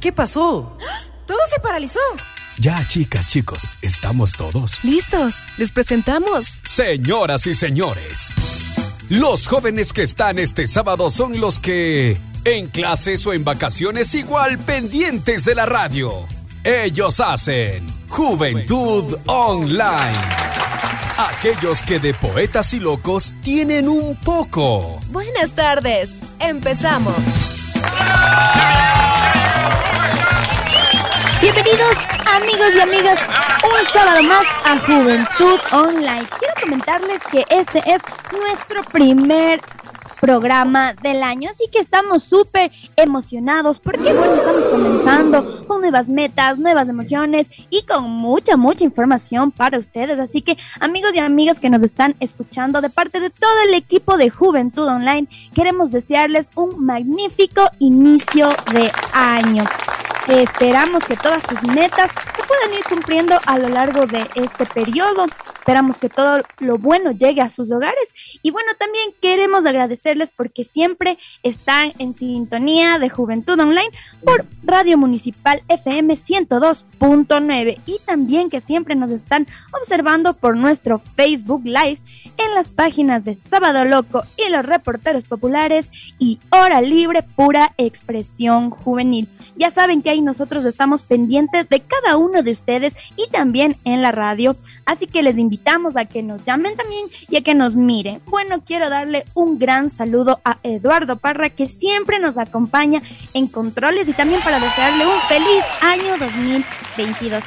¿Qué 0.00 0.12
pasó? 0.12 0.78
Todo 1.26 1.38
se 1.52 1.60
paralizó. 1.60 2.00
Ya, 2.58 2.86
chicas, 2.86 3.28
chicos, 3.28 3.70
¿estamos 3.82 4.32
todos? 4.32 4.82
Listos, 4.82 5.46
les 5.58 5.70
presentamos. 5.70 6.60
Señoras 6.64 7.46
y 7.46 7.54
señores, 7.54 8.30
los 9.10 9.46
jóvenes 9.46 9.92
que 9.92 10.02
están 10.02 10.38
este 10.38 10.66
sábado 10.66 11.10
son 11.10 11.38
los 11.38 11.58
que, 11.58 12.18
en 12.44 12.68
clases 12.68 13.26
o 13.26 13.34
en 13.34 13.44
vacaciones, 13.44 14.14
igual 14.14 14.58
pendientes 14.58 15.44
de 15.44 15.54
la 15.54 15.66
radio. 15.66 16.26
Ellos 16.64 17.20
hacen 17.20 17.86
Juventud 18.08 19.18
Online. 19.26 20.18
Aquellos 21.18 21.82
que 21.82 21.98
de 21.98 22.14
poetas 22.14 22.72
y 22.72 22.80
locos 22.80 23.34
tienen 23.42 23.86
un 23.88 24.16
poco. 24.16 25.00
Buenas 25.10 25.52
tardes, 25.52 26.20
empezamos. 26.38 27.14
Bienvenidos 31.52 31.96
amigos 32.32 32.68
y 32.76 32.80
amigas 32.80 33.18
un 33.64 33.86
sábado 33.88 34.22
más 34.22 34.44
a 34.64 34.78
Juventud 34.78 35.58
Online. 35.72 36.24
Quiero 36.38 36.54
comentarles 36.62 37.20
que 37.28 37.44
este 37.50 37.82
es 37.86 38.00
nuestro 38.30 38.84
primer 38.84 39.60
programa 40.20 40.94
del 40.94 41.24
año, 41.24 41.50
así 41.50 41.64
que 41.72 41.80
estamos 41.80 42.22
súper 42.22 42.70
emocionados 42.94 43.80
porque 43.80 44.12
bueno, 44.12 44.34
estamos 44.34 44.64
comenzando 44.66 45.66
con 45.66 45.80
nuevas 45.80 46.08
metas, 46.08 46.56
nuevas 46.56 46.88
emociones 46.88 47.48
y 47.68 47.82
con 47.82 48.08
mucha, 48.08 48.56
mucha 48.56 48.84
información 48.84 49.50
para 49.50 49.78
ustedes. 49.78 50.20
Así 50.20 50.42
que 50.42 50.56
amigos 50.78 51.10
y 51.16 51.18
amigas 51.18 51.58
que 51.58 51.70
nos 51.70 51.82
están 51.82 52.14
escuchando 52.20 52.80
de 52.80 52.90
parte 52.90 53.18
de 53.18 53.30
todo 53.30 53.62
el 53.66 53.74
equipo 53.74 54.16
de 54.18 54.30
Juventud 54.30 54.86
Online, 54.86 55.26
queremos 55.52 55.90
desearles 55.90 56.52
un 56.54 56.84
magnífico 56.84 57.62
inicio 57.80 58.50
de 58.72 58.92
año. 59.12 59.64
Esperamos 60.28 61.04
que 61.04 61.16
todas 61.16 61.42
sus 61.42 61.62
metas 61.62 62.10
se 62.36 62.42
puedan 62.44 62.72
ir 62.74 62.84
cumpliendo 62.88 63.38
a 63.46 63.58
lo 63.58 63.68
largo 63.68 64.06
de 64.06 64.28
este 64.34 64.66
periodo. 64.66 65.26
Esperamos 65.54 65.98
que 65.98 66.08
todo 66.08 66.42
lo 66.58 66.78
bueno 66.78 67.10
llegue 67.10 67.42
a 67.42 67.48
sus 67.48 67.70
hogares. 67.70 68.38
Y 68.42 68.50
bueno, 68.50 68.72
también 68.78 69.12
queremos 69.20 69.66
agradecerles 69.66 70.30
porque 70.30 70.64
siempre 70.64 71.18
están 71.42 71.92
en 71.98 72.14
sintonía 72.14 72.98
de 72.98 73.10
Juventud 73.10 73.58
Online 73.58 73.90
por 74.24 74.46
Radio 74.62 74.98
Municipal 74.98 75.62
FM 75.68 76.14
102.9 76.14 77.78
y 77.86 77.98
también 78.04 78.50
que 78.50 78.60
siempre 78.60 78.94
nos 78.94 79.10
están 79.10 79.46
observando 79.72 80.34
por 80.34 80.56
nuestro 80.56 80.98
Facebook 80.98 81.62
Live 81.64 81.98
en 82.36 82.54
las 82.54 82.68
páginas 82.68 83.24
de 83.24 83.38
Sábado 83.38 83.84
Loco 83.84 84.22
y 84.36 84.50
los 84.50 84.64
reporteros 84.64 85.24
populares 85.24 85.90
y 86.18 86.40
Hora 86.50 86.80
Libre 86.80 87.22
Pura 87.22 87.74
Expresión 87.76 88.70
Juvenil. 88.70 89.28
Ya 89.56 89.70
saben 89.70 90.02
que 90.02 90.09
ahí 90.10 90.20
nosotros 90.20 90.64
estamos 90.64 91.02
pendientes 91.02 91.68
de 91.68 91.80
cada 91.80 92.16
uno 92.16 92.42
de 92.42 92.52
ustedes 92.52 92.96
y 93.16 93.28
también 93.30 93.76
en 93.84 94.02
la 94.02 94.12
radio, 94.12 94.56
así 94.86 95.06
que 95.06 95.22
les 95.22 95.38
invitamos 95.38 95.96
a 95.96 96.04
que 96.04 96.22
nos 96.22 96.44
llamen 96.44 96.76
también 96.76 97.06
y 97.28 97.36
a 97.36 97.42
que 97.42 97.54
nos 97.54 97.74
miren. 97.74 98.20
Bueno, 98.26 98.62
quiero 98.64 98.90
darle 98.90 99.24
un 99.34 99.58
gran 99.58 99.88
saludo 99.88 100.40
a 100.44 100.58
Eduardo 100.62 101.16
Parra 101.16 101.50
que 101.50 101.68
siempre 101.68 102.18
nos 102.18 102.38
acompaña 102.38 103.02
en 103.34 103.46
controles 103.46 104.08
y 104.08 104.12
también 104.12 104.42
para 104.42 104.60
desearle 104.60 105.06
un 105.06 105.20
feliz 105.28 105.64
año 105.80 106.18
2022. 106.18 107.42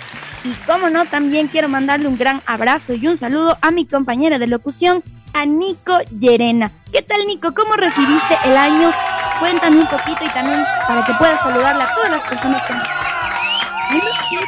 Y 0.45 0.52
como 0.66 0.89
no, 0.89 1.05
también 1.05 1.48
quiero 1.48 1.70
mandarle 1.70 2.08
un 2.08 2.17
gran 2.17 2.42
abrazo 2.45 2.94
y 2.94 3.08
un 3.08 3.17
saludo 3.17 3.58
a 3.61 3.72
mi 3.72 3.86
compañera 3.86 4.39
de 4.39 4.48
locución, 4.48 5.03
a 5.34 5.45
Nico 5.45 5.98
Llerena. 6.20 6.72
¿Qué 6.92 7.02
tal, 7.02 7.26
Nico? 7.26 7.53
¿Cómo 7.53 7.73
recibiste 7.73 8.38
el 8.45 8.56
año? 8.56 8.92
Cuéntame 9.39 9.80
un 9.80 9.88
poquito 9.88 10.23
y 10.23 10.30
también 10.30 10.64
para 10.88 11.03
que 11.03 11.14
puedas 11.16 11.42
saludarle 11.42 11.84
a 11.84 11.95
todas 11.95 12.12
las 12.12 12.22
personas 12.22 12.62
que 12.64 12.73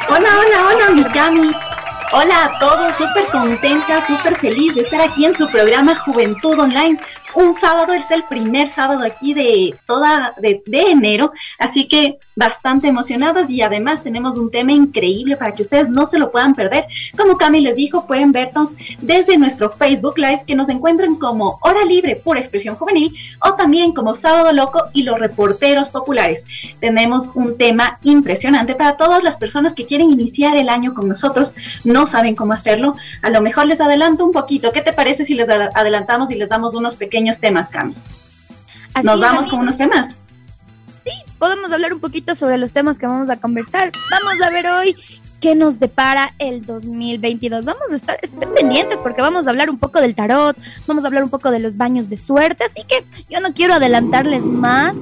Hola, 0.08 0.28
hola, 0.38 0.66
hola, 0.68 0.90
Mikami. 0.90 1.50
Hola 2.12 2.44
a 2.44 2.58
todos, 2.58 2.96
súper 2.96 3.26
contenta, 3.26 4.06
súper 4.06 4.36
feliz 4.36 4.74
de 4.74 4.82
estar 4.82 5.00
aquí 5.00 5.26
en 5.26 5.34
su 5.34 5.48
programa 5.48 5.94
Juventud 5.94 6.58
Online 6.58 6.98
un 7.36 7.54
sábado, 7.54 7.92
es 7.92 8.10
el 8.10 8.24
primer 8.24 8.68
sábado 8.70 9.02
aquí 9.04 9.34
de 9.34 9.74
toda, 9.86 10.34
de, 10.38 10.62
enero, 10.66 11.32
así 11.58 11.86
que 11.86 12.18
bastante 12.34 12.88
emocionados 12.88 13.48
y 13.50 13.60
además 13.60 14.02
tenemos 14.02 14.36
un 14.36 14.50
tema 14.50 14.72
increíble 14.72 15.36
para 15.36 15.52
que 15.52 15.62
ustedes 15.62 15.88
no 15.88 16.06
se 16.06 16.18
lo 16.18 16.30
puedan 16.30 16.54
perder. 16.54 16.86
Como 17.16 17.36
Cami 17.36 17.60
les 17.60 17.76
dijo, 17.76 18.06
pueden 18.06 18.32
vernos 18.32 18.74
desde 19.00 19.36
nuestro 19.36 19.70
Facebook 19.70 20.18
Live 20.18 20.44
que 20.46 20.54
nos 20.54 20.68
encuentran 20.70 21.16
como 21.16 21.58
Hora 21.62 21.84
Libre 21.84 22.16
por 22.16 22.38
Expresión 22.38 22.76
Juvenil 22.76 23.14
o 23.42 23.54
también 23.54 23.92
como 23.92 24.14
Sábado 24.14 24.52
Loco 24.52 24.84
y 24.94 25.02
los 25.02 25.18
reporteros 25.18 25.90
populares. 25.90 26.44
Tenemos 26.80 27.30
un 27.34 27.58
tema 27.58 27.98
impresionante 28.02 28.74
para 28.74 28.96
todas 28.96 29.22
las 29.22 29.36
personas 29.36 29.74
que 29.74 29.86
quieren 29.86 30.10
iniciar 30.10 30.56
el 30.56 30.70
año 30.70 30.94
con 30.94 31.08
nosotros, 31.08 31.54
no 31.84 32.06
saben 32.06 32.34
cómo 32.34 32.54
hacerlo. 32.54 32.96
A 33.20 33.30
lo 33.30 33.42
mejor 33.42 33.66
les 33.66 33.80
adelanto 33.80 34.24
un 34.24 34.32
poquito. 34.32 34.72
¿Qué 34.72 34.80
te 34.80 34.94
parece 34.94 35.26
si 35.26 35.34
les 35.34 35.48
adelantamos 35.48 36.30
y 36.30 36.34
les 36.34 36.48
damos 36.48 36.74
unos 36.74 36.96
pequeños 36.96 37.25
temas, 37.40 37.68
Cami. 37.68 37.94
¿Nos 39.02 39.20
vamos 39.20 39.50
con 39.50 39.60
unos 39.60 39.76
temas? 39.76 40.14
Sí, 41.04 41.12
podemos 41.38 41.70
hablar 41.70 41.92
un 41.92 42.00
poquito 42.00 42.34
sobre 42.34 42.58
los 42.58 42.72
temas 42.72 42.98
que 42.98 43.06
vamos 43.06 43.28
a 43.30 43.36
conversar. 43.36 43.92
Vamos 44.10 44.40
a 44.40 44.50
ver 44.50 44.66
hoy 44.66 44.96
qué 45.40 45.54
nos 45.54 45.78
depara 45.78 46.34
el 46.38 46.64
2022. 46.64 47.64
Vamos 47.64 47.92
a 47.92 47.94
estar 47.94 48.18
pendientes 48.54 48.98
porque 49.02 49.22
vamos 49.22 49.46
a 49.46 49.50
hablar 49.50 49.70
un 49.70 49.78
poco 49.78 50.00
del 50.00 50.14
tarot, 50.14 50.56
vamos 50.86 51.04
a 51.04 51.08
hablar 51.08 51.22
un 51.24 51.30
poco 51.30 51.50
de 51.50 51.60
los 51.60 51.76
baños 51.76 52.08
de 52.08 52.16
suerte, 52.16 52.64
así 52.64 52.82
que 52.84 53.04
yo 53.28 53.40
no 53.40 53.52
quiero 53.52 53.74
adelantarles 53.74 54.44
más 54.44 54.96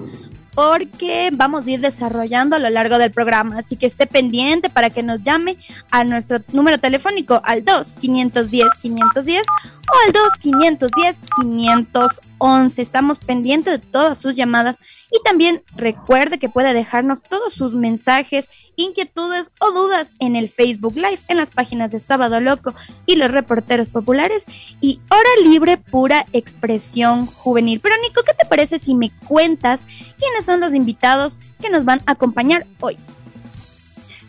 porque 0.55 1.31
vamos 1.33 1.67
a 1.67 1.71
ir 1.71 1.81
desarrollando 1.81 2.57
a 2.57 2.59
lo 2.59 2.71
largo 2.71 2.99
del 2.99 3.11
programa. 3.11 3.59
Así 3.59 3.77
que 3.77 3.87
esté 3.87 4.07
pendiente 4.07 4.71
para 4.71 4.91
que 4.91 5.03
nos 5.03 5.23
llame 5.23 5.57
a 5.91 6.05
nuestro 6.05 6.39
número 6.53 6.79
telefónico 6.79 7.41
al 7.45 7.65
2-510-510 7.65 9.43
o 9.89 9.95
al 10.07 10.13
2-510-511. 10.41 12.21
Estamos 12.45 13.19
pendientes 13.21 13.73
de 13.73 13.79
todas 13.79 14.19
sus 14.19 14.37
llamadas 14.37 14.77
y 15.11 15.23
también 15.25 15.63
recuerde 15.77 16.39
que 16.39 16.51
puede 16.51 16.75
dejarnos 16.75 17.23
todos 17.23 17.55
sus 17.55 17.75
mensajes, 17.75 18.51
inquietudes 18.77 19.51
o 19.61 19.73
dudas 19.73 20.13
en 20.19 20.37
el 20.37 20.51
Facebook 20.51 20.95
Live, 20.95 21.21
en 21.29 21.39
las 21.39 21.49
páginas 21.49 21.91
de 21.91 22.01
Sábado 22.01 22.41
Loco 22.41 22.75
y 23.07 23.17
los 23.17 23.31
reporteros 23.31 23.89
populares 23.89 24.45
y 24.83 25.01
Hora 25.09 25.49
Libre 25.51 25.79
Pura 25.79 26.27
Expresión 26.35 27.25
Juvenil. 27.25 27.81
Pero 27.81 27.95
Nico, 28.03 28.21
¿qué 28.27 28.35
te 28.35 28.45
parece 28.47 28.79
si 28.79 28.95
me 28.95 29.11
cuentas 29.27 29.87
quiénes 30.19 30.45
son 30.45 30.61
los 30.61 30.75
invitados 30.75 31.39
que 31.63 31.71
nos 31.71 31.87
van 31.87 32.03
a 32.05 32.13
acompañar 32.13 32.67
hoy? 32.81 32.99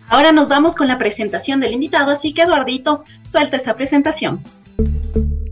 Ahora 0.07 0.31
nos 0.31 0.47
vamos 0.47 0.75
con 0.75 0.87
la 0.87 0.97
presentación 0.97 1.59
del 1.59 1.73
invitado, 1.73 2.11
así 2.11 2.33
que 2.33 2.43
Eduardito, 2.43 3.03
suelta 3.27 3.57
esa 3.57 3.75
presentación. 3.75 4.39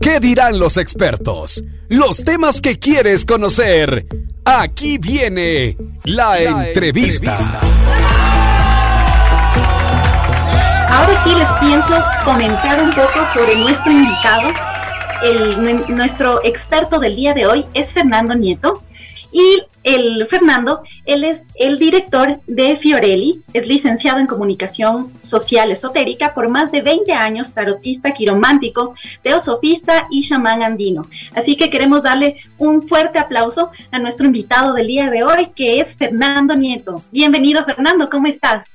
¿Qué 0.04 0.20
dirán 0.20 0.58
los 0.58 0.76
expertos? 0.76 1.64
Los 1.88 2.26
temas 2.26 2.60
que 2.60 2.78
quieres 2.78 3.24
conocer. 3.24 4.04
Aquí 4.44 4.98
viene 4.98 5.78
la, 6.04 6.66
entrevista. 6.66 7.38
Ahora 10.90 11.24
sí 11.24 11.34
les 11.34 11.48
pienso 11.52 12.04
comentar 12.22 12.82
un 12.82 12.94
poco 12.94 13.24
sobre 13.32 13.56
nuestro 13.56 13.92
invitado. 13.92 14.52
El, 15.22 15.96
nuestro 15.96 16.44
experto 16.44 16.98
del 16.98 17.16
día 17.16 17.32
de 17.32 17.46
hoy 17.46 17.64
es 17.72 17.94
Fernando 17.94 18.34
Nieto. 18.34 18.82
Y 19.34 19.64
el 19.82 20.28
Fernando, 20.28 20.84
él 21.06 21.24
es 21.24 21.42
el 21.56 21.80
director 21.80 22.38
de 22.46 22.76
Fiorelli, 22.76 23.42
es 23.52 23.66
licenciado 23.66 24.20
en 24.20 24.28
comunicación 24.28 25.12
social 25.22 25.72
esotérica 25.72 26.32
por 26.34 26.48
más 26.48 26.70
de 26.70 26.82
20 26.82 27.12
años, 27.12 27.52
tarotista, 27.52 28.12
quiromántico, 28.12 28.94
teosofista 29.22 30.06
y 30.08 30.22
chamán 30.22 30.62
andino. 30.62 31.02
Así 31.34 31.56
que 31.56 31.68
queremos 31.68 32.04
darle 32.04 32.36
un 32.58 32.86
fuerte 32.86 33.18
aplauso 33.18 33.72
a 33.90 33.98
nuestro 33.98 34.24
invitado 34.24 34.72
del 34.72 34.86
día 34.86 35.10
de 35.10 35.24
hoy, 35.24 35.48
que 35.56 35.80
es 35.80 35.96
Fernando 35.96 36.54
Nieto. 36.54 37.02
Bienvenido, 37.10 37.64
Fernando, 37.64 38.08
¿cómo 38.08 38.28
estás? 38.28 38.72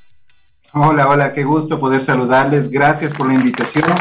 Hola, 0.74 1.08
hola, 1.08 1.32
qué 1.32 1.46
gusto 1.46 1.80
poder 1.80 2.04
saludarles. 2.04 2.70
Gracias 2.70 3.14
por 3.14 3.28
la 3.28 3.36
invitación. 3.36 3.96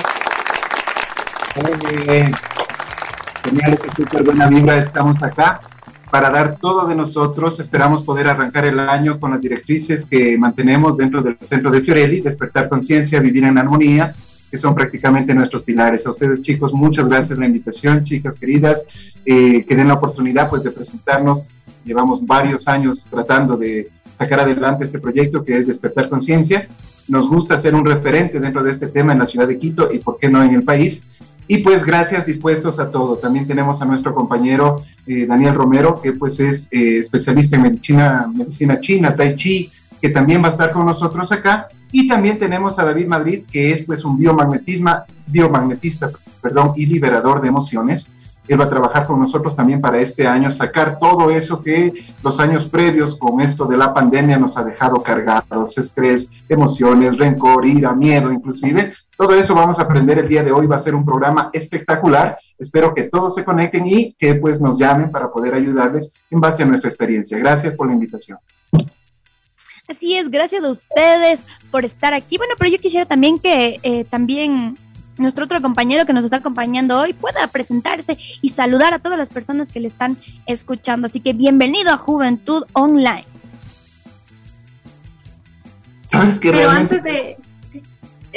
Genial, 3.44 3.72
es 3.74 3.80
súper 3.96 4.24
buena 4.24 4.48
vibra, 4.48 4.76
estamos 4.76 5.22
acá 5.22 5.60
para 6.10 6.30
dar 6.30 6.58
todo 6.58 6.86
de 6.86 6.94
nosotros. 6.94 7.60
Esperamos 7.60 8.02
poder 8.02 8.28
arrancar 8.28 8.64
el 8.64 8.80
año 8.80 9.20
con 9.20 9.30
las 9.30 9.40
directrices 9.40 10.04
que 10.04 10.36
mantenemos 10.38 10.96
dentro 10.96 11.22
del 11.22 11.36
centro 11.42 11.70
de 11.70 11.80
Fiorelli, 11.80 12.20
despertar 12.20 12.68
conciencia, 12.68 13.20
vivir 13.20 13.44
en 13.44 13.58
armonía, 13.58 14.14
que 14.50 14.56
son 14.56 14.74
prácticamente 14.74 15.34
nuestros 15.34 15.64
pilares. 15.64 16.06
A 16.06 16.10
ustedes 16.10 16.42
chicos, 16.42 16.72
muchas 16.72 17.08
gracias 17.08 17.38
la 17.38 17.46
invitación, 17.46 18.04
chicas 18.04 18.36
queridas, 18.36 18.86
eh, 19.24 19.64
que 19.64 19.76
den 19.76 19.88
la 19.88 19.94
oportunidad 19.94 20.48
pues 20.48 20.62
de 20.62 20.70
presentarnos. 20.70 21.50
Llevamos 21.84 22.24
varios 22.26 22.66
años 22.68 23.06
tratando 23.10 23.56
de 23.56 23.90
sacar 24.16 24.40
adelante 24.40 24.84
este 24.84 24.98
proyecto 24.98 25.44
que 25.44 25.56
es 25.56 25.66
despertar 25.66 26.08
conciencia. 26.08 26.68
Nos 27.06 27.28
gusta 27.28 27.58
ser 27.58 27.74
un 27.74 27.86
referente 27.86 28.40
dentro 28.40 28.62
de 28.62 28.70
este 28.70 28.88
tema 28.88 29.12
en 29.12 29.20
la 29.20 29.26
ciudad 29.26 29.48
de 29.48 29.58
Quito 29.58 29.90
y 29.92 29.98
por 29.98 30.18
qué 30.18 30.28
no 30.28 30.42
en 30.42 30.54
el 30.54 30.62
país. 30.62 31.04
Y 31.50 31.58
pues 31.58 31.82
gracias, 31.82 32.26
dispuestos 32.26 32.78
a 32.78 32.90
todo. 32.90 33.16
También 33.16 33.46
tenemos 33.46 33.80
a 33.80 33.86
nuestro 33.86 34.14
compañero 34.14 34.82
eh, 35.06 35.24
Daniel 35.26 35.54
Romero, 35.54 36.00
que 36.00 36.12
pues 36.12 36.38
es 36.40 36.68
eh, 36.70 36.98
especialista 36.98 37.56
en 37.56 37.62
medicina, 37.62 38.30
medicina 38.32 38.78
china, 38.78 39.14
tai 39.14 39.34
chi, 39.34 39.72
que 40.00 40.10
también 40.10 40.42
va 40.42 40.48
a 40.48 40.50
estar 40.50 40.70
con 40.70 40.84
nosotros 40.84 41.32
acá. 41.32 41.68
Y 41.90 42.06
también 42.06 42.38
tenemos 42.38 42.78
a 42.78 42.84
David 42.84 43.06
Madrid, 43.06 43.44
que 43.50 43.72
es 43.72 43.82
pues 43.82 44.04
un 44.04 44.18
biomagnetisma, 44.18 45.06
biomagnetista 45.26 46.10
perdón, 46.42 46.74
y 46.76 46.84
liberador 46.84 47.40
de 47.40 47.48
emociones. 47.48 48.12
Él 48.46 48.60
va 48.60 48.64
a 48.64 48.70
trabajar 48.70 49.06
con 49.06 49.18
nosotros 49.18 49.56
también 49.56 49.80
para 49.80 50.00
este 50.00 50.26
año, 50.26 50.50
sacar 50.50 50.98
todo 50.98 51.30
eso 51.30 51.62
que 51.62 51.92
los 52.22 52.40
años 52.40 52.66
previos 52.66 53.14
con 53.14 53.40
esto 53.40 53.66
de 53.66 53.76
la 53.78 53.94
pandemia 53.94 54.38
nos 54.38 54.56
ha 54.58 54.64
dejado 54.64 55.02
cargados, 55.02 55.78
estrés, 55.78 56.30
emociones, 56.48 57.16
rencor, 57.16 57.66
ira, 57.66 57.94
miedo 57.94 58.30
inclusive. 58.30 58.94
Todo 59.18 59.34
eso 59.34 59.52
vamos 59.52 59.80
a 59.80 59.82
aprender 59.82 60.16
el 60.20 60.28
día 60.28 60.44
de 60.44 60.52
hoy, 60.52 60.68
va 60.68 60.76
a 60.76 60.78
ser 60.78 60.94
un 60.94 61.04
programa 61.04 61.50
espectacular. 61.52 62.38
Espero 62.56 62.94
que 62.94 63.02
todos 63.02 63.34
se 63.34 63.44
conecten 63.44 63.84
y 63.84 64.12
que 64.12 64.36
pues 64.36 64.60
nos 64.60 64.78
llamen 64.78 65.10
para 65.10 65.28
poder 65.32 65.54
ayudarles 65.54 66.14
en 66.30 66.40
base 66.40 66.62
a 66.62 66.66
nuestra 66.66 66.88
experiencia. 66.88 67.36
Gracias 67.36 67.74
por 67.74 67.88
la 67.88 67.94
invitación. 67.94 68.38
Así 69.88 70.16
es, 70.16 70.30
gracias 70.30 70.62
a 70.62 70.70
ustedes 70.70 71.42
por 71.72 71.84
estar 71.84 72.14
aquí. 72.14 72.38
Bueno, 72.38 72.54
pero 72.56 72.70
yo 72.70 72.78
quisiera 72.78 73.06
también 73.06 73.40
que 73.40 73.80
eh, 73.82 74.04
también 74.04 74.78
nuestro 75.16 75.46
otro 75.46 75.60
compañero 75.60 76.06
que 76.06 76.12
nos 76.12 76.24
está 76.24 76.36
acompañando 76.36 77.00
hoy 77.00 77.12
pueda 77.12 77.44
presentarse 77.48 78.16
y 78.40 78.50
saludar 78.50 78.94
a 78.94 79.00
todas 79.00 79.18
las 79.18 79.30
personas 79.30 79.68
que 79.68 79.80
le 79.80 79.88
están 79.88 80.16
escuchando. 80.46 81.06
Así 81.06 81.18
que 81.18 81.32
bienvenido 81.32 81.90
a 81.90 81.96
Juventud 81.96 82.66
Online. 82.72 83.24
¿Sabes 86.08 86.38
qué? 86.38 86.52
Pero 86.52 86.70
antes 86.70 87.02
de, 87.02 87.36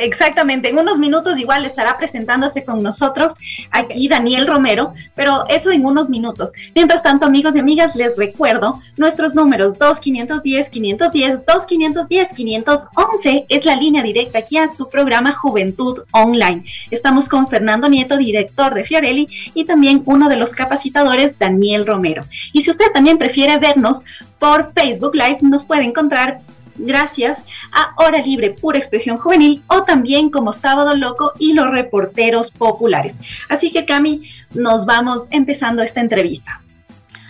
Exactamente, 0.02 0.70
en 0.70 0.80
unos 0.80 0.98
minutos 0.98 1.38
igual 1.38 1.64
estará 1.64 1.96
presentándose 1.96 2.66
con 2.66 2.82
nosotros 2.82 3.36
aquí 3.70 4.08
Daniel 4.08 4.48
Romero, 4.48 4.94
pero 5.14 5.46
eso 5.48 5.70
en 5.70 5.86
unos 5.86 6.10
minutos. 6.10 6.54
Mientras 6.74 7.04
tanto, 7.04 7.28
amigos 7.28 7.56
y 7.56 7.60
amigas, 7.60 7.96
les 7.96 8.18
recuerdo 8.18 8.80
nuestros 8.98 9.36
números 9.36 9.78
2510 9.78 10.70
510 10.70 11.46
2510 11.46 12.30
511 12.30 13.46
es 13.48 13.66
la 13.66 13.76
línea 13.76 14.02
directa 14.02 14.40
aquí 14.40 14.58
a 14.58 14.74
su 14.74 14.90
programa 14.90 15.34
Juventud 15.34 16.00
Online. 16.14 16.64
Estamos 16.90 17.30
con 17.30 17.48
Fernando 17.48 17.88
Nieto, 17.88 18.18
director 18.18 18.74
de 18.74 18.84
Fiorelli, 18.84 19.28
y 19.54 19.66
también 19.66 20.02
uno 20.06 20.30
de 20.30 20.38
los 20.38 20.54
capacitadores, 20.54 21.38
Daniel 21.38 21.86
Romero. 21.86 22.26
Y 22.54 22.64
si 22.64 22.72
usted 22.72 22.92
también 22.92 23.20
prefiere 23.20 23.60
vernos 23.60 24.02
por 24.40 24.74
Facebook 24.74 25.14
Live, 25.14 25.38
nos 25.42 25.64
puede 25.64 25.84
encontrar 25.84 26.40
gracias 26.76 27.44
a 27.72 27.94
Hora 27.98 28.20
Libre 28.20 28.52
Pura 28.52 28.78
Expresión 28.78 29.18
Juvenil 29.18 29.64
o 29.68 29.84
también 29.84 30.30
como 30.30 30.54
Sábado 30.54 30.96
Loco 30.96 31.34
y 31.40 31.54
los 31.54 31.70
reporteros 31.70 32.52
populares. 32.52 33.16
Así 33.50 33.72
que 33.72 33.86
Cami, 33.86 34.24
nos 34.54 34.86
vamos 34.86 35.28
empezando 35.32 35.82
esta 35.82 36.02
entrevista. 36.02 36.62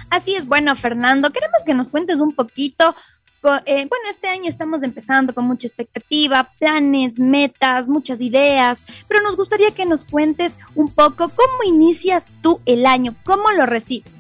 Así 0.10 0.36
es, 0.36 0.46
bueno, 0.46 0.76
Fernando, 0.76 1.32
queremos 1.32 1.64
que 1.66 1.74
nos 1.74 1.90
cuentes 1.90 2.20
un 2.20 2.34
poquito. 2.34 2.96
Eh, 3.66 3.88
bueno, 3.90 4.06
este 4.10 4.28
año 4.28 4.50
estamos 4.50 4.84
empezando 4.84 5.34
con 5.34 5.46
mucha 5.46 5.66
expectativa, 5.66 6.52
planes, 6.60 7.18
metas, 7.18 7.88
muchas 7.88 8.22
ideas, 8.22 8.84
pero 9.08 9.22
nos 9.24 9.36
gustaría 9.36 9.72
que 9.72 9.86
nos 9.86 10.06
cuentes 10.06 10.58
un 10.76 10.94
poco 10.94 11.30
cómo 11.30 11.64
inicias 11.66 12.32
tú 12.42 12.60
el 12.66 12.86
año, 12.86 13.16
cómo 13.24 13.50
lo 13.52 13.66
recibes. 13.66 14.18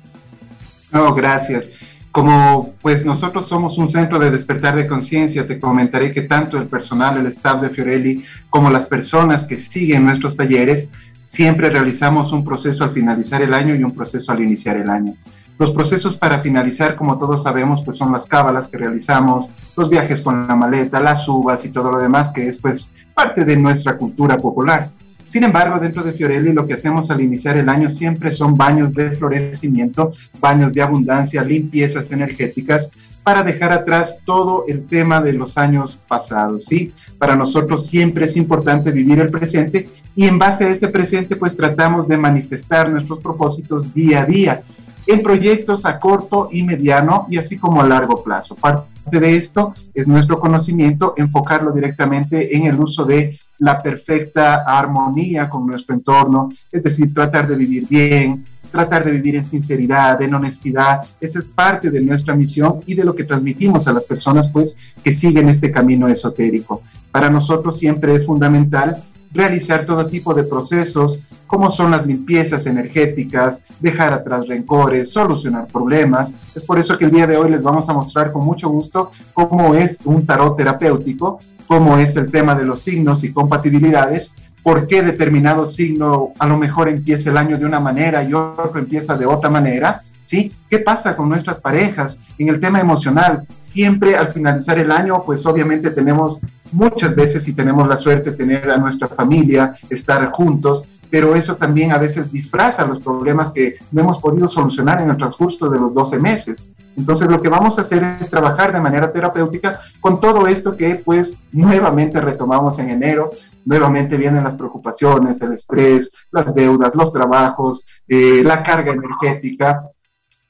No, 0.91 1.13
gracias. 1.13 1.69
Como 2.11 2.73
pues 2.81 3.05
nosotros 3.05 3.47
somos 3.47 3.77
un 3.77 3.87
centro 3.87 4.19
de 4.19 4.31
despertar 4.31 4.75
de 4.75 4.87
conciencia, 4.87 5.47
te 5.47 5.59
comentaré 5.59 6.13
que 6.13 6.23
tanto 6.23 6.57
el 6.57 6.67
personal, 6.67 7.17
el 7.17 7.25
staff 7.27 7.61
de 7.61 7.69
Fiorelli, 7.69 8.25
como 8.49 8.69
las 8.69 8.85
personas 8.85 9.45
que 9.45 9.57
siguen 9.57 10.05
nuestros 10.05 10.35
talleres, 10.35 10.91
siempre 11.21 11.69
realizamos 11.69 12.33
un 12.33 12.43
proceso 12.43 12.83
al 12.83 12.91
finalizar 12.91 13.41
el 13.41 13.53
año 13.53 13.75
y 13.75 13.83
un 13.83 13.95
proceso 13.95 14.31
al 14.31 14.41
iniciar 14.41 14.77
el 14.77 14.89
año. 14.89 15.15
Los 15.57 15.71
procesos 15.71 16.17
para 16.17 16.39
finalizar, 16.39 16.95
como 16.95 17.17
todos 17.17 17.43
sabemos, 17.43 17.83
pues 17.85 17.95
son 17.95 18.11
las 18.11 18.25
cábalas 18.25 18.67
que 18.67 18.77
realizamos, 18.77 19.47
los 19.77 19.89
viajes 19.89 20.19
con 20.19 20.47
la 20.47 20.55
maleta, 20.55 20.99
las 20.99 21.27
uvas 21.27 21.63
y 21.63 21.69
todo 21.69 21.91
lo 21.91 21.99
demás, 21.99 22.29
que 22.29 22.49
es 22.49 22.57
pues 22.57 22.89
parte 23.13 23.45
de 23.45 23.55
nuestra 23.55 23.95
cultura 23.95 24.37
popular. 24.37 24.89
Sin 25.31 25.45
embargo, 25.45 25.79
dentro 25.79 26.03
de 26.03 26.11
Fiorelli 26.11 26.51
lo 26.51 26.67
que 26.67 26.73
hacemos 26.73 27.09
al 27.09 27.21
iniciar 27.21 27.55
el 27.55 27.69
año 27.69 27.89
siempre 27.89 28.33
son 28.33 28.57
baños 28.57 28.93
de 28.93 29.11
florecimiento, 29.11 30.11
baños 30.41 30.73
de 30.73 30.81
abundancia, 30.81 31.41
limpiezas 31.41 32.11
energéticas 32.11 32.91
para 33.23 33.41
dejar 33.41 33.71
atrás 33.71 34.19
todo 34.25 34.65
el 34.67 34.85
tema 34.85 35.21
de 35.21 35.31
los 35.31 35.57
años 35.57 35.97
pasados, 36.05 36.65
¿sí? 36.65 36.91
Para 37.17 37.37
nosotros 37.37 37.87
siempre 37.87 38.25
es 38.25 38.35
importante 38.35 38.91
vivir 38.91 39.21
el 39.21 39.29
presente 39.29 39.87
y 40.17 40.25
en 40.25 40.37
base 40.37 40.65
a 40.65 40.69
ese 40.69 40.89
presente 40.89 41.37
pues 41.37 41.55
tratamos 41.55 42.09
de 42.09 42.17
manifestar 42.17 42.89
nuestros 42.89 43.21
propósitos 43.21 43.93
día 43.93 44.23
a 44.23 44.25
día 44.25 44.63
en 45.07 45.23
proyectos 45.23 45.85
a 45.85 45.97
corto 45.97 46.49
y 46.51 46.63
mediano 46.63 47.25
y 47.29 47.37
así 47.37 47.57
como 47.57 47.81
a 47.81 47.87
largo 47.87 48.21
plazo. 48.21 48.55
Parte 48.55 49.17
de 49.17 49.37
esto 49.37 49.75
es 49.93 50.09
nuestro 50.09 50.41
conocimiento, 50.41 51.13
enfocarlo 51.15 51.71
directamente 51.71 52.53
en 52.57 52.65
el 52.65 52.77
uso 52.77 53.05
de 53.05 53.39
la 53.61 53.81
perfecta 53.81 54.63
armonía 54.65 55.47
con 55.47 55.67
nuestro 55.67 55.93
entorno, 55.93 56.51
es 56.71 56.81
decir, 56.81 57.13
tratar 57.13 57.47
de 57.47 57.55
vivir 57.55 57.87
bien, 57.87 58.43
tratar 58.71 59.05
de 59.05 59.11
vivir 59.11 59.35
en 59.35 59.45
sinceridad, 59.45 60.19
en 60.19 60.33
honestidad. 60.33 61.01
Esa 61.19 61.39
es 61.39 61.45
parte 61.45 61.91
de 61.91 62.01
nuestra 62.01 62.35
misión 62.35 62.81
y 62.87 62.95
de 62.95 63.05
lo 63.05 63.13
que 63.13 63.23
transmitimos 63.23 63.87
a 63.87 63.93
las 63.93 64.05
personas, 64.05 64.47
pues, 64.47 64.75
que 65.03 65.13
siguen 65.13 65.47
este 65.47 65.71
camino 65.71 66.07
esotérico. 66.07 66.81
Para 67.11 67.29
nosotros 67.29 67.77
siempre 67.77 68.15
es 68.15 68.25
fundamental 68.25 69.03
realizar 69.31 69.85
todo 69.85 70.07
tipo 70.07 70.33
de 70.33 70.43
procesos, 70.43 71.23
como 71.45 71.69
son 71.69 71.91
las 71.91 72.05
limpiezas 72.07 72.65
energéticas, 72.65 73.61
dejar 73.79 74.11
atrás 74.11 74.47
rencores, 74.47 75.11
solucionar 75.11 75.67
problemas. 75.67 76.33
Es 76.55 76.63
por 76.63 76.79
eso 76.79 76.97
que 76.97 77.05
el 77.05 77.11
día 77.11 77.27
de 77.27 77.37
hoy 77.37 77.51
les 77.51 77.61
vamos 77.61 77.87
a 77.89 77.93
mostrar 77.93 78.31
con 78.31 78.43
mucho 78.43 78.69
gusto 78.69 79.11
cómo 79.33 79.75
es 79.75 79.99
un 80.03 80.25
tarot 80.25 80.57
terapéutico 80.57 81.39
cómo 81.71 81.97
es 81.97 82.17
el 82.17 82.29
tema 82.29 82.53
de 82.53 82.65
los 82.65 82.81
signos 82.81 83.23
y 83.23 83.31
compatibilidades, 83.31 84.35
por 84.61 84.87
qué 84.87 85.03
determinado 85.03 85.65
signo 85.65 86.33
a 86.37 86.45
lo 86.45 86.57
mejor 86.57 86.89
empieza 86.89 87.29
el 87.29 87.37
año 87.37 87.57
de 87.57 87.63
una 87.63 87.79
manera 87.79 88.21
y 88.25 88.33
otro 88.33 88.77
empieza 88.77 89.15
de 89.15 89.25
otra 89.25 89.49
manera, 89.49 90.01
¿sí? 90.25 90.51
¿Qué 90.69 90.79
pasa 90.79 91.15
con 91.15 91.29
nuestras 91.29 91.59
parejas 91.61 92.19
en 92.37 92.49
el 92.49 92.59
tema 92.59 92.81
emocional? 92.81 93.47
Siempre 93.55 94.17
al 94.17 94.33
finalizar 94.33 94.79
el 94.79 94.91
año, 94.91 95.23
pues 95.25 95.45
obviamente 95.45 95.91
tenemos 95.91 96.41
muchas 96.73 97.15
veces 97.15 97.47
y 97.47 97.53
tenemos 97.53 97.87
la 97.87 97.95
suerte 97.95 98.31
de 98.31 98.37
tener 98.37 98.69
a 98.69 98.75
nuestra 98.75 99.07
familia, 99.07 99.77
estar 99.89 100.29
juntos, 100.33 100.83
pero 101.11 101.35
eso 101.35 101.57
también 101.57 101.91
a 101.91 101.97
veces 101.97 102.31
disfraza 102.31 102.87
los 102.87 103.01
problemas 103.01 103.51
que 103.51 103.75
no 103.91 104.01
hemos 104.01 104.19
podido 104.19 104.47
solucionar 104.47 105.01
en 105.01 105.09
el 105.09 105.17
transcurso 105.17 105.69
de 105.69 105.77
los 105.77 105.93
12 105.93 106.17
meses. 106.17 106.71
Entonces 106.97 107.29
lo 107.29 107.41
que 107.41 107.49
vamos 107.49 107.77
a 107.77 107.81
hacer 107.81 108.01
es 108.19 108.29
trabajar 108.29 108.71
de 108.71 108.79
manera 108.79 109.11
terapéutica 109.11 109.81
con 109.99 110.21
todo 110.21 110.47
esto 110.47 110.75
que 110.75 110.95
pues 110.95 111.37
nuevamente 111.51 112.21
retomamos 112.21 112.79
en 112.79 112.89
enero, 112.89 113.31
nuevamente 113.65 114.15
vienen 114.15 114.45
las 114.45 114.55
preocupaciones, 114.55 115.41
el 115.41 115.51
estrés, 115.51 116.13
las 116.31 116.55
deudas, 116.55 116.95
los 116.95 117.11
trabajos, 117.11 117.85
eh, 118.07 118.41
la 118.43 118.63
carga 118.63 118.93
energética, 118.93 119.83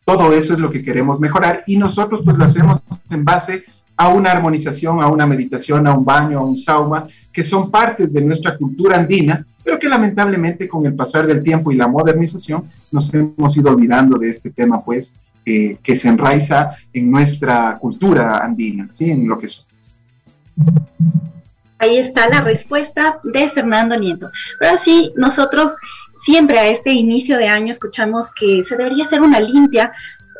todo 0.05 0.31
eso 0.31 0.53
es 0.53 0.59
lo 0.59 0.69
que 0.69 0.83
queremos 0.83 1.19
mejorar 1.19 1.63
y 1.65 1.77
nosotros 1.77 2.21
pues 2.23 2.37
lo 2.37 2.45
hacemos 2.45 2.81
en 3.09 3.25
base 3.25 3.63
a 3.97 4.09
una 4.09 4.31
armonización, 4.31 5.01
a 5.01 5.07
una 5.07 5.25
meditación, 5.25 5.87
a 5.87 5.93
un 5.93 6.05
baño, 6.05 6.39
a 6.39 6.43
un 6.43 6.57
sauma, 6.57 7.07
que 7.31 7.43
son 7.43 7.71
partes 7.71 8.13
de 8.13 8.21
nuestra 8.21 8.57
cultura 8.57 8.97
andina 8.97 9.45
pero 9.63 9.79
que 9.79 9.89
lamentablemente 9.89 10.67
con 10.67 10.85
el 10.85 10.93
pasar 10.93 11.27
del 11.27 11.43
tiempo 11.43 11.71
y 11.71 11.75
la 11.75 11.87
modernización 11.87 12.63
nos 12.91 13.13
hemos 13.13 13.55
ido 13.57 13.69
olvidando 13.69 14.17
de 14.17 14.29
este 14.29 14.49
tema, 14.49 14.83
pues, 14.83 15.15
que 15.43 15.95
se 15.95 16.07
enraiza 16.07 16.75
en 16.93 17.09
nuestra 17.09 17.77
cultura 17.79 18.37
andina, 18.37 18.89
en 18.99 19.27
lo 19.27 19.39
que 19.39 19.47
somos. 19.47 19.71
Ahí 21.79 21.97
está 21.97 22.29
la 22.29 22.41
respuesta 22.41 23.19
de 23.23 23.49
Fernando 23.49 23.97
Nieto. 23.97 24.29
Pero 24.59 24.77
sí, 24.77 25.11
nosotros 25.15 25.75
siempre 26.23 26.59
a 26.59 26.67
este 26.67 26.91
inicio 26.91 27.37
de 27.37 27.47
año 27.47 27.71
escuchamos 27.71 28.31
que 28.31 28.63
se 28.63 28.75
debería 28.77 29.03
hacer 29.03 29.21
una 29.21 29.39
limpia 29.39 29.91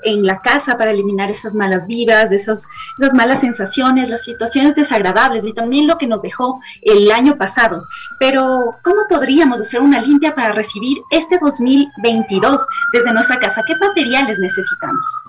en 0.04 0.26
la 0.26 0.42
casa 0.42 0.78
para 0.78 0.92
eliminar 0.92 1.30
esas 1.30 1.56
malas 1.56 1.88
vibras, 1.88 2.32
esas, 2.32 2.66
esas 2.98 3.14
malas 3.14 3.42
sensaciones, 3.42 4.10
las 4.10 4.24
situaciones 4.24 4.76
desagradables 4.76 5.46
y 5.46 5.54
también 5.54 5.88
lo 5.88 5.98
que 5.98 6.08
nos 6.08 6.22
dejó 6.22 6.60
el 6.82 7.12
año 7.12 7.38
pasado. 7.38 7.84
Pero, 8.20 8.76
¿cómo 8.84 9.02
podríamos 9.10 9.60
hacer 9.60 9.82
una 9.82 10.02
limpia 10.02 10.36
para 10.36 10.54
recibir 10.54 10.98
este 11.12 11.38
2022 11.40 12.66
desde 12.94 13.14
nuestra 13.14 13.40
casa? 13.40 13.64
¿Qué 13.66 13.76
materiales 13.76 14.38
necesitamos? 14.40 15.24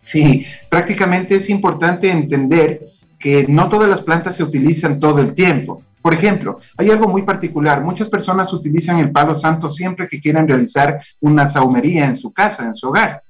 Sí, 0.00 0.44
prácticamente 0.68 1.36
es 1.36 1.48
importante 1.50 2.10
entender 2.10 2.80
que 3.18 3.46
no 3.48 3.68
todas 3.68 3.88
las 3.88 4.02
plantas 4.02 4.36
se 4.36 4.42
utilizan 4.42 4.98
todo 4.98 5.20
el 5.20 5.34
tiempo. 5.34 5.82
Por 6.02 6.14
ejemplo, 6.14 6.58
hay 6.76 6.90
algo 6.90 7.06
muy 7.08 7.22
particular. 7.22 7.82
Muchas 7.82 8.08
personas 8.08 8.52
utilizan 8.52 8.98
el 8.98 9.10
palo 9.10 9.34
santo 9.34 9.70
siempre 9.70 10.08
que 10.08 10.20
quieren 10.20 10.48
realizar 10.48 11.00
una 11.20 11.46
saumería 11.46 12.06
en 12.06 12.16
su 12.16 12.32
casa, 12.32 12.64
en 12.64 12.74
su 12.74 12.88
hogar. 12.88 13.22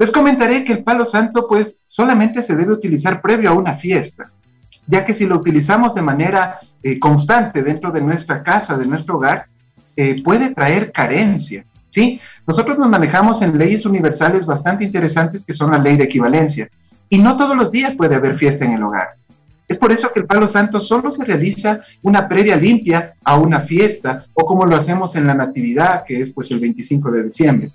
Les 0.00 0.10
comentaré 0.10 0.64
que 0.64 0.72
el 0.72 0.82
palo 0.82 1.04
santo 1.04 1.46
pues 1.46 1.76
solamente 1.84 2.42
se 2.42 2.56
debe 2.56 2.72
utilizar 2.72 3.20
previo 3.20 3.50
a 3.50 3.52
una 3.52 3.76
fiesta, 3.76 4.30
ya 4.86 5.04
que 5.04 5.14
si 5.14 5.26
lo 5.26 5.36
utilizamos 5.36 5.94
de 5.94 6.00
manera 6.00 6.58
eh, 6.82 6.98
constante 6.98 7.62
dentro 7.62 7.92
de 7.92 8.00
nuestra 8.00 8.42
casa, 8.42 8.78
de 8.78 8.86
nuestro 8.86 9.18
hogar, 9.18 9.44
eh, 9.94 10.22
puede 10.22 10.54
traer 10.54 10.90
carencia. 10.90 11.66
¿sí? 11.90 12.18
Nosotros 12.46 12.78
nos 12.78 12.88
manejamos 12.88 13.42
en 13.42 13.58
leyes 13.58 13.84
universales 13.84 14.46
bastante 14.46 14.86
interesantes 14.86 15.44
que 15.44 15.52
son 15.52 15.70
la 15.70 15.76
ley 15.76 15.98
de 15.98 16.04
equivalencia. 16.04 16.70
Y 17.10 17.18
no 17.18 17.36
todos 17.36 17.54
los 17.54 17.70
días 17.70 17.94
puede 17.94 18.14
haber 18.14 18.38
fiesta 18.38 18.64
en 18.64 18.72
el 18.72 18.82
hogar. 18.82 19.10
Es 19.68 19.76
por 19.76 19.92
eso 19.92 20.10
que 20.14 20.20
el 20.20 20.26
Palo 20.26 20.48
Santo 20.48 20.80
solo 20.80 21.12
se 21.12 21.26
realiza 21.26 21.82
una 22.00 22.26
previa 22.26 22.56
limpia 22.56 23.12
a 23.22 23.36
una 23.36 23.60
fiesta 23.60 24.24
o 24.32 24.46
como 24.46 24.64
lo 24.64 24.76
hacemos 24.76 25.14
en 25.14 25.26
la 25.26 25.34
Natividad, 25.34 26.04
que 26.06 26.22
es 26.22 26.30
pues 26.30 26.50
el 26.52 26.58
25 26.58 27.10
de 27.10 27.24
diciembre. 27.24 27.70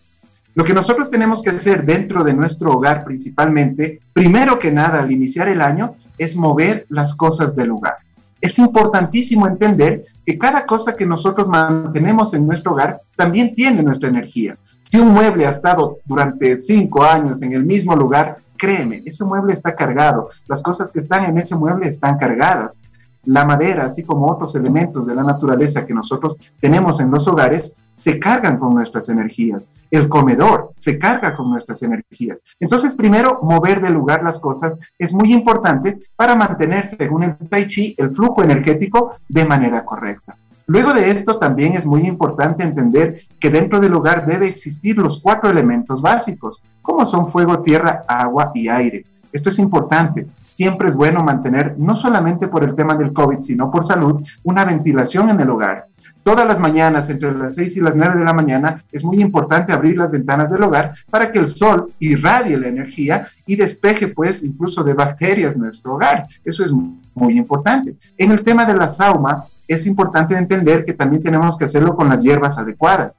Lo 0.56 0.64
que 0.64 0.74
nosotros 0.74 1.12
tenemos 1.12 1.42
que 1.42 1.50
hacer 1.50 1.86
dentro 1.86 2.24
de 2.24 2.34
nuestro 2.34 2.72
hogar 2.72 3.04
principalmente, 3.04 4.00
primero 4.14 4.58
que 4.58 4.72
nada 4.72 5.02
al 5.02 5.12
iniciar 5.12 5.50
el 5.50 5.62
año, 5.62 5.96
es 6.18 6.34
mover 6.36 6.86
las 6.88 7.14
cosas 7.14 7.58
del 7.58 7.68
lugar. 7.68 7.96
Es 8.40 8.58
importantísimo 8.58 9.48
entender 9.48 10.06
que 10.26 10.38
cada 10.38 10.66
cosa 10.66 10.96
que 10.96 11.06
nosotros 11.06 11.50
mantenemos 11.50 12.34
en 12.34 12.48
nuestro 12.48 12.72
hogar 12.72 13.02
también 13.18 13.54
tiene 13.54 13.84
nuestra 13.84 14.08
energía. 14.08 14.58
Si 14.80 14.98
un 14.98 15.10
mueble 15.10 15.46
ha 15.46 15.50
estado 15.50 15.98
durante 16.06 16.60
cinco 16.62 17.04
años 17.04 17.42
en 17.42 17.52
el 17.52 17.66
mismo 17.66 17.94
lugar, 17.94 18.38
créeme, 18.56 19.02
ese 19.06 19.26
mueble 19.26 19.52
está 19.52 19.76
cargado. 19.76 20.30
Las 20.48 20.62
cosas 20.62 20.90
que 20.90 21.00
están 21.00 21.26
en 21.26 21.38
ese 21.38 21.56
mueble 21.56 21.90
están 21.90 22.18
cargadas. 22.18 22.80
La 23.26 23.46
madera, 23.46 23.86
así 23.86 24.04
como 24.04 24.32
otros 24.32 24.56
elementos 24.56 25.06
de 25.08 25.16
la 25.16 25.24
naturaleza 25.24 25.86
que 25.86 25.94
nosotros 25.94 26.38
tenemos 26.60 27.00
en 27.00 27.12
los 27.12 27.28
hogares, 27.28 27.78
se 27.94 28.20
cargan 28.20 28.58
con 28.58 28.74
nuestras 28.74 29.10
energías. 29.10 29.70
El 29.90 30.10
comedor 30.10 30.72
se 30.78 31.00
carga 31.00 31.36
con 31.36 31.50
nuestras 31.50 31.82
energías. 31.82 32.44
Entonces, 32.60 32.94
primero, 32.94 33.40
mover 33.42 33.82
de 33.82 33.90
lugar 33.90 34.24
las 34.24 34.40
cosas 34.40 34.78
es 35.00 35.14
muy 35.14 35.34
importante 35.34 36.00
para 36.16 36.36
mantener, 36.36 36.86
según 36.88 37.24
el 37.24 37.36
Tai 37.36 37.68
Chi, 37.68 37.96
el 37.98 38.12
flujo 38.12 38.44
energético 38.44 39.16
de 39.30 39.46
manera 39.46 39.86
correcta. 39.86 40.36
Luego 40.68 40.94
de 40.94 41.12
esto, 41.12 41.38
también 41.38 41.74
es 41.74 41.86
muy 41.86 42.06
importante 42.08 42.64
entender 42.64 43.22
que 43.40 43.52
dentro 43.52 43.80
del 43.80 43.94
hogar 43.94 44.26
debe 44.26 44.48
existir 44.48 44.98
los 44.98 45.22
cuatro 45.22 45.50
elementos 45.50 46.02
básicos, 46.02 46.64
como 46.82 47.06
son 47.06 47.32
fuego, 47.32 47.60
tierra, 47.60 48.04
agua 48.08 48.52
y 48.56 48.68
aire. 48.68 49.06
Esto 49.32 49.50
es 49.50 49.60
importante. 49.60 50.26
Siempre 50.56 50.88
es 50.88 50.96
bueno 50.96 51.22
mantener, 51.22 51.76
no 51.78 51.98
solamente 51.98 52.48
por 52.48 52.64
el 52.64 52.76
tema 52.76 52.96
del 52.96 53.12
COVID, 53.12 53.42
sino 53.42 53.70
por 53.70 53.84
salud, 53.84 54.24
una 54.46 54.64
ventilación 54.64 55.30
en 55.30 55.42
el 55.42 55.50
hogar. 55.50 55.88
Todas 56.24 56.48
las 56.48 56.62
mañanas, 56.62 57.10
entre 57.10 57.36
las 57.36 57.56
6 57.56 57.76
y 57.76 57.82
las 57.82 57.98
9 57.98 58.16
de 58.16 58.24
la 58.24 58.32
mañana, 58.32 58.82
es 58.94 59.04
muy 59.04 59.20
importante 59.20 59.74
abrir 59.74 59.98
las 59.98 60.12
ventanas 60.12 60.50
del 60.50 60.64
hogar 60.64 60.96
para 61.10 61.30
que 61.30 61.40
el 61.40 61.50
sol 61.50 61.92
irradie 62.00 62.58
la 62.58 62.70
energía 62.70 63.28
y 63.46 63.58
despeje, 63.58 64.08
pues, 64.08 64.44
incluso 64.44 64.82
de 64.82 64.94
bacterias 64.94 65.58
nuestro 65.58 65.96
hogar. 65.96 66.26
Eso 66.46 66.64
es 66.64 66.72
muy 66.72 67.38
importante. 67.38 67.98
En 68.18 68.32
el 68.32 68.42
tema 68.42 68.66
de 68.66 68.76
la 68.76 68.88
sauma, 68.88 69.44
es 69.68 69.86
importante 69.86 70.38
entender 70.38 70.86
que 70.86 70.94
también 70.94 71.22
tenemos 71.22 71.58
que 71.58 71.66
hacerlo 71.66 71.98
con 71.98 72.08
las 72.08 72.22
hierbas 72.22 72.58
adecuadas. 72.58 73.18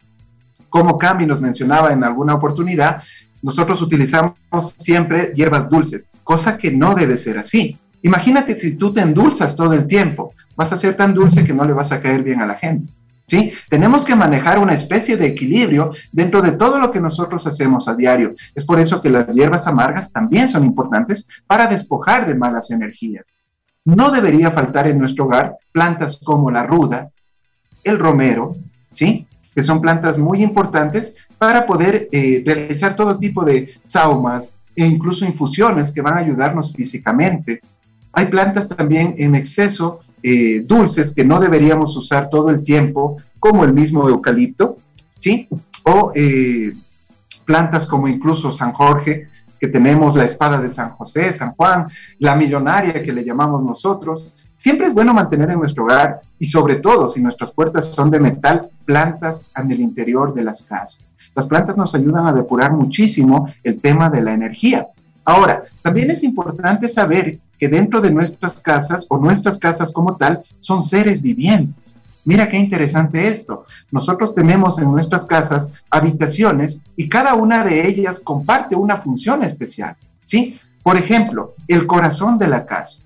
Como 0.71 0.97
Cami 0.97 1.26
nos 1.26 1.43
mencionaba 1.43 1.93
en 1.93 2.02
alguna 2.02 2.35
oportunidad, 2.35 3.02
nosotros 3.47 3.81
utilizamos 3.81 4.35
siempre 4.76 5.33
hierbas 5.33 5.71
dulces, 5.71 6.11
cosa 6.25 6.59
que 6.59 6.73
no 6.73 6.97
debe 6.97 7.17
ser 7.17 7.38
así. 7.38 7.79
Imagínate 8.03 8.59
si 8.59 8.75
tú 8.75 8.93
te 8.93 9.00
endulzas 9.00 9.55
todo 9.55 9.73
el 9.73 9.87
tiempo, 9.87 10.35
vas 10.57 10.73
a 10.73 10.76
ser 10.76 10.97
tan 10.97 11.15
dulce 11.15 11.45
que 11.45 11.55
no 11.55 11.65
le 11.65 11.73
vas 11.73 11.93
a 11.93 12.03
caer 12.03 12.25
bien 12.25 12.41
a 12.41 12.47
la 12.47 12.57
gente. 12.57 12.93
¿Sí? 13.29 13.53
Tenemos 13.71 14.05
que 14.05 14.17
manejar 14.17 14.59
una 14.59 14.75
especie 14.75 15.17
de 15.17 15.26
equilibrio 15.26 15.93
dentro 16.11 16.43
de 16.43 16.53
todo 16.53 16.81
lo 16.81 16.91
que 16.91 17.00
nosotros 17.00 17.47
hacemos 17.47 17.87
a 17.87 17.95
diario. 17.95 18.35
Es 18.53 18.65
por 18.65 18.81
eso 18.81 19.00
que 19.00 19.11
las 19.11 19.33
hierbas 19.33 19.69
amargas 19.69 20.12
también 20.12 20.49
son 20.49 20.65
importantes 20.65 21.29
para 21.47 21.69
despojar 21.69 22.26
de 22.26 22.35
malas 22.35 22.73
energías. 22.73 23.37
No 23.85 24.11
debería 24.11 24.50
faltar 24.50 24.88
en 24.88 24.99
nuestro 24.99 25.26
hogar 25.26 25.57
plantas 25.71 26.19
como 26.23 26.50
la 26.50 26.67
ruda, 26.67 27.11
el 27.85 27.99
romero, 27.99 28.57
¿sí? 28.95 29.26
que 29.55 29.62
son 29.62 29.81
plantas 29.81 30.19
muy 30.19 30.43
importantes 30.43 31.15
para 31.38 31.66
poder 31.66 32.09
eh, 32.12 32.43
realizar 32.45 32.97
todo 32.97 33.19
tipo 33.19 33.45
de 33.45 33.75
saumas 33.83 34.55
e 34.75 34.85
incluso 34.85 35.25
infusiones 35.25 35.93
que 35.93 36.02
van 36.02 36.14
a 36.14 36.21
ayudarnos 36.21 36.73
físicamente. 36.73 37.61
Hay 38.12 38.26
plantas 38.26 38.69
también 38.69 39.14
en 39.19 39.35
exceso 39.35 40.00
eh, 40.23 40.62
dulces 40.64 41.12
que 41.12 41.25
no 41.25 41.38
deberíamos 41.40 41.97
usar 41.97 42.31
todo 42.31 42.50
el 42.50 42.64
tiempo, 42.64 43.19
como 43.38 43.64
el 43.64 43.73
mismo 43.73 44.09
eucalipto, 44.09 44.78
¿sí? 45.19 45.49
O 45.85 46.11
eh, 46.14 46.75
plantas 47.45 47.87
como 47.87 48.09
incluso 48.09 48.52
San 48.52 48.73
Jorge, 48.73 49.28
que 49.59 49.69
tenemos 49.69 50.14
la 50.16 50.25
espada 50.25 50.61
de 50.61 50.71
San 50.71 50.90
José, 50.90 51.33
San 51.33 51.55
Juan, 51.55 51.88
la 52.19 52.37
millonaria 52.37 53.02
que 53.02 53.12
le 53.12 53.25
llamamos 53.25 53.62
nosotros. 53.62 54.35
Siempre 54.52 54.88
es 54.88 54.95
bueno 54.95 55.14
mantener 55.14 55.50
en 55.50 55.59
nuestro 55.59 55.85
hogar 55.85 56.21
y 56.38 56.47
sobre 56.47 56.76
todo 56.76 57.09
si 57.09 57.21
nuestras 57.21 57.50
puertas 57.52 57.87
son 57.87 58.11
de 58.11 58.21
metal, 58.21 58.69
plantas 58.85 59.47
en 59.57 59.71
el 59.71 59.81
interior 59.81 60.35
de 60.35 60.45
las 60.45 60.62
casas. 60.62 61.16
Las 61.37 61.47
plantas 61.47 61.76
nos 61.76 61.95
ayudan 61.95 62.26
a 62.26 62.33
depurar 62.33 62.73
muchísimo 62.73 63.49
el 63.62 63.78
tema 63.78 64.09
de 64.09 64.23
la 64.23 64.33
energía. 64.33 64.88
Ahora, 65.23 65.64
también 65.83 66.11
es 66.11 66.23
importante 66.23 66.88
saber 66.88 67.38
que 67.59 67.69
dentro 67.69 68.00
de 68.00 68.11
nuestras 68.11 68.59
casas 68.61 69.05
o 69.11 69.19
nuestras 69.19 69.59
casas 69.59 69.93
como 69.93 70.16
tal 70.16 70.43
son 70.59 70.83
seres 70.83 71.21
vivientes. 71.21 72.00
Mira 72.25 72.49
qué 72.49 72.57
interesante 72.57 73.28
esto. 73.28 73.66
Nosotros 73.93 74.35
tenemos 74.35 74.78
en 74.78 74.90
nuestras 74.90 75.26
casas 75.26 75.73
habitaciones 75.90 76.83
y 76.97 77.09
cada 77.09 77.35
una 77.35 77.64
de 77.64 77.87
ellas 77.87 78.19
comparte 78.19 78.75
una 78.75 78.97
función 78.97 79.45
especial. 79.45 79.95
¿sí? 80.25 80.59
Por 80.83 80.97
ejemplo, 80.97 81.52
el 81.69 81.87
corazón 81.87 82.38
de 82.38 82.49
la 82.49 82.64
casa. 82.64 83.06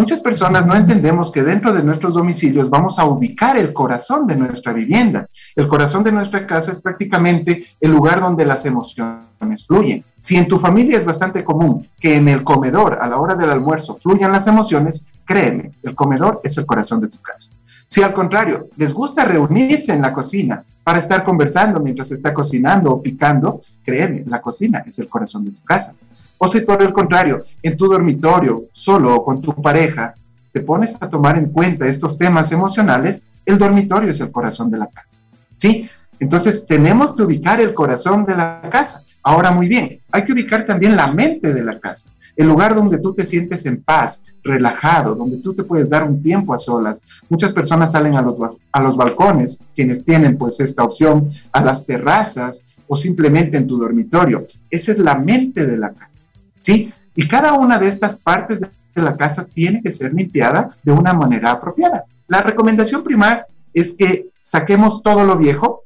Muchas 0.00 0.20
personas 0.20 0.64
no 0.64 0.74
entendemos 0.74 1.30
que 1.30 1.42
dentro 1.42 1.74
de 1.74 1.82
nuestros 1.82 2.14
domicilios 2.14 2.70
vamos 2.70 2.98
a 2.98 3.04
ubicar 3.04 3.58
el 3.58 3.74
corazón 3.74 4.26
de 4.26 4.34
nuestra 4.34 4.72
vivienda. 4.72 5.28
El 5.54 5.68
corazón 5.68 6.02
de 6.02 6.10
nuestra 6.10 6.46
casa 6.46 6.72
es 6.72 6.80
prácticamente 6.80 7.66
el 7.78 7.90
lugar 7.90 8.18
donde 8.18 8.46
las 8.46 8.64
emociones 8.64 9.66
fluyen. 9.66 10.02
Si 10.18 10.38
en 10.38 10.48
tu 10.48 10.58
familia 10.58 10.96
es 10.96 11.04
bastante 11.04 11.44
común 11.44 11.86
que 12.00 12.16
en 12.16 12.28
el 12.28 12.42
comedor 12.44 12.98
a 12.98 13.06
la 13.08 13.18
hora 13.18 13.34
del 13.34 13.50
almuerzo 13.50 13.98
fluyan 14.02 14.32
las 14.32 14.46
emociones, 14.46 15.06
créeme, 15.26 15.72
el 15.82 15.94
comedor 15.94 16.40
es 16.44 16.56
el 16.56 16.64
corazón 16.64 17.02
de 17.02 17.08
tu 17.08 17.18
casa. 17.18 17.56
Si 17.86 18.02
al 18.02 18.14
contrario, 18.14 18.68
les 18.78 18.94
gusta 18.94 19.26
reunirse 19.26 19.92
en 19.92 20.00
la 20.00 20.14
cocina 20.14 20.64
para 20.82 20.98
estar 20.98 21.24
conversando 21.24 21.78
mientras 21.78 22.10
está 22.10 22.32
cocinando 22.32 22.90
o 22.90 23.02
picando, 23.02 23.60
créeme, 23.84 24.24
la 24.26 24.40
cocina 24.40 24.82
es 24.86 24.98
el 24.98 25.10
corazón 25.10 25.44
de 25.44 25.50
tu 25.50 25.62
casa. 25.62 25.94
O 26.42 26.48
si 26.48 26.60
por 26.62 26.82
el 26.82 26.92
contrario, 26.92 27.44
en 27.62 27.76
tu 27.76 27.86
dormitorio, 27.86 28.64
solo 28.72 29.14
o 29.14 29.24
con 29.24 29.42
tu 29.42 29.54
pareja, 29.60 30.14
te 30.52 30.60
pones 30.60 30.96
a 30.98 31.10
tomar 31.10 31.36
en 31.36 31.50
cuenta 31.50 31.86
estos 31.86 32.16
temas 32.16 32.50
emocionales, 32.50 33.24
el 33.44 33.58
dormitorio 33.58 34.10
es 34.10 34.20
el 34.20 34.32
corazón 34.32 34.70
de 34.70 34.78
la 34.78 34.86
casa. 34.86 35.20
¿Sí? 35.58 35.88
Entonces 36.18 36.66
tenemos 36.66 37.14
que 37.14 37.22
ubicar 37.22 37.60
el 37.60 37.74
corazón 37.74 38.24
de 38.24 38.36
la 38.36 38.62
casa. 38.70 39.02
Ahora 39.22 39.50
muy 39.50 39.68
bien, 39.68 40.00
hay 40.10 40.24
que 40.24 40.32
ubicar 40.32 40.64
también 40.64 40.96
la 40.96 41.08
mente 41.12 41.52
de 41.52 41.62
la 41.62 41.78
casa 41.78 42.10
el 42.40 42.46
lugar 42.46 42.74
donde 42.74 42.96
tú 42.96 43.12
te 43.12 43.26
sientes 43.26 43.66
en 43.66 43.82
paz, 43.82 44.24
relajado, 44.42 45.14
donde 45.14 45.36
tú 45.36 45.52
te 45.52 45.62
puedes 45.62 45.90
dar 45.90 46.08
un 46.08 46.22
tiempo 46.22 46.54
a 46.54 46.58
solas. 46.58 47.02
Muchas 47.28 47.52
personas 47.52 47.92
salen 47.92 48.14
a 48.14 48.22
los, 48.22 48.34
a 48.72 48.80
los 48.80 48.96
balcones, 48.96 49.60
quienes 49.74 50.06
tienen 50.06 50.38
pues 50.38 50.58
esta 50.58 50.82
opción, 50.82 51.32
a 51.52 51.60
las 51.60 51.84
terrazas 51.84 52.62
o 52.86 52.96
simplemente 52.96 53.58
en 53.58 53.66
tu 53.66 53.76
dormitorio. 53.76 54.46
Esa 54.70 54.92
es 54.92 54.98
la 54.98 55.16
mente 55.16 55.66
de 55.66 55.76
la 55.76 55.90
casa, 55.92 56.29
¿sí? 56.60 56.92
Y 57.14 57.28
cada 57.28 57.54
una 57.54 57.78
de 57.78 57.88
estas 57.88 58.16
partes 58.16 58.60
de 58.60 58.70
la 58.94 59.16
casa 59.16 59.44
tiene 59.44 59.82
que 59.82 59.92
ser 59.92 60.12
limpiada 60.12 60.76
de 60.82 60.92
una 60.92 61.12
manera 61.12 61.52
apropiada. 61.52 62.04
La 62.28 62.42
recomendación 62.42 63.02
primaria 63.02 63.46
es 63.72 63.94
que 63.94 64.28
saquemos 64.36 65.02
todo 65.02 65.24
lo 65.24 65.36
viejo, 65.36 65.84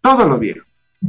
todo 0.00 0.26
lo 0.28 0.38
viejo, 0.38 0.62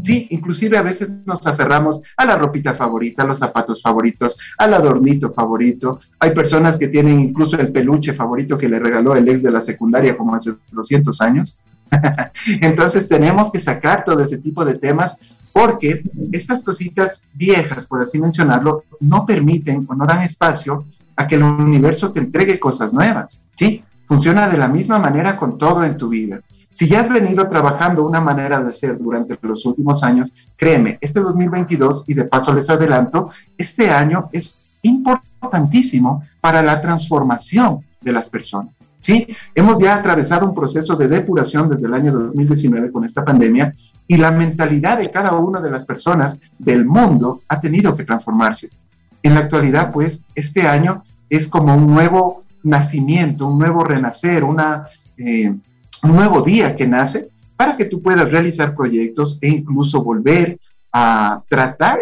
Sí, 0.04 0.28
inclusive 0.30 0.78
a 0.78 0.84
veces 0.84 1.10
nos 1.26 1.46
aferramos 1.48 2.02
a 2.16 2.24
la 2.24 2.38
ropita 2.38 2.76
favorita, 2.76 3.24
a 3.24 3.26
los 3.26 3.40
zapatos 3.40 3.82
favoritos, 3.82 4.38
al 4.58 4.76
adornito 4.76 5.32
favorito. 5.32 6.00
Hay 6.20 6.32
personas 6.32 6.78
que 6.78 6.90
tienen 6.90 7.20
incluso 7.20 7.60
el 7.60 7.72
peluche 7.72 8.14
favorito 8.14 8.58
que 8.58 8.70
le 8.70 8.80
regaló 8.80 9.16
el 9.16 9.28
ex 9.28 9.42
de 9.42 9.52
la 9.52 9.62
secundaria 9.62 10.16
como 10.16 10.36
hace 10.36 10.52
200 10.72 11.20
años. 11.22 11.62
Entonces 12.62 13.10
tenemos 13.10 13.52
que 13.52 13.60
sacar 13.60 14.06
todo 14.06 14.22
ese 14.22 14.38
tipo 14.38 14.64
de 14.64 14.78
temas 14.78 15.18
porque 15.60 16.04
estas 16.32 16.64
cositas 16.64 17.28
viejas, 17.34 17.86
por 17.86 18.02
así 18.02 18.18
mencionarlo, 18.18 18.86
no 19.02 19.26
permiten 19.26 19.86
o 19.90 19.94
no 19.94 20.06
dan 20.06 20.22
espacio 20.22 20.86
a 21.18 21.28
que 21.28 21.36
el 21.36 21.44
universo 21.44 22.14
te 22.14 22.22
entregue 22.22 22.62
cosas 22.62 22.94
nuevas. 22.94 23.42
Sí, 23.56 23.84
funciona 24.06 24.48
de 24.48 24.58
la 24.58 24.70
misma 24.70 25.00
manera 25.00 25.36
con 25.36 25.58
todo 25.58 25.84
en 25.84 25.98
tu 25.98 26.08
vida. 26.08 26.40
Si 26.70 26.88
ya 26.88 27.02
has 27.02 27.10
venido 27.10 27.50
trabajando 27.50 28.06
una 28.06 28.22
manera 28.22 28.64
de 28.64 28.74
ser 28.74 28.98
durante 28.98 29.38
los 29.42 29.66
últimos 29.66 30.02
años, 30.02 30.32
créeme, 30.56 30.98
este 31.02 31.20
2022, 31.20 32.06
y 32.08 32.14
de 32.14 32.24
paso 32.24 32.54
les 32.54 32.70
adelanto, 32.70 33.32
este 33.58 33.90
año 33.90 34.30
es 34.32 34.64
importantísimo 34.84 36.24
para 36.40 36.64
la 36.64 36.82
transformación 36.82 37.84
de 38.00 38.14
las 38.14 38.30
personas. 38.30 38.74
¿sí? 39.02 39.28
Hemos 39.54 39.78
ya 39.80 39.96
atravesado 39.96 40.46
un 40.48 40.56
proceso 40.56 40.96
de 40.96 41.10
depuración 41.10 41.70
desde 41.70 41.88
el 41.88 41.96
año 41.96 42.14
2019 42.14 42.94
con 42.94 43.04
esta 43.04 43.26
pandemia 43.26 43.76
y 44.10 44.18
la 44.18 44.32
mentalidad 44.32 44.98
de 44.98 45.12
cada 45.12 45.34
una 45.34 45.62
de 45.62 45.70
las 45.70 45.86
personas 45.86 46.42
del 46.58 46.84
mundo 46.84 47.44
ha 47.48 47.62
tenido 47.62 47.96
que 47.96 48.04
transformarse. 48.04 48.72
En 49.22 49.36
la 49.36 49.42
actualidad, 49.42 49.92
pues, 49.92 50.26
este 50.34 50.68
año 50.68 51.04
es 51.30 51.48
como 51.48 51.76
un 51.76 51.86
nuevo 51.86 52.44
nacimiento, 52.64 53.46
un 53.46 53.60
nuevo 53.60 53.84
renacer, 53.84 54.44
una, 54.44 54.88
eh, 55.16 55.54
un 56.02 56.16
nuevo 56.16 56.42
día 56.42 56.76
que 56.76 56.88
nace 56.88 57.30
para 57.56 57.78
que 57.78 57.86
tú 57.86 58.02
puedas 58.02 58.28
realizar 58.32 58.76
proyectos 58.76 59.38
e 59.42 59.50
incluso 59.50 60.04
volver 60.04 60.60
a 60.92 61.44
tratar 61.48 62.00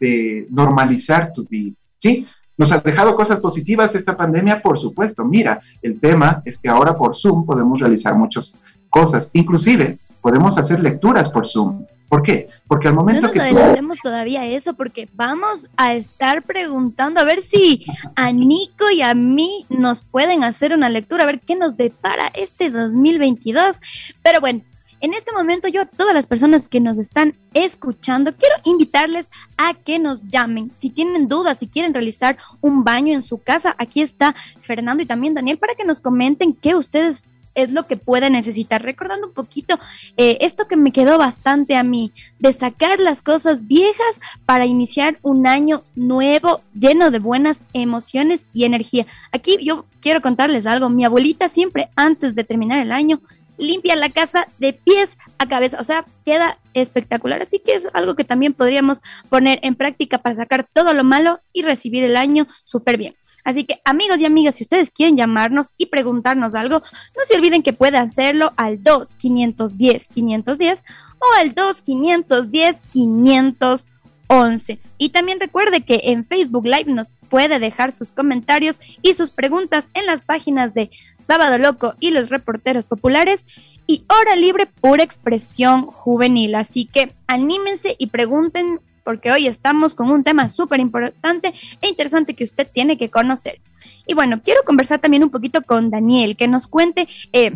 de 0.00 0.48
normalizar 0.50 1.32
tu 1.32 1.44
vida. 1.44 1.76
¿sí? 1.98 2.26
¿Nos 2.58 2.72
ha 2.72 2.78
dejado 2.78 3.14
cosas 3.14 3.38
positivas 3.38 3.94
esta 3.94 4.16
pandemia? 4.16 4.60
Por 4.60 4.76
supuesto. 4.76 5.24
Mira, 5.24 5.60
el 5.82 6.00
tema 6.00 6.42
es 6.44 6.58
que 6.58 6.68
ahora 6.68 6.96
por 6.96 7.14
Zoom 7.14 7.46
podemos 7.46 7.78
realizar 7.78 8.16
muchas 8.16 8.60
cosas. 8.90 9.30
Inclusive 9.34 9.98
podemos 10.24 10.56
hacer 10.56 10.80
lecturas 10.80 11.28
por 11.28 11.46
Zoom. 11.46 11.84
¿Por 12.08 12.22
qué? 12.22 12.48
Porque 12.66 12.88
al 12.88 12.94
momento 12.94 13.20
no 13.20 13.26
nos 13.26 13.34
que 13.34 13.42
adelantemos 13.42 13.98
todavía 14.02 14.46
eso, 14.46 14.72
porque 14.72 15.06
vamos 15.12 15.68
a 15.76 15.92
estar 15.92 16.42
preguntando 16.42 17.20
a 17.20 17.24
ver 17.24 17.42
si 17.42 17.84
a 18.16 18.32
Nico 18.32 18.90
y 18.90 19.02
a 19.02 19.12
mí 19.12 19.66
nos 19.68 20.00
pueden 20.00 20.42
hacer 20.42 20.72
una 20.72 20.88
lectura, 20.88 21.24
a 21.24 21.26
ver 21.26 21.40
qué 21.40 21.56
nos 21.56 21.76
depara 21.76 22.28
este 22.32 22.70
2022. 22.70 23.80
Pero 24.22 24.40
bueno, 24.40 24.62
en 25.00 25.12
este 25.12 25.30
momento 25.30 25.68
yo 25.68 25.82
a 25.82 25.86
todas 25.86 26.14
las 26.14 26.26
personas 26.26 26.68
que 26.68 26.80
nos 26.80 26.96
están 26.96 27.36
escuchando, 27.52 28.34
quiero 28.34 28.56
invitarles 28.64 29.30
a 29.58 29.74
que 29.74 29.98
nos 29.98 30.22
llamen. 30.30 30.70
Si 30.74 30.88
tienen 30.88 31.28
dudas, 31.28 31.58
si 31.58 31.68
quieren 31.68 31.92
realizar 31.92 32.38
un 32.62 32.82
baño 32.82 33.12
en 33.12 33.20
su 33.20 33.42
casa, 33.42 33.74
aquí 33.76 34.00
está 34.00 34.34
Fernando 34.60 35.02
y 35.02 35.06
también 35.06 35.34
Daniel 35.34 35.58
para 35.58 35.74
que 35.74 35.84
nos 35.84 36.00
comenten 36.00 36.54
qué 36.54 36.74
ustedes 36.76 37.26
es 37.54 37.72
lo 37.72 37.86
que 37.86 37.96
puede 37.96 38.30
necesitar. 38.30 38.82
Recordando 38.82 39.28
un 39.28 39.32
poquito 39.32 39.78
eh, 40.16 40.38
esto 40.40 40.66
que 40.68 40.76
me 40.76 40.92
quedó 40.92 41.18
bastante 41.18 41.76
a 41.76 41.82
mí, 41.82 42.12
de 42.38 42.52
sacar 42.52 43.00
las 43.00 43.22
cosas 43.22 43.66
viejas 43.66 44.20
para 44.46 44.66
iniciar 44.66 45.18
un 45.22 45.46
año 45.46 45.82
nuevo 45.94 46.60
lleno 46.78 47.10
de 47.10 47.18
buenas 47.18 47.62
emociones 47.72 48.46
y 48.52 48.64
energía. 48.64 49.06
Aquí 49.32 49.58
yo 49.62 49.86
quiero 50.00 50.20
contarles 50.20 50.66
algo. 50.66 50.90
Mi 50.90 51.04
abuelita 51.04 51.48
siempre 51.48 51.88
antes 51.96 52.34
de 52.34 52.44
terminar 52.44 52.80
el 52.80 52.92
año 52.92 53.20
limpia 53.56 53.96
la 53.96 54.08
casa 54.08 54.48
de 54.58 54.72
pies 54.72 55.16
a 55.38 55.46
cabeza, 55.46 55.80
o 55.80 55.84
sea, 55.84 56.04
queda 56.24 56.58
espectacular. 56.74 57.42
Así 57.42 57.60
que 57.60 57.74
es 57.74 57.86
algo 57.92 58.14
que 58.14 58.24
también 58.24 58.52
podríamos 58.52 59.00
poner 59.28 59.60
en 59.62 59.74
práctica 59.74 60.18
para 60.18 60.36
sacar 60.36 60.66
todo 60.72 60.92
lo 60.92 61.04
malo 61.04 61.40
y 61.52 61.62
recibir 61.62 62.04
el 62.04 62.16
año 62.16 62.46
súper 62.64 62.98
bien. 62.98 63.14
Así 63.44 63.64
que 63.64 63.80
amigos 63.84 64.18
y 64.18 64.24
amigas, 64.24 64.56
si 64.56 64.64
ustedes 64.64 64.90
quieren 64.90 65.16
llamarnos 65.16 65.72
y 65.76 65.86
preguntarnos 65.86 66.54
algo, 66.54 66.80
no 66.80 67.24
se 67.24 67.36
olviden 67.36 67.62
que 67.62 67.74
pueden 67.74 68.02
hacerlo 68.02 68.52
al 68.56 68.82
2 68.82 69.14
510 69.16 70.08
510 70.08 70.84
o 71.18 71.40
al 71.40 71.52
2 71.54 71.82
510 71.82 72.76
511. 72.90 74.78
Y 74.98 75.10
también 75.10 75.38
recuerde 75.38 75.82
que 75.82 76.00
en 76.04 76.24
Facebook 76.24 76.64
Live 76.64 76.86
nos 76.86 77.10
puede 77.28 77.58
dejar 77.58 77.92
sus 77.92 78.12
comentarios 78.12 78.78
y 79.02 79.14
sus 79.14 79.30
preguntas 79.30 79.90
en 79.94 80.06
las 80.06 80.22
páginas 80.22 80.72
de 80.72 80.90
Sábado 81.22 81.58
Loco 81.58 81.94
y 82.00 82.10
los 82.10 82.30
reporteros 82.30 82.84
populares 82.84 83.44
y 83.86 84.04
Hora 84.08 84.36
Libre 84.36 84.66
Pura 84.66 85.02
Expresión 85.02 85.86
Juvenil. 85.86 86.54
Así 86.54 86.86
que 86.86 87.12
anímense 87.26 87.96
y 87.98 88.06
pregunten 88.06 88.80
porque 89.04 89.30
hoy 89.30 89.46
estamos 89.46 89.94
con 89.94 90.10
un 90.10 90.24
tema 90.24 90.48
súper 90.48 90.80
importante 90.80 91.52
e 91.80 91.88
interesante 91.88 92.34
que 92.34 92.44
usted 92.44 92.66
tiene 92.72 92.98
que 92.98 93.10
conocer. 93.10 93.60
Y 94.06 94.14
bueno, 94.14 94.40
quiero 94.42 94.64
conversar 94.64 94.98
también 94.98 95.22
un 95.22 95.30
poquito 95.30 95.62
con 95.62 95.90
Daniel, 95.90 96.36
que 96.36 96.48
nos 96.48 96.66
cuente, 96.66 97.06
eh, 97.32 97.52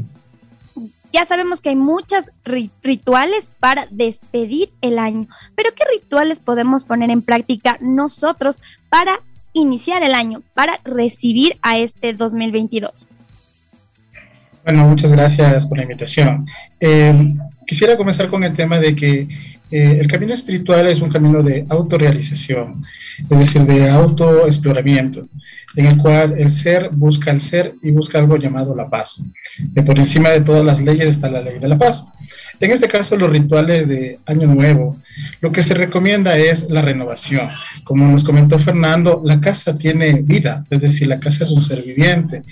ya 1.13 1.25
sabemos 1.25 1.61
que 1.61 1.71
hay 1.71 1.77
muchos 1.77 2.27
rituales 2.83 3.49
para 3.61 3.87
despedir 3.91 4.71
el 4.83 4.99
año, 4.99 5.27
pero 5.57 5.71
¿qué 5.75 5.85
rituales 5.91 6.39
podemos 6.39 6.85
poner 6.85 7.11
en 7.11 7.23
práctica 7.23 7.79
nosotros 7.81 8.61
para 8.91 9.21
iniciar 9.55 10.03
el 10.03 10.15
año, 10.15 10.43
para 10.55 10.79
recibir 10.85 11.59
a 11.63 11.79
este 11.79 12.13
2022? 12.13 13.07
Bueno, 14.65 14.87
muchas 14.87 15.13
gracias 15.13 15.67
por 15.67 15.79
la 15.79 15.85
invitación. 15.85 16.47
Eh, 16.79 17.35
quisiera 17.67 17.97
comenzar 17.97 18.29
con 18.29 18.45
el 18.45 18.53
tema 18.53 18.79
de 18.79 18.95
que 18.95 19.27
eh, 19.71 19.99
el 20.01 20.07
camino 20.07 20.33
espiritual 20.33 20.87
es 20.87 21.01
un 21.01 21.11
camino 21.11 21.43
de 21.43 21.67
autorrealización, 21.69 22.85
es 23.29 23.39
decir, 23.39 23.63
de 23.63 23.89
autoexploramiento, 23.91 25.29
en 25.77 25.87
el 25.87 25.99
cual 25.99 26.35
el 26.39 26.51
ser 26.51 26.91
busca 26.91 27.31
el 27.31 27.41
ser 27.41 27.75
y 27.83 27.91
busca 27.91 28.19
algo 28.19 28.37
llamado 28.37 28.75
la 28.75 28.89
paz. 28.89 29.23
Que 29.75 29.83
por 29.83 29.99
encima 29.99 30.31
de 30.31 30.41
todas 30.41 30.65
las 30.65 30.81
leyes 30.81 31.09
está 31.09 31.29
la 31.29 31.43
ley 31.43 31.59
de 31.59 31.69
la 31.69 31.79
paz. 31.79 32.05
En 32.61 32.71
este 32.71 32.89
caso, 32.89 33.17
los 33.17 33.31
rituales 33.31 33.89
de 33.89 34.19
Año 34.27 34.47
Nuevo, 34.47 34.97
lo 35.41 35.53
que 35.53 35.63
se 35.63 35.75
recomienda 35.75 36.37
es 36.37 36.69
la 36.71 36.83
renovación. 36.83 37.49
Como 37.85 38.07
nos 38.11 38.25
comentó 38.25 38.59
Fernando, 38.59 39.23
la 39.25 39.41
casa 39.41 39.75
tiene 39.75 40.13
vida, 40.23 40.65
es 40.71 40.81
decir, 40.81 41.09
la 41.09 41.21
casa 41.21 41.45
es 41.45 41.51
un 41.51 41.63
ser 41.63 41.83
viviente. 41.83 42.43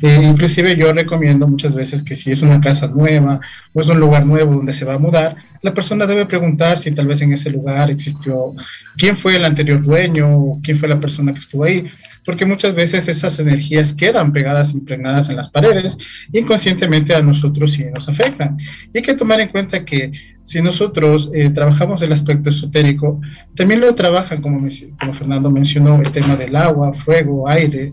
Eh, 0.00 0.20
inclusive 0.22 0.76
yo 0.76 0.92
recomiendo 0.92 1.46
muchas 1.46 1.74
veces 1.74 2.02
que 2.02 2.14
si 2.14 2.30
es 2.30 2.42
una 2.42 2.60
casa 2.60 2.88
nueva 2.88 3.40
o 3.72 3.80
es 3.80 3.88
un 3.88 4.00
lugar 4.00 4.26
nuevo 4.26 4.54
donde 4.54 4.72
se 4.72 4.84
va 4.84 4.94
a 4.94 4.98
mudar, 4.98 5.36
la 5.62 5.72
persona 5.74 6.06
debe 6.06 6.26
preguntar 6.26 6.78
si 6.78 6.92
tal 6.92 7.06
vez 7.06 7.22
en 7.22 7.32
ese 7.32 7.50
lugar 7.50 7.90
existió 7.90 8.54
quién 8.96 9.16
fue 9.16 9.36
el 9.36 9.44
anterior 9.44 9.80
dueño 9.80 10.28
o 10.28 10.60
quién 10.62 10.78
fue 10.78 10.88
la 10.88 11.00
persona 11.00 11.32
que 11.32 11.38
estuvo 11.38 11.64
ahí 11.64 11.86
porque 12.24 12.46
muchas 12.46 12.74
veces 12.74 13.08
esas 13.08 13.38
energías 13.38 13.94
quedan 13.94 14.32
pegadas, 14.32 14.74
impregnadas 14.74 15.28
en 15.28 15.36
las 15.36 15.50
paredes 15.50 15.98
inconscientemente 16.32 17.14
a 17.14 17.22
nosotros 17.22 17.72
sí 17.72 17.84
nos 17.92 18.08
afectan. 18.08 18.56
Y 18.92 18.98
hay 18.98 19.02
que 19.02 19.14
tomar 19.14 19.40
en 19.40 19.48
cuenta 19.48 19.84
que 19.84 20.12
si 20.42 20.60
nosotros 20.60 21.30
eh, 21.34 21.50
trabajamos 21.50 22.02
el 22.02 22.12
aspecto 22.12 22.50
esotérico, 22.50 23.20
también 23.54 23.80
lo 23.80 23.94
trabajan, 23.94 24.40
como, 24.40 24.66
como 24.98 25.14
Fernando 25.14 25.50
mencionó, 25.50 26.00
el 26.00 26.10
tema 26.10 26.34
del 26.34 26.56
agua, 26.56 26.92
fuego, 26.92 27.48
aire. 27.48 27.92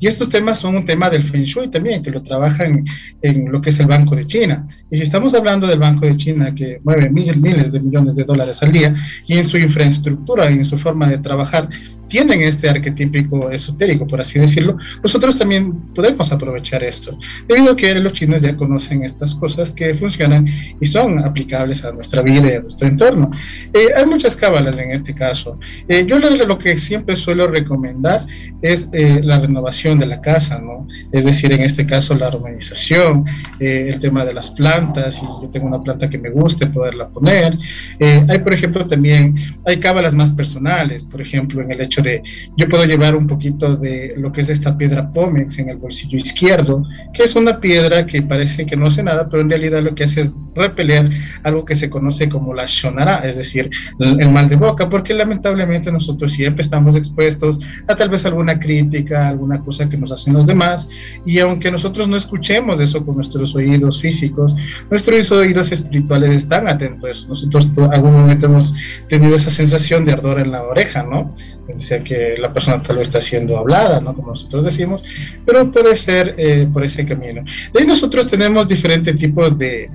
Y 0.00 0.08
estos 0.08 0.28
temas 0.28 0.58
son 0.58 0.76
un 0.76 0.84
tema 0.84 1.08
del 1.08 1.22
Feng 1.22 1.44
Shui 1.44 1.68
también, 1.68 2.02
que 2.02 2.10
lo 2.10 2.22
trabajan 2.22 2.84
en 3.22 3.52
lo 3.52 3.60
que 3.60 3.70
es 3.70 3.78
el 3.78 3.86
Banco 3.86 4.16
de 4.16 4.26
China. 4.26 4.66
Y 4.90 4.96
si 4.96 5.02
estamos 5.02 5.34
hablando 5.34 5.66
del 5.66 5.78
Banco 5.78 6.04
de 6.06 6.16
China, 6.16 6.54
que 6.54 6.80
mueve 6.82 7.10
miles, 7.10 7.36
miles 7.36 7.70
de 7.70 7.80
millones 7.80 8.16
de 8.16 8.24
dólares 8.24 8.62
al 8.62 8.72
día, 8.72 8.94
y 9.26 9.34
en 9.38 9.46
su 9.46 9.56
infraestructura, 9.56 10.48
en 10.48 10.64
su 10.64 10.76
forma 10.78 11.08
de 11.08 11.18
trabajar, 11.18 11.68
tienen 12.14 12.42
este 12.42 12.68
arquetípico 12.68 13.50
esotérico, 13.50 14.06
por 14.06 14.20
así 14.20 14.38
decirlo, 14.38 14.76
nosotros 15.02 15.36
también 15.36 15.72
podemos 15.96 16.30
aprovechar 16.30 16.84
esto, 16.84 17.18
debido 17.48 17.72
a 17.72 17.76
que 17.76 17.92
los 17.96 18.12
chinos 18.12 18.40
ya 18.40 18.56
conocen 18.56 19.02
estas 19.02 19.34
cosas 19.34 19.72
que 19.72 19.96
funcionan 19.96 20.46
y 20.80 20.86
son 20.86 21.18
aplicables 21.18 21.84
a 21.84 21.90
nuestra 21.90 22.22
vida 22.22 22.52
y 22.52 22.54
a 22.54 22.60
nuestro 22.60 22.86
entorno. 22.86 23.32
Eh, 23.72 23.88
hay 23.96 24.06
muchas 24.06 24.36
cábalas 24.36 24.78
en 24.78 24.92
este 24.92 25.12
caso. 25.12 25.58
Eh, 25.88 26.06
yo 26.06 26.20
lo, 26.20 26.56
que 26.56 26.78
siempre 26.78 27.16
suelo 27.16 27.48
recomendar 27.48 28.28
es 28.62 28.88
eh, 28.92 29.20
la 29.20 29.40
renovación 29.40 29.98
de 29.98 30.06
la 30.06 30.20
casa, 30.20 30.60
¿no? 30.60 30.86
Es 31.10 31.24
decir, 31.24 31.52
en 31.52 31.62
este 31.62 31.84
caso 31.84 32.14
la 32.14 32.28
armonización, 32.28 33.24
el 33.58 33.98
tema 33.98 34.24
de 34.24 34.34
las 34.34 34.52
plantas, 34.52 35.16
si 35.16 35.22
yo 35.22 35.48
tengo 35.50 35.66
una 35.66 35.82
planta 35.82 36.08
que 36.08 36.18
me 36.18 36.30
guste, 36.30 36.66
poderla 36.68 37.08
poner. 37.08 37.58
hay, 37.98 38.38
por 38.38 38.52
ejemplo, 38.52 38.86
también, 38.86 39.34
hay 39.66 39.78
cábalas 39.78 40.14
más 40.14 40.30
personales, 40.30 41.02
por 41.02 41.20
ejemplo, 41.20 41.60
en 41.60 41.72
el 41.72 41.80
hecho 41.80 42.03
de, 42.04 42.22
yo 42.56 42.68
puedo 42.68 42.84
llevar 42.84 43.16
un 43.16 43.26
poquito 43.26 43.76
de 43.76 44.14
lo 44.16 44.30
que 44.30 44.42
es 44.42 44.50
esta 44.50 44.78
piedra 44.78 45.10
Pómex 45.10 45.58
en 45.58 45.70
el 45.70 45.76
bolsillo 45.78 46.16
izquierdo, 46.16 46.82
que 47.12 47.24
es 47.24 47.34
una 47.34 47.60
piedra 47.60 48.06
que 48.06 48.22
parece 48.22 48.66
que 48.66 48.76
no 48.76 48.86
hace 48.86 49.02
nada, 49.02 49.28
pero 49.28 49.42
en 49.42 49.50
realidad 49.50 49.82
lo 49.82 49.94
que 49.94 50.04
hace 50.04 50.20
es 50.20 50.34
repeler 50.54 51.10
algo 51.42 51.64
que 51.64 51.74
se 51.74 51.90
conoce 51.90 52.28
como 52.28 52.54
la 52.54 52.66
shonara, 52.66 53.18
es 53.18 53.36
decir, 53.36 53.70
el, 53.98 54.30
mal 54.30 54.48
de 54.48 54.56
boca, 54.56 54.88
porque 54.88 55.14
lamentablemente 55.14 55.90
nosotros 55.90 56.32
siempre 56.32 56.62
estamos 56.62 56.96
expuestos 56.96 57.58
a 57.88 57.96
tal 57.96 58.10
vez 58.10 58.24
alguna 58.26 58.58
crítica, 58.58 59.28
alguna 59.28 59.60
cosa 59.60 59.88
que 59.88 59.96
nos 59.96 60.12
hacen 60.12 60.34
los 60.34 60.46
demás, 60.46 60.88
y 61.26 61.38
aunque 61.38 61.70
nosotros 61.70 62.08
no 62.08 62.16
escuchemos 62.16 62.80
eso 62.80 63.04
con 63.04 63.16
nuestros 63.16 63.54
oídos 63.54 64.00
físicos, 64.00 64.54
nuestros 64.90 65.30
oídos 65.32 65.72
espirituales 65.72 66.30
están 66.30 66.68
atentos 66.68 67.04
a 67.04 67.10
eso. 67.10 67.28
Nosotros 67.28 67.70
algún 67.92 68.12
momento 68.12 68.46
hemos 68.46 68.74
tenido 69.08 69.36
esa 69.36 69.50
sensación 69.50 70.04
de 70.04 70.12
ardor 70.12 70.40
en 70.40 70.52
la 70.52 70.62
oreja, 70.62 71.02
¿no? 71.02 71.34
Decía 71.66 72.04
que 72.04 72.36
la 72.38 72.52
persona 72.52 72.82
tal 72.82 72.98
vez 72.98 73.08
está 73.08 73.20
siendo 73.20 73.58
hablada, 73.58 74.00
¿no? 74.00 74.14
Como 74.14 74.28
nosotros 74.30 74.64
decimos, 74.64 75.04
pero 75.46 75.70
puede 75.72 75.96
ser 75.96 76.34
eh, 76.38 76.68
por 76.72 76.84
ese 76.84 77.06
camino. 77.06 77.42
De 77.72 77.80
ahí 77.80 77.86
nosotros 77.86 78.28
tenemos 78.28 78.68
diferentes 78.68 79.16
tipos 79.16 79.56
de, 79.56 79.90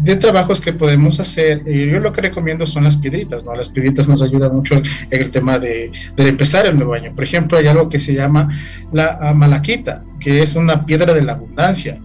de 0.00 0.16
trabajos 0.16 0.60
que 0.60 0.72
podemos 0.72 1.18
hacer. 1.20 1.62
y 1.66 1.90
yo 1.90 2.00
lo 2.00 2.12
que 2.12 2.20
recomiendo 2.20 2.66
son 2.66 2.84
las 2.84 2.96
piedritas, 2.96 3.44
¿no? 3.44 3.54
Las 3.54 3.68
piedritas 3.68 4.08
nos 4.08 4.22
ayudan 4.22 4.54
mucho 4.54 4.74
en 4.74 5.22
el 5.22 5.30
tema 5.30 5.58
de, 5.58 5.90
de 6.16 6.28
empezar 6.28 6.66
el 6.66 6.76
nuevo 6.76 6.94
año. 6.94 7.14
Por 7.14 7.24
ejemplo, 7.24 7.58
hay 7.58 7.66
algo 7.66 7.88
que 7.88 7.98
se 7.98 8.14
llama 8.14 8.48
la 8.92 9.32
malaquita, 9.34 10.04
que 10.20 10.42
es 10.42 10.54
una 10.54 10.84
piedra 10.84 11.14
de 11.14 11.22
la 11.22 11.32
abundancia, 11.32 11.98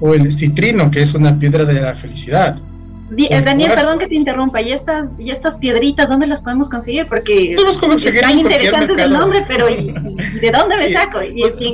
o 0.00 0.14
el 0.14 0.30
citrino, 0.32 0.90
que 0.90 1.02
es 1.02 1.14
una 1.14 1.38
piedra 1.38 1.64
de 1.64 1.80
la 1.80 1.94
felicidad 1.94 2.56
eh, 2.56 2.75
Daniel, 3.08 3.70
perdón 3.72 3.98
que 3.98 4.08
te 4.08 4.16
interrumpa, 4.16 4.60
¿y 4.60 4.72
estas, 4.72 5.14
y 5.18 5.30
estas 5.30 5.58
piedritas 5.58 6.08
dónde 6.08 6.26
las 6.26 6.42
podemos 6.42 6.68
conseguir? 6.68 7.06
Porque 7.06 7.54
están 7.54 8.38
interesantes 8.38 8.98
el 8.98 9.12
nombre, 9.12 9.44
pero 9.46 9.70
¿y, 9.70 9.92
de 10.40 10.50
dónde 10.50 10.76
me 10.76 10.92
saco? 10.92 11.20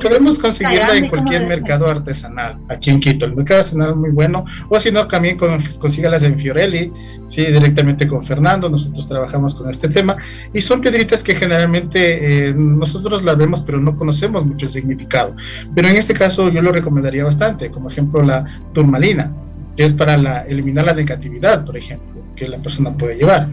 podemos 0.02 0.38
conseguirla 0.38 0.96
en 0.96 1.08
cualquier 1.08 1.46
mercado 1.46 1.88
artesanal, 1.88 2.58
aquí 2.68 2.90
en 2.90 3.00
Quito. 3.00 3.24
El 3.24 3.34
mercado 3.34 3.60
artesanal 3.60 3.90
es 3.90 3.96
muy 3.96 4.10
bueno, 4.10 4.44
o 4.68 4.78
si 4.78 4.90
no, 4.90 5.06
también 5.06 5.38
con, 5.38 5.62
consígalas 5.78 6.22
en 6.22 6.38
Fiorelli, 6.38 6.92
sí, 7.26 7.46
directamente 7.46 8.06
con 8.06 8.22
Fernando, 8.22 8.68
nosotros 8.68 9.08
trabajamos 9.08 9.54
con 9.54 9.70
este 9.70 9.88
tema, 9.88 10.16
y 10.52 10.60
son 10.60 10.82
piedritas 10.82 11.22
que 11.22 11.34
generalmente 11.34 12.48
eh, 12.48 12.54
nosotros 12.54 13.22
las 13.22 13.38
vemos, 13.38 13.62
pero 13.62 13.80
no 13.80 13.96
conocemos 13.96 14.44
mucho 14.44 14.66
el 14.66 14.72
significado. 14.72 15.34
Pero 15.74 15.88
en 15.88 15.96
este 15.96 16.12
caso 16.12 16.50
yo 16.50 16.60
lo 16.60 16.72
recomendaría 16.72 17.24
bastante, 17.24 17.70
como 17.70 17.90
ejemplo 17.90 18.22
la 18.22 18.44
turmalina 18.74 19.32
que 19.76 19.84
es 19.84 19.92
para 19.92 20.16
la, 20.16 20.40
eliminar 20.42 20.84
la 20.84 20.94
negatividad, 20.94 21.64
por 21.64 21.76
ejemplo, 21.76 22.22
que 22.36 22.48
la 22.48 22.58
persona 22.58 22.96
puede 22.96 23.16
llevar. 23.16 23.48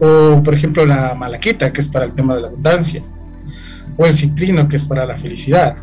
O, 0.00 0.42
por 0.42 0.54
ejemplo, 0.54 0.84
la 0.84 1.14
malaquita, 1.14 1.72
que 1.72 1.80
es 1.80 1.88
para 1.88 2.06
el 2.06 2.12
tema 2.14 2.34
de 2.34 2.42
la 2.42 2.48
abundancia. 2.48 3.02
o 3.96 4.06
el 4.06 4.14
citrino, 4.14 4.68
que 4.68 4.76
es 4.76 4.84
para 4.84 5.04
la 5.04 5.18
felicidad. 5.18 5.76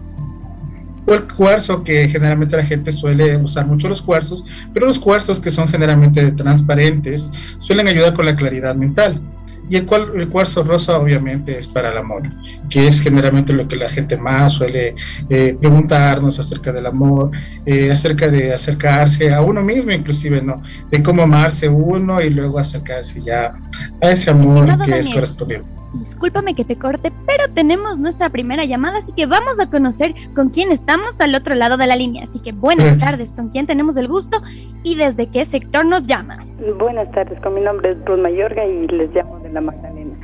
O 1.05 1.13
el 1.13 1.23
cuarzo, 1.27 1.83
que 1.83 2.07
generalmente 2.07 2.57
la 2.57 2.63
gente 2.63 2.91
suele 2.91 3.37
usar 3.37 3.65
mucho 3.67 3.87
los 3.87 4.01
cuarzos, 4.01 4.43
pero 4.73 4.87
los 4.87 4.99
cuarzos 4.99 5.39
que 5.39 5.49
son 5.49 5.67
generalmente 5.67 6.31
transparentes 6.31 7.31
suelen 7.59 7.87
ayudar 7.87 8.15
con 8.15 8.25
la 8.25 8.35
claridad 8.35 8.75
mental. 8.75 9.21
Y 9.69 9.75
el, 9.75 9.85
cual, 9.85 10.11
el 10.15 10.27
cuarzo 10.29 10.63
rosa 10.63 10.97
obviamente 10.97 11.57
es 11.57 11.67
para 11.67 11.91
el 11.91 11.97
amor, 11.97 12.23
que 12.69 12.87
es 12.87 13.01
generalmente 13.01 13.53
lo 13.53 13.67
que 13.67 13.75
la 13.75 13.89
gente 13.89 14.17
más 14.17 14.53
suele 14.53 14.95
eh, 15.29 15.55
preguntarnos 15.59 16.39
acerca 16.39 16.71
del 16.71 16.87
amor, 16.87 17.31
eh, 17.65 17.91
acerca 17.91 18.27
de 18.27 18.53
acercarse 18.53 19.31
a 19.31 19.41
uno 19.41 19.61
mismo 19.61 19.91
inclusive, 19.91 20.41
¿no? 20.41 20.61
De 20.89 21.03
cómo 21.03 21.21
amarse 21.21 21.69
uno 21.69 22.19
y 22.21 22.29
luego 22.29 22.59
acercarse 22.59 23.21
ya 23.23 23.53
a 24.01 24.09
ese 24.09 24.31
amor 24.31 24.83
que 24.83 24.97
es 24.97 25.09
correspondiente. 25.09 25.78
Discúlpame 25.93 26.53
que 26.53 26.63
te 26.63 26.77
corte, 26.77 27.11
pero 27.25 27.51
tenemos 27.53 27.97
nuestra 27.97 28.29
primera 28.29 28.63
llamada, 28.65 28.99
así 28.99 29.11
que 29.13 29.25
vamos 29.25 29.59
a 29.59 29.69
conocer 29.69 30.13
con 30.35 30.49
quién 30.49 30.71
estamos 30.71 31.19
al 31.19 31.33
otro 31.35 31.55
lado 31.55 31.77
de 31.77 31.87
la 31.87 31.95
línea. 31.95 32.23
Así 32.23 32.39
que 32.39 32.51
buenas 32.51 32.97
tardes, 32.99 33.33
¿con 33.33 33.49
quién 33.49 33.65
tenemos 33.65 33.97
el 33.97 34.07
gusto 34.07 34.39
y 34.83 34.95
desde 34.95 35.27
qué 35.27 35.45
sector 35.45 35.85
nos 35.85 36.03
llama? 36.05 36.37
Buenas 36.77 37.11
tardes, 37.11 37.39
con 37.41 37.55
mi 37.55 37.61
nombre 37.61 37.91
es 37.91 38.05
Ruth 38.05 38.19
Mayorga 38.19 38.65
y 38.65 38.87
les 38.87 39.13
llamo 39.13 39.39
de 39.39 39.49
la 39.49 39.61
Magdalena. 39.61 40.15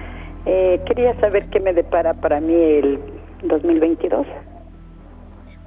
Eh, 0.46 0.80
quería 0.86 1.14
saber 1.16 1.50
qué 1.50 1.60
me 1.60 1.74
depara 1.74 2.14
para 2.14 2.40
mí 2.40 2.54
el 2.54 3.00
2022. 3.44 4.28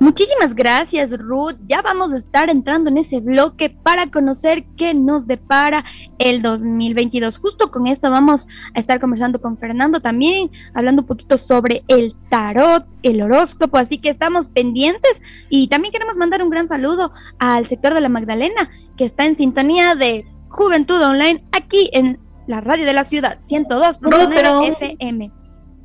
Muchísimas 0.01 0.55
gracias, 0.55 1.19
Ruth. 1.19 1.57
Ya 1.67 1.83
vamos 1.83 2.13
a 2.13 2.19
estar 2.19 2.51
entrando 2.51 2.89
en 2.89 2.99
ese 2.99 3.19
bloque 3.19 3.69
para 3.69 4.11
conocer 4.11 4.65
qué 4.77 4.95
nos 4.95 5.27
depara 5.27 5.85
el 6.19 6.41
2022. 6.41 7.37
Justo 7.39 7.73
con 7.73 7.89
esto 7.89 8.09
vamos 8.09 8.47
a 8.75 8.79
estar 8.79 9.01
conversando 9.01 9.41
con 9.41 9.59
Fernando 9.59 10.01
también, 10.01 10.51
hablando 10.73 11.03
un 11.03 11.09
poquito 11.09 11.37
sobre 11.37 11.83
el 11.89 12.15
tarot, 12.31 12.87
el 13.03 13.21
horóscopo, 13.23 13.77
así 13.77 13.99
que 13.99 14.09
estamos 14.09 14.47
pendientes 14.47 15.21
y 15.49 15.67
también 15.67 15.91
queremos 15.91 16.17
mandar 16.17 16.45
un 16.45 16.51
gran 16.51 16.69
saludo 16.69 17.11
al 17.41 17.67
sector 17.67 17.93
de 17.93 18.01
la 18.01 18.09
Magdalena, 18.09 18.71
que 18.97 19.05
está 19.05 19.27
en 19.27 19.35
sintonía 19.35 19.97
de 19.97 20.25
Juventud 20.49 21.03
Online 21.03 21.45
aquí 21.51 21.91
en 21.93 22.21
la 22.47 22.61
radio 22.61 22.87
de 22.87 22.93
la 22.93 23.03
ciudad, 23.03 23.39
102.9 23.41 24.69
FM. 24.81 25.33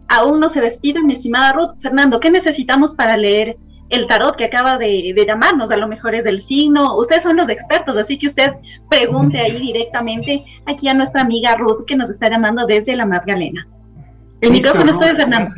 Aún 0.08 0.39
no 0.39 0.49
se 0.49 0.62
despide, 0.62 1.02
mi 1.02 1.13
estimada 1.13 1.54
Ruth. 1.54 1.80
Fernando, 1.80 2.19
¿qué 2.19 2.30
necesitamos 2.30 2.93
para 2.93 3.17
leer? 3.17 3.58
El 3.89 4.08
tarot 4.08 4.36
que 4.36 4.46
acaba 4.46 4.78
de, 4.78 5.13
llamarnos, 5.28 5.72
a 5.72 5.78
lo 5.78 5.88
mejor 5.88 6.15
es 6.15 6.24
del 6.24 6.41
signo. 6.41 6.98
Ustedes 6.98 7.24
son 7.24 7.38
los 7.38 7.50
expertos, 7.50 7.96
así 7.98 8.17
que 8.17 8.28
usted 8.28 8.54
pregunte 8.89 9.39
ahí 9.39 9.60
directamente 9.60 10.43
aquí 10.65 10.88
a 10.88 10.93
nuestra 10.93 11.22
amiga 11.22 11.56
Ruth 11.56 11.86
que 11.86 11.96
nos 11.96 12.10
está 12.10 12.30
llamando 12.30 12.65
desde 12.65 12.96
la 12.96 13.06
Magdalena. 13.06 13.67
El 14.41 14.52
micrófono 14.52 14.91
es 14.91 15.00
de 15.00 15.15
Fernando. 15.15 15.54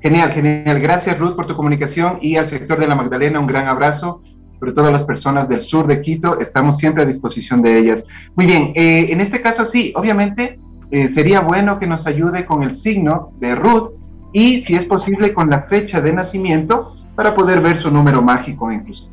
Genial, 0.00 0.32
genial. 0.32 0.80
Gracias 0.80 1.18
Ruth 1.18 1.34
por 1.34 1.46
tu 1.46 1.56
comunicación 1.56 2.18
y 2.20 2.36
al 2.36 2.46
sector 2.46 2.78
de 2.78 2.86
la 2.86 2.94
Magdalena 2.94 3.40
un 3.40 3.46
gran 3.46 3.68
abrazo. 3.68 4.22
Sobre 4.60 4.72
todo 4.72 4.90
las 4.90 5.02
personas 5.02 5.48
del 5.48 5.60
sur 5.60 5.86
de 5.86 6.00
Quito, 6.00 6.38
estamos 6.40 6.78
siempre 6.78 7.02
a 7.02 7.06
disposición 7.06 7.60
de 7.60 7.78
ellas. 7.78 8.06
Muy 8.34 8.46
bien, 8.46 8.72
eh, 8.76 9.08
en 9.10 9.20
este 9.20 9.42
caso 9.42 9.64
sí, 9.64 9.92
obviamente 9.96 10.58
eh, 10.90 11.08
sería 11.08 11.40
bueno 11.40 11.78
que 11.78 11.86
nos 11.86 12.06
ayude 12.06 12.46
con 12.46 12.62
el 12.62 12.74
signo 12.74 13.32
de 13.40 13.54
Ruth 13.54 13.90
y 14.32 14.60
si 14.62 14.74
es 14.74 14.86
posible 14.86 15.34
con 15.34 15.50
la 15.50 15.62
fecha 15.62 16.00
de 16.00 16.12
nacimiento 16.12 16.94
para 17.14 17.34
poder 17.34 17.60
ver 17.60 17.78
su 17.78 17.90
número 17.90 18.22
mágico 18.22 18.70
incluso. 18.70 19.10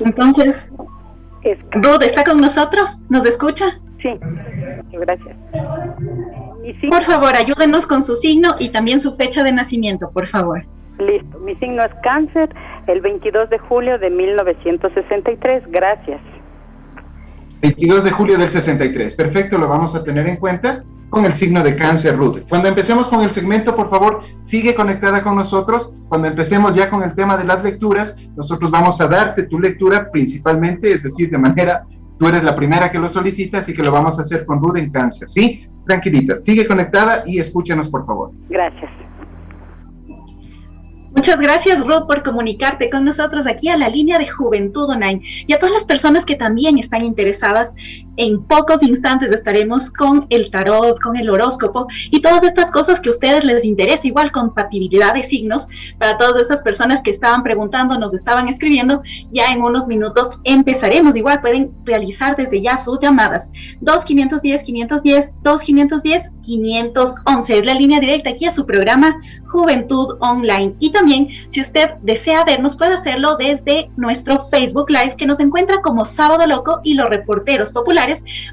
Entonces, 0.00 0.70
Ruth, 1.72 2.02
¿está 2.02 2.24
con 2.24 2.40
nosotros? 2.40 3.00
¿Nos 3.08 3.24
escucha? 3.26 3.78
Sí, 4.00 4.10
gracias. 4.92 5.36
Por 6.88 7.02
favor, 7.02 7.34
ayúdenos 7.34 7.86
con 7.86 8.04
su 8.04 8.14
signo 8.16 8.54
y 8.58 8.68
también 8.70 9.00
su 9.00 9.14
fecha 9.16 9.42
de 9.42 9.52
nacimiento, 9.52 10.10
por 10.10 10.26
favor. 10.26 10.62
Listo, 10.98 11.38
mi 11.40 11.54
signo 11.56 11.82
es 11.82 11.92
cáncer, 12.02 12.54
el 12.86 13.00
22 13.00 13.50
de 13.50 13.58
julio 13.58 13.98
de 13.98 14.10
1963, 14.10 15.64
gracias. 15.70 16.20
22 17.62 18.04
de 18.04 18.10
julio 18.10 18.38
del 18.38 18.50
63, 18.50 19.14
perfecto, 19.14 19.58
lo 19.58 19.68
vamos 19.68 19.94
a 19.94 20.04
tener 20.04 20.26
en 20.26 20.36
cuenta 20.36 20.84
con 21.12 21.26
el 21.26 21.34
signo 21.34 21.62
de 21.62 21.76
cáncer, 21.76 22.16
Ruth. 22.16 22.38
Cuando 22.48 22.68
empecemos 22.68 23.06
con 23.06 23.20
el 23.20 23.30
segmento, 23.32 23.76
por 23.76 23.90
favor, 23.90 24.22
sigue 24.38 24.74
conectada 24.74 25.22
con 25.22 25.36
nosotros. 25.36 25.92
Cuando 26.08 26.26
empecemos 26.26 26.74
ya 26.74 26.88
con 26.88 27.02
el 27.02 27.14
tema 27.14 27.36
de 27.36 27.44
las 27.44 27.62
lecturas, 27.62 28.18
nosotros 28.34 28.70
vamos 28.70 28.98
a 28.98 29.08
darte 29.08 29.42
tu 29.42 29.60
lectura 29.60 30.10
principalmente, 30.10 30.90
es 30.90 31.02
decir, 31.02 31.30
de 31.30 31.36
manera, 31.36 31.84
tú 32.18 32.28
eres 32.28 32.42
la 32.42 32.56
primera 32.56 32.90
que 32.90 32.98
lo 32.98 33.08
solicita, 33.08 33.58
así 33.58 33.74
que 33.74 33.82
lo 33.82 33.92
vamos 33.92 34.18
a 34.18 34.22
hacer 34.22 34.46
con 34.46 34.62
Ruth 34.62 34.78
en 34.78 34.90
cáncer, 34.90 35.28
¿sí? 35.28 35.68
Tranquilita, 35.86 36.40
sigue 36.40 36.66
conectada 36.66 37.24
y 37.26 37.38
escúchanos, 37.38 37.90
por 37.90 38.06
favor. 38.06 38.30
Gracias. 38.48 38.90
Muchas 41.14 41.38
gracias, 41.38 41.78
Ruth, 41.80 42.06
por 42.06 42.22
comunicarte 42.22 42.88
con 42.88 43.04
nosotros 43.04 43.46
aquí 43.46 43.68
a 43.68 43.76
la 43.76 43.90
línea 43.90 44.18
de 44.18 44.26
Juventud 44.26 44.88
Online 44.88 45.20
y 45.46 45.52
a 45.52 45.58
todas 45.58 45.74
las 45.74 45.84
personas 45.84 46.24
que 46.24 46.36
también 46.36 46.78
están 46.78 47.04
interesadas. 47.04 47.70
En 48.16 48.42
pocos 48.44 48.82
instantes 48.82 49.32
estaremos 49.32 49.90
con 49.90 50.26
el 50.28 50.50
tarot, 50.50 51.00
con 51.00 51.16
el 51.16 51.30
horóscopo 51.30 51.86
y 52.10 52.20
todas 52.20 52.42
estas 52.44 52.70
cosas 52.70 53.00
que 53.00 53.08
a 53.08 53.12
ustedes 53.12 53.44
les 53.44 53.64
interesa, 53.64 54.06
igual 54.06 54.30
compatibilidad 54.30 55.14
de 55.14 55.22
signos. 55.22 55.66
Para 55.98 56.18
todas 56.18 56.42
esas 56.42 56.60
personas 56.60 57.00
que 57.00 57.10
estaban 57.10 57.42
preguntando, 57.42 57.98
nos 57.98 58.12
estaban 58.12 58.48
escribiendo, 58.48 59.02
ya 59.30 59.46
en 59.46 59.62
unos 59.62 59.86
minutos 59.86 60.38
empezaremos. 60.44 61.16
Igual 61.16 61.40
pueden 61.40 61.72
realizar 61.84 62.36
desde 62.36 62.60
ya 62.60 62.76
sus 62.76 63.00
llamadas. 63.00 63.50
2510 63.80 64.62
510 64.62 65.30
2510 65.42 66.30
511 66.42 67.58
es 67.58 67.66
la 67.66 67.74
línea 67.74 68.00
directa 68.00 68.30
aquí 68.30 68.44
a 68.44 68.52
su 68.52 68.66
programa 68.66 69.16
Juventud 69.46 70.16
Online. 70.20 70.74
Y 70.80 70.90
también, 70.90 71.28
si 71.48 71.60
usted 71.60 71.92
desea 72.02 72.44
vernos, 72.44 72.76
puede 72.76 72.94
hacerlo 72.94 73.36
desde 73.36 73.90
nuestro 73.96 74.40
Facebook 74.40 74.90
Live 74.90 75.14
que 75.16 75.26
nos 75.26 75.40
encuentra 75.40 75.80
como 75.82 76.04
Sábado 76.04 76.46
Loco 76.46 76.80
y 76.82 76.94
los 76.94 77.08
reporteros 77.08 77.70
populares 77.70 78.01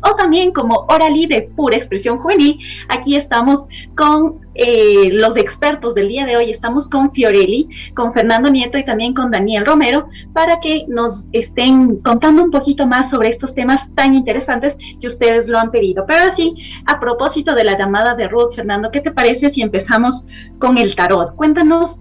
o 0.04 0.16
también 0.16 0.52
como 0.52 0.86
Hora 0.90 1.10
Libre 1.10 1.50
Pura 1.56 1.78
Expresión 1.78 2.18
Juvenil. 2.18 2.60
Aquí 2.90 3.16
estamos 3.16 3.68
con 3.96 4.40
eh, 4.56 5.10
los 5.12 5.38
expertos 5.38 5.96
del 5.96 6.10
día 6.10 6.26
de 6.26 6.38
hoy. 6.38 6.50
Estamos 6.50 6.90
con 6.90 7.12
Fiorelli, 7.12 7.70
con 7.96 8.14
Fernando 8.14 8.50
Nieto 8.50 8.78
y 8.78 8.86
también 8.86 9.14
con 9.14 9.32
Daniel 9.32 9.66
Romero 9.66 10.08
para 10.34 10.60
que 10.60 10.86
nos 10.88 11.30
estén 11.32 11.98
contando 12.00 12.44
un 12.44 12.52
poquito 12.52 12.86
más 12.86 13.10
sobre 13.10 13.30
estos 13.30 13.54
temas 13.54 13.94
tan 13.96 14.14
interesantes 14.14 14.76
que 15.00 15.08
ustedes 15.08 15.48
lo 15.48 15.60
han 15.60 15.72
pedido. 15.72 16.06
Pero 16.08 16.32
así, 16.32 16.56
a 16.86 17.00
propósito 17.00 17.56
de 17.56 17.64
la 17.64 17.78
llamada 17.78 18.16
de 18.16 18.28
Ruth, 18.28 18.54
Fernando, 18.56 18.92
¿qué 18.92 19.02
te 19.02 19.12
parece 19.12 19.50
si 19.50 19.62
empezamos 19.62 20.26
con 20.60 20.78
el 20.78 20.96
tarot? 20.96 21.36
Cuéntanos 21.36 22.00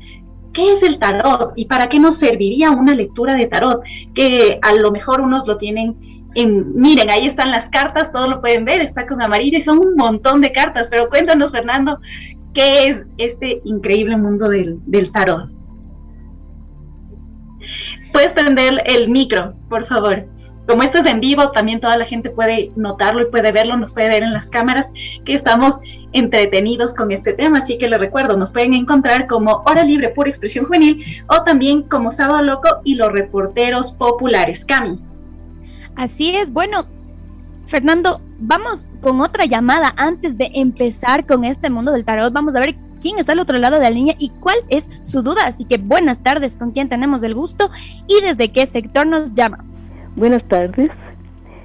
¿Qué 0.53 0.73
es 0.73 0.83
el 0.83 0.99
tarot 0.99 1.53
y 1.57 1.67
para 1.67 1.89
qué 1.89 2.01
nos 2.01 2.17
serviría 2.17 2.71
una 2.71 2.95
lectura 2.95 3.35
de 3.35 3.47
tarot? 3.47 3.83
Que 4.15 4.59
a 4.63 4.73
lo 4.75 4.91
mejor 4.91 5.21
unos 5.21 5.47
lo 5.47 5.57
tienen 5.57 6.18
en, 6.41 6.75
miren, 6.75 7.11
ahí 7.11 7.27
están 7.27 7.51
las 7.51 7.69
cartas, 7.69 8.13
todos 8.13 8.29
lo 8.29 8.41
pueden 8.41 8.65
ver, 8.65 8.81
está 8.81 9.07
con 9.07 9.21
amarillo 9.21 9.59
y 9.59 9.61
son 9.61 9.79
un 9.79 9.95
montón 9.97 10.41
de 10.41 10.53
cartas, 10.53 10.89
pero 10.91 11.09
cuéntanos, 11.09 11.53
Fernando, 11.53 11.99
¿qué 12.55 12.89
es 12.89 13.05
este 13.19 13.61
increíble 13.65 14.17
mundo 14.17 14.49
del, 14.49 14.79
del 14.87 15.11
tarot? 15.13 15.51
Puedes 18.13 18.33
prender 18.33 18.83
el 18.87 19.09
micro, 19.09 19.55
por 19.69 19.85
favor 19.85 20.27
como 20.69 20.83
esto 20.83 20.99
es 20.99 21.07
en 21.07 21.21
vivo, 21.21 21.51
también 21.51 21.81
toda 21.81 21.97
la 21.97 22.05
gente 22.05 22.29
puede 22.29 22.73
notarlo 22.77 23.23
y 23.23 23.31
puede 23.31 23.53
verlo, 23.53 23.79
nos 23.79 23.93
puede 23.95 24.11
ver 24.11 24.23
en 24.23 24.35
las 24.35 24.51
cámaras 24.51 24.93
que 25.25 25.33
estamos 25.33 25.81
entretenidos 26.13 26.93
con 26.93 27.11
este 27.11 27.33
tema. 27.33 27.59
Así 27.59 27.79
que 27.79 27.89
les 27.89 27.99
recuerdo, 27.99 28.37
nos 28.37 28.53
pueden 28.53 28.75
encontrar 28.75 29.27
como 29.27 29.63
Hora 29.65 29.83
Libre 29.83 30.11
Pura 30.11 30.29
Expresión 30.29 30.67
Juvenil 30.67 31.03
o 31.29 31.43
también 31.43 31.85
como 31.85 32.13
Sábado 32.13 32.43
Loco 32.43 32.69
y 32.85 32.97
los 32.97 33.11
reporteros 33.11 33.93
populares. 33.93 34.63
Cami. 34.67 35.08
Así 35.99 36.37
es, 36.37 36.53
bueno, 36.53 36.87
Fernando, 37.67 38.21
vamos 38.39 38.89
con 39.01 39.21
otra 39.21 39.47
llamada 39.47 39.93
antes 39.97 40.39
de 40.39 40.49
empezar 40.55 41.27
con 41.27 41.43
este 41.43 41.71
mundo 41.71 41.91
del 41.91 42.05
tarot. 42.05 42.33
Vamos 42.33 42.55
a 42.55 42.61
ver 42.61 42.77
quién 43.01 43.19
está 43.19 43.33
al 43.33 43.41
otro 43.41 43.59
lado 43.59 43.77
de 43.77 43.83
la 43.83 43.91
línea 43.91 44.15
y 44.17 44.29
cuál 44.29 44.59
es 44.69 44.89
su 45.03 45.23
duda. 45.23 45.47
Así 45.47 45.65
que 45.65 45.77
buenas 45.77 46.23
tardes, 46.23 46.55
con 46.55 46.71
quién 46.71 46.89
tenemos 46.89 47.25
el 47.25 47.35
gusto 47.35 47.69
y 48.07 48.23
desde 48.23 48.53
qué 48.53 48.65
sector 48.65 49.09
nos 49.09 49.35
llama. 49.35 49.65
Buenas 50.15 50.47
tardes. 50.47 50.89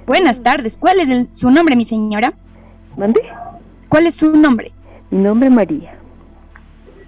Buenas 0.04 0.42
tardes. 0.42 0.76
¿Cuál 0.76 0.98
es 0.98 1.28
su 1.32 1.50
nombre, 1.50 1.76
mi 1.76 1.84
señora? 1.84 2.34
¿Mande? 2.96 3.22
¿Cuál 3.88 4.08
es 4.08 4.16
su 4.16 4.36
nombre? 4.36 4.72
Mi 5.12 5.22
nombre 5.22 5.48
es 5.48 5.54
María. 5.54 5.94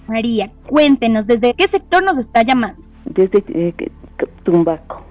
María, 0.07 0.53
cuéntenos, 0.69 1.27
¿desde 1.27 1.55
qué 1.55 1.67
sector 1.67 2.05
nos 2.05 2.19
está 2.19 2.43
llamando? 2.43 2.81
Desde 3.05 3.43
eh, 3.49 3.75
Tumbaco. 4.45 5.05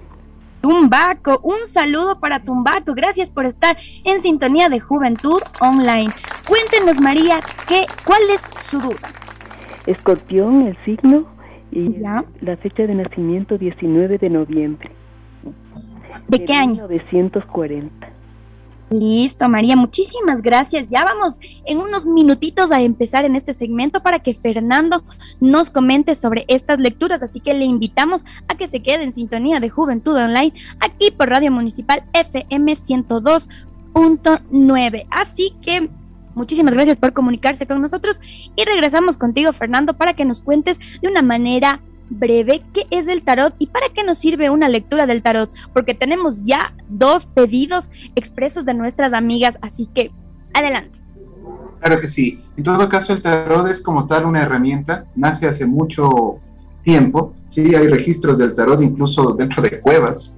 Tumbaco, 0.66 1.38
un 1.44 1.68
saludo 1.68 2.18
para 2.18 2.42
Tumbaco. 2.42 2.92
Gracias 2.92 3.30
por 3.30 3.46
estar 3.46 3.76
en 4.02 4.20
sintonía 4.20 4.68
de 4.68 4.80
Juventud 4.80 5.40
Online. 5.60 6.12
Cuéntenos, 6.48 7.00
María, 7.00 7.38
¿qué, 7.68 7.86
¿cuál 8.04 8.18
es 8.34 8.42
su 8.68 8.80
duda? 8.80 9.08
Escorpión, 9.86 10.62
el 10.62 10.76
signo 10.84 11.24
y 11.70 12.00
la 12.00 12.56
fecha 12.60 12.82
de 12.82 12.96
nacimiento 12.96 13.56
19 13.58 14.18
de 14.18 14.28
noviembre. 14.28 14.90
¿De 16.26 16.44
qué 16.44 16.54
año? 16.54 16.88
1940. 16.88 18.15
Listo, 18.88 19.48
María, 19.48 19.74
muchísimas 19.74 20.42
gracias. 20.42 20.90
Ya 20.90 21.04
vamos 21.04 21.40
en 21.64 21.78
unos 21.78 22.06
minutitos 22.06 22.70
a 22.70 22.80
empezar 22.80 23.24
en 23.24 23.34
este 23.34 23.52
segmento 23.52 24.00
para 24.00 24.20
que 24.20 24.32
Fernando 24.32 25.02
nos 25.40 25.70
comente 25.70 26.14
sobre 26.14 26.44
estas 26.46 26.78
lecturas, 26.78 27.20
así 27.22 27.40
que 27.40 27.52
le 27.52 27.64
invitamos 27.64 28.24
a 28.46 28.56
que 28.56 28.68
se 28.68 28.82
quede 28.82 29.02
en 29.02 29.12
sintonía 29.12 29.58
de 29.58 29.70
Juventud 29.70 30.14
Online 30.14 30.52
aquí 30.78 31.10
por 31.10 31.30
Radio 31.30 31.50
Municipal 31.50 32.04
FM 32.12 32.74
102.9. 32.74 35.06
Así 35.10 35.56
que 35.60 35.90
muchísimas 36.36 36.74
gracias 36.74 36.96
por 36.96 37.12
comunicarse 37.12 37.66
con 37.66 37.82
nosotros 37.82 38.20
y 38.54 38.64
regresamos 38.64 39.16
contigo, 39.16 39.52
Fernando, 39.52 39.96
para 39.96 40.14
que 40.14 40.24
nos 40.24 40.40
cuentes 40.40 41.00
de 41.00 41.08
una 41.08 41.22
manera 41.22 41.80
breve 42.10 42.62
qué 42.72 42.86
es 42.90 43.08
el 43.08 43.22
tarot 43.22 43.54
y 43.58 43.68
para 43.68 43.88
qué 43.90 44.04
nos 44.04 44.18
sirve 44.18 44.50
una 44.50 44.68
lectura 44.68 45.06
del 45.06 45.22
tarot, 45.22 45.50
porque 45.72 45.94
tenemos 45.94 46.44
ya 46.44 46.74
dos 46.88 47.26
pedidos 47.26 47.90
expresos 48.14 48.64
de 48.64 48.74
nuestras 48.74 49.12
amigas, 49.12 49.58
así 49.62 49.86
que 49.86 50.10
adelante. 50.54 50.98
Claro 51.80 52.00
que 52.00 52.08
sí. 52.08 52.42
En 52.56 52.64
todo 52.64 52.88
caso, 52.88 53.12
el 53.12 53.22
tarot 53.22 53.68
es 53.68 53.82
como 53.82 54.06
tal 54.06 54.24
una 54.24 54.42
herramienta, 54.42 55.06
nace 55.14 55.46
hace 55.46 55.66
mucho 55.66 56.40
tiempo, 56.82 57.34
sí, 57.50 57.74
hay 57.74 57.88
registros 57.88 58.38
del 58.38 58.54
tarot 58.54 58.80
incluso 58.82 59.34
dentro 59.34 59.62
de 59.62 59.80
cuevas, 59.80 60.36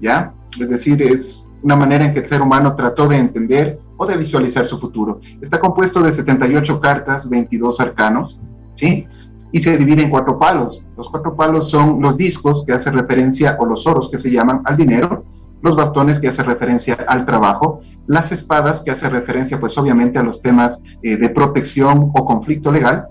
¿ya? 0.00 0.34
Es 0.58 0.70
decir, 0.70 1.00
es 1.02 1.48
una 1.62 1.76
manera 1.76 2.04
en 2.04 2.14
que 2.14 2.20
el 2.20 2.28
ser 2.28 2.42
humano 2.42 2.76
trató 2.76 3.08
de 3.08 3.16
entender 3.16 3.80
o 3.96 4.06
de 4.06 4.16
visualizar 4.16 4.66
su 4.66 4.78
futuro. 4.78 5.20
Está 5.40 5.60
compuesto 5.60 6.02
de 6.02 6.12
78 6.12 6.80
cartas, 6.80 7.28
22 7.28 7.80
arcanos, 7.80 8.38
¿sí? 8.74 9.06
Y 9.54 9.60
se 9.60 9.78
divide 9.78 10.02
en 10.02 10.10
cuatro 10.10 10.36
palos. 10.36 10.84
Los 10.96 11.08
cuatro 11.08 11.36
palos 11.36 11.70
son 11.70 12.02
los 12.02 12.16
discos 12.16 12.64
que 12.66 12.72
hacen 12.72 12.94
referencia, 12.94 13.56
o 13.60 13.66
los 13.66 13.86
oros 13.86 14.10
que 14.10 14.18
se 14.18 14.28
llaman 14.28 14.62
al 14.64 14.76
dinero, 14.76 15.24
los 15.62 15.76
bastones 15.76 16.18
que 16.18 16.26
hacen 16.26 16.46
referencia 16.46 16.98
al 17.06 17.24
trabajo, 17.24 17.80
las 18.08 18.32
espadas 18.32 18.80
que 18.80 18.90
hacen 18.90 19.12
referencia 19.12 19.60
pues 19.60 19.78
obviamente 19.78 20.18
a 20.18 20.24
los 20.24 20.42
temas 20.42 20.82
eh, 21.04 21.16
de 21.16 21.28
protección 21.28 22.10
o 22.12 22.24
conflicto 22.26 22.72
legal, 22.72 23.06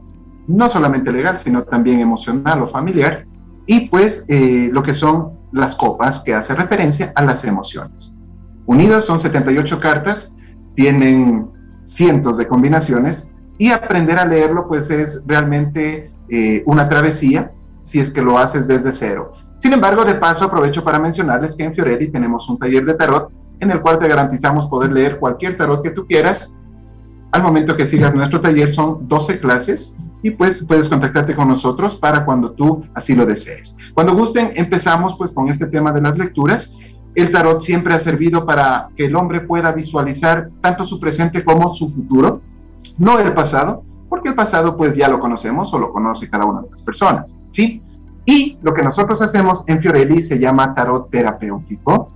no 0.46 0.68
solamente 0.68 1.14
legal, 1.14 1.38
sino 1.38 1.64
también 1.64 2.02
emocional 2.02 2.62
o 2.62 2.68
familiar, 2.68 3.26
y 3.66 3.88
pues 3.88 4.26
eh, 4.28 4.70
lo 4.70 4.84
que 4.84 4.94
son 4.94 5.32
las 5.54 5.78
copas 5.78 6.20
que 6.20 6.34
hacen 6.34 6.58
referencia 6.58 7.14
a 7.16 7.24
las 7.24 7.46
emociones. 7.46 8.20
Unidas 8.66 9.06
son 9.06 9.22
78 9.22 9.80
cartas, 9.80 10.36
tienen 10.76 11.48
cientos 11.86 12.38
de 12.38 12.50
combinaciones 12.50 13.32
y 13.58 13.70
aprender 13.70 14.20
a 14.20 14.26
leerlo 14.26 14.68
pues 14.68 14.92
es 14.92 15.24
realmente 15.26 16.12
eh, 16.30 16.64
una 16.66 16.90
travesía 16.90 17.52
si 17.82 18.00
es 18.00 18.10
que 18.10 18.22
lo 18.22 18.38
haces 18.38 18.68
desde 18.68 18.94
cero. 18.94 19.34
Sin 19.58 19.74
embargo, 19.74 20.04
de 20.04 20.16
paso 20.16 20.46
aprovecho 20.46 20.84
para 20.84 21.00
mencionarles 21.00 21.56
que 21.56 21.64
en 21.64 21.74
Fiorelli 21.74 22.10
tenemos 22.10 22.50
un 22.50 22.58
taller 22.58 22.86
de 22.86 22.96
tarot 22.96 23.32
en 23.60 23.72
el 23.72 23.82
cual 23.82 24.00
te 24.00 24.08
garantizamos 24.08 24.68
poder 24.68 24.92
leer 24.92 25.20
cualquier 25.20 25.56
tarot 25.56 25.82
que 25.82 25.92
tú 25.92 26.06
quieras. 26.06 26.58
Al 27.32 27.42
momento 27.42 27.76
que 27.76 27.88
sigas 27.88 28.14
nuestro 28.14 28.42
taller 28.42 28.72
son 28.72 29.08
12 29.08 29.40
clases 29.40 29.98
y 30.22 30.32
pues 30.32 30.66
puedes 30.66 30.88
contactarte 30.88 31.36
con 31.36 31.48
nosotros 31.48 31.96
para 31.96 32.26
cuando 32.26 32.52
tú 32.52 32.86
así 32.94 33.16
lo 33.16 33.26
desees. 33.26 33.78
Cuando 33.94 34.14
gusten, 34.14 34.52
empezamos 34.56 35.16
pues 35.16 35.32
con 35.32 35.50
este 35.50 35.68
tema 35.68 35.92
de 35.92 36.02
las 36.02 36.18
lecturas. 36.18 36.78
El 37.16 37.32
tarot 37.32 37.62
siempre 37.62 37.94
ha 37.94 38.00
servido 38.00 38.46
para 38.46 38.90
que 38.96 39.06
el 39.06 39.16
hombre 39.16 39.42
pueda 39.42 39.72
visualizar 39.72 40.50
tanto 40.62 40.86
su 40.86 41.00
presente 41.00 41.44
como 41.44 41.74
su 41.74 41.90
futuro, 41.90 42.42
no 42.98 43.20
el 43.20 43.34
pasado, 43.34 43.84
porque 44.14 44.30
el 44.30 44.36
pasado 44.36 44.78
pues 44.78 44.96
ya 44.96 45.08
lo 45.08 45.20
conocemos 45.20 45.74
o 45.74 45.80
lo 45.80 45.92
conoce 45.92 46.30
cada 46.30 46.46
una 46.46 46.62
de 46.62 46.70
las 46.70 46.84
personas, 46.84 47.36
¿sí? 47.52 47.82
Y 48.28 48.60
lo 48.62 48.72
que 48.72 48.84
nosotros 48.84 49.20
hacemos 49.24 49.64
en 49.66 49.82
Fiorelli 49.82 50.22
se 50.22 50.38
llama 50.38 50.76
tarot 50.76 51.10
terapéutico, 51.10 52.12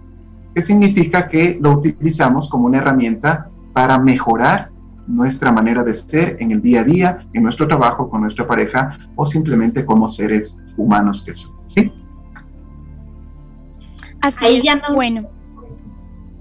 que 0.53 0.61
significa 0.61 1.27
que 1.27 1.57
lo 1.59 1.71
utilizamos 1.71 2.49
como 2.49 2.67
una 2.67 2.77
herramienta 2.77 3.49
para 3.73 3.97
mejorar 3.97 4.69
nuestra 5.07 5.51
manera 5.51 5.83
de 5.83 5.95
ser 5.95 6.37
en 6.39 6.51
el 6.51 6.61
día 6.61 6.81
a 6.81 6.83
día, 6.83 7.27
en 7.33 7.41
nuestro 7.41 7.67
trabajo 7.67 8.11
con 8.11 8.21
nuestra 8.21 8.45
pareja 8.45 8.99
o 9.15 9.25
simplemente 9.25 9.83
como 9.83 10.07
seres 10.07 10.61
humanos 10.77 11.23
que 11.25 11.33
somos, 11.33 11.73
¿sí? 11.73 11.91
Así 14.21 14.61
ya 14.61 14.75
no... 14.75 14.93
Bueno. 14.93 15.27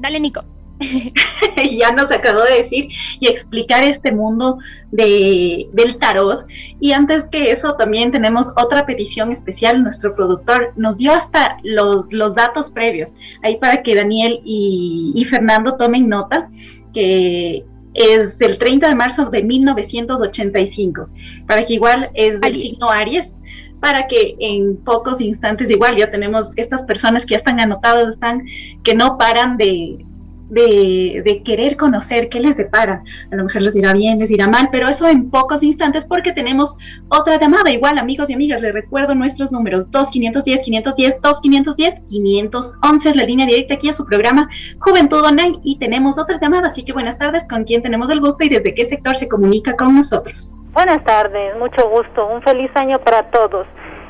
Dale, 0.00 0.20
Nico. 0.20 0.44
ya 1.78 1.92
nos 1.92 2.10
acabó 2.10 2.42
de 2.42 2.58
decir 2.58 2.88
y 3.20 3.28
explicar 3.28 3.82
este 3.84 4.12
mundo 4.12 4.58
de, 4.90 5.68
del 5.72 5.98
tarot. 5.98 6.46
Y 6.80 6.92
antes 6.92 7.28
que 7.28 7.50
eso, 7.50 7.74
también 7.74 8.10
tenemos 8.10 8.52
otra 8.56 8.86
petición 8.86 9.32
especial. 9.32 9.82
Nuestro 9.82 10.14
productor 10.14 10.72
nos 10.76 10.98
dio 10.98 11.12
hasta 11.12 11.58
los, 11.62 12.12
los 12.12 12.34
datos 12.34 12.70
previos, 12.70 13.12
ahí 13.42 13.56
para 13.56 13.82
que 13.82 13.94
Daniel 13.94 14.40
y, 14.44 15.12
y 15.14 15.24
Fernando 15.24 15.76
tomen 15.76 16.08
nota, 16.08 16.48
que 16.92 17.64
es 17.94 18.38
del 18.38 18.58
30 18.58 18.88
de 18.88 18.94
marzo 18.94 19.30
de 19.30 19.42
1985, 19.42 21.08
para 21.46 21.64
que 21.64 21.74
igual 21.74 22.10
es 22.14 22.40
del 22.40 22.60
signo 22.60 22.90
Aries, 22.90 23.38
para 23.80 24.06
que 24.06 24.36
en 24.38 24.76
pocos 24.78 25.20
instantes 25.20 25.70
igual 25.70 25.96
ya 25.96 26.10
tenemos 26.10 26.52
estas 26.56 26.82
personas 26.82 27.24
que 27.24 27.32
ya 27.32 27.38
están 27.38 27.60
anotadas, 27.60 28.14
están 28.14 28.44
que 28.82 28.94
no 28.94 29.18
paran 29.18 29.56
de, 29.56 30.05
de, 30.48 31.42
querer 31.44 31.76
conocer 31.76 32.28
qué 32.28 32.40
les 32.40 32.56
depara. 32.56 33.02
A 33.30 33.36
lo 33.36 33.44
mejor 33.44 33.62
les 33.62 33.74
dirá 33.74 33.92
bien, 33.92 34.18
les 34.18 34.28
dirá 34.28 34.48
mal, 34.48 34.68
pero 34.70 34.88
eso 34.88 35.08
en 35.08 35.30
pocos 35.30 35.62
instantes 35.62 36.04
porque 36.04 36.32
tenemos 36.32 36.76
otra 37.08 37.38
llamada. 37.38 37.70
Igual, 37.70 37.98
amigos 37.98 38.30
y 38.30 38.34
amigas, 38.34 38.62
les 38.62 38.72
recuerdo 38.72 39.14
nuestros 39.14 39.52
números 39.52 39.90
2510, 39.90 40.62
510, 40.62 41.20
2510, 41.20 42.02
511 42.04 43.10
es 43.10 43.16
la 43.16 43.24
línea 43.24 43.46
directa 43.46 43.74
aquí 43.74 43.88
a 43.88 43.92
su 43.92 44.04
programa 44.04 44.48
Juventud 44.78 45.22
Online 45.24 45.58
y 45.62 45.78
tenemos 45.78 46.18
otra 46.18 46.38
llamada. 46.40 46.68
Así 46.68 46.84
que 46.84 46.92
buenas 46.92 47.18
tardes, 47.18 47.46
¿con 47.48 47.64
quién 47.64 47.82
tenemos 47.82 48.10
el 48.10 48.20
gusto 48.20 48.44
y 48.44 48.48
desde 48.48 48.74
qué 48.74 48.84
sector 48.84 49.16
se 49.16 49.28
comunica 49.28 49.76
con 49.76 49.96
nosotros? 49.96 50.56
Buenas 50.72 51.02
tardes, 51.04 51.56
mucho 51.58 51.88
gusto, 51.88 52.26
un 52.26 52.42
feliz 52.42 52.70
año 52.74 52.98
para 52.98 53.22
todos. 53.30 53.66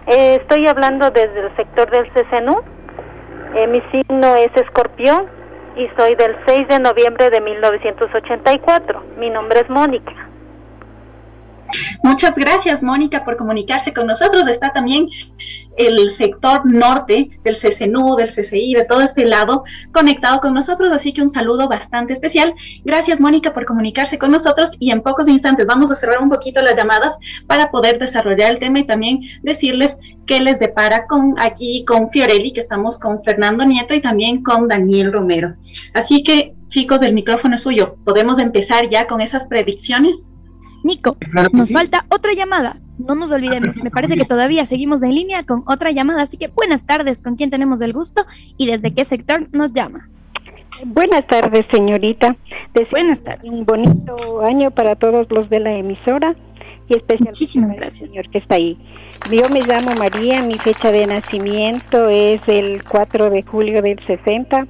Eh, 0.08 0.38
estoy 0.40 0.66
hablando 0.66 1.10
desde 1.10 1.46
el 1.46 1.56
sector 1.56 1.90
del 1.90 2.06
CCNU. 2.12 2.60
Eh, 3.54 3.66
mi 3.68 3.80
signo 3.92 4.34
es 4.34 4.50
escorpión 4.56 5.35
y 5.76 5.88
soy 5.96 6.14
del 6.14 6.34
6 6.46 6.68
de 6.68 6.80
noviembre 6.80 7.28
de 7.30 7.40
1984. 7.40 9.02
Mi 9.18 9.30
nombre 9.30 9.60
es 9.60 9.68
Mónica. 9.68 10.25
Muchas 12.02 12.34
gracias, 12.34 12.82
Mónica, 12.82 13.24
por 13.24 13.36
comunicarse 13.36 13.92
con 13.92 14.06
nosotros. 14.06 14.46
Está 14.48 14.72
también 14.72 15.08
el 15.76 16.10
sector 16.10 16.64
norte 16.64 17.30
del 17.44 17.56
CCNU, 17.56 18.16
del 18.16 18.28
CCI, 18.28 18.74
de 18.74 18.84
todo 18.84 19.00
este 19.00 19.24
lado 19.24 19.64
conectado 19.92 20.40
con 20.40 20.54
nosotros, 20.54 20.92
así 20.92 21.12
que 21.12 21.22
un 21.22 21.30
saludo 21.30 21.68
bastante 21.68 22.12
especial. 22.12 22.54
Gracias, 22.84 23.20
Mónica, 23.20 23.52
por 23.52 23.64
comunicarse 23.64 24.18
con 24.18 24.30
nosotros 24.30 24.72
y 24.78 24.90
en 24.90 25.02
pocos 25.02 25.28
instantes 25.28 25.66
vamos 25.66 25.90
a 25.90 25.96
cerrar 25.96 26.22
un 26.22 26.28
poquito 26.28 26.62
las 26.62 26.76
llamadas 26.76 27.18
para 27.46 27.70
poder 27.70 27.98
desarrollar 27.98 28.50
el 28.50 28.58
tema 28.58 28.80
y 28.80 28.86
también 28.86 29.20
decirles 29.42 29.98
qué 30.26 30.40
les 30.40 30.58
depara 30.58 31.06
con 31.06 31.34
aquí 31.38 31.84
con 31.86 32.08
Fiorelli, 32.08 32.52
que 32.52 32.60
estamos 32.60 32.98
con 32.98 33.20
Fernando 33.22 33.64
Nieto 33.64 33.94
y 33.94 34.00
también 34.00 34.42
con 34.42 34.68
Daniel 34.68 35.12
Romero. 35.12 35.54
Así 35.94 36.22
que, 36.22 36.54
chicos, 36.68 37.02
el 37.02 37.14
micrófono 37.14 37.56
es 37.56 37.62
suyo. 37.62 37.96
¿Podemos 38.04 38.38
empezar 38.38 38.88
ya 38.88 39.06
con 39.06 39.20
esas 39.20 39.46
predicciones? 39.46 40.32
Nico, 40.86 41.16
nos 41.52 41.72
falta 41.72 42.06
otra 42.10 42.32
llamada. 42.32 42.76
No 42.96 43.16
nos 43.16 43.32
olvidemos, 43.32 43.82
me 43.82 43.90
parece 43.90 44.16
que 44.16 44.24
todavía 44.24 44.64
seguimos 44.64 45.02
en 45.02 45.14
línea 45.14 45.44
con 45.44 45.64
otra 45.66 45.90
llamada, 45.90 46.22
así 46.22 46.36
que 46.38 46.46
buenas 46.46 46.86
tardes, 46.86 47.20
¿con 47.20 47.34
quién 47.34 47.50
tenemos 47.50 47.80
el 47.80 47.92
gusto 47.92 48.24
y 48.56 48.66
desde 48.66 48.94
qué 48.94 49.04
sector 49.04 49.48
nos 49.52 49.72
llama? 49.72 50.08
Buenas 50.84 51.26
tardes, 51.26 51.66
señorita. 51.72 52.36
buenas 52.92 53.22
tardes. 53.22 53.50
Un 53.52 53.66
bonito 53.66 54.42
año 54.42 54.70
para 54.70 54.94
todos 54.94 55.26
los 55.30 55.50
de 55.50 55.58
la 55.60 55.72
emisora 55.72 56.36
y 56.88 56.94
especialmente 56.94 57.30
Muchísimas 57.30 57.76
gracias. 57.76 58.10
señor 58.10 58.30
que 58.30 58.38
está 58.38 58.54
ahí. 58.54 58.78
Yo 59.30 59.48
me 59.50 59.62
llamo 59.62 59.92
María, 59.96 60.42
mi 60.42 60.56
fecha 60.56 60.92
de 60.92 61.06
nacimiento 61.06 62.08
es 62.08 62.46
el 62.48 62.84
4 62.84 63.30
de 63.30 63.42
julio 63.42 63.82
del 63.82 63.98
60. 64.06 64.68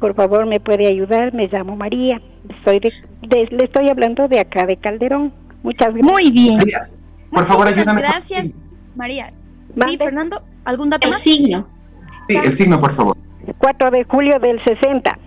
Por 0.00 0.14
favor, 0.14 0.46
me 0.46 0.60
puede 0.60 0.86
ayudar, 0.86 1.34
me 1.34 1.46
llamo 1.48 1.76
María. 1.76 2.22
Soy 2.64 2.80
le 2.80 3.64
estoy 3.64 3.90
hablando 3.90 4.28
de 4.28 4.40
acá 4.40 4.64
de 4.64 4.76
Calderón. 4.78 5.47
Muchas 5.62 5.94
gracias. 5.94 6.12
Muy 6.12 6.30
bien. 6.30 6.60
por 7.30 7.46
favor, 7.46 7.66
ayúdame. 7.66 8.00
Gracias, 8.00 8.48
María. 8.94 9.32
Sí, 9.86 9.96
Fernando, 9.96 10.42
¿algún 10.64 10.90
dato 10.90 11.08
el 11.08 11.14
signo. 11.14 11.66
Sí, 12.28 12.36
el 12.36 12.56
signo, 12.56 12.80
por 12.80 12.94
favor. 12.94 13.16
4 13.58 13.90
de 13.90 14.04
julio 14.04 14.38
del 14.38 14.62
60. 14.64 15.18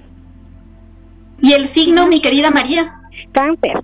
¿Y 1.41 1.53
el 1.53 1.67
signo, 1.67 2.07
mi 2.07 2.21
querida 2.21 2.51
María? 2.51 3.01
Cáncer. 3.31 3.81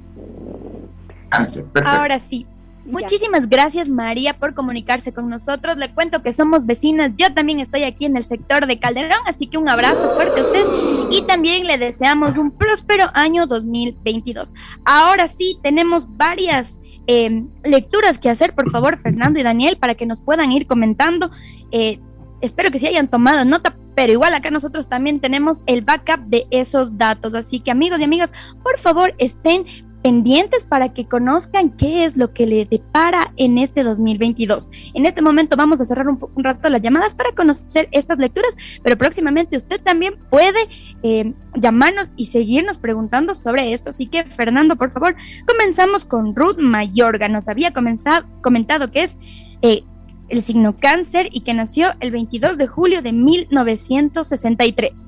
Cáncer, 1.30 1.66
perfecto. 1.66 2.00
Ahora 2.00 2.20
sí, 2.20 2.46
Muchísimas 2.88 3.50
gracias 3.50 3.90
María 3.90 4.40
por 4.40 4.54
comunicarse 4.54 5.12
con 5.12 5.30
nosotros. 5.30 5.76
Le 5.76 5.94
cuento 5.94 6.24
que 6.24 6.32
somos 6.32 6.66
vecinas. 6.66 7.12
Yo 7.18 7.34
también 7.34 7.60
estoy 7.60 7.84
aquí 7.84 8.06
en 8.06 8.16
el 8.16 8.24
sector 8.24 8.66
de 8.66 8.80
Calderón, 8.80 9.20
así 9.26 9.48
que 9.48 9.58
un 9.58 9.68
abrazo 9.68 10.10
fuerte 10.16 10.40
a 10.40 10.44
usted 10.44 10.66
y 11.12 11.22
también 11.24 11.68
le 11.68 11.78
deseamos 11.78 12.38
un 12.38 12.52
próspero 12.52 13.10
año 13.14 13.46
2022. 13.46 14.54
Ahora 14.86 15.28
sí, 15.28 15.60
tenemos 15.62 16.08
varias 16.16 16.80
em, 17.08 17.50
lecturas 17.66 18.20
que 18.20 18.30
hacer, 18.30 18.56
por 18.56 18.72
favor, 18.72 18.98
Fernando 18.98 19.38
y 19.38 19.44
Daniel, 19.44 19.78
para 19.78 19.96
que 19.96 20.06
nos 20.06 20.22
puedan 20.22 20.54
ir 20.54 20.66
comentando. 20.66 21.30
Eh, 21.72 22.00
espero 22.40 22.72
que 22.72 22.80
sí 22.80 22.88
hayan 22.88 23.10
tomado 23.10 23.44
nota, 23.44 23.76
pero 23.96 24.14
igual 24.14 24.34
acá 24.34 24.50
nosotros 24.50 24.88
también 24.88 25.20
tenemos 25.20 25.64
el 25.66 25.82
backup 25.82 26.28
de 26.28 26.48
esos 26.52 26.98
datos. 26.98 27.34
Así 27.34 27.60
que 27.60 27.72
amigos 27.72 28.00
y 28.00 28.04
amigas, 28.04 28.32
por 28.64 28.78
favor 28.78 29.14
estén 29.18 29.66
pendientes 30.02 30.64
para 30.64 30.94
que 30.94 31.06
conozcan 31.06 31.72
qué 31.72 32.06
es 32.06 32.18
lo 32.18 32.34
que 32.34 32.46
le 32.46 32.66
depara 32.66 33.34
en 33.38 33.58
este 33.58 33.84
2022. 33.84 34.70
En 34.94 35.06
este 35.06 35.22
momento 35.22 35.56
vamos 35.56 35.82
a 35.82 35.86
cerrar 35.86 36.08
un, 36.08 36.20
rato 36.38 36.70
las 36.70 36.82
llamadas 36.82 37.14
para 37.14 37.32
conocer 37.32 37.90
estas 37.92 38.18
lecturas, 38.20 38.56
pero 38.84 38.98
próximamente 38.98 39.58
usted 39.58 39.82
también 39.82 40.16
puede 40.30 40.60
eh, 41.04 41.34
llamarnos 41.56 42.10
y 42.16 42.26
seguirnos 42.26 42.78
preguntando 42.78 43.36
sobre 43.36 43.74
esto. 43.74 43.90
Así 43.90 44.08
que, 44.08 44.24
Fernando, 44.24 44.76
por 44.76 44.92
favor, 44.92 45.16
comenzamos 45.48 46.06
con 46.06 46.36
Ruth 46.36 46.58
Mayorga. 46.60 47.28
Nos 47.28 47.48
había 47.48 47.74
comenzado, 47.74 48.26
comentado 48.42 48.92
que 48.92 49.04
es 49.04 49.16
eh, 49.62 49.84
el 50.30 50.42
signo 50.42 50.78
cáncer 50.78 51.30
y 51.32 51.42
que 51.42 51.54
nació 51.54 51.90
el 52.00 52.12
22 52.12 52.58
de 52.58 52.68
julio 52.68 53.02
de 53.02 53.14
1963. 53.14 55.07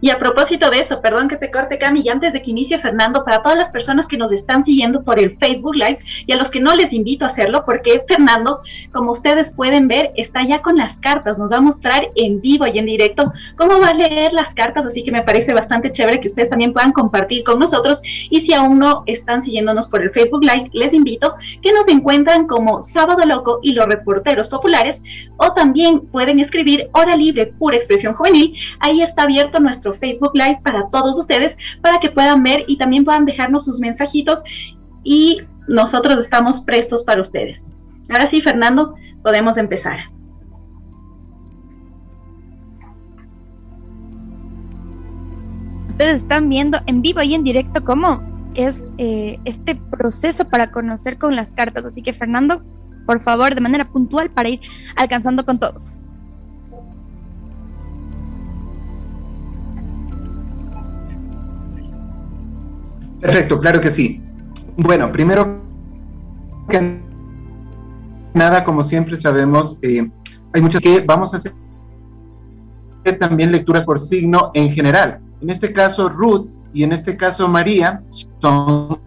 Y 0.00 0.10
a 0.10 0.18
propósito 0.18 0.70
de 0.70 0.80
eso, 0.80 1.00
perdón 1.00 1.28
que 1.28 1.36
te 1.36 1.50
corte, 1.50 1.78
Cami, 1.78 2.02
y 2.04 2.08
antes 2.08 2.32
de 2.32 2.40
que 2.40 2.50
inicie 2.50 2.78
Fernando, 2.78 3.24
para 3.24 3.42
todas 3.42 3.58
las 3.58 3.70
personas 3.70 4.06
que 4.06 4.16
nos 4.16 4.32
están 4.32 4.64
siguiendo 4.64 5.02
por 5.02 5.18
el 5.18 5.36
Facebook 5.36 5.74
Live 5.74 5.98
y 6.26 6.32
a 6.32 6.36
los 6.36 6.50
que 6.50 6.60
no 6.60 6.74
les 6.74 6.92
invito 6.92 7.24
a 7.24 7.28
hacerlo, 7.28 7.64
porque 7.64 8.04
Fernando, 8.06 8.60
como 8.92 9.10
ustedes 9.10 9.52
pueden 9.52 9.88
ver, 9.88 10.12
está 10.16 10.44
ya 10.44 10.62
con 10.62 10.76
las 10.76 10.98
cartas, 10.98 11.38
nos 11.38 11.50
va 11.50 11.56
a 11.56 11.60
mostrar 11.60 12.10
en 12.14 12.40
vivo 12.40 12.66
y 12.66 12.78
en 12.78 12.86
directo 12.86 13.32
cómo 13.56 13.80
va 13.80 13.88
a 13.88 13.94
leer 13.94 14.32
las 14.32 14.54
cartas, 14.54 14.84
así 14.84 15.02
que 15.02 15.10
me 15.10 15.22
parece 15.22 15.52
bastante 15.52 15.90
chévere 15.90 16.20
que 16.20 16.28
ustedes 16.28 16.48
también 16.48 16.72
puedan 16.72 16.92
compartir 16.92 17.42
con 17.42 17.58
nosotros. 17.58 18.00
Y 18.30 18.40
si 18.40 18.52
aún 18.52 18.78
no 18.78 19.02
están 19.06 19.42
siguiéndonos 19.42 19.88
por 19.88 20.02
el 20.02 20.10
Facebook 20.10 20.44
Live, 20.44 20.70
les 20.72 20.92
invito 20.92 21.34
que 21.60 21.72
nos 21.72 21.88
encuentran 21.88 22.46
como 22.46 22.82
Sábado 22.82 23.24
Loco 23.26 23.58
y 23.62 23.72
los 23.72 23.86
reporteros 23.86 24.48
populares, 24.48 25.02
o 25.36 25.52
también 25.52 26.00
pueden 26.08 26.38
escribir 26.38 26.88
Hora 26.92 27.16
Libre, 27.16 27.46
pura 27.46 27.76
expresión 27.76 28.14
juvenil. 28.14 28.56
Ahí 28.80 29.02
está 29.02 29.22
abierto 29.22 29.60
nuestro 29.60 29.87
Facebook 29.92 30.32
Live 30.34 30.60
para 30.62 30.86
todos 30.86 31.18
ustedes, 31.18 31.56
para 31.82 31.98
que 31.98 32.10
puedan 32.10 32.42
ver 32.42 32.64
y 32.68 32.76
también 32.76 33.04
puedan 33.04 33.24
dejarnos 33.24 33.64
sus 33.64 33.78
mensajitos 33.80 34.42
y 35.04 35.40
nosotros 35.68 36.18
estamos 36.18 36.60
prestos 36.60 37.02
para 37.02 37.20
ustedes. 37.20 37.76
Ahora 38.10 38.26
sí, 38.26 38.40
Fernando, 38.40 38.94
podemos 39.22 39.58
empezar. 39.58 39.98
Ustedes 45.88 46.22
están 46.22 46.48
viendo 46.48 46.78
en 46.86 47.02
vivo 47.02 47.22
y 47.22 47.34
en 47.34 47.42
directo 47.42 47.84
cómo 47.84 48.22
es 48.54 48.86
eh, 48.98 49.38
este 49.44 49.74
proceso 49.74 50.48
para 50.48 50.70
conocer 50.70 51.18
con 51.18 51.36
las 51.36 51.52
cartas. 51.52 51.84
Así 51.84 52.02
que 52.02 52.12
Fernando, 52.12 52.62
por 53.06 53.20
favor, 53.20 53.54
de 53.54 53.60
manera 53.60 53.90
puntual 53.90 54.30
para 54.30 54.48
ir 54.48 54.60
alcanzando 54.96 55.44
con 55.44 55.58
todos. 55.58 55.92
Perfecto, 63.20 63.58
claro 63.58 63.80
que 63.80 63.90
sí. 63.90 64.22
Bueno, 64.76 65.10
primero 65.10 65.60
que 66.68 67.00
nada, 68.34 68.64
como 68.64 68.84
siempre 68.84 69.18
sabemos, 69.18 69.78
eh, 69.82 70.08
hay 70.54 70.62
muchas 70.62 70.80
que 70.80 71.00
vamos 71.00 71.34
a 71.34 71.38
hacer 71.38 71.52
también 73.18 73.52
lecturas 73.52 73.84
por 73.84 73.98
signo 73.98 74.50
en 74.54 74.72
general. 74.72 75.20
En 75.40 75.50
este 75.50 75.72
caso, 75.72 76.08
Ruth 76.08 76.48
y 76.72 76.82
en 76.82 76.92
este 76.92 77.16
caso 77.16 77.48
María 77.48 78.02
son 78.40 78.98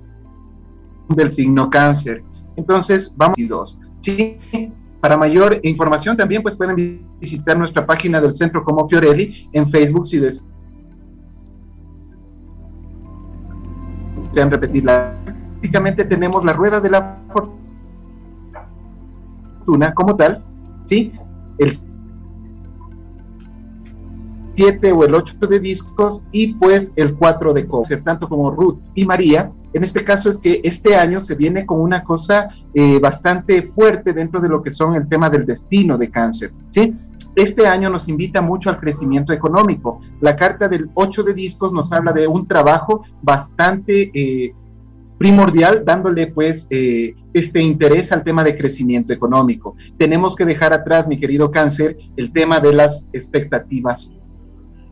del 1.10 1.30
signo 1.30 1.69
cáncer. 1.69 2.24
Entonces, 2.56 3.13
vamos 3.15 3.38
a 3.39 3.47
dos. 3.47 3.80
Sí, 4.02 4.74
para 5.00 5.17
mayor 5.17 5.60
información 5.63 6.17
también 6.17 6.41
pues 6.41 6.56
pueden 6.56 7.06
visitar 7.19 7.58
nuestra 7.58 7.86
página 7.86 8.19
del 8.21 8.34
Centro 8.34 8.63
como 8.63 8.88
Fiorelli 8.88 9.50
en 9.54 9.69
Facebook 9.69 10.08
si 10.08 10.19
desean 10.19 10.47
desean 14.31 14.49
repetirla. 14.51 15.15
Prácticamente 15.59 16.05
tenemos 16.05 16.43
la 16.43 16.53
rueda 16.53 16.79
de 16.81 16.89
la 16.89 17.19
fortuna 19.65 19.93
como 19.93 20.15
tal, 20.15 20.43
¿sí? 20.87 21.11
El 21.59 21.77
7 24.55 24.91
o 24.91 25.05
el 25.05 25.15
8 25.15 25.35
de 25.49 25.59
discos 25.59 26.25
y 26.31 26.53
pues 26.55 26.91
el 26.95 27.15
4 27.15 27.53
de 27.53 27.67
cáncer, 27.67 28.03
tanto 28.03 28.27
como 28.27 28.51
Ruth 28.51 28.79
y 28.95 29.05
María. 29.05 29.51
En 29.73 29.83
este 29.83 30.03
caso 30.03 30.29
es 30.29 30.37
que 30.37 30.59
este 30.63 30.95
año 30.95 31.21
se 31.21 31.35
viene 31.35 31.65
con 31.65 31.79
una 31.79 32.03
cosa 32.03 32.49
eh, 32.73 32.99
bastante 32.99 33.63
fuerte 33.63 34.11
dentro 34.11 34.41
de 34.41 34.49
lo 34.49 34.61
que 34.61 34.71
son 34.71 34.95
el 34.95 35.07
tema 35.07 35.29
del 35.29 35.45
destino 35.45 35.97
de 35.97 36.09
cáncer, 36.09 36.51
¿sí? 36.71 36.93
Este 37.35 37.65
año 37.65 37.89
nos 37.89 38.09
invita 38.09 38.41
mucho 38.41 38.69
al 38.69 38.79
crecimiento 38.79 39.31
económico. 39.31 40.01
La 40.19 40.35
carta 40.35 40.67
del 40.67 40.89
8 40.93 41.23
de 41.23 41.33
discos 41.33 41.71
nos 41.71 41.91
habla 41.91 42.11
de 42.11 42.27
un 42.27 42.45
trabajo 42.45 43.03
bastante 43.21 44.11
eh, 44.13 44.53
primordial, 45.17 45.83
dándole 45.85 46.27
pues 46.27 46.67
eh, 46.71 47.15
este 47.33 47.61
interés 47.61 48.11
al 48.11 48.23
tema 48.23 48.43
de 48.43 48.57
crecimiento 48.57 49.13
económico. 49.13 49.75
Tenemos 49.97 50.35
que 50.35 50.45
dejar 50.45 50.73
atrás, 50.73 51.07
mi 51.07 51.19
querido 51.19 51.51
cáncer, 51.51 51.97
el 52.17 52.33
tema 52.33 52.59
de 52.59 52.73
las 52.73 53.09
expectativas 53.13 54.11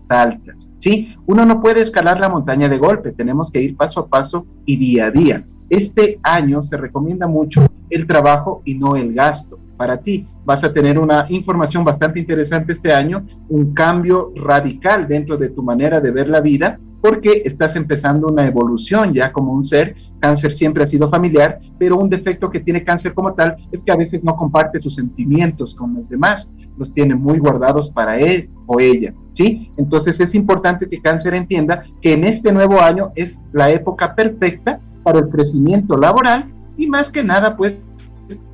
altas. 0.08 0.72
¿sí? 0.80 1.16
Uno 1.26 1.46
no 1.46 1.62
puede 1.62 1.82
escalar 1.82 2.20
la 2.20 2.30
montaña 2.30 2.70
de 2.70 2.78
golpe, 2.78 3.12
tenemos 3.12 3.52
que 3.52 3.62
ir 3.62 3.76
paso 3.76 4.00
a 4.00 4.08
paso 4.08 4.46
y 4.66 4.78
día 4.78 5.08
a 5.08 5.12
día. 5.12 5.46
Este 5.70 6.20
año 6.24 6.62
se 6.62 6.78
recomienda 6.78 7.28
mucho 7.28 7.66
el 7.90 8.08
trabajo 8.08 8.62
y 8.64 8.76
no 8.76 8.96
el 8.96 9.14
gasto 9.14 9.60
para 9.80 9.96
ti. 9.96 10.28
Vas 10.44 10.66
a 10.66 10.74
tener 10.74 11.00
una 11.00 11.26
información 11.30 11.86
bastante 11.86 12.20
interesante 12.20 12.74
este 12.74 12.92
año, 12.92 13.26
un 13.48 13.74
cambio 13.74 14.34
radical 14.36 15.08
dentro 15.08 15.38
de 15.38 15.50
tu 15.50 15.64
manera 15.64 16.02
de 16.02 16.12
ver 16.12 16.28
la 16.28 16.42
vida, 16.42 16.78
porque 17.02 17.44
estás 17.46 17.78
empezando 17.78 18.28
una 18.28 18.46
evolución 18.46 19.14
ya 19.14 19.32
como 19.32 19.54
un 19.54 19.64
ser. 19.64 19.96
Cáncer 20.20 20.52
siempre 20.52 20.84
ha 20.84 20.88
sido 20.88 21.10
familiar, 21.10 21.62
pero 21.78 21.96
un 21.96 22.10
defecto 22.10 22.50
que 22.50 22.60
tiene 22.60 22.84
cáncer 22.84 23.14
como 23.14 23.34
tal 23.34 23.56
es 23.72 23.82
que 23.82 23.94
a 23.94 23.96
veces 23.96 24.22
no 24.22 24.36
comparte 24.36 24.82
sus 24.82 24.96
sentimientos 24.96 25.74
con 25.74 25.96
los 25.96 26.10
demás, 26.10 26.54
los 26.78 26.94
tiene 26.94 27.16
muy 27.16 27.40
guardados 27.40 27.90
para 27.90 28.20
él 28.20 28.50
o 28.68 28.82
ella, 28.82 29.14
¿sí? 29.32 29.72
Entonces 29.78 30.20
es 30.20 30.36
importante 30.36 30.90
que 30.90 31.02
cáncer 31.02 31.36
entienda 31.36 31.86
que 32.02 32.12
en 32.12 32.26
este 32.26 32.52
nuevo 32.52 32.82
año 32.82 33.14
es 33.16 33.48
la 33.54 33.72
época 33.72 34.14
perfecta 34.14 34.82
para 35.04 35.20
el 35.20 35.30
crecimiento 35.30 35.96
laboral 35.96 36.54
y 36.76 36.86
más 36.86 37.10
que 37.10 37.24
nada 37.24 37.56
pues 37.56 37.82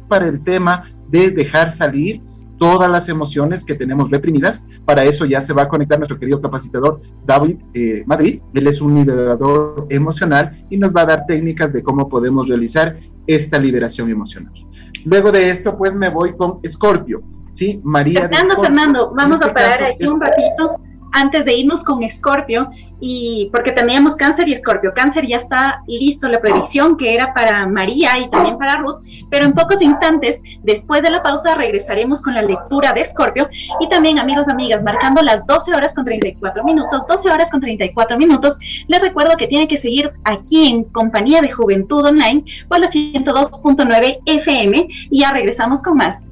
para 0.07 0.27
el 0.27 0.43
tema 0.43 0.91
de 1.15 1.31
dejar 1.31 1.71
salir 1.71 2.21
todas 2.57 2.89
las 2.89 3.09
emociones 3.09 3.63
que 3.63 3.75
tenemos 3.75 4.09
reprimidas. 4.09 4.65
Para 4.85 5.03
eso 5.03 5.25
ya 5.25 5.41
se 5.41 5.53
va 5.53 5.63
a 5.63 5.67
conectar 5.67 5.97
nuestro 5.97 6.19
querido 6.19 6.41
capacitador 6.41 7.01
David 7.25 7.57
eh, 7.73 8.03
Madrid. 8.05 8.41
Él 8.53 8.67
es 8.67 8.81
un 8.81 8.95
liberador 8.95 9.87
emocional 9.89 10.65
y 10.69 10.77
nos 10.77 10.93
va 10.93 11.01
a 11.01 11.05
dar 11.05 11.25
técnicas 11.25 11.73
de 11.73 11.83
cómo 11.83 12.07
podemos 12.07 12.47
realizar 12.47 12.97
esta 13.27 13.59
liberación 13.59 14.09
emocional. 14.09 14.53
Luego 15.03 15.31
de 15.31 15.49
esto, 15.49 15.77
pues 15.77 15.95
me 15.95 16.09
voy 16.09 16.35
con 16.35 16.59
Escorpio. 16.63 17.23
¿sí? 17.53 17.81
María. 17.83 18.21
Fernando, 18.21 18.61
Fernando, 18.61 19.13
vamos 19.15 19.41
a 19.41 19.47
este 19.47 19.53
parar 19.53 19.83
aquí 19.83 20.07
un 20.07 20.19
ratito 20.21 20.79
antes 21.15 21.45
de 21.45 21.55
irnos 21.55 21.83
con 21.83 22.03
Escorpio, 22.03 22.69
y 22.99 23.49
porque 23.51 23.71
teníamos 23.71 24.15
cáncer 24.15 24.47
y 24.47 24.53
Escorpio. 24.53 24.93
Cáncer 24.93 25.25
ya 25.25 25.37
está 25.37 25.81
listo 25.87 26.27
la 26.27 26.39
predicción 26.39 26.97
que 26.97 27.13
era 27.13 27.33
para 27.33 27.67
María 27.67 28.17
y 28.19 28.29
también 28.29 28.57
para 28.57 28.77
Ruth, 28.77 29.01
pero 29.29 29.45
en 29.45 29.53
pocos 29.53 29.81
instantes, 29.81 30.41
después 30.63 31.01
de 31.03 31.09
la 31.09 31.21
pausa, 31.21 31.55
regresaremos 31.55 32.21
con 32.21 32.33
la 32.33 32.41
lectura 32.41 32.93
de 32.93 33.01
Escorpio 33.01 33.47
y 33.79 33.89
también, 33.89 34.19
amigos, 34.19 34.47
amigas, 34.47 34.83
marcando 34.83 35.21
las 35.21 35.45
12 35.45 35.73
horas 35.73 35.93
con 35.93 36.05
34 36.05 36.63
minutos, 36.63 37.05
12 37.07 37.29
horas 37.29 37.49
con 37.49 37.61
34 37.61 38.17
minutos. 38.17 38.57
Les 38.87 39.01
recuerdo 39.01 39.37
que 39.37 39.47
tienen 39.47 39.67
que 39.67 39.77
seguir 39.77 40.11
aquí 40.23 40.67
en 40.67 40.83
Compañía 40.85 41.41
de 41.41 41.51
Juventud 41.51 42.05
Online 42.05 42.43
por 42.67 42.79
la 42.79 42.89
102.9 42.89 44.19
FM 44.25 44.87
y 45.09 45.19
ya 45.19 45.31
regresamos 45.31 45.81
con 45.81 45.97
más. 45.97 46.24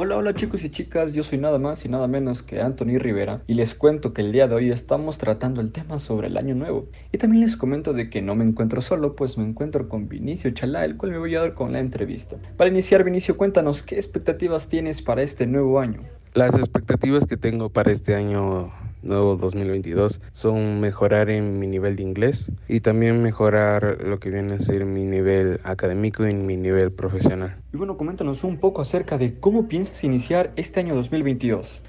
Hola, 0.00 0.16
hola 0.16 0.32
chicos 0.32 0.62
y 0.62 0.70
chicas, 0.70 1.12
yo 1.12 1.24
soy 1.24 1.38
nada 1.38 1.58
más 1.58 1.84
y 1.84 1.88
nada 1.88 2.06
menos 2.06 2.44
que 2.44 2.60
Anthony 2.60 2.98
Rivera 3.00 3.42
y 3.48 3.54
les 3.54 3.74
cuento 3.74 4.12
que 4.12 4.22
el 4.22 4.30
día 4.30 4.46
de 4.46 4.54
hoy 4.54 4.70
estamos 4.70 5.18
tratando 5.18 5.60
el 5.60 5.72
tema 5.72 5.98
sobre 5.98 6.28
el 6.28 6.36
año 6.36 6.54
nuevo 6.54 6.86
y 7.10 7.18
también 7.18 7.42
les 7.42 7.56
comento 7.56 7.92
de 7.92 8.08
que 8.08 8.22
no 8.22 8.36
me 8.36 8.44
encuentro 8.44 8.80
solo, 8.80 9.16
pues 9.16 9.36
me 9.38 9.44
encuentro 9.44 9.88
con 9.88 10.08
Vinicio 10.08 10.52
Chalá, 10.52 10.84
el 10.84 10.96
cual 10.96 11.10
me 11.10 11.18
voy 11.18 11.34
a 11.34 11.40
dar 11.40 11.54
con 11.54 11.72
la 11.72 11.80
entrevista. 11.80 12.36
Para 12.56 12.70
iniciar 12.70 13.02
Vinicio, 13.02 13.36
cuéntanos 13.36 13.82
qué 13.82 13.96
expectativas 13.96 14.68
tienes 14.68 15.02
para 15.02 15.20
este 15.22 15.48
nuevo 15.48 15.80
año. 15.80 16.04
Las 16.32 16.54
expectativas 16.54 17.26
que 17.26 17.36
tengo 17.36 17.70
para 17.70 17.90
este 17.90 18.14
año 18.14 18.70
nuevo 19.02 19.36
2022 19.36 20.20
son 20.32 20.80
mejorar 20.80 21.30
en 21.30 21.58
mi 21.58 21.66
nivel 21.66 21.96
de 21.96 22.02
inglés 22.02 22.52
y 22.68 22.80
también 22.80 23.22
mejorar 23.22 23.98
lo 24.02 24.18
que 24.18 24.30
viene 24.30 24.54
a 24.54 24.60
ser 24.60 24.84
mi 24.84 25.04
nivel 25.04 25.60
académico 25.64 26.26
y 26.26 26.34
mi 26.34 26.56
nivel 26.56 26.92
profesional. 26.92 27.56
Y 27.72 27.76
bueno, 27.76 27.96
coméntanos 27.96 28.44
un 28.44 28.58
poco 28.58 28.82
acerca 28.82 29.18
de 29.18 29.38
cómo 29.38 29.68
piensas 29.68 30.02
iniciar 30.04 30.52
este 30.56 30.80
año 30.80 30.94
2022. 30.94 31.82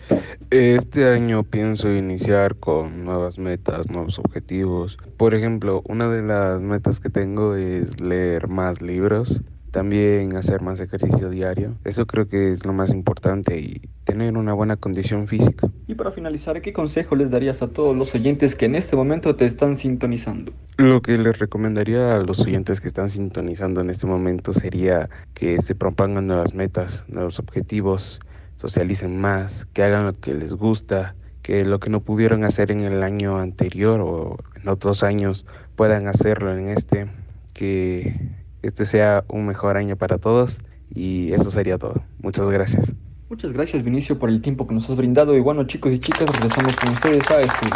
Este 0.51 1.07
año 1.07 1.43
pienso 1.43 1.91
iniciar 1.91 2.55
con 2.55 3.05
nuevas 3.05 3.37
metas, 3.37 3.89
nuevos 3.89 4.19
objetivos. 4.19 4.97
Por 5.17 5.35
ejemplo, 5.35 5.83
una 5.87 6.09
de 6.09 6.21
las 6.21 6.61
metas 6.61 6.99
que 6.99 7.09
tengo 7.09 7.55
es 7.55 7.99
leer 7.99 8.47
más 8.47 8.81
libros 8.81 9.43
también 9.71 10.35
hacer 10.35 10.61
más 10.61 10.79
ejercicio 10.81 11.29
diario. 11.29 11.75
Eso 11.85 12.05
creo 12.05 12.27
que 12.27 12.51
es 12.51 12.65
lo 12.65 12.73
más 12.73 12.91
importante 12.91 13.59
y 13.59 13.81
tener 14.03 14.37
una 14.37 14.53
buena 14.53 14.75
condición 14.75 15.27
física. 15.27 15.69
Y 15.87 15.95
para 15.95 16.11
finalizar, 16.11 16.61
¿qué 16.61 16.73
consejo 16.73 17.15
les 17.15 17.31
darías 17.31 17.61
a 17.61 17.67
todos 17.67 17.95
los 17.95 18.13
oyentes 18.15 18.55
que 18.55 18.65
en 18.65 18.75
este 18.75 18.95
momento 18.95 19.35
te 19.35 19.45
están 19.45 19.75
sintonizando? 19.75 20.51
Lo 20.77 21.01
que 21.01 21.17
les 21.17 21.39
recomendaría 21.39 22.15
a 22.15 22.21
los 22.21 22.39
oyentes 22.41 22.81
que 22.81 22.87
están 22.87 23.09
sintonizando 23.09 23.81
en 23.81 23.89
este 23.89 24.07
momento 24.07 24.53
sería 24.53 25.09
que 25.33 25.61
se 25.61 25.75
propongan 25.75 26.27
nuevas 26.27 26.53
metas, 26.53 27.05
nuevos 27.07 27.39
objetivos, 27.39 28.19
socialicen 28.57 29.19
más, 29.19 29.65
que 29.73 29.83
hagan 29.83 30.05
lo 30.05 30.13
que 30.13 30.33
les 30.33 30.53
gusta, 30.53 31.15
que 31.41 31.65
lo 31.65 31.79
que 31.79 31.89
no 31.89 32.01
pudieron 32.01 32.43
hacer 32.43 32.71
en 32.71 32.81
el 32.81 33.03
año 33.03 33.39
anterior 33.39 34.01
o 34.01 34.37
en 34.61 34.67
otros 34.67 35.03
años 35.03 35.45
puedan 35.75 36.07
hacerlo 36.07 36.53
en 36.53 36.67
este, 36.67 37.09
que 37.53 38.15
este 38.61 38.85
sea 38.85 39.23
un 39.27 39.45
mejor 39.45 39.77
año 39.77 39.95
para 39.95 40.17
todos 40.17 40.59
y 40.93 41.31
eso 41.33 41.51
sería 41.51 41.77
todo. 41.77 42.01
Muchas 42.21 42.49
gracias. 42.49 42.93
Muchas 43.29 43.53
gracias 43.53 43.83
Vinicio 43.83 44.17
por 44.17 44.29
el 44.29 44.41
tiempo 44.41 44.65
que 44.65 44.73
nos 44.73 44.89
has 44.89 44.95
brindado 44.95 45.35
y 45.35 45.39
bueno 45.39 45.63
chicos 45.65 45.93
y 45.93 45.99
chicas 45.99 46.27
regresamos 46.31 46.75
con 46.75 46.89
ustedes 46.89 47.29
a 47.29 47.41
estudio. 47.41 47.75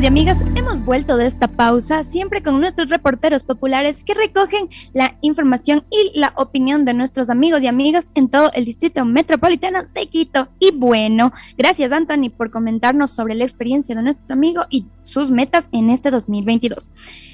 Y 0.00 0.04
amigas, 0.04 0.42
hemos 0.54 0.84
vuelto 0.84 1.16
de 1.16 1.26
esta 1.26 1.48
pausa 1.48 2.04
siempre 2.04 2.42
con 2.42 2.60
nuestros 2.60 2.90
reporteros 2.90 3.42
populares 3.44 4.04
que 4.04 4.12
recogen 4.12 4.68
la 4.92 5.16
información 5.22 5.86
y 5.90 6.12
la 6.18 6.34
opinión 6.36 6.84
de 6.84 6.92
nuestros 6.92 7.30
amigos 7.30 7.62
y 7.62 7.66
amigas 7.66 8.10
en 8.14 8.28
todo 8.28 8.50
el 8.52 8.66
distrito 8.66 9.06
metropolitano 9.06 9.84
de 9.94 10.06
Quito. 10.08 10.48
Y 10.58 10.72
bueno, 10.72 11.32
gracias 11.56 11.92
Anthony 11.92 12.28
por 12.28 12.50
comentarnos 12.50 13.10
sobre 13.10 13.36
la 13.36 13.44
experiencia 13.44 13.94
de 13.94 14.02
nuestro 14.02 14.34
amigo 14.34 14.64
y 14.68 14.84
sus 15.02 15.30
metas 15.30 15.66
en 15.72 15.88
este 15.88 16.10
2022. 16.10 16.90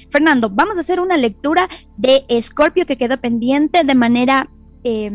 Fernando, 0.09 0.49
vamos 0.49 0.77
a 0.77 0.79
hacer 0.79 1.01
una 1.01 1.17
lectura 1.17 1.67
de 1.97 2.23
Scorpio 2.41 2.85
que 2.85 2.97
quedó 2.97 3.17
pendiente 3.19 3.83
de 3.83 3.95
manera... 3.95 4.49
Eh, 4.85 5.11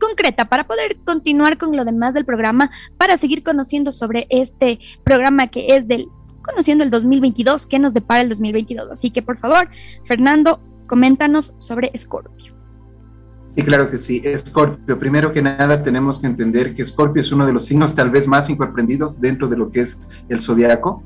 concreta 0.00 0.46
para 0.46 0.66
poder 0.66 0.96
continuar 1.04 1.58
con 1.58 1.76
lo 1.76 1.84
demás 1.84 2.14
del 2.14 2.24
programa, 2.24 2.70
para 2.96 3.18
seguir 3.18 3.42
conociendo 3.42 3.92
sobre 3.92 4.26
este 4.30 4.78
programa 5.04 5.48
que 5.48 5.76
es 5.76 5.86
del 5.86 6.08
conociendo 6.42 6.84
el 6.84 6.90
2022, 6.90 7.66
qué 7.66 7.78
nos 7.78 7.94
depara 7.94 8.22
el 8.22 8.28
2022. 8.28 8.90
Así 8.90 9.10
que 9.10 9.22
por 9.22 9.38
favor, 9.38 9.68
Fernando, 10.04 10.60
coméntanos 10.86 11.54
sobre 11.58 11.92
Scorpio. 11.96 12.54
Sí, 13.56 13.62
claro 13.62 13.90
que 13.90 13.98
sí. 13.98 14.22
Scorpio, 14.36 14.98
primero 14.98 15.32
que 15.32 15.42
nada 15.42 15.82
tenemos 15.82 16.18
que 16.18 16.26
entender 16.26 16.74
que 16.74 16.86
Scorpio 16.86 17.20
es 17.20 17.32
uno 17.32 17.46
de 17.46 17.52
los 17.52 17.64
signos 17.64 17.94
tal 17.94 18.10
vez 18.10 18.28
más 18.28 18.48
incomprendidos 18.48 19.20
dentro 19.20 19.48
de 19.48 19.56
lo 19.56 19.70
que 19.70 19.80
es 19.80 20.00
el 20.28 20.40
zodiaco. 20.40 21.02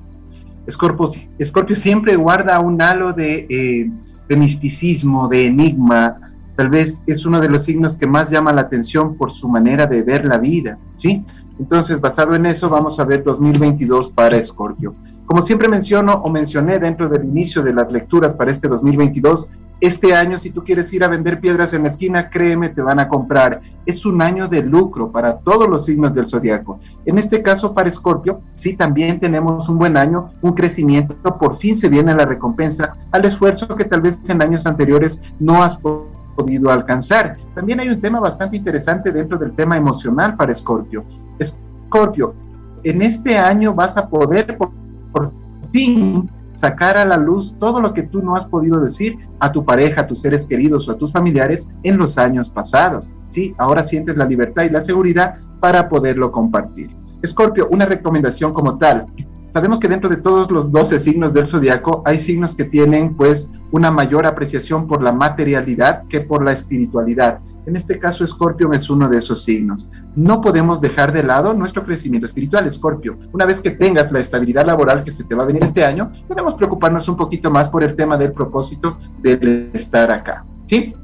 Scorpio, 0.70 1.06
Scorpio 1.44 1.76
siempre 1.76 2.16
guarda 2.16 2.60
un 2.60 2.80
halo 2.80 3.12
de, 3.12 3.46
eh, 3.48 3.90
de 4.28 4.36
misticismo, 4.36 5.28
de 5.28 5.46
enigma. 5.46 6.18
Tal 6.56 6.68
vez 6.68 7.02
es 7.06 7.24
uno 7.24 7.40
de 7.40 7.48
los 7.48 7.64
signos 7.64 7.96
que 7.96 8.06
más 8.06 8.30
llama 8.30 8.52
la 8.52 8.62
atención 8.62 9.16
por 9.16 9.32
su 9.32 9.48
manera 9.48 9.86
de 9.86 10.02
ver 10.02 10.24
la 10.24 10.38
vida, 10.38 10.78
¿sí? 10.96 11.24
Entonces, 11.58 12.00
basado 12.00 12.34
en 12.34 12.46
eso, 12.46 12.68
vamos 12.68 12.98
a 13.00 13.04
ver 13.04 13.22
2022 13.24 14.10
para 14.10 14.42
Scorpio. 14.42 14.94
Como 15.34 15.42
siempre 15.42 15.66
menciono 15.66 16.12
o 16.22 16.30
mencioné 16.30 16.78
dentro 16.78 17.08
del 17.08 17.24
inicio 17.24 17.60
de 17.60 17.74
las 17.74 17.90
lecturas 17.90 18.32
para 18.34 18.52
este 18.52 18.68
2022, 18.68 19.50
este 19.80 20.14
año 20.14 20.38
si 20.38 20.50
tú 20.50 20.62
quieres 20.62 20.92
ir 20.92 21.02
a 21.02 21.08
vender 21.08 21.40
piedras 21.40 21.72
en 21.72 21.82
la 21.82 21.88
esquina, 21.88 22.30
créeme, 22.30 22.68
te 22.68 22.82
van 22.82 23.00
a 23.00 23.08
comprar. 23.08 23.60
Es 23.84 24.06
un 24.06 24.22
año 24.22 24.46
de 24.46 24.62
lucro 24.62 25.10
para 25.10 25.38
todos 25.38 25.68
los 25.68 25.86
signos 25.86 26.14
del 26.14 26.28
zodiaco. 26.28 26.78
En 27.04 27.18
este 27.18 27.42
caso 27.42 27.74
para 27.74 27.88
Escorpio, 27.88 28.42
sí 28.54 28.74
también 28.74 29.18
tenemos 29.18 29.68
un 29.68 29.76
buen 29.76 29.96
año, 29.96 30.30
un 30.40 30.52
crecimiento, 30.52 31.16
por 31.36 31.56
fin 31.56 31.76
se 31.76 31.88
viene 31.88 32.14
la 32.14 32.26
recompensa 32.26 32.94
al 33.10 33.24
esfuerzo 33.24 33.66
que 33.74 33.86
tal 33.86 34.02
vez 34.02 34.20
en 34.28 34.40
años 34.40 34.66
anteriores 34.66 35.20
no 35.40 35.64
has 35.64 35.76
podido 35.76 36.70
alcanzar. 36.70 37.38
También 37.56 37.80
hay 37.80 37.88
un 37.88 38.00
tema 38.00 38.20
bastante 38.20 38.56
interesante 38.56 39.10
dentro 39.10 39.36
del 39.36 39.50
tema 39.56 39.76
emocional 39.76 40.36
para 40.36 40.52
Escorpio. 40.52 41.02
Escorpio, 41.40 42.34
en 42.84 43.02
este 43.02 43.36
año 43.36 43.74
vas 43.74 43.96
a 43.96 44.08
poder 44.08 44.56
por 45.14 45.32
fin 45.72 46.28
sacar 46.52 46.96
a 46.96 47.04
la 47.04 47.16
luz 47.16 47.56
todo 47.58 47.80
lo 47.80 47.94
que 47.94 48.02
tú 48.02 48.22
no 48.22 48.36
has 48.36 48.46
podido 48.46 48.80
decir 48.80 49.18
a 49.40 49.52
tu 49.52 49.64
pareja, 49.64 50.02
a 50.02 50.06
tus 50.06 50.20
seres 50.20 50.46
queridos 50.46 50.88
o 50.88 50.92
a 50.92 50.96
tus 50.98 51.12
familiares 51.12 51.68
en 51.82 51.96
los 51.96 52.18
años 52.18 52.50
pasados. 52.50 53.10
¿sí? 53.30 53.54
Ahora 53.58 53.84
sientes 53.84 54.16
la 54.16 54.24
libertad 54.24 54.64
y 54.64 54.70
la 54.70 54.80
seguridad 54.80 55.36
para 55.60 55.88
poderlo 55.88 56.30
compartir. 56.30 56.90
Escorpio, 57.22 57.68
una 57.70 57.86
recomendación 57.86 58.52
como 58.52 58.78
tal. 58.78 59.06
Sabemos 59.52 59.80
que 59.80 59.88
dentro 59.88 60.10
de 60.10 60.16
todos 60.16 60.50
los 60.50 60.70
12 60.70 61.00
signos 61.00 61.32
del 61.32 61.46
zodiaco 61.46 62.02
hay 62.04 62.18
signos 62.18 62.54
que 62.56 62.64
tienen 62.64 63.14
pues 63.16 63.52
una 63.72 63.90
mayor 63.90 64.26
apreciación 64.26 64.86
por 64.86 65.02
la 65.02 65.12
materialidad 65.12 66.04
que 66.08 66.20
por 66.20 66.44
la 66.44 66.52
espiritualidad. 66.52 67.38
En 67.66 67.76
este 67.76 67.98
caso, 67.98 68.24
Escorpio 68.24 68.72
es 68.72 68.90
uno 68.90 69.08
de 69.08 69.18
esos 69.18 69.42
signos. 69.42 69.90
No 70.16 70.40
podemos 70.40 70.80
dejar 70.80 71.12
de 71.12 71.22
lado 71.22 71.54
nuestro 71.54 71.84
crecimiento 71.84 72.26
espiritual, 72.26 72.66
Escorpio. 72.66 73.18
Una 73.32 73.44
vez 73.44 73.60
que 73.60 73.70
tengas 73.70 74.12
la 74.12 74.20
estabilidad 74.20 74.66
laboral 74.66 75.04
que 75.04 75.12
se 75.12 75.24
te 75.24 75.34
va 75.34 75.44
a 75.44 75.46
venir 75.46 75.64
este 75.64 75.84
año, 75.84 76.12
debemos 76.28 76.54
preocuparnos 76.54 77.08
un 77.08 77.16
poquito 77.16 77.50
más 77.50 77.68
por 77.68 77.82
el 77.82 77.96
tema 77.96 78.16
del 78.16 78.32
propósito 78.32 78.98
de 79.22 79.70
estar 79.72 80.10
acá. 80.10 80.44
¿Sí? 80.66 80.94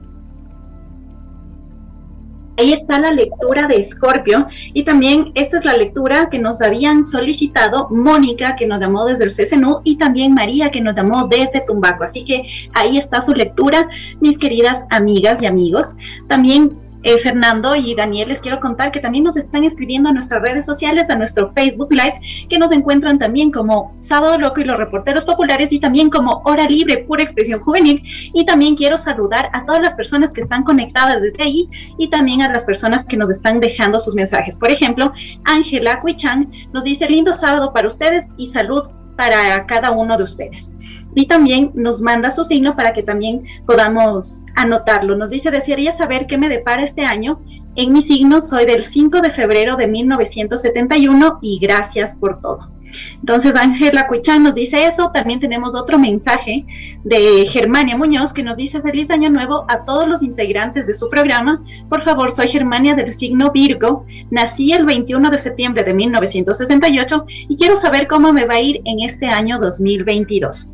Ahí 2.57 2.73
está 2.73 2.99
la 2.99 3.13
lectura 3.13 3.67
de 3.67 3.77
Escorpio 3.77 4.47
y 4.75 4.85
también 4.85 5.33
esta 5.35 5.59
es 5.59 5.65
la 5.65 5.77
lectura 5.77 6.29
que 6.31 6.39
nos 6.39 6.61
habían 6.61 7.05
solicitado 7.05 7.89
Mónica, 7.91 8.57
que 8.57 8.67
nos 8.67 8.81
llamó 8.81 9.07
desde 9.07 9.25
el 9.25 9.31
CCNU, 9.31 9.81
y 9.85 9.97
también 9.97 10.35
María, 10.35 10.71
que 10.71 10.81
nos 10.81 10.95
llamó 10.95 11.27
desde 11.27 11.63
Tumbaco. 11.67 12.05
Así 12.05 12.25
que 12.25 12.43
ahí 12.75 12.99
está 12.99 13.21
su 13.21 13.33
lectura, 13.33 13.89
mis 14.21 14.37
queridas 14.39 14.85
amigas 14.91 15.41
y 15.43 15.47
amigos. 15.47 15.97
También 16.29 16.90
eh, 17.03 17.19
Fernando 17.19 17.75
y 17.77 17.95
Daniel, 17.95 18.29
les 18.29 18.41
quiero 18.41 18.61
contar 18.61 18.91
que 18.91 19.01
también 19.01 19.25
nos 19.25 19.37
están 19.37 19.65
escribiendo 19.65 20.09
a 20.09 20.13
nuestras 20.13 20.43
redes 20.43 20.67
sociales, 20.67 21.11
a 21.11 21.17
nuestro 21.17 21.49
Facebook 21.49 21.93
Live, 21.93 22.21
que 22.49 22.59
nos 22.59 22.73
encuentran 22.73 23.19
también 23.19 23.51
como 23.51 23.95
Sábado 23.99 24.39
Loco 24.39 24.61
y 24.61 24.65
los 24.65 24.77
Reporteros 24.77 25.25
Populares 25.25 25.73
y 25.73 25.81
también 25.81 26.11
como 26.11 26.43
Hora 26.45 26.67
Libre, 26.67 26.99
Pura 26.99 27.23
Expresión 27.23 27.61
Juvenil. 27.61 28.03
Y 28.35 28.45
también 28.45 28.77
quiero 28.77 28.99
saludar 28.99 29.49
a 29.53 29.65
todas 29.65 29.81
las 29.81 29.95
personas 29.95 30.33
que 30.33 30.43
están 30.43 30.63
conectadas 30.63 31.23
desde 31.23 31.43
ahí 31.43 31.69
y 31.99 32.09
también 32.09 32.43
a 32.43 32.53
las 32.53 32.65
personas 32.65 33.05
que 33.05 33.17
nos 33.17 33.31
están 33.31 33.61
dejando 33.61 34.01
sus 34.01 34.15
mensajes. 34.15 34.57
Por 34.57 34.71
ejemplo, 34.71 35.13
Ángela 35.45 36.01
Cuichan 36.01 36.51
nos 36.73 36.85
dice 36.85 37.09
lindo 37.09 37.35
sábado 37.35 37.73
para 37.73 37.89
ustedes 37.89 38.29
y 38.37 38.47
salud 38.49 38.83
para 39.17 39.67
cada 39.67 39.91
uno 39.91 40.17
de 40.17 40.25
ustedes 40.25 40.75
y 41.15 41.27
también 41.27 41.73
nos 41.75 42.03
manda 42.03 42.31
su 42.31 42.45
signo 42.45 42.77
para 42.77 42.93
que 42.93 43.03
también 43.03 43.45
podamos 43.67 44.45
anotarlo. 44.55 45.17
Nos 45.17 45.31
dice, 45.31 45.51
desearía 45.51 45.93
saber 45.93 46.27
qué 46.27 46.39
me 46.39 46.49
depara 46.49 46.85
este 46.85 47.03
año. 47.03 47.41
En 47.77 47.93
mi 47.93 48.03
signo 48.03 48.41
soy 48.41 48.67
del 48.67 48.85
5 48.85 49.21
de 49.21 49.31
febrero 49.31 49.77
de 49.77 49.89
1971 49.89 51.39
y 51.43 51.59
gracias 51.61 52.15
por 52.15 52.41
todo. 52.41 52.71
Entonces 53.21 53.57
Ángela 53.57 54.07
Cuichán 54.07 54.43
nos 54.43 54.55
dice 54.55 54.87
eso. 54.87 55.11
También 55.13 55.41
tenemos 55.41 55.75
otro 55.75 55.99
mensaje 55.99 56.65
de 57.05 57.47
Germania 57.47 57.97
Muñoz 57.97 58.33
que 58.33 58.43
nos 58.43 58.57
dice 58.57 58.81
feliz 58.81 59.11
año 59.11 59.31
nuevo 59.31 59.65
a 59.69 59.85
todos 59.85 60.09
los 60.09 60.23
integrantes 60.23 60.87
de 60.87 60.95
su 60.95 61.09
programa. 61.09 61.63
Por 61.89 62.03
favor, 62.03 62.33
soy 62.33 62.49
Germania 62.49 62.95
del 62.95 63.13
signo 63.13 63.51
Virgo. 63.53 64.05
Nací 64.31 64.73
el 64.73 64.85
21 64.85 65.31
de 65.31 65.39
septiembre 65.39 65.85
de 65.85 65.95
1968 65.95 67.25
y 67.49 67.57
quiero 67.57 67.77
saber 67.77 68.07
cómo 68.07 68.33
me 68.33 68.47
va 68.47 68.55
a 68.55 68.61
ir 68.61 68.81
en 68.85 69.01
este 69.01 69.27
año 69.27 69.59
2022. 69.59 70.73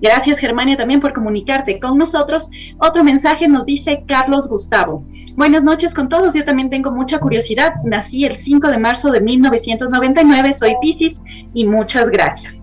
Gracias 0.00 0.38
Germania 0.38 0.76
también 0.76 1.00
por 1.00 1.12
comunicarte 1.12 1.80
con 1.80 1.96
nosotros. 1.96 2.50
Otro 2.78 3.02
mensaje 3.02 3.48
nos 3.48 3.64
dice 3.64 4.04
Carlos 4.06 4.48
Gustavo. 4.48 5.04
Buenas 5.36 5.64
noches 5.64 5.94
con 5.94 6.08
todos. 6.08 6.34
Yo 6.34 6.44
también 6.44 6.70
tengo 6.70 6.90
mucha 6.90 7.18
curiosidad. 7.18 7.74
Nací 7.84 8.24
el 8.24 8.36
5 8.36 8.68
de 8.68 8.78
marzo 8.78 9.10
de 9.10 9.20
1999. 9.20 10.52
Soy 10.52 10.76
Pisces 10.80 11.20
y 11.54 11.64
muchas 11.64 12.10
gracias. 12.10 12.62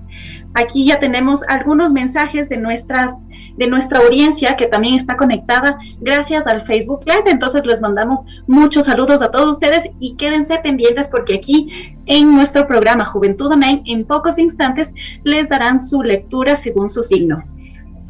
Aquí 0.55 0.85
ya 0.85 0.99
tenemos 0.99 1.43
algunos 1.47 1.91
mensajes 1.91 2.47
de 2.47 2.57
nuestras 2.57 3.22
de 3.57 3.67
nuestra 3.67 3.99
audiencia 3.99 4.55
que 4.55 4.67
también 4.67 4.95
está 4.95 5.17
conectada 5.17 5.77
gracias 5.99 6.47
al 6.47 6.61
Facebook 6.61 7.01
Live. 7.05 7.23
Entonces 7.27 7.65
les 7.65 7.81
mandamos 7.81 8.23
muchos 8.47 8.85
saludos 8.85 9.21
a 9.21 9.31
todos 9.31 9.51
ustedes 9.51 9.89
y 9.99 10.15
quédense 10.15 10.57
pendientes 10.59 11.09
porque 11.09 11.35
aquí 11.35 11.95
en 12.05 12.33
nuestro 12.33 12.67
programa 12.67 13.05
Juventud 13.05 13.51
Online 13.51 13.81
en 13.85 14.05
pocos 14.05 14.37
instantes 14.37 14.89
les 15.23 15.49
darán 15.49 15.79
su 15.79 16.03
lectura 16.03 16.55
según 16.55 16.89
su 16.89 17.03
signo. 17.03 17.43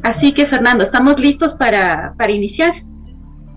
Así 0.02 0.32
que 0.32 0.46
Fernando, 0.46 0.84
¿estamos 0.84 1.18
listos 1.18 1.54
para, 1.54 2.14
para 2.18 2.30
iniciar? 2.30 2.74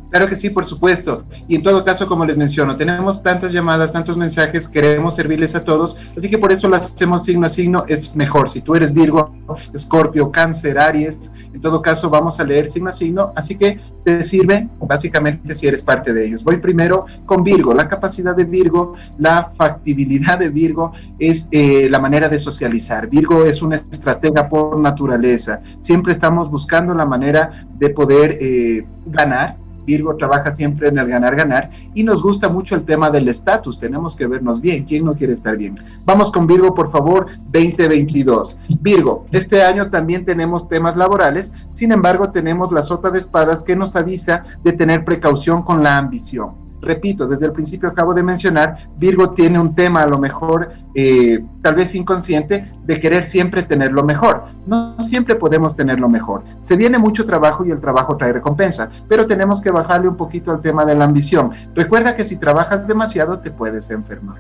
Claro 0.10 0.28
que 0.28 0.38
sí, 0.38 0.50
por 0.50 0.66
supuesto. 0.66 1.26
Y 1.48 1.56
en 1.56 1.64
todo 1.64 1.84
caso, 1.84 2.08
como 2.08 2.26
les 2.26 2.38
menciono, 2.38 2.78
tenemos 2.78 3.22
tantas 3.22 3.52
llamadas, 3.52 3.92
tantos 3.92 4.18
mensajes, 4.18 4.68
queremos 4.68 5.16
servirles 5.16 5.54
a 5.56 5.66
todos, 5.66 5.98
así 6.18 6.30
que 6.30 6.38
por 6.38 6.54
eso 6.54 6.70
lo 6.70 6.78
hacemos 6.78 7.26
signo 7.26 7.46
a 7.46 7.50
signo, 7.50 7.84
es 7.88 8.16
mejor. 8.16 8.50
Si 8.50 8.62
tú 8.62 8.76
eres 8.76 8.94
Virgo, 8.94 9.34
Escorpio, 9.74 10.32
Cáncer, 10.32 10.80
Aries, 10.80 11.32
en 11.58 11.62
todo 11.62 11.82
caso 11.82 12.12
vamos 12.12 12.40
a 12.40 12.44
leer 12.44 12.70
signo 12.70 12.92
a 12.92 12.94
signo, 12.94 13.34
así 13.36 13.56
que 13.56 13.80
te 14.06 14.24
sirve 14.24 14.70
básicamente 14.80 15.56
si 15.56 15.66
eres 15.66 15.84
parte 15.84 16.14
de 16.14 16.24
ellos. 16.24 16.44
Voy 16.44 16.58
primero 16.58 17.08
con 17.26 17.44
Virgo. 17.44 17.74
La 17.74 17.88
capacidad 17.88 18.36
de 18.36 18.44
Virgo, 18.44 18.94
la 19.18 19.52
factibilidad 19.58 20.38
de 20.38 20.50
Virgo 20.50 20.92
es 21.18 21.50
eh, 21.52 21.90
la 21.90 21.98
manera 21.98 22.30
de 22.30 22.38
socializar. 22.38 23.08
Virgo 23.08 23.44
es 23.44 23.64
una 23.64 23.78
estratega 23.78 24.48
por 24.48 24.80
naturaleza. 24.80 25.60
Siempre 25.80 26.14
estamos 26.14 26.52
buscando 26.52 26.94
la 26.94 27.08
manera 27.08 27.68
de 27.80 27.90
poder 27.90 28.38
eh, 28.40 28.86
ganar 29.08 29.58
Virgo 29.88 30.18
trabaja 30.18 30.54
siempre 30.54 30.90
en 30.90 31.00
el 31.00 31.08
ganar-ganar 31.08 31.72
y 31.96 32.04
nos 32.04 32.22
gusta 32.22 32.50
mucho 32.50 32.76
el 32.76 32.84
tema 32.84 33.10
del 33.10 33.30
estatus. 33.30 33.80
Tenemos 33.80 34.16
que 34.16 34.28
vernos 34.28 34.60
bien. 34.60 34.84
¿Quién 34.84 35.06
no 35.06 35.16
quiere 35.16 35.32
estar 35.32 35.56
bien? 35.56 35.80
Vamos 36.04 36.30
con 36.30 36.46
Virgo, 36.46 36.76
por 36.76 36.92
favor, 36.92 37.28
2022. 37.52 38.60
Virgo, 38.82 39.26
este 39.32 39.64
año 39.64 39.90
también 39.90 40.26
tenemos 40.26 40.68
temas 40.68 40.98
laborales, 40.98 41.54
sin 41.74 41.94
embargo, 41.94 42.32
tenemos 42.32 42.72
la 42.74 42.84
sota 42.84 43.10
de 43.10 43.20
espadas 43.20 43.64
que 43.64 43.78
nos 43.78 43.96
avisa 43.96 44.44
de 44.64 44.74
tener 44.74 45.06
precaución 45.06 45.64
con 45.64 45.82
la 45.82 45.98
ambición 45.98 46.67
repito, 46.82 47.28
desde 47.28 47.46
el 47.46 47.52
principio 47.52 47.90
acabo 47.90 48.14
de 48.14 48.24
mencionar, 48.24 48.90
Virgo 48.98 49.32
tiene 49.32 49.60
un 49.60 49.76
tema 49.76 50.04
a 50.04 50.08
lo 50.08 50.18
mejor, 50.18 50.72
eh, 50.96 51.44
tal 51.62 51.76
vez 51.76 51.96
inconsciente, 51.96 52.72
de 52.86 53.00
querer 53.00 53.26
siempre 53.26 53.64
tener 53.64 53.92
lo 53.92 54.04
mejor. 54.04 54.44
No 54.66 55.00
siempre 55.00 55.36
podemos 55.36 55.76
tener 55.76 56.00
lo 56.00 56.10
mejor. 56.10 56.44
Se 56.60 56.76
viene 56.76 56.98
mucho 56.98 57.26
trabajo 57.26 57.66
y 57.66 57.72
el 57.72 57.80
trabajo 57.80 58.18
trae 58.18 58.34
recompensa, 58.34 58.92
pero 59.08 59.28
tenemos 59.28 59.62
que 59.62 59.72
bajarle 59.72 60.10
un 60.10 60.18
poquito 60.18 60.52
al 60.52 60.62
tema 60.62 60.86
de 60.86 60.96
la 60.96 61.06
ambición. 61.06 61.52
Recuerda 61.76 62.16
que 62.16 62.26
si 62.26 62.38
trabajas 62.38 62.88
demasiado 62.88 63.40
te 63.40 63.52
puedes 63.52 63.90
enfermar. 63.90 64.38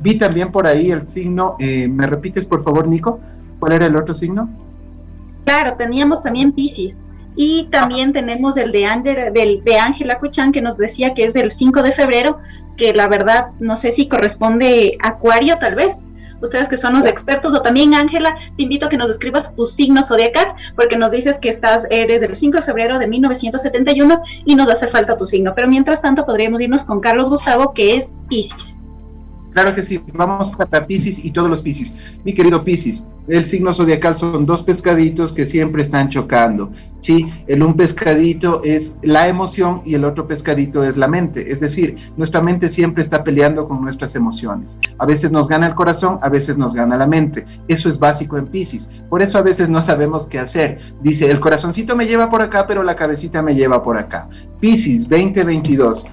Vi 0.00 0.18
también 0.18 0.52
por 0.52 0.66
ahí 0.66 0.90
el 0.90 1.02
signo, 1.02 1.56
eh, 1.58 1.88
¿me 1.88 2.06
repites 2.06 2.46
por 2.46 2.62
favor, 2.62 2.86
Nico? 2.86 3.20
¿Cuál 3.58 3.72
era 3.72 3.86
el 3.86 3.96
otro 3.96 4.14
signo? 4.14 4.48
Claro, 5.44 5.74
teníamos 5.76 6.22
también 6.22 6.52
Pisces. 6.52 7.02
Y 7.36 7.64
también 7.70 8.12
tenemos 8.12 8.56
el 8.56 8.72
de, 8.72 9.30
del, 9.32 9.62
de 9.62 9.78
Ángela 9.78 10.18
Cuchán, 10.18 10.52
que 10.52 10.62
nos 10.62 10.78
decía 10.78 11.14
que 11.14 11.24
es 11.24 11.34
del 11.34 11.52
5 11.52 11.82
de 11.82 11.92
febrero, 11.92 12.38
que 12.76 12.94
la 12.94 13.08
verdad 13.08 13.48
no 13.60 13.76
sé 13.76 13.92
si 13.92 14.08
corresponde 14.08 14.96
a 15.02 15.08
Acuario 15.08 15.58
tal 15.58 15.74
vez. 15.74 16.06
Ustedes 16.42 16.68
que 16.68 16.76
son 16.76 16.94
los 16.94 17.06
expertos, 17.06 17.54
o 17.54 17.62
también 17.62 17.94
Ángela, 17.94 18.34
te 18.56 18.64
invito 18.64 18.86
a 18.86 18.88
que 18.88 18.98
nos 18.98 19.10
escribas 19.10 19.54
tu 19.54 19.64
signo 19.64 20.02
zodiacal, 20.02 20.54
porque 20.74 20.96
nos 20.96 21.10
dices 21.10 21.38
que 21.38 21.48
estás, 21.48 21.84
eres 21.90 22.20
del 22.20 22.36
5 22.36 22.58
de 22.58 22.62
febrero 22.62 22.98
de 22.98 23.06
1971 23.06 24.22
y 24.44 24.54
nos 24.54 24.68
hace 24.68 24.86
falta 24.86 25.16
tu 25.16 25.26
signo. 25.26 25.54
Pero 25.54 25.68
mientras 25.68 26.02
tanto 26.02 26.26
podríamos 26.26 26.60
irnos 26.60 26.84
con 26.84 27.00
Carlos 27.00 27.30
Gustavo, 27.30 27.72
que 27.72 27.96
es 27.96 28.14
Pisces. 28.28 28.75
Claro 29.56 29.74
que 29.74 29.82
sí, 29.82 30.02
vamos 30.12 30.50
para 30.50 30.86
Pisces 30.86 31.24
y 31.24 31.30
todos 31.30 31.48
los 31.48 31.62
Pisces. 31.62 31.96
Mi 32.24 32.34
querido 32.34 32.62
Pisces, 32.62 33.10
el 33.26 33.46
signo 33.46 33.72
zodiacal 33.72 34.14
son 34.14 34.44
dos 34.44 34.62
pescaditos 34.62 35.32
que 35.32 35.46
siempre 35.46 35.80
están 35.80 36.10
chocando. 36.10 36.70
Sí, 37.00 37.32
el 37.46 37.62
un 37.62 37.74
pescadito 37.74 38.60
es 38.64 38.98
la 39.00 39.28
emoción 39.28 39.80
y 39.86 39.94
el 39.94 40.04
otro 40.04 40.28
pescadito 40.28 40.84
es 40.84 40.98
la 40.98 41.08
mente. 41.08 41.50
Es 41.50 41.60
decir, 41.60 41.96
nuestra 42.18 42.42
mente 42.42 42.68
siempre 42.68 43.02
está 43.02 43.24
peleando 43.24 43.66
con 43.66 43.80
nuestras 43.80 44.14
emociones. 44.14 44.78
A 44.98 45.06
veces 45.06 45.32
nos 45.32 45.48
gana 45.48 45.68
el 45.68 45.74
corazón, 45.74 46.18
a 46.20 46.28
veces 46.28 46.58
nos 46.58 46.74
gana 46.74 46.98
la 46.98 47.06
mente. 47.06 47.46
Eso 47.66 47.88
es 47.88 47.98
básico 47.98 48.36
en 48.36 48.48
Pisces. 48.48 48.90
Por 49.08 49.22
eso 49.22 49.38
a 49.38 49.42
veces 49.42 49.70
no 49.70 49.80
sabemos 49.80 50.26
qué 50.26 50.38
hacer. 50.38 50.80
Dice, 51.02 51.30
el 51.30 51.40
corazoncito 51.40 51.96
me 51.96 52.06
lleva 52.06 52.28
por 52.28 52.42
acá, 52.42 52.66
pero 52.66 52.82
la 52.82 52.94
cabecita 52.94 53.40
me 53.40 53.54
lleva 53.54 53.82
por 53.82 53.96
acá. 53.96 54.28
Pisces 54.60 55.08
2022 55.08 56.04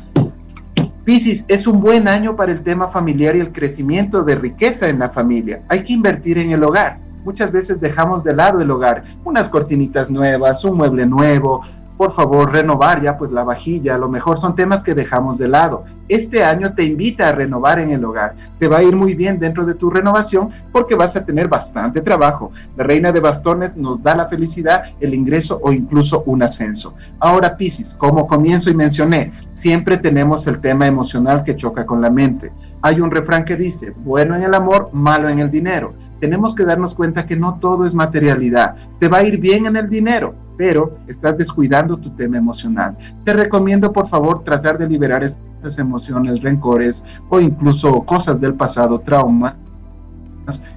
Piscis, 1.04 1.44
es 1.50 1.68
un 1.68 1.82
buen 1.82 2.08
año 2.08 2.36
para 2.36 2.54
el 2.54 2.64
tema 2.64 2.88
familiar 2.88 3.36
y 3.36 3.42
el 3.42 3.52
crecimiento 3.52 4.24
de 4.24 4.36
riqueza 4.36 4.88
en 4.88 5.00
la 5.00 5.10
familia. 5.10 5.62
Hay 5.68 5.84
que 5.84 5.92
invertir 5.92 6.38
en 6.38 6.52
el 6.52 6.64
hogar. 6.64 6.98
Muchas 7.26 7.52
veces 7.52 7.82
dejamos 7.82 8.24
de 8.24 8.34
lado 8.34 8.62
el 8.62 8.72
hogar, 8.72 9.04
unas 9.26 9.50
cortinitas 9.50 10.10
nuevas, 10.10 10.64
un 10.64 10.78
mueble 10.78 11.06
nuevo, 11.06 11.62
por 11.98 12.12
favor, 12.12 12.52
renovar 12.52 13.02
ya 13.02 13.18
pues 13.18 13.32
la 13.32 13.44
vajilla, 13.44 13.96
a 13.96 13.98
lo 13.98 14.10
mejor 14.10 14.38
son 14.38 14.56
temas 14.56 14.84
que 14.84 14.96
dejamos 14.96 15.38
de 15.38 15.48
lado. 15.48 15.86
Este 16.10 16.44
año 16.44 16.74
te 16.74 16.84
invita 16.84 17.30
a 17.30 17.32
renovar 17.32 17.80
en 17.80 17.92
el 17.92 18.04
hogar. 18.04 18.36
Te 18.60 18.68
va 18.68 18.78
a 18.78 18.84
ir 18.84 18.96
muy 18.96 19.14
bien 19.14 19.40
dentro 19.40 19.66
de 19.66 19.76
tu 19.76 19.90
renovación 19.90 20.50
porque 20.72 20.96
vas 20.96 21.16
a 21.16 21.26
tener 21.26 21.48
bastante 21.48 22.02
trabajo. 22.02 22.52
La 22.76 22.84
reina 22.84 23.12
de 23.12 23.20
bastones 23.20 23.78
nos 23.78 24.02
da 24.02 24.16
la 24.16 24.28
felicidad, 24.28 24.84
el 25.00 25.14
ingreso 25.14 25.60
o 25.62 25.72
incluso 25.72 26.24
un 26.26 26.44
ascenso. 26.44 26.96
Ahora, 27.20 27.56
Piscis, 27.56 27.94
como 27.94 28.28
comienzo 28.28 28.70
y 28.70 28.76
mencioné, 28.76 29.32
siempre 29.52 29.98
tenemos 29.98 30.48
el 30.48 30.60
tema 30.60 30.88
emocional 30.88 31.44
que 31.44 31.56
choca 31.56 31.86
con 31.86 32.02
la 32.02 32.10
mente. 32.10 32.52
Hay 32.82 33.00
un 33.00 33.12
refrán 33.12 33.46
que 33.46 33.56
dice, 33.56 33.94
bueno 34.04 34.36
en 34.36 34.44
el 34.44 34.54
amor, 34.54 34.90
malo 34.92 35.30
en 35.30 35.40
el 35.40 35.50
dinero 35.50 35.94
tenemos 36.24 36.56
que 36.56 36.64
darnos 36.64 36.96
cuenta 36.96 37.26
que 37.26 37.36
no 37.36 37.60
todo 37.60 37.86
es 37.86 37.94
materialidad. 37.94 38.76
Te 38.98 39.10
va 39.10 39.18
a 39.18 39.24
ir 39.24 39.42
bien 39.42 39.66
en 39.66 39.76
el 39.76 39.90
dinero, 39.90 40.36
pero 40.64 40.98
estás 41.08 41.38
descuidando 41.38 41.98
tu 41.98 42.10
tema 42.12 42.38
emocional. 42.38 42.98
Te 43.26 43.34
recomiendo, 43.34 43.92
por 43.92 44.08
favor, 44.08 44.46
tratar 44.46 44.78
de 44.78 44.88
liberar 44.88 45.22
esas 45.22 45.78
emociones, 45.78 46.42
rencores 46.42 47.04
o 47.28 47.42
incluso 47.42 48.02
cosas 48.04 48.40
del 48.40 48.54
pasado, 48.54 48.98
traumas 49.02 49.56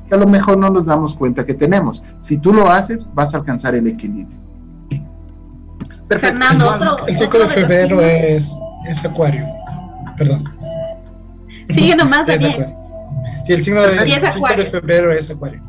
que 0.08 0.12
a 0.12 0.18
lo 0.18 0.26
mejor 0.26 0.58
no 0.58 0.70
nos 0.70 0.86
damos 0.86 1.14
cuenta 1.14 1.46
que 1.46 1.54
tenemos. 1.54 2.04
Si 2.18 2.36
tú 2.36 2.52
lo 2.52 2.68
haces, 2.68 3.08
vas 3.14 3.32
a 3.32 3.38
alcanzar 3.38 3.76
el 3.76 3.86
equilibrio. 3.86 4.36
Perfecto. 6.08 6.44
el 7.06 7.16
5 7.16 7.38
de 7.38 7.48
febrero 7.48 8.00
es, 8.00 8.58
es 8.88 9.04
Acuario. 9.04 9.46
Perdón. 10.18 10.52
Sigue 11.68 11.94
nomás, 11.94 12.26
sí, 12.40 12.56
Sí, 13.44 13.52
el 13.52 13.62
signo 13.62 13.82
de, 13.82 14.30
5 14.32 14.48
de 14.56 14.64
febrero 14.66 15.12
es 15.12 15.30
Acuario. 15.30 15.62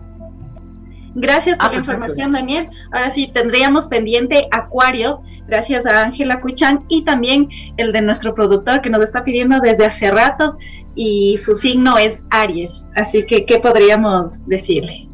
Gracias 1.20 1.58
por 1.58 1.70
ah, 1.70 1.72
la 1.72 1.80
información, 1.80 2.32
Daniel. 2.32 2.70
Ahora 2.92 3.10
sí, 3.10 3.32
tendríamos 3.34 3.88
pendiente 3.88 4.48
Acuario, 4.52 5.24
gracias 5.48 5.88
a 5.88 6.04
Ángela 6.04 6.40
Cuichan, 6.42 6.86
y 6.90 7.06
también 7.06 7.50
el 7.78 7.92
de 7.92 8.04
nuestro 8.04 8.36
productor 8.36 8.82
que 8.82 8.92
nos 8.92 9.02
está 9.02 9.24
pidiendo 9.24 9.60
desde 9.60 9.88
hace 9.88 10.12
rato, 10.12 10.60
y 10.94 11.38
su 11.38 11.56
signo 11.56 11.98
es 11.98 12.24
Aries. 12.30 12.86
Así 12.96 13.24
que, 13.24 13.48
¿qué 13.48 13.58
podríamos 13.58 14.46
decirle? 14.46 15.10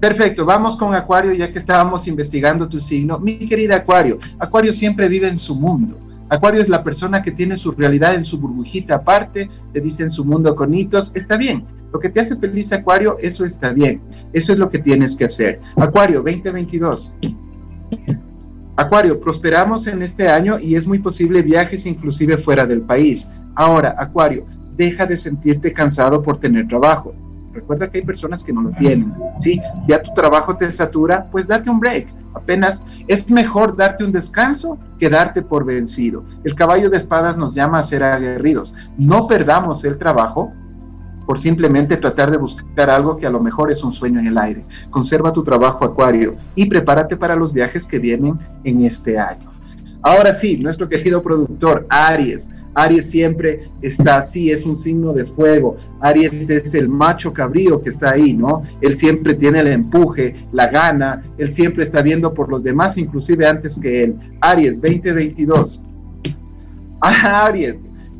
Perfecto, 0.00 0.46
vamos 0.46 0.76
con 0.76 0.94
Acuario 0.94 1.34
ya 1.34 1.50
que 1.50 1.58
estábamos 1.58 2.06
investigando 2.06 2.68
tu 2.68 2.78
signo. 2.78 3.18
Mi 3.18 3.36
querida 3.40 3.76
Acuario, 3.78 4.20
Acuario 4.38 4.72
siempre 4.72 5.08
vive 5.08 5.26
en 5.26 5.40
su 5.40 5.56
mundo. 5.56 5.98
Acuario 6.28 6.62
es 6.62 6.68
la 6.68 6.84
persona 6.84 7.20
que 7.20 7.32
tiene 7.32 7.56
su 7.56 7.72
realidad 7.72 8.14
en 8.14 8.22
su 8.22 8.38
burbujita 8.38 8.94
aparte, 8.94 9.50
te 9.72 9.80
dicen 9.80 10.12
su 10.12 10.24
mundo 10.24 10.54
con 10.54 10.72
hitos, 10.72 11.10
está 11.16 11.36
bien, 11.36 11.66
lo 11.92 11.98
que 11.98 12.08
te 12.08 12.20
hace 12.20 12.36
feliz, 12.36 12.72
Acuario, 12.72 13.16
eso 13.20 13.44
está 13.44 13.72
bien. 13.72 14.00
Eso 14.32 14.52
es 14.52 14.58
lo 14.58 14.68
que 14.68 14.78
tienes 14.78 15.16
que 15.16 15.24
hacer. 15.24 15.60
Acuario 15.76 16.22
2022. 16.22 17.14
Acuario, 18.76 19.18
prosperamos 19.18 19.86
en 19.86 20.02
este 20.02 20.28
año 20.28 20.58
y 20.58 20.76
es 20.76 20.86
muy 20.86 20.98
posible 20.98 21.42
viajes 21.42 21.86
inclusive 21.86 22.36
fuera 22.36 22.66
del 22.66 22.82
país. 22.82 23.28
Ahora, 23.54 23.96
Acuario, 23.98 24.46
deja 24.76 25.06
de 25.06 25.18
sentirte 25.18 25.72
cansado 25.72 26.22
por 26.22 26.38
tener 26.38 26.68
trabajo. 26.68 27.14
Recuerda 27.52 27.90
que 27.90 27.98
hay 27.98 28.04
personas 28.04 28.44
que 28.44 28.52
no 28.52 28.62
lo 28.62 28.70
tienen, 28.70 29.12
¿sí? 29.40 29.60
Ya 29.88 30.00
tu 30.00 30.12
trabajo 30.14 30.56
te 30.56 30.70
satura, 30.72 31.28
pues 31.32 31.48
date 31.48 31.68
un 31.68 31.80
break. 31.80 32.14
Apenas 32.34 32.84
es 33.08 33.28
mejor 33.30 33.76
darte 33.76 34.04
un 34.04 34.12
descanso 34.12 34.78
que 35.00 35.10
darte 35.10 35.42
por 35.42 35.64
vencido. 35.64 36.24
El 36.44 36.54
caballo 36.54 36.88
de 36.88 36.98
espadas 36.98 37.36
nos 37.36 37.54
llama 37.54 37.80
a 37.80 37.84
ser 37.84 38.04
aguerridos. 38.04 38.76
No 38.96 39.26
perdamos 39.26 39.84
el 39.84 39.98
trabajo 39.98 40.52
por 41.28 41.38
simplemente 41.38 41.98
tratar 41.98 42.30
de 42.30 42.38
buscar 42.38 42.88
algo 42.88 43.18
que 43.18 43.26
a 43.26 43.30
lo 43.30 43.38
mejor 43.38 43.70
es 43.70 43.84
un 43.84 43.92
sueño 43.92 44.18
en 44.18 44.28
el 44.28 44.38
aire. 44.38 44.64
Conserva 44.88 45.30
tu 45.30 45.44
trabajo 45.44 45.84
acuario 45.84 46.36
y 46.54 46.64
prepárate 46.64 47.18
para 47.18 47.36
los 47.36 47.52
viajes 47.52 47.84
que 47.86 47.98
vienen 47.98 48.38
en 48.64 48.82
este 48.82 49.18
año. 49.18 49.46
Ahora 50.00 50.32
sí, 50.32 50.56
nuestro 50.56 50.88
querido 50.88 51.22
productor 51.22 51.86
Aries. 51.90 52.50
Aries 52.72 53.10
siempre 53.10 53.68
está 53.82 54.16
así, 54.16 54.50
es 54.50 54.64
un 54.64 54.74
signo 54.74 55.12
de 55.12 55.26
fuego. 55.26 55.76
Aries 56.00 56.48
es 56.48 56.72
el 56.72 56.88
macho 56.88 57.30
cabrío 57.30 57.82
que 57.82 57.90
está 57.90 58.12
ahí, 58.12 58.32
¿no? 58.32 58.62
Él 58.80 58.96
siempre 58.96 59.34
tiene 59.34 59.60
el 59.60 59.66
empuje, 59.66 60.34
la 60.52 60.68
gana, 60.68 61.22
él 61.36 61.52
siempre 61.52 61.84
está 61.84 62.00
viendo 62.00 62.32
por 62.32 62.48
los 62.48 62.62
demás, 62.62 62.96
inclusive 62.96 63.46
antes 63.46 63.78
que 63.78 64.04
él. 64.04 64.16
Aries 64.40 64.80
2022. 64.80 65.84
Ah, 67.00 67.46
Aries, 67.46 67.78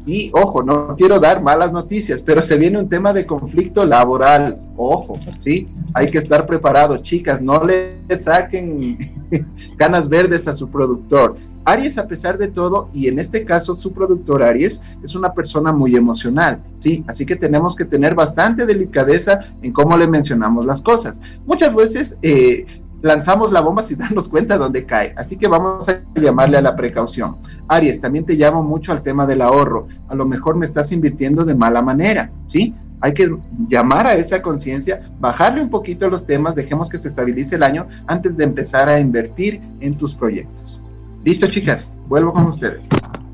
y 0.08 0.30
ojo, 0.32 0.62
no 0.62 0.96
quiero 0.96 1.20
dar 1.20 1.42
malas 1.42 1.70
noticias, 1.70 2.22
pero 2.22 2.40
se 2.40 2.56
viene 2.56 2.78
un 2.78 2.88
tema 2.88 3.12
de 3.12 3.26
conflicto 3.26 3.84
laboral. 3.84 4.58
Ojo, 4.74 5.12
¿sí? 5.40 5.68
Hay 5.92 6.10
que 6.10 6.16
estar 6.16 6.46
preparado, 6.46 6.96
chicas, 6.96 7.42
no 7.42 7.62
le 7.62 7.98
saquen 8.18 8.98
ganas 9.76 10.08
verdes 10.08 10.48
a 10.48 10.54
su 10.54 10.70
productor. 10.70 11.36
Aries, 11.66 11.98
a 11.98 12.08
pesar 12.08 12.38
de 12.38 12.48
todo, 12.48 12.88
y 12.94 13.08
en 13.08 13.18
este 13.18 13.44
caso 13.44 13.74
su 13.74 13.92
productor 13.92 14.42
Aries, 14.42 14.80
es 15.04 15.14
una 15.14 15.34
persona 15.34 15.72
muy 15.72 15.94
emocional, 15.94 16.62
¿sí? 16.78 17.04
Así 17.06 17.26
que 17.26 17.36
tenemos 17.36 17.76
que 17.76 17.84
tener 17.84 18.14
bastante 18.14 18.64
delicadeza 18.64 19.40
en 19.60 19.74
cómo 19.74 19.98
le 19.98 20.06
mencionamos 20.06 20.64
las 20.64 20.80
cosas. 20.80 21.20
Muchas 21.44 21.74
veces 21.74 22.16
eh, 22.22 22.64
lanzamos 23.02 23.52
la 23.52 23.60
bomba 23.60 23.82
sin 23.84 23.98
darnos 23.98 24.28
cuenta 24.28 24.58
dónde 24.58 24.84
cae. 24.84 25.14
Así 25.16 25.36
que 25.36 25.48
vamos 25.48 25.88
a 25.88 26.00
llamarle 26.14 26.58
a 26.58 26.62
la 26.62 26.76
precaución. 26.76 27.36
Aries, 27.68 28.00
también 28.00 28.24
te 28.24 28.34
llamo 28.34 28.62
mucho 28.62 28.92
al 28.92 29.02
tema 29.02 29.26
del 29.26 29.42
ahorro. 29.42 29.88
A 30.08 30.14
lo 30.14 30.24
mejor 30.24 30.56
me 30.56 30.66
estás 30.66 30.92
invirtiendo 30.92 31.44
de 31.44 31.54
mala 31.54 31.82
manera, 31.82 32.30
¿sí? 32.48 32.74
Hay 33.00 33.14
que 33.14 33.30
llamar 33.68 34.08
a 34.08 34.14
esa 34.14 34.42
conciencia, 34.42 35.08
bajarle 35.20 35.62
un 35.62 35.70
poquito 35.70 36.08
los 36.08 36.26
temas, 36.26 36.56
dejemos 36.56 36.88
que 36.88 36.98
se 36.98 37.06
estabilice 37.06 37.54
el 37.54 37.62
año 37.62 37.86
antes 38.08 38.36
de 38.36 38.44
empezar 38.44 38.88
a 38.88 38.98
invertir 38.98 39.62
en 39.80 39.96
tus 39.96 40.16
proyectos. 40.16 40.82
Listo, 41.24 41.46
chicas, 41.46 41.96
vuelvo 42.08 42.32
con 42.32 42.46
ustedes. 42.46 42.88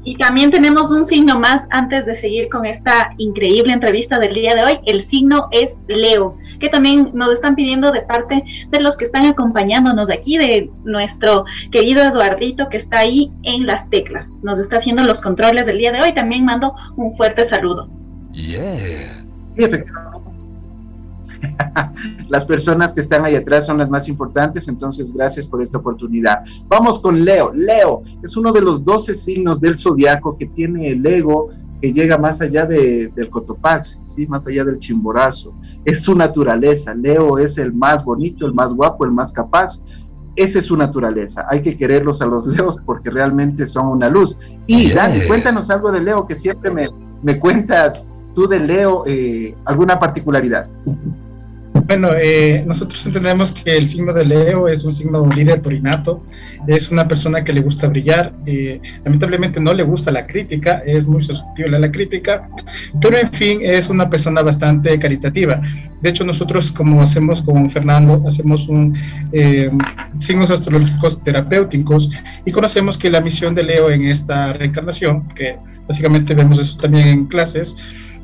Y 0.04 0.16
también 0.16 0.50
tenemos 0.50 0.90
un 0.90 1.04
signo 1.04 1.38
más 1.38 1.66
antes 1.70 2.04
de 2.04 2.14
seguir 2.14 2.48
con 2.50 2.66
esta 2.66 3.14
increíble 3.16 3.72
entrevista 3.72 4.18
del 4.18 4.34
día 4.34 4.54
de 4.54 4.62
hoy. 4.62 4.78
El 4.84 5.02
signo 5.02 5.48
es 5.50 5.80
Leo, 5.88 6.36
que 6.60 6.68
también 6.68 7.10
nos 7.14 7.32
están 7.32 7.54
pidiendo 7.54 7.90
de 7.90 8.02
parte 8.02 8.44
de 8.68 8.80
los 8.80 8.96
que 8.96 9.06
están 9.06 9.24
acompañándonos 9.24 10.10
aquí, 10.10 10.36
de 10.36 10.70
nuestro 10.84 11.46
querido 11.70 12.02
Eduardito 12.02 12.68
que 12.68 12.76
está 12.76 12.98
ahí 12.98 13.32
en 13.42 13.66
las 13.66 13.88
teclas. 13.88 14.30
Nos 14.42 14.58
está 14.58 14.76
haciendo 14.76 15.02
los 15.04 15.22
controles 15.22 15.66
del 15.66 15.78
día 15.78 15.92
de 15.92 16.02
hoy. 16.02 16.12
También 16.12 16.44
mando 16.44 16.74
un 16.96 17.14
fuerte 17.14 17.44
saludo. 17.44 17.88
Yeah. 18.32 19.24
las 22.28 22.44
personas 22.44 22.92
que 22.92 23.00
están 23.00 23.24
ahí 23.24 23.34
atrás 23.34 23.66
son 23.66 23.78
las 23.78 23.90
más 23.90 24.08
importantes, 24.08 24.68
entonces 24.68 25.12
gracias 25.12 25.46
por 25.46 25.62
esta 25.62 25.78
oportunidad. 25.78 26.44
Vamos 26.68 26.98
con 26.98 27.24
Leo. 27.24 27.52
Leo 27.54 28.02
es 28.22 28.36
uno 28.36 28.52
de 28.52 28.60
los 28.60 28.84
12 28.84 29.14
signos 29.14 29.60
del 29.60 29.78
zodiaco 29.78 30.36
que 30.36 30.46
tiene 30.46 30.90
el 30.90 31.04
ego 31.06 31.50
que 31.80 31.92
llega 31.92 32.16
más 32.16 32.40
allá 32.40 32.64
de, 32.64 33.12
del 33.14 33.28
Cotopaxi, 33.28 33.98
¿sí? 34.06 34.26
más 34.26 34.46
allá 34.46 34.64
del 34.64 34.78
chimborazo. 34.78 35.52
Es 35.84 36.02
su 36.02 36.14
naturaleza. 36.14 36.94
Leo 36.94 37.38
es 37.38 37.58
el 37.58 37.72
más 37.72 38.04
bonito, 38.04 38.46
el 38.46 38.54
más 38.54 38.72
guapo, 38.72 39.04
el 39.04 39.10
más 39.10 39.32
capaz. 39.32 39.84
Esa 40.36 40.60
es 40.60 40.66
su 40.66 40.76
naturaleza. 40.76 41.46
Hay 41.50 41.62
que 41.62 41.76
quererlos 41.76 42.22
a 42.22 42.26
los 42.26 42.46
leos 42.46 42.78
porque 42.86 43.10
realmente 43.10 43.66
son 43.66 43.88
una 43.88 44.08
luz. 44.08 44.38
Y 44.66 44.92
Dani, 44.92 45.20
cuéntanos 45.26 45.68
algo 45.70 45.92
de 45.92 46.00
Leo 46.00 46.26
que 46.26 46.36
siempre 46.36 46.70
me, 46.70 46.88
me 47.22 47.38
cuentas 47.38 48.08
tú 48.34 48.48
de 48.48 48.60
Leo, 48.60 49.04
eh, 49.06 49.54
alguna 49.64 49.98
particularidad. 49.98 50.66
Bueno, 51.74 52.10
eh, 52.14 52.62
nosotros 52.64 53.04
entendemos 53.04 53.50
que 53.50 53.76
el 53.76 53.88
signo 53.88 54.12
de 54.12 54.24
Leo 54.24 54.68
es 54.68 54.84
un 54.84 54.92
signo 54.92 55.26
líder 55.26 55.60
por 55.60 55.72
innato, 55.72 56.24
es 56.68 56.90
una 56.92 57.06
persona 57.08 57.42
que 57.42 57.52
le 57.52 57.62
gusta 57.62 57.88
brillar, 57.88 58.32
eh, 58.46 58.80
lamentablemente 59.04 59.58
no 59.58 59.74
le 59.74 59.82
gusta 59.82 60.12
la 60.12 60.24
crítica, 60.24 60.82
es 60.86 61.08
muy 61.08 61.24
susceptible 61.24 61.76
a 61.76 61.80
la 61.80 61.90
crítica, 61.90 62.48
pero 63.00 63.18
en 63.18 63.28
fin, 63.32 63.58
es 63.60 63.88
una 63.88 64.08
persona 64.08 64.40
bastante 64.42 64.96
caritativa. 65.00 65.60
De 66.00 66.10
hecho, 66.10 66.22
nosotros 66.24 66.70
como 66.70 67.02
hacemos 67.02 67.42
con 67.42 67.68
Fernando, 67.68 68.22
hacemos 68.24 68.68
un, 68.68 68.96
eh, 69.32 69.68
signos 70.20 70.52
astrológicos 70.52 71.22
terapéuticos 71.24 72.08
y 72.44 72.52
conocemos 72.52 72.96
que 72.96 73.10
la 73.10 73.20
misión 73.20 73.52
de 73.56 73.64
Leo 73.64 73.90
en 73.90 74.04
esta 74.04 74.52
reencarnación, 74.52 75.26
que 75.34 75.56
básicamente 75.88 76.34
vemos 76.34 76.60
eso 76.60 76.76
también 76.76 77.08
en 77.08 77.26
clases, 77.26 77.74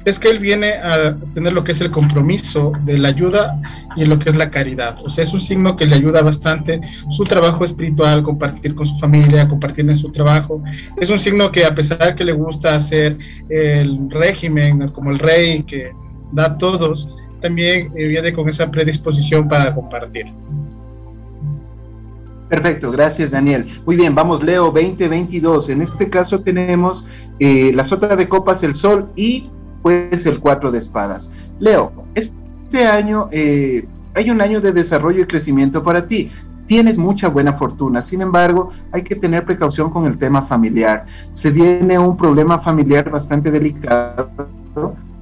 es 0.05 0.19
que 0.19 0.31
él 0.31 0.39
viene 0.39 0.73
a 0.75 1.17
tener 1.35 1.53
lo 1.53 1.63
que 1.63 1.73
es 1.73 1.81
el 1.81 1.91
compromiso 1.91 2.73
de 2.85 2.99
la 2.99 3.09
ayuda 3.09 3.61
y 3.97 4.05
lo 4.05 4.19
que 4.19 4.31
es 4.31 4.37
la 4.37 4.51
caridad. 4.51 4.97
O 5.05 5.11
sea, 5.11 5.25
es 5.25 5.33
un 5.35 5.41
signo 5.41 5.77
que 5.77 5.85
le 5.85 5.97
ayuda 5.97 6.23
bastante 6.23 6.81
su 7.11 7.25
trabajo 7.25 7.65
espiritual, 7.65 8.23
compartir 8.23 8.75
con 8.75 8.87
su 8.87 8.97
familia, 8.99 9.49
compartir 9.49 9.89
en 9.89 9.95
su 9.95 10.11
trabajo. 10.11 10.63
Es 10.99 11.11
un 11.11 11.19
signo 11.19 11.53
que 11.53 11.67
a 11.67 11.75
pesar 11.75 12.15
que 12.15 12.25
le 12.25 12.33
gusta 12.33 12.75
hacer 12.75 13.19
el 13.51 14.09
régimen 14.11 14.89
como 14.89 15.11
el 15.11 15.19
rey 15.19 15.63
que 15.65 15.93
da 16.33 16.47
a 16.47 16.59
todos, 16.59 17.09
también 17.41 17.93
eh, 17.97 18.09
viene 18.09 18.33
con 18.33 18.49
esa 18.49 18.71
predisposición 18.71 19.49
para 19.49 19.75
compartir. 19.75 20.27
Perfecto, 22.49 22.91
gracias 22.91 23.31
Daniel. 23.31 23.67
Muy 23.87 23.97
bien, 23.97 24.15
vamos 24.15 24.43
Leo 24.43 24.73
2022. 24.73 25.69
En 25.69 25.83
este 25.83 26.11
caso 26.11 26.41
tenemos 26.41 27.07
eh, 27.39 27.71
la 27.75 27.85
sota 27.85 28.17
de 28.17 28.29
copas, 28.29 28.63
el 28.63 28.75
sol 28.75 29.09
y 29.15 29.49
pues 29.83 30.26
el 30.26 30.41
cuatro 30.41 30.70
de 30.70 30.78
espadas. 30.78 31.31
Leo, 31.59 31.93
este 32.14 32.87
año 32.87 33.28
eh, 33.31 33.87
hay 34.14 34.31
un 34.31 34.41
año 34.41 34.61
de 34.61 34.72
desarrollo 34.72 35.22
y 35.22 35.26
crecimiento 35.26 35.83
para 35.83 36.07
ti. 36.07 36.31
Tienes 36.66 36.99
mucha 36.99 37.28
buena 37.28 37.55
fortuna, 37.55 38.01
sin 38.03 38.22
embargo, 38.22 38.70
hay 38.93 39.03
que 39.03 39.16
tener 39.16 39.45
precaución 39.45 39.91
con 39.91 40.07
el 40.07 40.18
tema 40.18 40.43
familiar. 40.43 41.05
Se 41.33 41.51
viene 41.51 41.99
un 41.99 42.16
problema 42.16 42.61
familiar 42.61 43.11
bastante 43.11 43.51
delicado, 43.51 44.31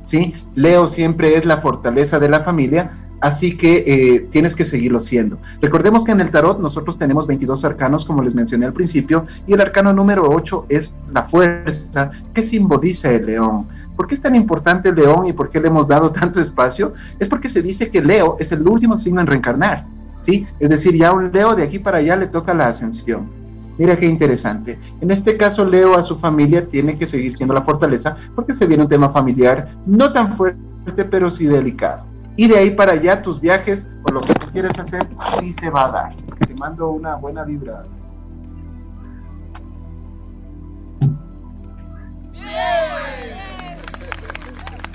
¿sí? 0.04 0.34
Leo 0.54 0.88
siempre 0.88 1.36
es 1.36 1.46
la 1.46 1.62
fortaleza 1.62 2.18
de 2.18 2.28
la 2.28 2.40
familia, 2.40 2.92
Así 3.20 3.56
que 3.56 3.84
eh, 3.86 4.28
tienes 4.30 4.54
que 4.54 4.64
seguirlo 4.64 5.00
siendo. 5.00 5.38
Recordemos 5.61 6.04
que 6.04 6.12
en 6.12 6.20
el 6.20 6.30
tarot 6.30 6.61
nosotros 6.61 6.98
tenemos 6.98 7.26
22 7.26 7.64
arcanos, 7.64 8.04
como 8.04 8.22
les 8.22 8.34
mencioné 8.34 8.66
al 8.66 8.72
principio, 8.72 9.26
y 9.46 9.54
el 9.54 9.61
arcano 9.61 9.92
número 9.92 10.28
8 10.28 10.66
es 10.68 10.92
la 11.12 11.24
fuerza 11.24 12.11
que 12.32 12.42
simboliza 12.42 13.11
el 13.11 13.26
león. 13.26 13.66
¿Por 13.99 14.07
qué 14.07 14.14
es 14.14 14.22
tan 14.22 14.36
importante 14.36 14.92
león 14.92 15.26
y 15.26 15.32
por 15.32 15.49
qué 15.49 15.59
le 15.59 15.66
hemos 15.66 15.88
dado 15.88 16.12
tanto 16.12 16.40
espacio? 16.40 16.94
Es 17.18 17.28
porque 17.28 17.49
se 17.49 17.62
dice 17.62 17.90
que 17.90 18.01
Leo 18.01 18.36
es 18.38 18.53
el 18.53 18.66
último 18.66 18.96
signo 18.96 19.20
en 19.20 19.26
reencarnar. 19.26 19.86
¿sí? 20.22 20.46
Es 20.61 20.68
decir, 20.68 20.94
ya 20.94 21.12
un 21.12 21.32
Leo 21.32 21.57
de 21.57 21.64
aquí 21.64 21.80
para 21.80 21.99
allá 21.99 22.14
le 22.14 22.28
toca 22.28 22.55
la 22.55 22.68
ascensión. 22.68 23.28
Mira 23.76 23.99
qué 23.99 24.07
interesante. 24.07 24.78
En 25.01 25.11
este 25.11 25.36
caso, 25.36 25.64
Leo 25.64 25.99
a 25.99 26.05
su 26.05 26.16
familia 26.16 26.64
tiene 26.68 26.96
que 26.96 27.09
seguir 27.09 27.36
siendo 27.36 27.55
la 27.55 27.62
fortaleza 27.62 28.16
porque 28.36 28.55
se 28.55 28.66
viene 28.66 28.84
un 28.84 28.88
tema 28.88 29.11
familiar 29.11 29.68
no 29.84 30.12
tan 30.12 30.36
fuerte, 30.36 31.05
pero 31.11 31.28
sí 31.28 31.46
delicado 31.46 32.05
y 32.36 32.46
de 32.46 32.57
ahí 32.57 32.70
para 32.70 32.92
allá 32.92 33.20
tus 33.20 33.40
viajes 33.40 33.90
o 34.05 34.12
lo 34.12 34.20
que 34.20 34.32
tú 34.32 34.46
quieres 34.53 34.78
hacer, 34.78 35.09
sí 35.40 35.53
se 35.55 35.70
va 35.70 35.86
a 35.86 35.90
dar. 35.90 36.16
Te 36.46 36.55
mando 36.55 36.90
una 36.90 37.16
buena 37.16 37.42
vibra. 37.42 37.84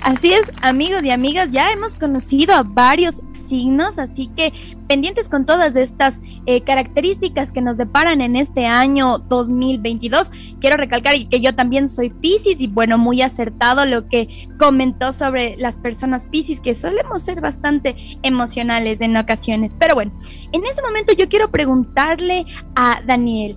Así 0.04 0.34
es, 0.34 0.52
amigos 0.60 1.02
y 1.02 1.10
amigas, 1.10 1.48
ya 1.50 1.72
hemos 1.72 1.94
conocido 1.94 2.52
a 2.54 2.62
varios 2.62 3.22
signos, 3.32 3.98
así 3.98 4.26
que 4.36 4.52
pendientes 4.86 5.30
con 5.30 5.46
todas 5.46 5.76
estas 5.76 6.20
eh, 6.44 6.60
características 6.60 7.52
que 7.52 7.62
nos 7.62 7.78
deparan 7.78 8.20
en 8.20 8.36
este 8.36 8.66
año 8.66 9.18
2022. 9.18 10.30
Quiero 10.60 10.76
recalcar 10.76 11.14
que 11.30 11.40
yo 11.40 11.54
también 11.54 11.88
soy 11.88 12.10
Pisces 12.10 12.56
y 12.58 12.68
bueno, 12.68 12.98
muy 12.98 13.22
acertado 13.22 13.86
lo 13.86 14.06
que 14.06 14.28
comentó 14.58 15.10
sobre 15.14 15.56
las 15.56 15.78
personas 15.78 16.26
Pisces, 16.26 16.60
que 16.60 16.74
solemos 16.74 17.22
ser 17.22 17.40
bastante 17.40 17.96
emocionales 18.22 19.00
en 19.00 19.16
ocasiones. 19.16 19.74
Pero 19.80 19.94
bueno, 19.94 20.12
en 20.52 20.66
este 20.66 20.82
momento 20.82 21.14
yo 21.14 21.30
quiero 21.30 21.50
preguntarle 21.50 22.44
a 22.76 23.00
Daniel, 23.06 23.56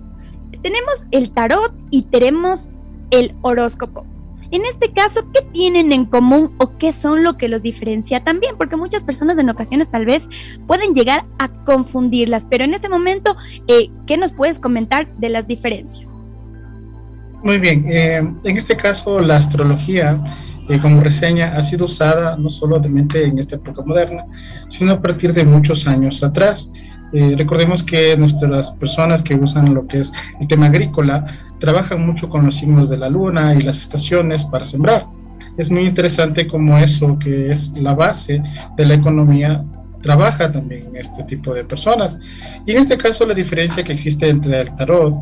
tenemos 0.62 1.06
el 1.10 1.30
tarot 1.30 1.74
y 1.90 2.04
tenemos 2.04 2.70
el 3.10 3.34
horóscopo. 3.42 4.06
En 4.50 4.64
este 4.64 4.92
caso, 4.92 5.30
¿qué 5.32 5.42
tienen 5.52 5.92
en 5.92 6.06
común 6.06 6.54
o 6.58 6.78
qué 6.78 6.92
son 6.92 7.22
lo 7.22 7.36
que 7.36 7.48
los 7.48 7.62
diferencia 7.62 8.24
también? 8.24 8.56
Porque 8.56 8.76
muchas 8.76 9.02
personas 9.02 9.38
en 9.38 9.50
ocasiones 9.50 9.90
tal 9.90 10.06
vez 10.06 10.28
pueden 10.66 10.94
llegar 10.94 11.26
a 11.38 11.48
confundirlas, 11.64 12.46
pero 12.46 12.64
en 12.64 12.72
este 12.72 12.88
momento, 12.88 13.36
eh, 13.66 13.90
¿qué 14.06 14.16
nos 14.16 14.32
puedes 14.32 14.58
comentar 14.58 15.14
de 15.18 15.28
las 15.28 15.46
diferencias? 15.46 16.16
Muy 17.42 17.58
bien, 17.58 17.84
eh, 17.88 18.16
en 18.16 18.56
este 18.56 18.76
caso 18.76 19.20
la 19.20 19.36
astrología 19.36 20.20
eh, 20.68 20.80
como 20.80 21.00
reseña 21.00 21.56
ha 21.56 21.62
sido 21.62 21.84
usada 21.84 22.36
no 22.36 22.50
solamente 22.50 23.24
en 23.24 23.38
esta 23.38 23.56
época 23.56 23.82
moderna, 23.82 24.24
sino 24.68 24.92
a 24.92 25.02
partir 25.02 25.32
de 25.32 25.44
muchos 25.44 25.86
años 25.86 26.22
atrás. 26.22 26.70
Eh, 27.12 27.34
recordemos 27.38 27.82
que 27.82 28.16
nuestras 28.16 28.70
personas 28.72 29.22
que 29.22 29.34
usan 29.34 29.74
lo 29.74 29.86
que 29.86 30.00
es 30.00 30.12
el 30.40 30.46
tema 30.46 30.66
agrícola 30.66 31.24
trabajan 31.58 32.06
mucho 32.06 32.28
con 32.28 32.44
los 32.44 32.56
signos 32.56 32.90
de 32.90 32.98
la 32.98 33.08
luna 33.08 33.54
y 33.54 33.62
las 33.62 33.78
estaciones 33.78 34.44
para 34.44 34.64
sembrar. 34.64 35.06
Es 35.56 35.70
muy 35.70 35.86
interesante 35.86 36.46
como 36.46 36.78
eso, 36.78 37.18
que 37.18 37.50
es 37.50 37.72
la 37.72 37.94
base 37.94 38.42
de 38.76 38.86
la 38.86 38.94
economía, 38.94 39.64
trabaja 40.02 40.50
también 40.50 40.90
este 40.94 41.24
tipo 41.24 41.52
de 41.54 41.64
personas. 41.64 42.18
Y 42.66 42.72
en 42.72 42.78
este 42.78 42.96
caso 42.96 43.26
la 43.26 43.34
diferencia 43.34 43.82
que 43.82 43.92
existe 43.92 44.28
entre 44.28 44.60
el 44.60 44.76
tarot 44.76 45.14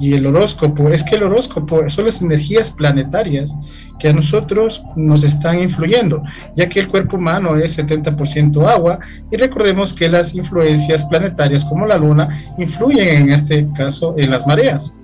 y 0.00 0.14
el 0.14 0.26
horóscopo 0.26 0.88
es 0.90 1.04
que 1.04 1.16
el 1.16 1.22
horóscopo 1.22 1.88
son 1.88 2.06
las 2.06 2.20
energías 2.20 2.70
planetarias 2.70 3.54
que 3.98 4.08
a 4.08 4.12
nosotros 4.12 4.82
nos 4.96 5.22
están 5.24 5.60
influyendo, 5.60 6.22
ya 6.56 6.68
que 6.68 6.80
el 6.80 6.88
cuerpo 6.88 7.16
humano 7.16 7.56
es 7.56 7.78
70% 7.78 8.66
agua 8.68 8.98
y 9.30 9.36
recordemos 9.36 9.94
que 9.94 10.08
las 10.08 10.34
influencias 10.34 11.04
planetarias 11.06 11.64
como 11.64 11.86
la 11.86 11.98
luna 11.98 12.28
influyen 12.58 13.22
en 13.22 13.32
este 13.32 13.68
caso 13.76 14.14
en 14.18 14.30
las 14.30 14.46
mareas. 14.46 14.94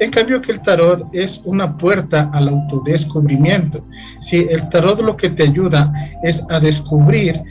En 0.00 0.10
cambio 0.10 0.40
que 0.40 0.52
el 0.52 0.60
tarot 0.60 1.06
es 1.12 1.40
una 1.44 1.76
puerta 1.76 2.30
al 2.32 2.48
autodescubrimiento. 2.48 3.84
Si 4.20 4.46
el 4.50 4.68
tarot 4.70 5.00
lo 5.00 5.16
que 5.16 5.30
te 5.30 5.44
ayuda 5.44 5.92
es 6.22 6.44
a 6.50 6.58
descubrir 6.58 7.42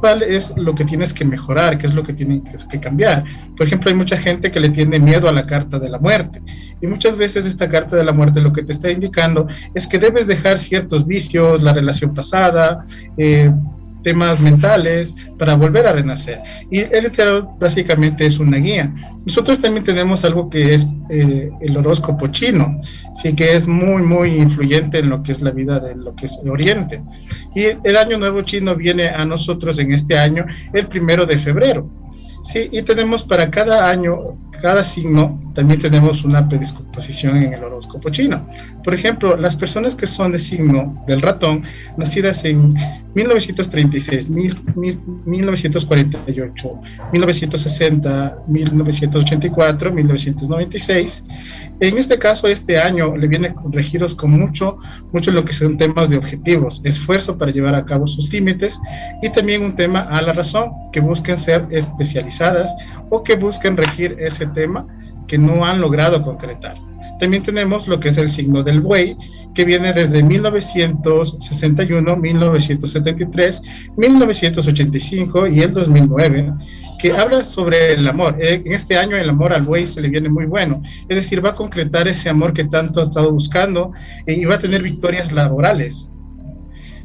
cuál 0.00 0.22
es 0.22 0.52
lo 0.56 0.74
que 0.74 0.84
tienes 0.84 1.12
que 1.12 1.24
mejorar, 1.24 1.78
qué 1.78 1.86
es 1.86 1.94
lo 1.94 2.02
que 2.02 2.12
tienes 2.12 2.64
que 2.64 2.80
cambiar. 2.80 3.24
Por 3.56 3.66
ejemplo, 3.66 3.90
hay 3.90 3.96
mucha 3.96 4.16
gente 4.16 4.50
que 4.50 4.58
le 4.58 4.70
tiene 4.70 4.98
miedo 4.98 5.28
a 5.28 5.32
la 5.32 5.46
carta 5.46 5.78
de 5.78 5.90
la 5.90 5.98
muerte 5.98 6.42
y 6.80 6.86
muchas 6.86 7.16
veces 7.16 7.46
esta 7.46 7.68
carta 7.68 7.96
de 7.96 8.04
la 8.04 8.12
muerte 8.12 8.40
lo 8.40 8.52
que 8.52 8.62
te 8.62 8.72
está 8.72 8.90
indicando 8.90 9.46
es 9.74 9.86
que 9.86 9.98
debes 9.98 10.26
dejar 10.26 10.58
ciertos 10.58 11.06
vicios, 11.06 11.62
la 11.62 11.72
relación 11.72 12.14
pasada, 12.14 12.84
eh, 13.16 13.52
temas 14.02 14.40
mentales, 14.40 15.14
para 15.38 15.54
volver 15.54 15.86
a 15.86 15.92
renacer. 15.92 16.40
Y 16.70 16.80
el 16.80 17.10
tarot 17.10 17.58
básicamente 17.58 18.26
es 18.26 18.38
una 18.38 18.58
guía. 18.58 18.92
Nosotros 19.24 19.60
también 19.60 19.84
tenemos 19.84 20.24
algo 20.24 20.48
que 20.50 20.74
es 20.74 20.86
eh, 21.08 21.50
el 21.60 21.76
horóscopo 21.76 22.28
chino, 22.28 22.80
sí 23.14 23.34
que 23.34 23.54
es 23.54 23.66
muy, 23.66 24.02
muy 24.02 24.36
influyente 24.36 24.98
en 24.98 25.10
lo 25.10 25.22
que 25.22 25.32
es 25.32 25.40
la 25.40 25.50
vida 25.50 25.80
de 25.80 25.94
lo 25.96 26.14
que 26.14 26.26
es 26.26 26.38
Oriente. 26.48 27.02
Y 27.54 27.64
el 27.84 27.96
año 27.96 28.18
nuevo 28.18 28.42
chino 28.42 28.74
viene 28.74 29.08
a 29.08 29.24
nosotros 29.24 29.78
en 29.78 29.92
este 29.92 30.18
año 30.18 30.46
el 30.72 30.88
primero 30.88 31.26
de 31.26 31.38
febrero. 31.38 31.88
Sí, 32.42 32.68
y 32.72 32.82
tenemos 32.82 33.22
para 33.22 33.50
cada 33.50 33.90
año 33.90 34.36
cada 34.60 34.84
signo 34.84 35.40
también 35.54 35.80
tenemos 35.80 36.24
una 36.24 36.48
predisposición 36.48 37.38
en 37.38 37.54
el 37.54 37.64
horóscopo 37.64 38.10
chino. 38.10 38.46
Por 38.82 38.94
ejemplo, 38.94 39.36
las 39.36 39.56
personas 39.56 39.94
que 39.94 40.06
son 40.06 40.32
de 40.32 40.38
signo 40.38 41.04
del 41.06 41.20
ratón, 41.20 41.62
nacidas 41.96 42.44
en 42.44 42.74
1936, 43.14 44.30
1948, 44.30 46.80
1960, 47.12 48.38
1984, 48.46 49.92
1996, 49.92 51.24
en 51.80 51.96
este 51.96 52.18
caso, 52.18 52.46
este 52.46 52.78
año 52.78 53.16
le 53.16 53.26
viene 53.26 53.54
regidos 53.70 54.14
con 54.14 54.32
mucho, 54.32 54.76
mucho 55.12 55.30
lo 55.30 55.44
que 55.44 55.54
son 55.54 55.78
temas 55.78 56.10
de 56.10 56.18
objetivos, 56.18 56.82
esfuerzo 56.84 57.38
para 57.38 57.52
llevar 57.52 57.74
a 57.74 57.86
cabo 57.86 58.06
sus 58.06 58.30
límites 58.32 58.78
y 59.22 59.30
también 59.30 59.62
un 59.62 59.74
tema 59.74 60.00
a 60.00 60.20
la 60.20 60.34
razón, 60.34 60.70
que 60.92 61.00
busquen 61.00 61.38
ser 61.38 61.66
especializadas 61.70 62.74
o 63.08 63.22
que 63.22 63.34
busquen 63.34 63.76
regir 63.76 64.16
ese 64.18 64.46
tema 64.48 64.86
que 65.30 65.38
no 65.38 65.64
han 65.64 65.80
logrado 65.80 66.20
concretar. 66.22 66.76
También 67.20 67.44
tenemos 67.44 67.86
lo 67.86 68.00
que 68.00 68.08
es 68.08 68.18
el 68.18 68.28
signo 68.28 68.64
del 68.64 68.80
buey, 68.80 69.16
que 69.54 69.64
viene 69.64 69.92
desde 69.92 70.24
1961, 70.24 72.16
1973, 72.16 73.62
1985 73.96 75.46
y 75.46 75.60
el 75.60 75.72
2009, 75.72 76.52
que 76.98 77.12
habla 77.12 77.44
sobre 77.44 77.92
el 77.92 78.08
amor. 78.08 78.38
Eh, 78.40 78.60
en 78.64 78.72
este 78.72 78.98
año 78.98 79.16
el 79.16 79.30
amor 79.30 79.52
al 79.52 79.62
buey 79.62 79.86
se 79.86 80.00
le 80.00 80.08
viene 80.08 80.28
muy 80.28 80.46
bueno, 80.46 80.82
es 81.08 81.16
decir, 81.16 81.44
va 81.44 81.50
a 81.50 81.54
concretar 81.54 82.08
ese 82.08 82.28
amor 82.28 82.52
que 82.52 82.64
tanto 82.64 83.00
ha 83.00 83.04
estado 83.04 83.30
buscando 83.30 83.92
eh, 84.26 84.32
y 84.32 84.44
va 84.46 84.56
a 84.56 84.58
tener 84.58 84.82
victorias 84.82 85.30
laborales. 85.30 86.09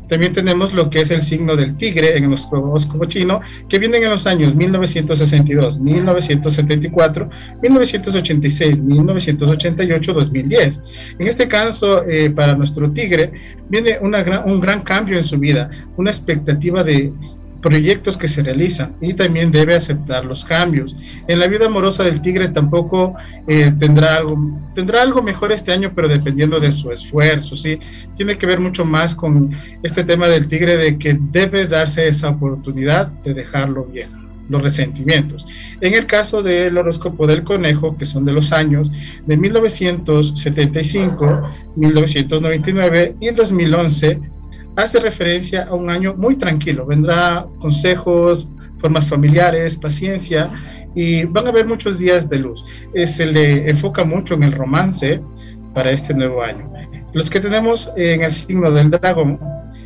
También 0.08 0.34
tenemos 0.34 0.74
lo 0.74 0.90
que 0.90 1.02
es 1.02 1.12
el 1.12 1.22
signo 1.22 1.56
del 1.56 1.76
tigre 1.78 2.18
en 2.18 2.30
nuestro 2.30 2.64
horóscopo 2.64 3.06
chino, 3.06 3.42
que 3.70 3.80
viene 3.80 3.98
en 3.98 4.10
los 4.10 4.28
años 4.28 4.56
1962, 4.56 5.80
1974, 5.80 7.30
1986, 7.62 8.82
1988, 8.82 10.14
2010. 10.14 10.82
En 11.20 11.28
este 11.28 11.48
caso, 11.48 12.04
eh, 12.06 12.30
para 12.30 12.56
nuestro 12.56 12.92
tigre, 12.92 13.32
viene 13.70 13.98
una 14.02 14.24
un 14.46 14.60
gran 14.60 14.82
cambio 14.82 15.18
en 15.18 15.24
su 15.24 15.38
vida, 15.38 15.70
una 15.98 16.12
expectativa 16.12 16.84
de 16.84 17.12
proyectos 17.66 18.16
que 18.16 18.28
se 18.28 18.44
realizan 18.44 18.96
y 19.02 19.16
también 19.16 19.50
debe 19.50 19.74
aceptar 19.74 20.24
los 20.24 20.46
cambios. 20.46 20.96
En 21.28 21.40
la 21.40 21.48
vida 21.48 21.66
amorosa 21.66 22.04
del 22.04 22.22
tigre 22.22 22.50
tampoco 22.50 23.16
eh, 23.48 23.74
tendrá, 23.80 24.18
algo, 24.18 24.36
tendrá 24.76 25.02
algo 25.02 25.24
mejor 25.24 25.52
este 25.52 25.72
año, 25.72 25.92
pero 25.96 26.08
dependiendo 26.08 26.60
de 26.60 26.72
su 26.72 26.92
esfuerzo, 26.92 27.56
¿sí? 27.56 27.80
Tiene 28.16 28.38
que 28.38 28.46
ver 28.46 28.60
mucho 28.60 28.86
más 28.86 29.16
con 29.16 29.50
este 29.82 30.04
tema 30.04 30.28
del 30.28 30.46
tigre 30.46 30.78
de 30.78 31.00
que 31.00 31.18
debe 31.20 31.66
darse 31.66 32.08
esa 32.08 32.30
oportunidad 32.30 33.08
de 33.24 33.34
dejarlo 33.34 33.86
bien 33.86 34.12
los 34.48 34.62
resentimientos. 34.62 35.48
En 35.82 35.96
el 35.96 36.06
caso 36.06 36.44
del 36.44 36.78
horóscopo 36.78 37.26
del 37.26 37.44
conejo, 37.44 37.98
que 37.98 38.06
son 38.06 38.26
de 38.26 38.34
los 38.34 38.52
años 38.52 38.92
de 39.26 39.38
1975, 39.38 41.50
1999 41.76 43.16
y 43.20 43.32
2011, 43.32 44.20
hace 44.76 45.00
referencia 45.00 45.64
a 45.64 45.74
un 45.74 45.90
año 45.90 46.16
muy 46.18 46.36
tranquilo. 46.36 46.86
Vendrá 46.86 47.46
consejos, 47.60 48.52
formas 48.80 49.08
familiares, 49.08 49.76
paciencia 49.76 50.50
y 50.96 51.26
van 51.26 51.46
a 51.48 51.50
haber 51.50 51.68
muchos 51.68 52.00
días 52.00 52.30
de 52.30 52.40
luz. 52.40 52.64
Eh, 52.94 53.08
se 53.08 53.26
le 53.26 53.70
enfoca 53.70 54.04
mucho 54.04 54.34
en 54.34 54.44
el 54.44 54.52
romance 54.52 55.22
para 55.74 55.92
este 55.92 56.14
nuevo 56.14 56.42
año. 56.42 56.72
Los 57.14 57.30
que 57.30 57.40
tenemos 57.40 57.92
en 57.96 58.24
el 58.24 58.32
signo 58.32 58.72
del 58.72 58.92
dragón, 58.92 59.40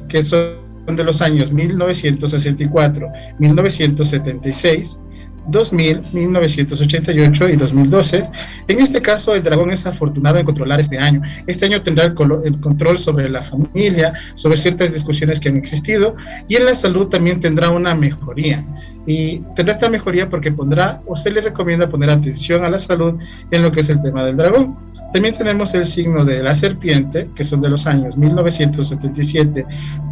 que 0.08 0.24
son 0.24 0.56
de 0.88 1.04
los 1.04 1.22
años 1.22 1.52
1964, 1.52 3.08
1976, 3.40 5.00
2000, 5.48 6.04
1988 6.14 7.50
y 7.50 7.56
2012. 7.56 8.24
En 8.68 8.80
este 8.80 9.02
caso, 9.02 9.36
el 9.36 9.44
dragón 9.44 9.72
es 9.72 9.86
afortunado 9.86 10.38
en 10.38 10.46
controlar 10.46 10.80
este 10.80 10.98
año. 10.98 11.22
Este 11.48 11.66
año 11.66 11.82
tendrá 11.82 12.06
el, 12.06 12.60
control 12.60 12.98
sobre 12.98 13.30
la 13.30 13.42
familia, 13.42 14.14
sobre 14.36 14.58
ciertas 14.58 14.94
discusiones 14.94 15.40
que 15.40 15.50
han 15.50 15.58
existido 15.58 16.16
y 16.48 16.56
en 16.56 16.66
la 16.66 16.76
salud 16.76 17.08
también 17.08 17.40
tendrá 17.40 17.70
una 17.70 17.96
mejoría. 17.96 18.66
Y 19.06 19.40
tendrá 19.56 19.74
esta 19.74 19.90
mejoría 19.90 20.30
porque 20.30 20.52
pondrá 20.52 21.02
o 21.08 21.16
se 21.16 21.32
le 21.32 21.42
recomienda 21.42 21.90
poner 21.90 22.10
atención 22.10 22.64
a 22.64 22.70
la 22.70 22.78
salud 22.78 23.16
en 23.50 23.64
lo 23.64 23.72
que 23.72 23.80
es 23.80 23.90
el 23.90 24.02
tema 24.02 24.24
del 24.24 24.38
dragón. 24.38 24.78
También 25.12 25.36
tenemos 25.36 25.74
el 25.74 25.86
signo 25.86 26.24
de 26.24 26.44
la 26.44 26.54
serpiente, 26.54 27.30
que 27.36 27.44
son 27.44 27.62
de 27.62 27.70
los 27.70 27.88
años 27.88 28.16
1977, 28.16 29.66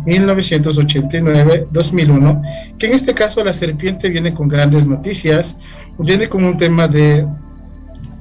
1989, 0.07 1.67
2001, 1.71 2.41
que 2.79 2.87
en 2.87 2.93
este 2.93 3.13
caso 3.13 3.43
la 3.43 3.53
serpiente 3.53 4.09
viene 4.09 4.33
con 4.33 4.47
grandes 4.47 4.87
noticias, 4.87 5.26
viene 5.97 6.29
con 6.29 6.43
un 6.43 6.57
tema 6.57 6.87
de 6.87 7.27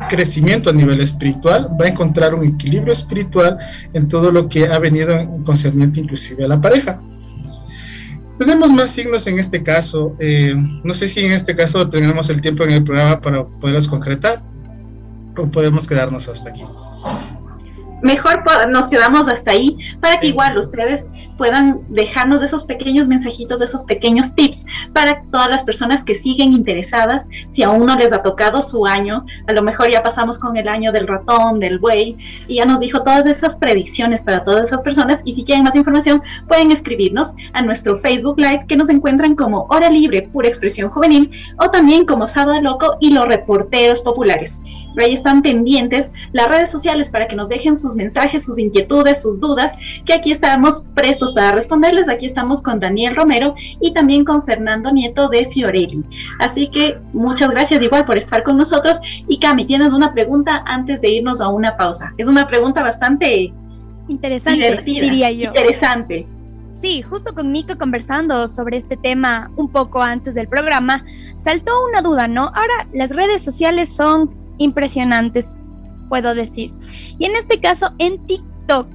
crecimiento 0.08 0.70
a 0.70 0.72
nivel 0.72 1.00
espiritual, 1.00 1.68
va 1.80 1.86
a 1.86 1.88
encontrar 1.88 2.34
un 2.34 2.44
equilibrio 2.44 2.92
espiritual 2.92 3.58
en 3.94 4.08
todo 4.08 4.30
lo 4.30 4.48
que 4.48 4.66
ha 4.66 4.78
venido 4.78 5.14
concerniente 5.44 6.00
inclusive 6.00 6.44
a 6.44 6.48
la 6.48 6.60
pareja. 6.60 7.00
Tenemos 8.38 8.70
más 8.70 8.90
signos 8.90 9.26
en 9.26 9.38
este 9.38 9.62
caso, 9.62 10.14
eh, 10.18 10.54
no 10.84 10.92
sé 10.92 11.08
si 11.08 11.24
en 11.24 11.32
este 11.32 11.56
caso 11.56 11.88
tenemos 11.88 12.28
el 12.28 12.42
tiempo 12.42 12.64
en 12.64 12.72
el 12.72 12.84
programa 12.84 13.20
para 13.20 13.46
poderlos 13.46 13.88
concretar 13.88 14.42
o 15.38 15.46
podemos 15.46 15.86
quedarnos 15.86 16.28
hasta 16.28 16.50
aquí 16.50 16.62
mejor 18.02 18.42
nos 18.68 18.88
quedamos 18.88 19.28
hasta 19.28 19.52
ahí 19.52 19.78
para 20.00 20.16
que 20.18 20.28
igual 20.28 20.56
ustedes 20.58 21.04
puedan 21.36 21.80
dejarnos 21.88 22.40
de 22.40 22.46
esos 22.46 22.64
pequeños 22.64 23.08
mensajitos, 23.08 23.58
de 23.58 23.66
esos 23.66 23.84
pequeños 23.84 24.34
tips 24.34 24.66
para 24.92 25.22
todas 25.22 25.48
las 25.48 25.62
personas 25.62 26.04
que 26.04 26.14
siguen 26.14 26.52
interesadas, 26.52 27.26
si 27.50 27.62
aún 27.62 27.86
no 27.86 27.96
les 27.96 28.12
ha 28.12 28.22
tocado 28.22 28.62
su 28.62 28.86
año, 28.86 29.24
a 29.46 29.52
lo 29.52 29.62
mejor 29.62 29.90
ya 29.90 30.02
pasamos 30.02 30.38
con 30.38 30.56
el 30.56 30.68
año 30.68 30.92
del 30.92 31.06
ratón, 31.06 31.60
del 31.60 31.78
buey, 31.78 32.16
y 32.48 32.56
ya 32.56 32.64
nos 32.64 32.80
dijo 32.80 33.02
todas 33.02 33.26
esas 33.26 33.56
predicciones 33.56 34.22
para 34.22 34.44
todas 34.44 34.64
esas 34.64 34.82
personas, 34.82 35.20
y 35.24 35.34
si 35.34 35.44
quieren 35.44 35.64
más 35.64 35.76
información 35.76 36.22
pueden 36.48 36.70
escribirnos 36.70 37.34
a 37.52 37.62
nuestro 37.62 37.96
Facebook 37.96 38.38
Live 38.38 38.66
que 38.68 38.76
nos 38.76 38.88
encuentran 38.88 39.34
como 39.34 39.66
Hora 39.70 39.90
Libre, 39.90 40.28
Pura 40.32 40.48
Expresión 40.48 40.90
Juvenil, 40.90 41.30
o 41.58 41.70
también 41.70 42.06
como 42.06 42.26
Sábado 42.26 42.60
Loco 42.60 42.96
y 43.00 43.10
los 43.10 43.26
reporteros 43.26 44.00
populares. 44.00 44.56
Ahí 44.96 45.14
están 45.14 45.42
pendientes 45.42 46.10
las 46.32 46.48
redes 46.48 46.70
sociales 46.70 47.10
para 47.10 47.28
que 47.28 47.36
nos 47.36 47.48
dejen 47.48 47.76
sus 47.76 47.94
mensajes, 47.94 48.44
sus 48.44 48.58
inquietudes, 48.58 49.22
sus 49.22 49.40
dudas, 49.40 49.72
que 50.04 50.14
aquí 50.14 50.32
estamos 50.32 50.86
prestos 50.94 51.25
para 51.32 51.52
responderles. 51.52 52.08
Aquí 52.08 52.26
estamos 52.26 52.62
con 52.62 52.80
Daniel 52.80 53.16
Romero 53.16 53.54
y 53.80 53.92
también 53.92 54.24
con 54.24 54.44
Fernando 54.44 54.90
Nieto 54.92 55.28
de 55.28 55.46
Fiorelli. 55.46 56.04
Así 56.38 56.68
que 56.68 56.98
muchas 57.12 57.50
gracias 57.50 57.82
igual 57.82 58.04
por 58.04 58.18
estar 58.18 58.42
con 58.42 58.56
nosotros. 58.56 59.00
Y 59.28 59.38
Cami, 59.38 59.64
tienes 59.66 59.92
una 59.92 60.12
pregunta 60.12 60.62
antes 60.66 61.00
de 61.00 61.10
irnos 61.10 61.40
a 61.40 61.48
una 61.48 61.76
pausa. 61.76 62.12
Es 62.18 62.26
una 62.28 62.46
pregunta 62.46 62.82
bastante 62.82 63.52
interesante, 64.08 64.82
diría 64.84 65.30
yo. 65.30 65.44
Interesante. 65.44 66.26
Sí, 66.80 67.02
justo 67.02 67.34
con 67.34 67.52
Nico 67.52 67.78
conversando 67.78 68.48
sobre 68.48 68.76
este 68.76 68.96
tema 68.96 69.50
un 69.56 69.70
poco 69.70 70.02
antes 70.02 70.34
del 70.34 70.46
programa, 70.46 71.04
saltó 71.38 71.72
una 71.88 72.02
duda, 72.02 72.28
¿no? 72.28 72.42
Ahora 72.42 72.86
las 72.92 73.16
redes 73.16 73.42
sociales 73.42 73.94
son 73.94 74.30
impresionantes 74.58 75.56
puedo 76.08 76.34
decir. 76.34 76.72
Y 77.18 77.26
en 77.26 77.36
este 77.36 77.60
caso, 77.60 77.92
en 77.98 78.24
TikTok 78.26 78.88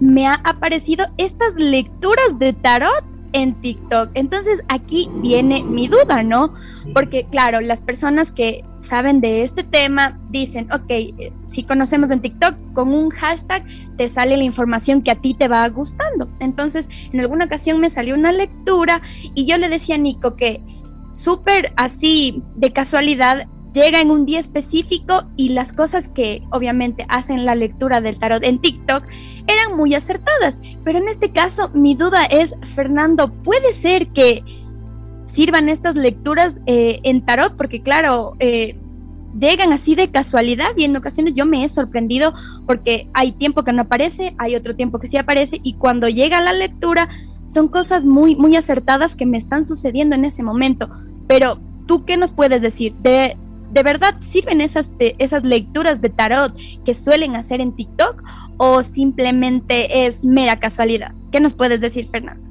me 0.00 0.26
ha 0.26 0.34
aparecido 0.44 1.06
estas 1.16 1.54
lecturas 1.56 2.38
de 2.38 2.52
tarot 2.52 3.04
en 3.32 3.54
TikTok. 3.60 4.10
Entonces 4.14 4.62
aquí 4.68 5.10
viene 5.16 5.62
mi 5.62 5.88
duda, 5.88 6.22
¿no? 6.22 6.54
Porque 6.94 7.26
claro, 7.30 7.60
las 7.60 7.80
personas 7.80 8.30
que 8.30 8.64
saben 8.78 9.20
de 9.20 9.42
este 9.42 9.62
tema 9.62 10.18
dicen, 10.30 10.72
ok, 10.72 10.90
eh, 10.90 11.32
si 11.46 11.64
conocemos 11.64 12.10
en 12.10 12.20
TikTok, 12.20 12.54
con 12.72 12.94
un 12.94 13.10
hashtag 13.10 13.64
te 13.96 14.08
sale 14.08 14.36
la 14.36 14.44
información 14.44 15.02
que 15.02 15.10
a 15.10 15.20
ti 15.20 15.34
te 15.34 15.48
va 15.48 15.68
gustando. 15.68 16.28
Entonces, 16.40 16.88
en 17.12 17.20
alguna 17.20 17.46
ocasión 17.46 17.80
me 17.80 17.90
salió 17.90 18.14
una 18.14 18.32
lectura 18.32 19.02
y 19.34 19.46
yo 19.46 19.58
le 19.58 19.68
decía 19.68 19.96
a 19.96 19.98
Nico 19.98 20.36
que 20.36 20.62
súper 21.12 21.72
así 21.76 22.42
de 22.54 22.72
casualidad 22.72 23.48
llega 23.76 24.00
en 24.00 24.10
un 24.10 24.24
día 24.24 24.38
específico 24.38 25.24
y 25.36 25.50
las 25.50 25.72
cosas 25.72 26.08
que 26.08 26.42
obviamente 26.50 27.04
hacen 27.08 27.44
la 27.44 27.54
lectura 27.54 28.00
del 28.00 28.18
tarot 28.18 28.42
en 28.42 28.58
TikTok 28.58 29.04
eran 29.46 29.76
muy 29.76 29.94
acertadas. 29.94 30.58
Pero 30.82 30.98
en 30.98 31.08
este 31.08 31.30
caso 31.30 31.68
mi 31.74 31.94
duda 31.94 32.24
es, 32.24 32.56
Fernando, 32.74 33.30
¿puede 33.42 33.72
ser 33.72 34.08
que 34.08 34.42
sirvan 35.24 35.68
estas 35.68 35.94
lecturas 35.94 36.58
eh, 36.64 37.00
en 37.02 37.24
tarot? 37.24 37.54
Porque 37.54 37.82
claro, 37.82 38.34
eh, 38.38 38.76
llegan 39.38 39.74
así 39.74 39.94
de 39.94 40.10
casualidad 40.10 40.70
y 40.74 40.84
en 40.84 40.96
ocasiones 40.96 41.34
yo 41.34 41.44
me 41.44 41.62
he 41.62 41.68
sorprendido 41.68 42.32
porque 42.66 43.10
hay 43.12 43.32
tiempo 43.32 43.62
que 43.62 43.74
no 43.74 43.82
aparece, 43.82 44.34
hay 44.38 44.56
otro 44.56 44.74
tiempo 44.74 44.98
que 44.98 45.08
sí 45.08 45.18
aparece 45.18 45.60
y 45.62 45.74
cuando 45.74 46.08
llega 46.08 46.40
la 46.40 46.54
lectura 46.54 47.10
son 47.46 47.68
cosas 47.68 48.06
muy, 48.06 48.36
muy 48.36 48.56
acertadas 48.56 49.14
que 49.14 49.26
me 49.26 49.36
están 49.36 49.66
sucediendo 49.66 50.16
en 50.16 50.24
ese 50.24 50.42
momento. 50.42 50.88
Pero, 51.28 51.60
¿tú 51.86 52.04
qué 52.04 52.16
nos 52.16 52.32
puedes 52.32 52.62
decir? 52.62 52.94
¿De, 53.02 53.36
de 53.70 53.82
verdad 53.82 54.16
sirven 54.20 54.60
esas, 54.60 54.92
esas 54.98 55.44
lecturas 55.44 56.00
de 56.00 56.10
tarot 56.10 56.56
que 56.84 56.94
suelen 56.94 57.36
hacer 57.36 57.60
en 57.60 57.74
TikTok 57.74 58.22
o 58.56 58.82
simplemente 58.82 60.06
es 60.06 60.24
mera 60.24 60.58
casualidad? 60.58 61.12
¿Qué 61.32 61.40
nos 61.40 61.54
puedes 61.54 61.80
decir, 61.80 62.08
Fernando? 62.10 62.44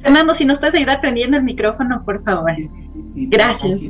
Fernando, 0.00 0.34
si 0.34 0.44
nos 0.44 0.58
puedes 0.58 0.74
ayudar 0.74 1.00
prendiendo 1.00 1.36
el 1.36 1.42
micrófono, 1.42 2.02
por 2.04 2.22
favor. 2.24 2.52
Gracias. 3.14 3.80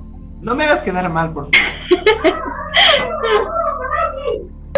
No 0.41 0.55
me 0.55 0.65
hagas 0.65 0.81
quedar 0.83 1.11
mal, 1.11 1.33
por 1.33 1.49
favor. 1.51 2.41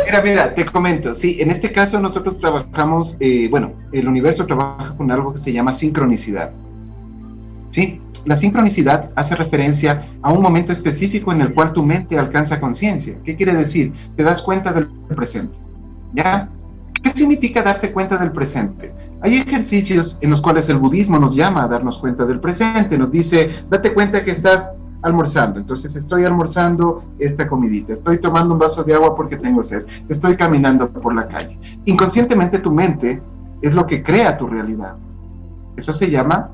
Mira, 0.04 0.22
mira, 0.22 0.54
te 0.54 0.64
comento, 0.64 1.14
sí, 1.14 1.36
en 1.40 1.50
este 1.50 1.70
caso 1.70 2.00
nosotros 2.00 2.38
trabajamos, 2.38 3.16
eh, 3.20 3.48
bueno, 3.50 3.72
el 3.92 4.08
universo 4.08 4.46
trabaja 4.46 4.96
con 4.96 5.10
algo 5.10 5.32
que 5.32 5.38
se 5.38 5.52
llama 5.52 5.72
sincronicidad. 5.72 6.52
¿Sí? 7.72 8.00
La 8.24 8.36
sincronicidad 8.36 9.10
hace 9.16 9.34
referencia 9.34 10.08
a 10.22 10.32
un 10.32 10.40
momento 10.40 10.72
específico 10.72 11.32
en 11.32 11.40
el 11.40 11.54
cual 11.54 11.72
tu 11.72 11.82
mente 11.82 12.18
alcanza 12.18 12.60
conciencia. 12.60 13.18
¿Qué 13.24 13.34
quiere 13.34 13.54
decir? 13.54 13.92
Te 14.16 14.22
das 14.22 14.40
cuenta 14.40 14.72
del 14.72 14.86
presente. 15.16 15.58
¿Ya? 16.14 16.48
¿Qué 17.02 17.10
significa 17.10 17.62
darse 17.62 17.90
cuenta 17.90 18.16
del 18.16 18.30
presente? 18.30 18.94
Hay 19.22 19.36
ejercicios 19.36 20.18
en 20.20 20.30
los 20.30 20.40
cuales 20.40 20.68
el 20.68 20.78
budismo 20.78 21.18
nos 21.18 21.34
llama 21.34 21.64
a 21.64 21.68
darnos 21.68 21.98
cuenta 21.98 22.26
del 22.26 22.40
presente, 22.40 22.96
nos 22.96 23.10
dice, 23.10 23.50
date 23.70 23.92
cuenta 23.92 24.24
que 24.24 24.32
estás 24.32 24.82
almorzando, 25.02 25.58
entonces 25.58 25.96
estoy 25.96 26.24
almorzando 26.24 27.04
esta 27.18 27.48
comidita, 27.48 27.94
estoy 27.94 28.20
tomando 28.20 28.54
un 28.54 28.60
vaso 28.60 28.84
de 28.84 28.94
agua 28.94 29.16
porque 29.16 29.36
tengo 29.36 29.64
sed, 29.64 29.84
estoy 30.08 30.36
caminando 30.36 30.88
por 30.90 31.14
la 31.14 31.26
calle. 31.26 31.58
Inconscientemente 31.84 32.58
tu 32.58 32.70
mente 32.70 33.20
es 33.62 33.74
lo 33.74 33.86
que 33.86 34.02
crea 34.02 34.36
tu 34.36 34.46
realidad. 34.46 34.94
Eso 35.76 35.92
se 35.92 36.10
llama 36.10 36.50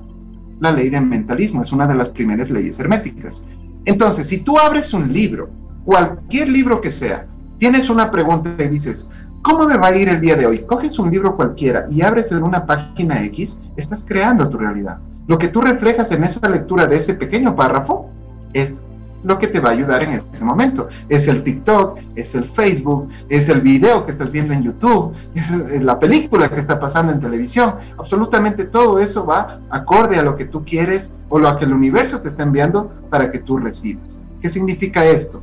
la 0.60 0.72
ley 0.72 0.90
del 0.90 1.06
mentalismo, 1.06 1.62
es 1.62 1.72
una 1.72 1.86
de 1.86 1.94
las 1.94 2.08
primeras 2.10 2.50
leyes 2.50 2.78
herméticas. 2.78 3.44
Entonces, 3.84 4.28
si 4.28 4.38
tú 4.38 4.58
abres 4.58 4.92
un 4.92 5.12
libro, 5.12 5.50
cualquier 5.84 6.48
libro 6.48 6.80
que 6.80 6.92
sea, 6.92 7.26
tienes 7.58 7.88
una 7.90 8.10
pregunta 8.10 8.50
y 8.62 8.68
dices, 8.68 9.10
¿Cómo 9.42 9.66
me 9.66 9.78
va 9.78 9.88
a 9.88 9.96
ir 9.96 10.08
el 10.08 10.20
día 10.20 10.36
de 10.36 10.46
hoy? 10.46 10.58
Coges 10.58 10.98
un 10.98 11.10
libro 11.10 11.36
cualquiera 11.36 11.86
y 11.90 12.02
abres 12.02 12.32
en 12.32 12.42
una 12.42 12.66
página 12.66 13.22
X, 13.24 13.62
estás 13.76 14.04
creando 14.04 14.48
tu 14.48 14.58
realidad. 14.58 14.98
Lo 15.26 15.38
que 15.38 15.48
tú 15.48 15.60
reflejas 15.60 16.10
en 16.10 16.24
esa 16.24 16.48
lectura 16.48 16.86
de 16.86 16.96
ese 16.96 17.14
pequeño 17.14 17.54
párrafo 17.54 18.10
es 18.52 18.84
lo 19.22 19.38
que 19.38 19.48
te 19.48 19.60
va 19.60 19.70
a 19.70 19.72
ayudar 19.72 20.02
en 20.02 20.22
ese 20.30 20.44
momento. 20.44 20.88
Es 21.08 21.28
el 21.28 21.42
TikTok, 21.42 21.98
es 22.14 22.34
el 22.34 22.44
Facebook, 22.44 23.08
es 23.28 23.48
el 23.48 23.60
video 23.60 24.04
que 24.04 24.12
estás 24.12 24.32
viendo 24.32 24.54
en 24.54 24.62
YouTube, 24.62 25.14
es 25.34 25.50
la 25.82 25.98
película 25.98 26.48
que 26.48 26.60
está 26.60 26.78
pasando 26.78 27.12
en 27.12 27.20
televisión. 27.20 27.74
Absolutamente 27.98 28.64
todo 28.64 28.98
eso 28.98 29.26
va 29.26 29.60
acorde 29.70 30.18
a 30.18 30.22
lo 30.22 30.36
que 30.36 30.44
tú 30.44 30.64
quieres 30.64 31.14
o 31.28 31.38
lo 31.38 31.56
que 31.56 31.64
el 31.64 31.72
universo 31.72 32.20
te 32.20 32.28
está 32.28 32.42
enviando 32.42 32.92
para 33.10 33.30
que 33.30 33.40
tú 33.40 33.58
recibas. 33.58 34.22
¿Qué 34.40 34.48
significa 34.48 35.04
esto? 35.04 35.42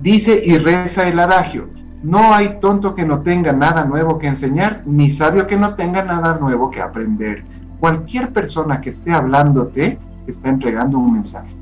Dice 0.00 0.42
y 0.44 0.58
reza 0.58 1.08
el 1.08 1.18
adagio, 1.18 1.68
no 2.02 2.32
hay 2.32 2.60
tonto 2.60 2.94
que 2.94 3.04
no 3.04 3.22
tenga 3.22 3.52
nada 3.52 3.84
nuevo 3.84 4.18
que 4.18 4.28
enseñar, 4.28 4.82
ni 4.86 5.10
sabio 5.10 5.46
que 5.46 5.56
no 5.56 5.74
tenga 5.74 6.04
nada 6.04 6.38
nuevo 6.38 6.70
que 6.70 6.80
aprender. 6.80 7.44
Cualquier 7.80 8.32
persona 8.32 8.80
que 8.80 8.90
esté 8.90 9.12
hablándote 9.12 9.98
te 10.24 10.32
está 10.32 10.48
entregando 10.48 10.98
un 10.98 11.14
mensaje. 11.14 11.57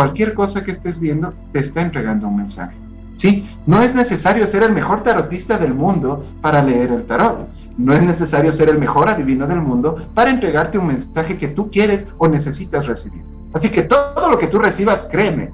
Cualquier 0.00 0.32
cosa 0.32 0.64
que 0.64 0.70
estés 0.70 0.98
viendo 0.98 1.34
te 1.52 1.58
está 1.58 1.82
entregando 1.82 2.26
un 2.26 2.38
mensaje. 2.38 2.74
Sí, 3.16 3.46
no 3.66 3.82
es 3.82 3.94
necesario 3.94 4.46
ser 4.46 4.62
el 4.62 4.72
mejor 4.72 5.02
tarotista 5.02 5.58
del 5.58 5.74
mundo 5.74 6.24
para 6.40 6.62
leer 6.62 6.90
el 6.90 7.04
tarot. 7.04 7.50
No 7.76 7.92
es 7.92 8.02
necesario 8.02 8.50
ser 8.54 8.70
el 8.70 8.78
mejor 8.78 9.10
adivino 9.10 9.46
del 9.46 9.60
mundo 9.60 10.08
para 10.14 10.30
entregarte 10.30 10.78
un 10.78 10.86
mensaje 10.86 11.36
que 11.36 11.48
tú 11.48 11.70
quieres 11.70 12.08
o 12.16 12.28
necesitas 12.28 12.86
recibir. 12.86 13.22
Así 13.52 13.68
que 13.68 13.82
todo 13.82 14.30
lo 14.30 14.38
que 14.38 14.46
tú 14.46 14.58
recibas, 14.58 15.06
créeme, 15.12 15.52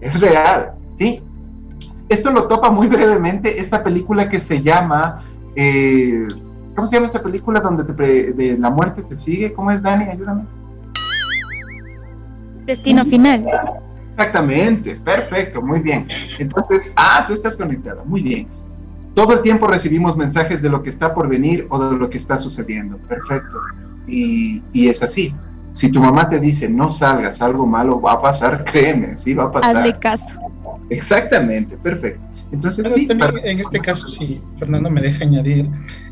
es 0.00 0.18
real, 0.22 0.72
¿sí? 0.94 1.22
Esto 2.08 2.30
lo 2.30 2.48
topa 2.48 2.70
muy 2.70 2.86
brevemente 2.86 3.60
esta 3.60 3.84
película 3.84 4.30
que 4.30 4.40
se 4.40 4.62
llama... 4.62 5.22
Eh, 5.54 6.26
¿Cómo 6.74 6.86
se 6.86 6.96
llama 6.96 7.08
esa 7.08 7.22
película 7.22 7.60
donde 7.60 7.84
de 7.84 8.56
la 8.58 8.70
muerte 8.70 9.02
te 9.02 9.18
sigue? 9.18 9.52
¿Cómo 9.52 9.70
es, 9.70 9.82
Dani? 9.82 10.04
Ayúdame. 10.04 10.44
Destino 12.66 13.04
final. 13.04 13.44
Exactamente, 14.12 14.96
perfecto, 14.96 15.62
muy 15.62 15.80
bien. 15.80 16.06
Entonces, 16.38 16.92
ah, 16.96 17.24
tú 17.26 17.32
estás 17.32 17.56
conectada, 17.56 18.04
muy 18.04 18.22
bien. 18.22 18.48
Todo 19.14 19.34
el 19.34 19.42
tiempo 19.42 19.66
recibimos 19.66 20.16
mensajes 20.16 20.62
de 20.62 20.70
lo 20.70 20.82
que 20.82 20.90
está 20.90 21.14
por 21.14 21.28
venir 21.28 21.66
o 21.70 21.78
de 21.78 21.96
lo 21.96 22.08
que 22.08 22.18
está 22.18 22.38
sucediendo, 22.38 22.98
perfecto. 22.98 23.58
Y, 24.06 24.62
y 24.72 24.88
es 24.88 25.02
así. 25.02 25.34
Si 25.72 25.90
tu 25.90 26.00
mamá 26.00 26.28
te 26.28 26.38
dice 26.38 26.68
no 26.68 26.90
salgas, 26.90 27.40
algo 27.40 27.66
malo 27.66 28.00
va 28.00 28.12
a 28.12 28.22
pasar, 28.22 28.64
créeme, 28.70 29.16
sí 29.16 29.34
va 29.34 29.44
a 29.44 29.50
pasar. 29.50 29.76
Hazle 29.76 29.98
caso. 29.98 30.34
Exactamente, 30.90 31.76
perfecto. 31.78 32.26
Entonces, 32.52 32.92
sí, 32.92 33.08
en 33.10 33.60
este 33.60 33.80
caso, 33.80 34.08
si 34.08 34.40
Fernando 34.58 34.90
me 34.90 35.00
deja 35.00 35.24
añadir. 35.24 35.70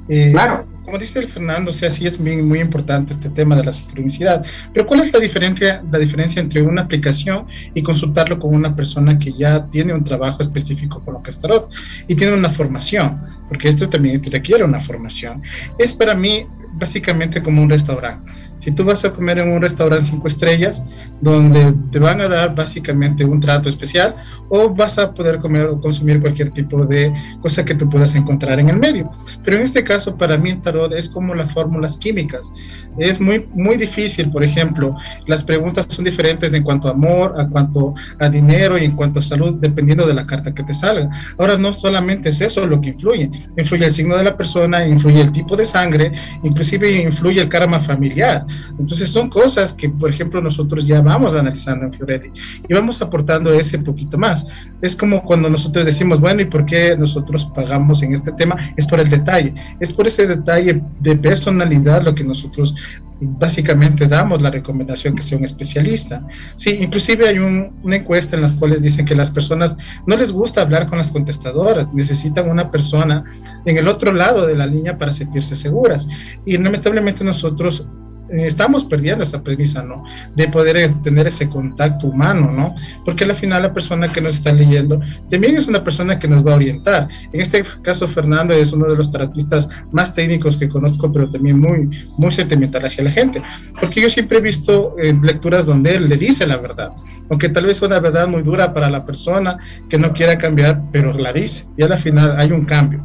Eh, 0.08 0.30
claro. 0.32 0.64
Como 0.90 0.98
dice 0.98 1.20
el 1.20 1.28
Fernando, 1.28 1.70
o 1.70 1.72
sea, 1.72 1.88
sí 1.88 2.04
es 2.04 2.18
muy, 2.18 2.42
muy 2.42 2.58
importante 2.58 3.12
este 3.12 3.30
tema 3.30 3.54
de 3.54 3.62
la 3.62 3.72
sincronicidad. 3.72 4.44
Pero 4.74 4.88
¿cuál 4.88 5.02
es 5.02 5.12
la 5.12 5.20
diferencia, 5.20 5.84
la 5.88 5.98
diferencia 6.00 6.42
entre 6.42 6.62
una 6.62 6.82
aplicación 6.82 7.46
y 7.74 7.82
consultarlo 7.84 8.40
con 8.40 8.52
una 8.52 8.74
persona 8.74 9.16
que 9.16 9.32
ya 9.32 9.70
tiene 9.70 9.94
un 9.94 10.02
trabajo 10.02 10.38
específico 10.40 11.00
con 11.04 11.14
lo 11.14 11.22
que 11.22 11.30
es 11.30 11.40
tarot 11.40 11.70
y 12.08 12.16
tiene 12.16 12.34
una 12.34 12.50
formación? 12.50 13.22
Porque 13.48 13.68
esto 13.68 13.88
también 13.88 14.20
requiere 14.32 14.64
una 14.64 14.80
formación. 14.80 15.40
Es 15.78 15.92
para 15.92 16.12
mí 16.12 16.44
básicamente 16.72 17.40
como 17.40 17.62
un 17.62 17.70
restaurante. 17.70 18.32
Si 18.60 18.70
tú 18.70 18.84
vas 18.84 19.06
a 19.06 19.12
comer 19.12 19.38
en 19.38 19.50
un 19.50 19.62
restaurante 19.62 20.04
cinco 20.04 20.28
estrellas, 20.28 20.82
donde 21.22 21.72
te 21.90 21.98
van 21.98 22.20
a 22.20 22.28
dar 22.28 22.54
básicamente 22.54 23.24
un 23.24 23.40
trato 23.40 23.70
especial, 23.70 24.14
o 24.50 24.68
vas 24.68 24.98
a 24.98 25.14
poder 25.14 25.38
comer 25.38 25.66
o 25.66 25.80
consumir 25.80 26.20
cualquier 26.20 26.50
tipo 26.50 26.84
de 26.84 27.10
cosa 27.40 27.64
que 27.64 27.74
tú 27.74 27.88
puedas 27.88 28.14
encontrar 28.14 28.60
en 28.60 28.68
el 28.68 28.76
medio. 28.76 29.10
Pero 29.44 29.56
en 29.56 29.62
este 29.62 29.82
caso, 29.82 30.14
para 30.14 30.36
mí, 30.36 30.50
el 30.50 30.60
tarot 30.60 30.92
es 30.92 31.08
como 31.08 31.34
las 31.34 31.50
fórmulas 31.54 31.96
químicas. 31.96 32.52
Es 32.98 33.18
muy, 33.18 33.48
muy 33.54 33.78
difícil, 33.78 34.30
por 34.30 34.44
ejemplo, 34.44 34.94
las 35.26 35.42
preguntas 35.42 35.86
son 35.88 36.04
diferentes 36.04 36.52
en 36.52 36.62
cuanto 36.62 36.88
a 36.88 36.90
amor, 36.90 37.34
en 37.38 37.48
cuanto 37.48 37.94
a 38.18 38.28
dinero 38.28 38.76
y 38.76 38.84
en 38.84 38.92
cuanto 38.92 39.20
a 39.20 39.22
salud, 39.22 39.56
dependiendo 39.58 40.06
de 40.06 40.12
la 40.12 40.26
carta 40.26 40.52
que 40.52 40.62
te 40.64 40.74
salga. 40.74 41.08
Ahora, 41.38 41.56
no 41.56 41.72
solamente 41.72 42.28
es 42.28 42.42
eso 42.42 42.66
lo 42.66 42.78
que 42.78 42.90
influye, 42.90 43.30
influye 43.56 43.86
el 43.86 43.92
signo 43.92 44.18
de 44.18 44.24
la 44.24 44.36
persona, 44.36 44.86
influye 44.86 45.22
el 45.22 45.32
tipo 45.32 45.56
de 45.56 45.64
sangre, 45.64 46.12
inclusive 46.42 46.90
influye 46.90 47.40
el 47.40 47.48
karma 47.48 47.80
familiar. 47.80 48.44
Entonces 48.78 49.08
son 49.08 49.28
cosas 49.28 49.72
que, 49.72 49.88
por 49.88 50.10
ejemplo, 50.10 50.40
nosotros 50.40 50.86
ya 50.86 51.00
vamos 51.00 51.34
analizando 51.34 51.86
en 51.86 51.92
Fiorelli 51.92 52.32
y 52.68 52.74
vamos 52.74 53.00
aportando 53.02 53.52
ese 53.52 53.78
poquito 53.78 54.18
más. 54.18 54.46
Es 54.80 54.96
como 54.96 55.22
cuando 55.22 55.48
nosotros 55.50 55.86
decimos, 55.86 56.20
bueno, 56.20 56.42
¿y 56.42 56.46
por 56.46 56.66
qué 56.66 56.96
nosotros 56.96 57.46
pagamos 57.54 58.02
en 58.02 58.14
este 58.14 58.32
tema? 58.32 58.56
Es 58.76 58.86
por 58.86 59.00
el 59.00 59.10
detalle, 59.10 59.54
es 59.80 59.92
por 59.92 60.06
ese 60.06 60.26
detalle 60.26 60.82
de 61.00 61.16
personalidad 61.16 62.02
lo 62.02 62.14
que 62.14 62.24
nosotros 62.24 62.74
básicamente 63.20 64.06
damos 64.06 64.40
la 64.40 64.50
recomendación 64.50 65.14
que 65.14 65.22
sea 65.22 65.38
un 65.38 65.44
especialista. 65.44 66.26
Sí, 66.56 66.78
inclusive 66.80 67.28
hay 67.28 67.38
una 67.38 67.96
encuesta 67.96 68.36
en 68.36 68.42
las 68.42 68.54
cuales 68.54 68.82
dicen 68.82 69.04
que 69.04 69.14
las 69.14 69.30
personas 69.30 69.76
no 70.06 70.16
les 70.16 70.32
gusta 70.32 70.62
hablar 70.62 70.88
con 70.88 70.98
las 70.98 71.12
contestadoras, 71.12 71.92
necesitan 71.92 72.48
una 72.48 72.70
persona 72.70 73.24
en 73.66 73.76
el 73.76 73.88
otro 73.88 74.12
lado 74.12 74.46
de 74.46 74.56
la 74.56 74.66
línea 74.66 74.96
para 74.96 75.12
sentirse 75.12 75.54
seguras. 75.54 76.08
Y 76.44 76.56
lamentablemente 76.56 77.22
nosotros 77.24 77.86
estamos 78.32 78.84
perdiendo 78.84 79.24
esa 79.24 79.42
premisa, 79.42 79.82
¿no? 79.82 80.04
De 80.36 80.48
poder 80.48 80.76
eh, 80.76 80.94
tener 81.02 81.26
ese 81.26 81.48
contacto 81.48 82.08
humano, 82.08 82.50
¿no? 82.50 82.74
Porque 83.04 83.24
al 83.24 83.34
final 83.34 83.62
la 83.62 83.72
persona 83.72 84.10
que 84.12 84.20
nos 84.20 84.34
está 84.34 84.52
leyendo 84.52 85.00
también 85.30 85.56
es 85.56 85.66
una 85.66 85.82
persona 85.82 86.18
que 86.18 86.28
nos 86.28 86.46
va 86.46 86.52
a 86.52 86.56
orientar. 86.56 87.08
En 87.32 87.40
este 87.40 87.64
caso, 87.82 88.06
Fernando 88.08 88.54
es 88.54 88.72
uno 88.72 88.86
de 88.88 88.96
los 88.96 89.10
terapistas 89.10 89.68
más 89.92 90.14
técnicos 90.14 90.56
que 90.56 90.68
conozco, 90.68 91.10
pero 91.12 91.28
también 91.30 91.58
muy, 91.58 91.90
muy 92.16 92.32
sentimental 92.32 92.84
hacia 92.84 93.04
la 93.04 93.10
gente. 93.10 93.42
Porque 93.80 94.00
yo 94.00 94.10
siempre 94.10 94.38
he 94.38 94.40
visto 94.40 94.96
eh, 94.98 95.14
lecturas 95.22 95.66
donde 95.66 95.96
él 95.96 96.08
le 96.08 96.16
dice 96.16 96.46
la 96.46 96.56
verdad, 96.56 96.92
aunque 97.28 97.48
tal 97.48 97.66
vez 97.66 97.82
una 97.82 97.98
verdad 98.00 98.28
muy 98.28 98.42
dura 98.42 98.72
para 98.72 98.90
la 98.90 99.04
persona 99.04 99.58
que 99.88 99.98
no 99.98 100.12
quiera 100.12 100.38
cambiar, 100.38 100.82
pero 100.92 101.12
la 101.12 101.32
dice. 101.32 101.66
Y 101.76 101.82
al 101.82 101.96
final 101.98 102.34
hay 102.36 102.52
un 102.52 102.64
cambio. 102.64 103.04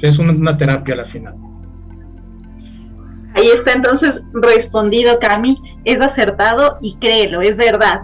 es 0.00 0.18
una, 0.18 0.32
una 0.32 0.56
terapia 0.56 0.94
al 0.94 1.06
final. 1.06 1.51
Ahí 3.34 3.48
está 3.48 3.72
entonces 3.72 4.24
respondido, 4.32 5.18
Cami, 5.18 5.56
es 5.84 6.00
acertado 6.00 6.78
y 6.80 6.96
créelo, 6.96 7.40
es 7.40 7.56
verdad. 7.56 8.02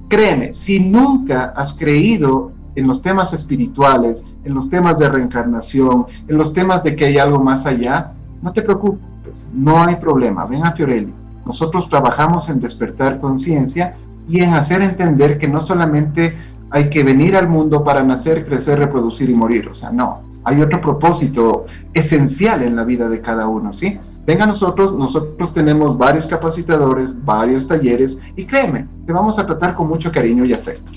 Créeme, 0.09 0.53
si 0.53 0.80
nunca 0.80 1.53
has 1.55 1.74
creído 1.74 2.51
en 2.76 2.88
los 2.88 3.01
temas 3.01 3.34
espirituales, 3.34 4.26
en 4.43 4.53
los 4.53 4.69
temas 4.69 4.99
de 4.99 5.09
reencarnación, 5.09 6.05
en 6.28 6.38
los 6.38 6.53
temas 6.53 6.84
de 6.84 6.95
que 6.95 7.05
hay 7.05 7.17
algo 7.17 7.43
más 7.43 7.65
allá, 7.65 8.13
no 8.41 8.53
te 8.53 8.61
preocupes, 8.61 9.49
no 9.53 9.82
hay 9.82 9.95
problema, 9.97 10.45
ven 10.45 10.65
a 10.65 10.72
Fiorelli. 10.72 11.13
Nosotros 11.45 11.89
trabajamos 11.89 12.49
en 12.49 12.59
despertar 12.59 13.19
conciencia 13.19 13.97
y 14.28 14.39
en 14.39 14.53
hacer 14.53 14.82
entender 14.82 15.38
que 15.38 15.47
no 15.47 15.59
solamente 15.59 16.38
hay 16.69 16.89
que 16.89 17.03
venir 17.03 17.36
al 17.36 17.49
mundo 17.49 17.84
para 17.84 18.03
nacer, 18.03 18.45
crecer, 18.45 18.80
reproducir 18.80 19.30
y 19.30 19.36
morir, 19.36 19.67
o 19.67 19.74
sea, 19.74 19.91
no, 19.91 20.22
hay 20.43 20.61
otro 20.61 20.82
propósito 20.82 21.65
esencial 21.93 22.63
en 22.63 22.76
la 22.76 22.84
vida 22.84 23.09
de 23.09 23.22
cada 23.22 23.47
uno, 23.47 23.74
¿sí? 23.74 23.99
Venga 24.26 24.45
nosotros, 24.45 24.95
nosotros 24.95 25.53
tenemos 25.53 25.97
varios 25.97 26.28
capacitadores, 26.28 27.26
varios 27.26 27.67
talleres 27.67 28.22
y 28.36 28.45
créeme, 28.45 28.88
te 29.05 29.13
vamos 29.13 29.39
a 29.39 29.45
tratar 29.45 29.76
con 29.76 29.88
mucho 29.88 30.11
cariño 30.11 30.45
y 30.45 30.53
afecto. 30.53 30.91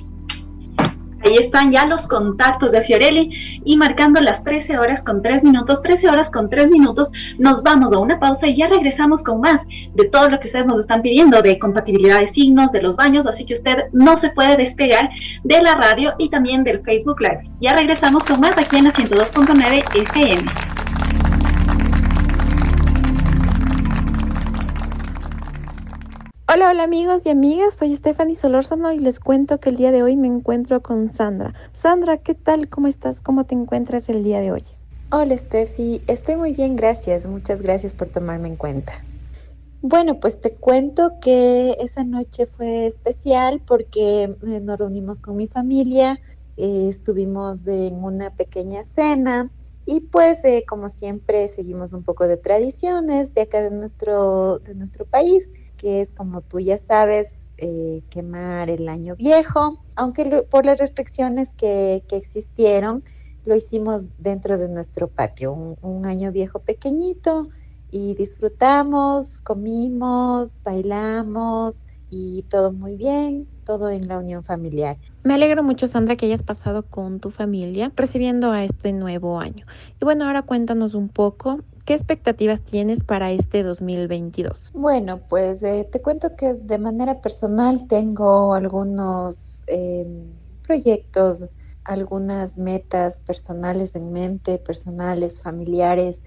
Ahí 1.25 1.37
están 1.39 1.71
ya 1.71 1.87
los 1.87 2.07
contactos 2.07 2.73
de 2.73 2.83
Fiorelli 2.83 3.31
y 3.65 3.77
marcando 3.77 4.21
las 4.21 4.45
13 4.45 4.79
horas 4.79 5.03
con 5.03 5.23
3 5.23 5.43
minutos, 5.43 5.83
13 5.83 6.09
horas 6.09 6.31
con 6.31 6.51
3 6.51 6.71
minutos, 6.71 7.11
nos 7.39 7.63
vamos 7.63 7.93
a 7.93 7.99
una 7.99 8.21
pausa 8.21 8.47
y 8.47 8.57
ya 8.57 8.69
regresamos 8.69 9.23
con 9.23 9.41
más 9.41 9.67
de 9.95 10.05
todo 10.05 10.29
lo 10.29 10.39
que 10.39 10.49
ustedes 10.49 10.67
nos 10.67 10.81
están 10.81 11.03
pidiendo, 11.03 11.41
de 11.43 11.59
compatibilidad 11.59 12.21
de 12.21 12.29
signos, 12.29 12.73
de 12.73 12.83
los 12.83 12.97
baños, 12.97 13.27
así 13.27 13.45
que 13.45 13.55
usted 13.55 13.85
no 13.93 14.17
se 14.17 14.31
puede 14.31 14.57
despegar 14.57 15.11
de 15.43 15.63
la 15.63 15.75
radio 15.75 16.15
y 16.19 16.29
también 16.29 16.65
del 16.65 16.81
Facebook 16.81 17.21
Live. 17.21 17.51
Ya 17.61 17.75
regresamos 17.75 18.25
con 18.25 18.41
más 18.41 18.57
aquí 18.59 18.77
en 18.77 18.85
la 18.85 18.93
102.9 18.93 20.03
FM. 20.03 20.84
Hola, 26.47 26.69
hola 26.69 26.83
amigos 26.83 27.23
y 27.25 27.31
amigas, 27.31 27.75
soy 27.75 27.97
Stephanie 27.97 28.37
Solórzano 28.37 28.93
y 28.93 28.99
les 28.99 29.19
cuento 29.19 29.59
que 29.61 29.71
el 29.71 29.77
día 29.77 29.93
de 29.93 30.03
hoy 30.03 30.15
me 30.15 30.27
encuentro 30.27 30.83
con 30.83 31.11
Sandra. 31.11 31.55
Sandra, 31.73 32.19
¿qué 32.19 32.35
tal? 32.35 32.69
¿Cómo 32.69 32.87
estás? 32.87 33.23
¿Cómo 33.23 33.47
te 33.47 33.55
encuentras 33.55 34.11
el 34.11 34.23
día 34.23 34.41
de 34.43 34.53
hoy? 34.53 34.63
Hola 35.11 35.39
Steffi, 35.39 36.03
estoy 36.07 36.37
muy 36.37 36.53
bien, 36.53 36.77
gracias. 36.77 37.25
Muchas 37.25 37.63
gracias 37.63 37.95
por 37.95 38.11
tomarme 38.11 38.49
en 38.49 38.57
cuenta. 38.57 38.93
Bueno, 39.81 40.21
pues 40.21 40.39
te 40.39 40.55
cuento 40.55 41.13
que 41.19 41.79
esa 41.81 42.05
noche 42.05 42.45
fue 42.45 42.89
especial 42.89 43.63
porque 43.67 44.25
eh, 44.25 44.61
nos 44.61 44.79
reunimos 44.79 45.23
con 45.23 45.37
mi 45.37 45.47
familia, 45.47 46.21
eh, 46.59 46.89
estuvimos 46.91 47.67
en 47.67 48.05
una 48.05 48.37
pequeña 48.37 48.85
cena 48.85 49.51
y 49.87 50.01
pues 50.01 50.45
eh, 50.45 50.67
como 50.69 50.91
siempre 50.91 51.49
seguimos 51.49 51.95
un 51.95 52.03
poco 52.03 52.29
de 52.29 52.37
tradiciones 52.37 53.33
de 53.33 53.41
acá 53.41 53.63
de 53.63 53.71
nuestro, 53.71 54.59
de 54.59 54.75
nuestro 54.75 55.07
país 55.07 55.51
que 55.85 56.01
es, 56.01 56.13
como 56.13 56.41
tú 56.41 56.61
ya 56.61 56.79
sabes, 56.79 57.51
eh, 57.59 58.01
quemar 58.09 58.71
el 58.71 58.89
año 58.89 59.17
viejo, 59.17 59.85
aunque 59.97 60.47
por 60.51 60.65
las 60.65 60.79
restricciones 60.79 61.53
que, 61.53 62.03
existieron, 62.11 63.05
lo 63.45 63.55
hicimos 63.55 64.09
dentro 64.17 64.57
de 64.57 64.71
nuestro 64.71 65.09
patio, 65.09 65.53
un, 65.53 66.07
año 66.07 66.33
viejo 66.33 66.61
pequeñito, 66.61 67.49
y 67.91 68.15
disfrutamos, 68.15 69.43
comimos, 69.43 70.63
bailamos 70.65 71.85
y 72.09 72.45
todo 72.45 72.73
muy 72.73 72.97
bien, 72.97 73.47
todo 73.67 73.91
en 73.91 74.09
la 74.09 74.21
unión 74.21 74.43
familiar. 74.43 74.97
Me 75.23 75.35
alegro 75.35 75.63
mucho, 75.63 75.87
Sandra, 75.87 76.17
que 76.17 76.25
hayas 76.25 76.43
pasado 76.43 76.85
con 76.85 77.21
tu 77.21 77.29
familia 77.29 77.93
recibiendo 77.95 78.53
a 78.53 78.65
este 78.65 78.95
nuevo 78.95 79.39
año. 79.39 79.67
Y 80.01 80.05
bueno, 80.07 80.25
ahora 80.25 80.41
cuéntanos 80.41 80.95
un 80.95 81.11
poco 81.11 81.61
¿Qué 81.85 81.93
expectativas 81.93 82.63
tienes 82.63 83.05
para 83.05 83.31
este 83.31 83.63
2022? 83.63 84.71
Bueno, 84.73 85.21
pues 85.29 85.63
eh, 85.63 85.87
te 85.93 86.01
cuento 86.01 86.35
que 86.35 86.55
de 86.55 86.79
manera 86.79 87.21
personal 87.21 87.87
tengo 87.87 88.55
algunos 88.55 89.65
em, 89.67 90.33
proyectos, 90.63 91.45
algunas 91.85 92.57
metas 92.57 93.19
personales 93.27 93.95
en 93.97 94.15
mente, 94.15 94.57
personales, 94.57 95.43
familiares, 95.43 96.23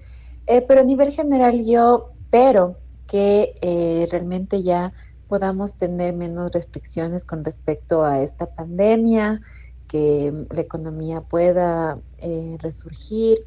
eh, 0.46 0.62
pero 0.62 0.82
a 0.82 0.84
nivel 0.84 1.10
general 1.10 1.64
yo 1.64 2.12
espero 2.14 2.78
que 3.08 3.56
eh, 3.60 4.06
realmente 4.12 4.62
ya 4.62 4.92
podamos 5.26 5.74
tener 5.74 6.14
menos 6.14 6.52
restricciones 6.52 7.24
con 7.24 7.44
respecto 7.44 8.04
a 8.04 8.22
esta 8.22 8.54
pandemia, 8.54 9.40
que 9.88 10.46
la 10.50 10.60
economía 10.60 11.22
pueda 11.22 11.98
resurgir 12.58 13.38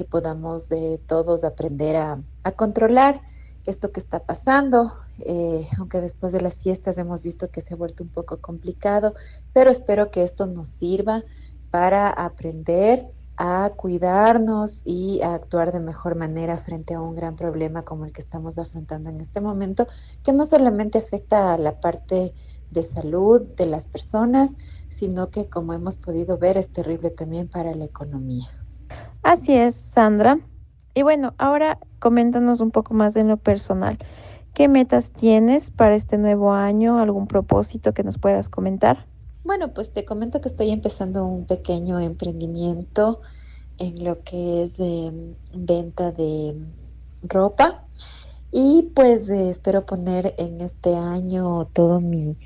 que 0.00 0.06
podamos 0.06 0.72
eh, 0.72 0.98
todos 1.06 1.44
aprender 1.44 1.94
a, 1.94 2.22
controlar 2.56 3.20
esto 3.66 3.92
que 3.92 4.00
está 4.00 4.20
pasando, 4.20 4.90
eh, 5.26 5.68
aunque 5.78 6.00
después 6.00 6.32
de 6.32 6.40
las 6.40 6.54
fiestas 6.54 6.96
hemos 6.96 7.22
visto 7.22 7.50
que 7.50 7.60
se 7.60 7.74
ha 7.74 7.76
vuelto 7.76 8.02
un 8.02 8.08
poco 8.08 8.38
complicado, 8.38 9.14
pero 9.52 9.68
espero 9.68 10.10
que 10.10 10.22
esto 10.22 10.46
nos 10.46 10.70
sirva 10.70 11.22
para 11.70 12.08
aprender 12.08 13.08
a 13.36 13.72
cuidarnos 13.76 14.80
y 14.86 15.20
a 15.20 15.34
actuar 15.34 15.70
de 15.70 15.80
mejor 15.80 16.16
manera 16.16 16.56
frente 16.56 16.94
a 16.94 17.02
un 17.02 17.14
gran 17.14 17.36
problema 17.36 17.82
como 17.82 18.06
el 18.06 18.12
que 18.12 18.22
estamos 18.22 18.56
afrontando 18.56 19.10
en 19.10 19.20
este 19.20 19.42
momento, 19.42 19.86
que 20.22 20.32
no 20.32 20.46
solamente 20.46 20.96
afecta 20.96 21.52
a 21.52 21.58
la 21.58 21.78
parte 21.78 22.32
de 22.70 22.82
salud 22.82 23.42
de 23.54 23.66
las 23.66 23.84
personas, 23.84 24.52
sino 24.88 25.28
que 25.28 25.50
como 25.50 25.74
hemos 25.74 25.98
podido 25.98 26.38
ver 26.38 26.56
es 26.56 26.72
terrible 26.72 27.10
también 27.10 27.48
para 27.48 27.74
la 27.74 27.84
economía. 27.84 28.59
Así 29.22 29.54
es, 29.54 29.74
Sandra. 29.74 30.38
Y 30.94 31.02
bueno, 31.02 31.34
ahora 31.38 31.78
coméntanos 31.98 32.60
un 32.60 32.70
poco 32.70 32.94
más 32.94 33.16
en 33.16 33.28
lo 33.28 33.36
personal. 33.36 33.98
¿Qué 34.54 34.68
metas 34.68 35.10
tienes 35.12 35.70
para 35.70 35.94
este 35.94 36.18
nuevo 36.18 36.52
año? 36.52 36.98
¿Algún 36.98 37.26
propósito 37.26 37.94
que 37.94 38.02
nos 38.02 38.18
puedas 38.18 38.48
comentar? 38.48 39.06
Bueno, 39.44 39.72
pues 39.72 39.92
te 39.92 40.04
comento 40.04 40.40
que 40.40 40.48
estoy 40.48 40.70
empezando 40.70 41.24
un 41.24 41.46
pequeño 41.46 41.98
emprendimiento 42.00 43.20
en 43.78 44.04
lo 44.04 44.22
que 44.22 44.64
es 44.64 44.78
em, 44.80 45.34
venta 45.54 46.12
de 46.12 46.54
ropa 47.22 47.84
y 48.50 48.90
pues 48.94 49.28
eh, 49.28 49.50
espero 49.50 49.86
poner 49.86 50.34
en 50.38 50.60
este 50.60 50.94
año 50.96 51.66
todo 51.66 52.00
mi, 52.00 52.36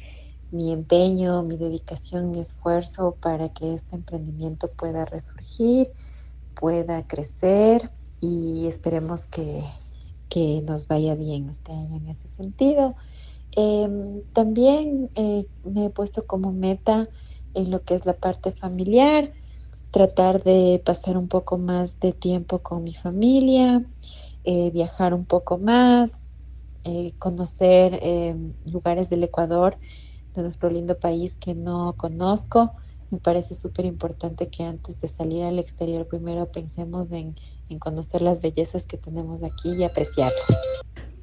mi 0.53 0.73
empeño, 0.73 1.43
mi 1.43 1.57
dedicación, 1.57 2.31
mi 2.31 2.41
esfuerzo 2.41 3.17
para 3.21 3.49
que 3.49 3.75
este 3.75 3.97
emprendimiento 3.97 4.69
pueda 4.69 5.05
resurgir 5.05 5.89
pueda 6.55 7.07
crecer 7.07 7.93
y 8.21 8.67
esperemos 8.67 9.27
que, 9.27 9.63
nos 10.65 10.89
vaya 10.89 11.15
bien 11.15 11.49
este 11.49 11.71
año 11.71 11.97
en 11.97 12.09
ese 12.09 12.29
sentido. 12.29 12.97
Em, 13.53 14.23
también 14.33 15.09
eh, 15.15 15.47
me 15.63 15.85
he 15.85 15.91
puesto 15.91 16.27
como 16.27 16.53
meta 16.53 17.09
en 17.55 17.71
lo 17.71 17.85
que 17.85 17.95
es 17.95 18.05
la 18.05 18.15
parte 18.15 18.51
familiar, 18.51 19.33
tratar 19.93 20.43
de 20.43 20.83
pasar 20.85 21.17
un 21.17 21.29
poco 21.29 21.57
más 21.57 22.01
de 22.01 22.13
tiempo 22.13 22.59
con 22.59 22.83
mi 22.83 22.95
familia, 22.95 23.87
eh, 24.43 24.71
viajar 24.73 25.15
un 25.15 25.25
poco 25.25 25.57
más, 25.57 26.31
eh, 26.83 27.13
conocer 27.21 28.01
em, 28.03 28.55
lugares 28.65 29.09
del 29.09 29.23
Ecuador, 29.23 29.79
de 30.35 30.43
nuestro 30.43 30.69
lindo 30.69 30.99
país 30.99 31.37
que 31.37 31.55
no 31.55 31.95
conozco 31.97 32.75
me 33.15 33.21
parece 33.21 33.55
súper 33.55 33.85
importante 33.85 34.49
que 34.49 34.65
antes 34.65 35.01
de 35.01 35.09
salir 35.09 35.45
al 35.45 35.59
exterior 35.59 36.07
primero 36.07 36.51
pensemos 36.51 37.13
en, 37.13 37.35
conocer 37.79 38.23
las 38.23 38.41
bellezas 38.41 38.87
que 38.87 38.97
tenemos 38.97 39.43
aquí 39.43 39.73
y 39.75 39.83
apreciarlas. 39.83 40.45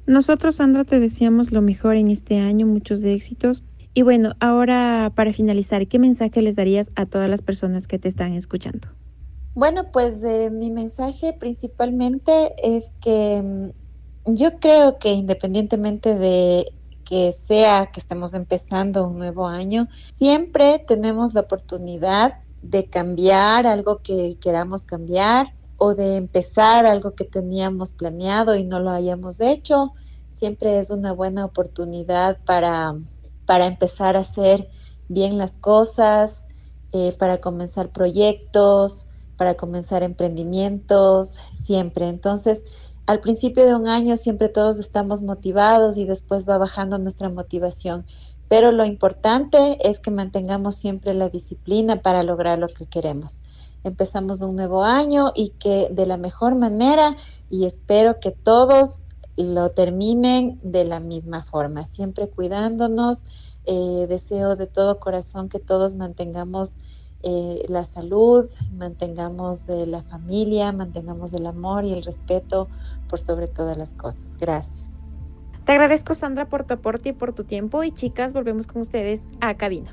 Nosotros, 0.06 0.56
Sandra, 0.56 0.84
te 0.84 1.00
deseamos 1.00 1.50
lo 1.50 1.62
mejor 1.62 1.96
en 1.96 2.08
este 2.08 2.38
año, 2.38 2.66
muchos 2.66 3.02
éxitos. 3.04 3.62
Y 3.94 4.02
bueno, 4.02 4.34
ahora 4.38 5.12
para 5.14 5.32
finalizar, 5.32 5.86
¿qué 5.86 5.98
mensaje 5.98 6.42
les 6.42 6.56
darías 6.56 6.90
a 6.94 7.06
todas 7.06 7.30
las 7.30 7.40
personas 7.40 7.86
que 7.86 7.98
te 7.98 8.08
están 8.08 8.34
escuchando? 8.34 8.88
Bueno, 9.54 9.92
pues 9.92 10.18
mi 10.50 10.70
mensaje 10.70 11.34
principalmente 11.38 12.52
es 12.62 12.94
que 13.00 13.42
mm, 14.26 14.34
yo 14.34 14.58
creo 14.60 14.98
que 14.98 15.10
independientemente 15.10 16.14
de 16.14 16.66
que 17.04 17.34
sea 17.46 17.86
que 17.86 18.00
estemos 18.00 18.34
empezando 18.34 19.06
un 19.06 19.18
nuevo 19.18 19.46
año, 19.46 19.88
siempre 20.16 20.78
tenemos 20.86 21.34
la 21.34 21.42
oportunidad 21.42 22.34
de 22.62 22.86
cambiar 22.88 23.66
algo 23.66 24.02
que 24.02 24.36
queramos 24.40 24.84
cambiar 24.84 25.54
o 25.76 25.94
de 25.94 26.16
empezar 26.16 26.86
algo 26.86 27.14
que 27.14 27.24
teníamos 27.24 27.92
planeado 27.92 28.54
y 28.54 28.64
no 28.64 28.78
lo 28.78 28.90
hayamos 28.90 29.40
hecho. 29.40 29.92
Siempre 30.30 30.78
es 30.78 30.90
una 30.90 31.12
buena 31.12 31.44
oportunidad 31.44 32.38
para, 32.44 32.94
para 33.46 33.66
empezar 33.66 34.16
a 34.16 34.20
hacer 34.20 34.68
bien 35.08 35.38
las 35.38 35.52
cosas, 35.52 36.44
eh, 36.92 37.14
para 37.18 37.40
comenzar 37.40 37.90
proyectos, 37.90 39.06
para 39.36 39.54
comenzar 39.54 40.02
emprendimientos, 40.02 41.36
siempre. 41.64 42.08
Entonces, 42.08 42.62
al 43.06 43.20
principio 43.20 43.66
de 43.66 43.74
un 43.74 43.88
año 43.88 44.16
siempre 44.16 44.48
todos 44.48 44.78
estamos 44.78 45.22
motivados 45.22 45.96
y 45.96 46.04
después 46.04 46.48
va 46.48 46.58
bajando 46.58 46.98
nuestra 46.98 47.28
motivación. 47.28 48.06
Pero 48.48 48.70
lo 48.70 48.84
importante 48.84 49.78
es 49.88 49.98
que 49.98 50.10
mantengamos 50.10 50.76
siempre 50.76 51.14
la 51.14 51.28
disciplina 51.28 52.02
para 52.02 52.22
lograr 52.22 52.58
lo 52.58 52.68
que 52.68 52.86
queremos. 52.86 53.40
Empezamos 53.82 54.40
un 54.42 54.56
nuevo 54.56 54.84
año 54.84 55.32
y 55.34 55.50
que 55.50 55.88
de 55.90 56.06
la 56.06 56.16
mejor 56.16 56.54
manera 56.54 57.16
y 57.50 57.64
espero 57.64 58.20
que 58.20 58.30
todos 58.30 59.02
lo 59.36 59.70
terminen 59.70 60.60
de 60.62 60.84
la 60.84 61.00
misma 61.00 61.42
forma, 61.42 61.86
siempre 61.86 62.28
cuidándonos. 62.28 63.24
Eh, 63.64 64.06
deseo 64.08 64.56
de 64.56 64.66
todo 64.66 64.98
corazón 64.98 65.48
que 65.48 65.60
todos 65.60 65.94
mantengamos 65.94 66.72
eh, 67.22 67.64
la 67.68 67.84
salud, 67.84 68.48
mantengamos 68.72 69.66
de 69.66 69.86
la 69.86 70.02
familia, 70.02 70.72
mantengamos 70.72 71.32
el 71.32 71.46
amor 71.46 71.84
y 71.84 71.92
el 71.92 72.04
respeto 72.04 72.68
por 73.08 73.20
sobre 73.20 73.46
todas 73.46 73.76
las 73.76 73.94
cosas. 73.94 74.36
Gracias. 74.38 75.00
Te 75.64 75.72
agradezco 75.72 76.14
Sandra 76.14 76.46
por 76.48 76.64
tu 76.64 76.74
aporte 76.74 77.10
y 77.10 77.12
por 77.12 77.32
tu 77.32 77.44
tiempo 77.44 77.84
y 77.84 77.92
chicas, 77.92 78.32
volvemos 78.32 78.66
con 78.66 78.82
ustedes 78.82 79.26
a 79.40 79.54
cabina. 79.54 79.92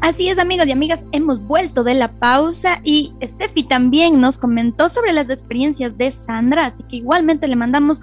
Así 0.00 0.28
es, 0.28 0.38
amigos 0.38 0.68
y 0.68 0.72
amigas, 0.72 1.04
hemos 1.10 1.40
vuelto 1.40 1.82
de 1.82 1.94
la 1.94 2.12
pausa 2.12 2.80
y 2.84 3.12
Steffi 3.20 3.64
también 3.64 4.20
nos 4.20 4.38
comentó 4.38 4.88
sobre 4.88 5.12
las 5.12 5.28
experiencias 5.28 5.98
de 5.98 6.12
Sandra, 6.12 6.66
así 6.66 6.84
que 6.84 6.96
igualmente 6.96 7.48
le 7.48 7.56
mandamos 7.56 8.00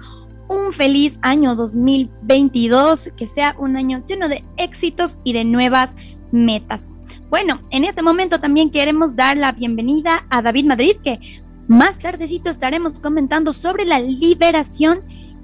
un 0.54 0.72
feliz 0.72 1.18
año 1.22 1.54
2022, 1.54 3.10
que 3.16 3.26
sea 3.26 3.56
un 3.58 3.76
año 3.76 4.02
lleno 4.06 4.28
de 4.28 4.44
éxitos 4.56 5.18
y 5.24 5.32
de 5.32 5.44
nuevas 5.44 5.94
metas. 6.32 6.92
Bueno, 7.28 7.60
en 7.70 7.84
este 7.84 8.02
momento 8.02 8.40
también 8.40 8.70
queremos 8.70 9.16
dar 9.16 9.36
la 9.36 9.52
bienvenida 9.52 10.26
a 10.30 10.42
David 10.42 10.66
Madrid, 10.66 10.96
que 11.02 11.18
más 11.66 11.98
tardecito 11.98 12.50
estaremos 12.50 13.00
comentando 13.00 13.52
sobre 13.52 13.84
la 13.84 14.00
liberación 14.00 15.02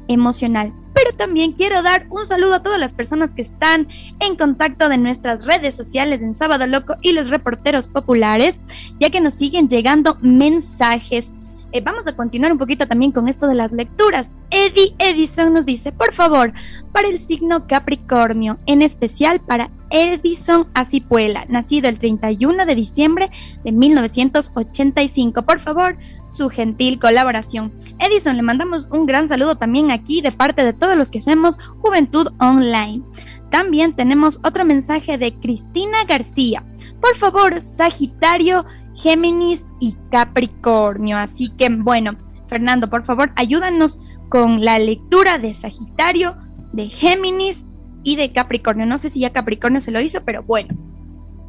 emocional. 0.09 0.73
Pero 0.95 1.17
también 1.17 1.53
quiero 1.53 1.83
dar 1.83 2.07
un 2.11 2.27
saludo 2.27 2.55
a 2.55 2.63
todas 2.63 2.79
las 2.81 2.95
personas 2.95 3.33
que 3.33 3.43
están 3.43 3.89
en 4.19 4.37
contacto 4.37 4.89
de 4.89 4.99
nuestras 4.99 5.47
redes 5.47 5.75
sociales 5.75 6.21
en 6.21 6.35
Sábado 6.35 6.67
Loco 6.67 6.97
y 7.01 7.13
los 7.13 7.31
reporteros 7.31 7.87
populares, 7.89 8.61
ya 8.99 9.11
que 9.11 9.21
nos 9.21 9.35
siguen 9.35 9.69
llegando 9.69 10.19
mensajes 10.21 11.33
eh, 11.73 11.81
vamos 11.81 12.07
a 12.07 12.17
continuar 12.17 12.53
un 12.53 12.59
poquito 12.59 12.87
también 12.87 13.13
con 13.13 13.29
esto 13.29 13.47
de 13.47 13.55
las 13.55 13.73
lecturas. 13.73 14.35
Eddie 14.51 14.95
Edison 14.99 15.53
nos 15.53 15.67
dice, 15.67 15.93
por 15.93 16.13
favor, 16.13 16.53
para 16.93 17.09
el 17.09 17.21
signo 17.21 17.67
Capricornio, 17.67 18.59
en 18.67 18.83
especial 18.83 19.41
para 19.41 19.71
Edison 19.91 20.69
Acipuela, 20.75 21.45
nacido 21.49 21.89
el 21.89 21.99
31 21.99 22.65
de 22.67 22.75
diciembre 22.75 23.31
de 23.65 23.73
1985. 23.73 25.43
Por 25.43 25.61
favor, 25.61 25.97
su 26.31 26.49
gentil 26.49 26.99
colaboración. 26.99 27.73
Edison, 27.99 28.37
le 28.37 28.43
mandamos 28.43 28.89
un 28.91 29.07
gran 29.07 29.29
saludo 29.29 29.57
también 29.57 29.91
aquí 29.91 30.23
de 30.23 30.33
parte 30.33 30.65
de 30.65 30.73
todos 30.73 30.97
los 30.97 31.11
que 31.11 31.19
hacemos 31.19 31.57
Juventud 31.81 32.29
Online. 32.39 33.03
También 33.51 33.95
tenemos 33.95 34.39
otro 34.45 34.65
mensaje 34.65 35.19
de 35.19 35.35
Cristina 35.35 36.05
García. 36.05 36.65
Por 37.01 37.17
favor, 37.17 37.61
Sagitario, 37.61 38.65
Géminis 38.95 39.67
y 39.81 39.97
Capricornio. 40.11 41.17
Así 41.17 41.51
que, 41.57 41.69
bueno, 41.69 42.13
Fernando, 42.47 42.89
por 42.89 43.05
favor, 43.05 43.33
ayúdanos 43.37 43.99
con 44.29 44.65
la 44.65 44.79
lectura 44.79 45.39
de 45.39 45.55
Sagitario, 45.55 46.37
de 46.73 46.89
Géminis 46.89 47.67
y 48.05 48.17
de 48.17 48.33
Capricornio. 48.33 48.87
No 48.87 48.99
sé 48.99 49.11
si 49.11 49.21
ya 49.21 49.31
Capricornio 49.31 49.81
se 49.81 49.91
lo 49.91 50.01
hizo, 50.01 50.23
pero 50.25 50.43
bueno. 50.43 50.77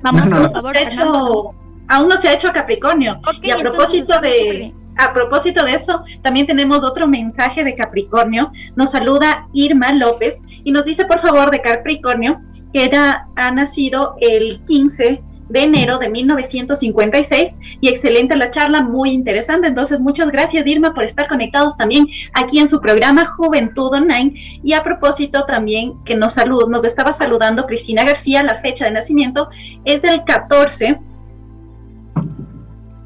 Vamos, 0.03 0.23
por 0.23 0.51
favor, 0.51 1.55
aún 1.87 2.07
no 2.07 2.17
se 2.17 2.29
ha 2.29 2.33
hecho 2.33 2.51
Capricornio. 2.51 3.19
y 3.41 3.51
a 3.51 3.57
propósito 3.57 4.19
de 4.19 4.73
a 4.97 5.13
propósito 5.13 5.63
de 5.63 5.73
eso, 5.73 6.03
también 6.21 6.45
tenemos 6.45 6.83
otro 6.83 7.07
mensaje 7.07 7.63
de 7.63 7.75
Capricornio. 7.75 8.51
Nos 8.75 8.91
saluda 8.91 9.47
Irma 9.53 9.93
López 9.93 10.41
y 10.63 10.71
nos 10.71 10.85
dice, 10.85 11.05
por 11.05 11.19
favor, 11.19 11.51
de 11.51 11.61
Capricornio, 11.61 12.41
que 12.73 12.85
era, 12.85 13.27
ha 13.35 13.51
nacido 13.51 14.15
el 14.19 14.61
15 14.65 15.23
de 15.51 15.63
enero 15.63 15.97
de 15.97 16.09
1956 16.09 17.57
y 17.81 17.89
excelente 17.89 18.37
la 18.37 18.49
charla, 18.49 18.83
muy 18.83 19.11
interesante. 19.11 19.67
Entonces, 19.67 19.99
muchas 19.99 20.31
gracias 20.31 20.65
Irma 20.65 20.93
por 20.93 21.03
estar 21.03 21.27
conectados 21.27 21.75
también 21.75 22.07
aquí 22.33 22.59
en 22.59 22.67
su 22.67 22.79
programa 22.79 23.25
Juventud 23.25 23.93
Online. 23.93 24.33
Y 24.63 24.73
a 24.73 24.83
propósito 24.83 25.45
también 25.45 26.01
que 26.05 26.15
nos 26.15 26.33
salud, 26.33 26.69
nos 26.69 26.85
estaba 26.85 27.13
saludando 27.13 27.65
Cristina 27.65 28.05
García, 28.05 28.43
la 28.43 28.61
fecha 28.61 28.85
de 28.85 28.91
nacimiento 28.91 29.49
es 29.83 30.01
del 30.01 30.23
14 30.23 30.99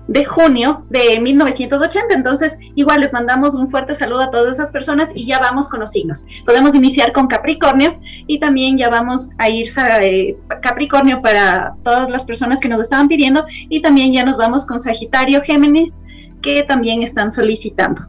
de 0.08 0.26
junio 0.26 0.80
de 0.90 1.20
1980. 1.20 2.14
Entonces, 2.14 2.58
igual 2.76 3.02
les 3.02 3.14
mandamos 3.14 3.56
un 3.56 3.68
fuerte 3.68 3.94
saludo 3.94 4.22
a 4.22 4.32
todas 4.32 4.54
esas 4.54 4.72
personas 4.72 5.10
y 5.16 5.26
ya 5.26 5.40
vamos 5.40 5.68
con 5.68 5.80
los 5.80 5.92
signos. 5.92 6.26
Podemos 6.46 6.76
iniciar 6.76 7.12
con 7.14 7.28
Capricornio 7.28 8.00
y 8.28 8.40
también 8.40 8.78
ya 8.78 8.90
vamos 8.90 9.30
a 9.38 9.50
ir 9.50 9.68
a 9.78 10.04
eh, 10.04 10.38
Capricornio 10.62 11.22
para 11.22 11.76
todas 11.84 12.10
las 12.10 12.24
personas 12.24 12.60
que 12.60 12.70
nos 12.70 12.82
estaban 12.82 13.08
pidiendo 13.08 13.46
y 13.70 13.82
también 13.82 14.14
ya 14.14 14.24
nos 14.24 14.38
vamos 14.38 14.66
con 14.66 14.80
Sagitario, 14.80 15.42
Géminis, 15.42 15.94
que 16.42 16.64
también 16.64 17.02
están 17.04 17.32
solicitando. 17.32 18.08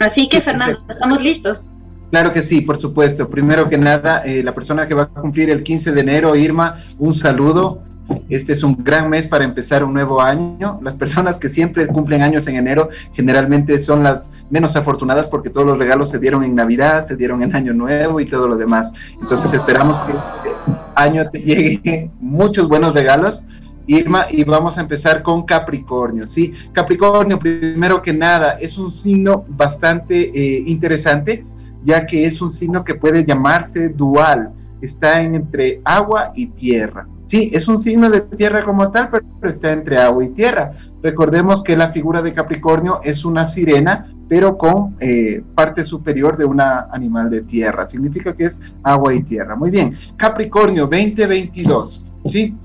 Así 0.00 0.28
que, 0.28 0.40
Fernando, 0.40 0.80
estamos 0.88 1.22
listos. 1.22 1.70
Claro 2.10 2.32
que 2.32 2.42
sí, 2.42 2.60
por 2.60 2.78
supuesto. 2.78 3.28
Primero 3.28 3.68
que 3.68 3.78
nada, 3.78 4.22
eh, 4.24 4.42
la 4.42 4.54
persona 4.54 4.86
que 4.86 4.94
va 4.94 5.04
a 5.04 5.06
cumplir 5.08 5.50
el 5.50 5.62
15 5.62 5.92
de 5.92 6.00
enero, 6.00 6.36
Irma, 6.36 6.82
un 6.98 7.14
saludo 7.14 7.82
este 8.28 8.52
es 8.52 8.62
un 8.62 8.82
gran 8.82 9.08
mes 9.08 9.26
para 9.26 9.44
empezar 9.44 9.84
un 9.84 9.94
nuevo 9.94 10.20
año. 10.20 10.78
Las 10.82 10.96
personas 10.96 11.38
que 11.38 11.48
siempre 11.48 11.86
cumplen 11.86 12.22
años 12.22 12.46
en 12.46 12.56
enero 12.56 12.88
generalmente 13.12 13.78
son 13.80 14.02
las 14.02 14.30
menos 14.50 14.76
afortunadas 14.76 15.28
porque 15.28 15.50
todos 15.50 15.66
los 15.66 15.78
regalos 15.78 16.10
se 16.10 16.18
dieron 16.18 16.42
en 16.42 16.54
Navidad, 16.54 17.04
se 17.04 17.16
dieron 17.16 17.42
en 17.42 17.54
Año 17.54 17.72
Nuevo 17.72 18.20
y 18.20 18.26
todo 18.26 18.48
lo 18.48 18.56
demás. 18.56 18.92
Entonces 19.20 19.52
esperamos 19.54 19.98
que 20.00 20.12
este 20.12 20.50
año 20.94 21.28
te 21.30 21.38
lleguen 21.42 22.10
muchos 22.20 22.68
buenos 22.68 22.94
regalos. 22.94 23.44
Irma, 23.88 24.26
y 24.28 24.42
vamos 24.42 24.78
a 24.78 24.80
empezar 24.80 25.22
con 25.22 25.44
Capricornio, 25.44 26.26
¿sí? 26.26 26.52
Capricornio, 26.72 27.38
primero 27.38 28.02
que 28.02 28.12
nada, 28.12 28.58
es 28.60 28.78
un 28.78 28.90
signo 28.90 29.44
bastante 29.46 30.32
eh, 30.34 30.64
interesante, 30.66 31.46
ya 31.84 32.04
que 32.04 32.24
es 32.24 32.42
un 32.42 32.50
signo 32.50 32.84
que 32.84 32.96
puede 32.96 33.24
llamarse 33.24 33.88
dual, 33.90 34.50
está 34.80 35.22
entre 35.22 35.80
agua 35.84 36.32
y 36.34 36.46
tierra. 36.46 37.06
Sí, 37.26 37.50
es 37.52 37.66
un 37.66 37.78
signo 37.78 38.08
de 38.08 38.20
tierra 38.20 38.64
como 38.64 38.90
tal, 38.92 39.10
pero 39.10 39.52
está 39.52 39.72
entre 39.72 39.98
agua 39.98 40.24
y 40.24 40.28
tierra. 40.28 40.72
Recordemos 41.02 41.62
que 41.62 41.76
la 41.76 41.90
figura 41.90 42.22
de 42.22 42.32
Capricornio 42.32 43.00
es 43.02 43.24
una 43.24 43.46
sirena, 43.46 44.12
pero 44.28 44.56
con 44.56 44.96
eh, 45.00 45.42
parte 45.54 45.84
superior 45.84 46.36
de 46.36 46.44
un 46.44 46.60
animal 46.60 47.30
de 47.30 47.42
tierra. 47.42 47.88
Significa 47.88 48.34
que 48.34 48.44
es 48.44 48.60
agua 48.82 49.12
y 49.12 49.22
tierra. 49.22 49.56
Muy 49.56 49.70
bien. 49.70 49.96
Capricornio 50.16 50.82
2022. 50.86 52.04
Sí. 52.28 52.56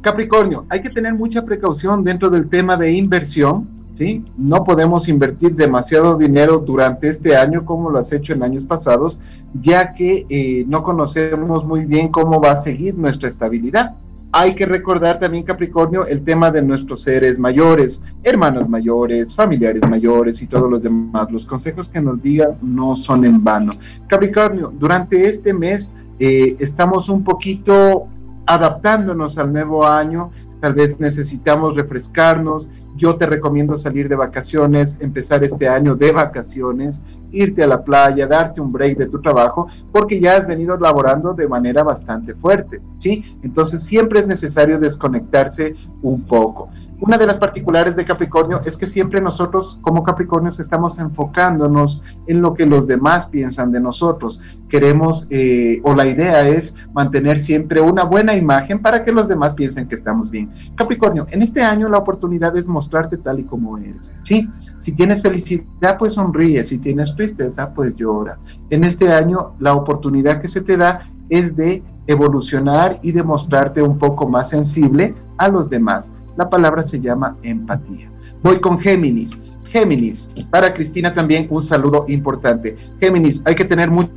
Capricornio, 0.00 0.66
hay 0.68 0.80
que 0.80 0.90
tener 0.90 1.14
mucha 1.14 1.44
precaución 1.44 2.04
dentro 2.04 2.30
del 2.30 2.48
tema 2.48 2.76
de 2.76 2.92
inversión 2.92 3.75
¿sí? 3.96 4.24
No 4.36 4.62
podemos 4.62 5.08
invertir 5.08 5.56
demasiado 5.56 6.16
dinero 6.16 6.58
durante 6.58 7.08
este 7.08 7.36
año 7.36 7.64
como 7.64 7.90
lo 7.90 7.98
has 7.98 8.12
hecho 8.12 8.32
en 8.32 8.42
años 8.42 8.64
pasados, 8.64 9.20
ya 9.60 9.94
que 9.94 10.26
eh, 10.28 10.64
no 10.68 10.82
conocemos 10.82 11.64
muy 11.64 11.84
bien 11.84 12.08
cómo 12.08 12.40
va 12.40 12.52
a 12.52 12.60
seguir 12.60 12.94
nuestra 12.94 13.28
estabilidad. 13.28 13.96
Hay 14.32 14.54
que 14.54 14.66
recordar 14.66 15.18
también, 15.18 15.44
Capricornio, 15.44 16.04
el 16.04 16.22
tema 16.22 16.50
de 16.50 16.60
nuestros 16.60 17.00
seres 17.00 17.38
mayores, 17.38 18.02
hermanos 18.22 18.68
mayores, 18.68 19.34
familiares 19.34 19.82
mayores 19.88 20.42
y 20.42 20.46
todos 20.46 20.70
los 20.70 20.82
demás. 20.82 21.30
Los 21.30 21.46
consejos 21.46 21.88
que 21.88 22.00
nos 22.00 22.20
digan 22.20 22.58
no 22.60 22.96
son 22.96 23.24
en 23.24 23.42
vano. 23.42 23.72
Capricornio, 24.08 24.74
durante 24.78 25.26
este 25.26 25.54
mes 25.54 25.94
eh, 26.18 26.56
estamos 26.58 27.08
un 27.08 27.24
poquito 27.24 28.08
adaptándonos 28.46 29.38
al 29.38 29.52
nuevo 29.52 29.86
año, 29.86 30.30
tal 30.60 30.74
vez 30.74 30.98
necesitamos 30.98 31.74
refrescarnos. 31.74 32.68
Yo 32.96 33.16
te 33.16 33.26
recomiendo 33.26 33.76
salir 33.76 34.08
de 34.08 34.16
vacaciones, 34.16 34.96
empezar 35.00 35.44
este 35.44 35.68
año 35.68 35.94
de 35.94 36.12
vacaciones, 36.12 37.02
irte 37.30 37.62
a 37.62 37.66
la 37.66 37.84
playa, 37.84 38.26
darte 38.26 38.60
un 38.60 38.72
break 38.72 38.96
de 38.96 39.06
tu 39.06 39.20
trabajo, 39.20 39.68
porque 39.92 40.18
ya 40.18 40.36
has 40.36 40.46
venido 40.46 40.76
laborando 40.76 41.34
de 41.34 41.46
manera 41.46 41.82
bastante 41.82 42.34
fuerte, 42.34 42.80
¿sí? 42.98 43.36
Entonces 43.42 43.82
siempre 43.82 44.20
es 44.20 44.26
necesario 44.26 44.78
desconectarse 44.78 45.74
un 46.02 46.22
poco. 46.22 46.70
Una 46.98 47.18
de 47.18 47.26
las 47.26 47.36
particulares 47.36 47.94
de 47.94 48.06
Capricornio 48.06 48.62
es 48.64 48.76
que 48.76 48.86
siempre 48.86 49.20
nosotros 49.20 49.78
como 49.82 50.02
Capricornios 50.02 50.60
estamos 50.60 50.98
enfocándonos 50.98 52.02
en 52.26 52.40
lo 52.40 52.54
que 52.54 52.64
los 52.64 52.86
demás 52.86 53.26
piensan 53.26 53.70
de 53.70 53.80
nosotros. 53.80 54.40
Queremos, 54.68 55.26
eh, 55.30 55.80
o 55.84 55.94
la 55.94 56.06
idea 56.06 56.48
es 56.48 56.74
mantener 56.94 57.38
siempre 57.38 57.82
una 57.82 58.04
buena 58.04 58.34
imagen 58.34 58.80
para 58.80 59.04
que 59.04 59.12
los 59.12 59.28
demás 59.28 59.54
piensen 59.54 59.88
que 59.88 59.94
estamos 59.94 60.30
bien. 60.30 60.50
Capricornio, 60.74 61.26
en 61.30 61.42
este 61.42 61.62
año 61.62 61.88
la 61.88 61.98
oportunidad 61.98 62.56
es 62.56 62.66
mostrarte 62.66 63.18
tal 63.18 63.40
y 63.40 63.44
como 63.44 63.76
eres. 63.76 64.14
¿sí? 64.22 64.48
Si 64.78 64.92
tienes 64.96 65.20
felicidad, 65.20 65.98
pues 65.98 66.14
sonríe. 66.14 66.64
Si 66.64 66.78
tienes 66.78 67.14
tristeza, 67.14 67.74
pues 67.74 67.94
llora. 67.96 68.38
En 68.70 68.84
este 68.84 69.12
año 69.12 69.54
la 69.58 69.74
oportunidad 69.74 70.40
que 70.40 70.48
se 70.48 70.62
te 70.62 70.78
da 70.78 71.10
es 71.28 71.56
de 71.56 71.82
evolucionar 72.06 72.98
y 73.02 73.12
demostrarte 73.12 73.82
un 73.82 73.98
poco 73.98 74.28
más 74.28 74.50
sensible 74.50 75.14
a 75.38 75.48
los 75.48 75.68
demás. 75.68 76.12
La 76.36 76.48
palabra 76.50 76.82
se 76.82 77.00
llama 77.00 77.36
empatía. 77.42 78.10
Voy 78.42 78.60
con 78.60 78.78
Géminis. 78.78 79.38
Géminis, 79.64 80.30
para 80.50 80.72
Cristina 80.72 81.12
también 81.12 81.48
un 81.50 81.60
saludo 81.60 82.04
importante. 82.08 82.76
Géminis, 83.00 83.42
hay 83.44 83.54
que 83.54 83.64
tener 83.64 83.90
mucha 83.90 84.10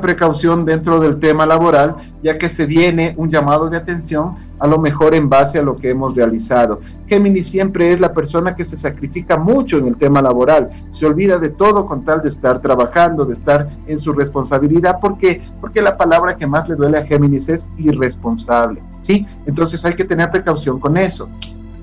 precaución 0.00 0.64
dentro 0.64 1.00
del 1.00 1.18
tema 1.18 1.46
laboral, 1.46 1.96
ya 2.22 2.38
que 2.38 2.48
se 2.48 2.66
viene 2.66 3.14
un 3.16 3.30
llamado 3.30 3.68
de 3.68 3.76
atención, 3.76 4.36
a 4.58 4.66
lo 4.66 4.78
mejor 4.78 5.14
en 5.14 5.28
base 5.28 5.58
a 5.58 5.62
lo 5.62 5.76
que 5.76 5.90
hemos 5.90 6.14
realizado. 6.14 6.80
Géminis 7.08 7.48
siempre 7.48 7.92
es 7.92 8.00
la 8.00 8.12
persona 8.12 8.54
que 8.54 8.64
se 8.64 8.76
sacrifica 8.76 9.36
mucho 9.36 9.78
en 9.78 9.88
el 9.88 9.96
tema 9.96 10.22
laboral, 10.22 10.70
se 10.90 11.04
olvida 11.04 11.38
de 11.38 11.50
todo 11.50 11.86
con 11.86 12.04
tal 12.04 12.22
de 12.22 12.28
estar 12.28 12.62
trabajando, 12.62 13.24
de 13.24 13.34
estar 13.34 13.68
en 13.86 13.98
su 13.98 14.12
responsabilidad. 14.12 15.00
¿Por 15.00 15.18
qué? 15.18 15.42
Porque 15.60 15.82
la 15.82 15.96
palabra 15.96 16.36
que 16.36 16.46
más 16.46 16.68
le 16.68 16.76
duele 16.76 16.98
a 16.98 17.06
Géminis 17.06 17.48
es 17.48 17.68
irresponsable. 17.76 18.82
¿Sí? 19.02 19.26
Entonces 19.46 19.84
hay 19.84 19.94
que 19.94 20.04
tener 20.04 20.30
precaución 20.30 20.80
con 20.80 20.96
eso. 20.96 21.28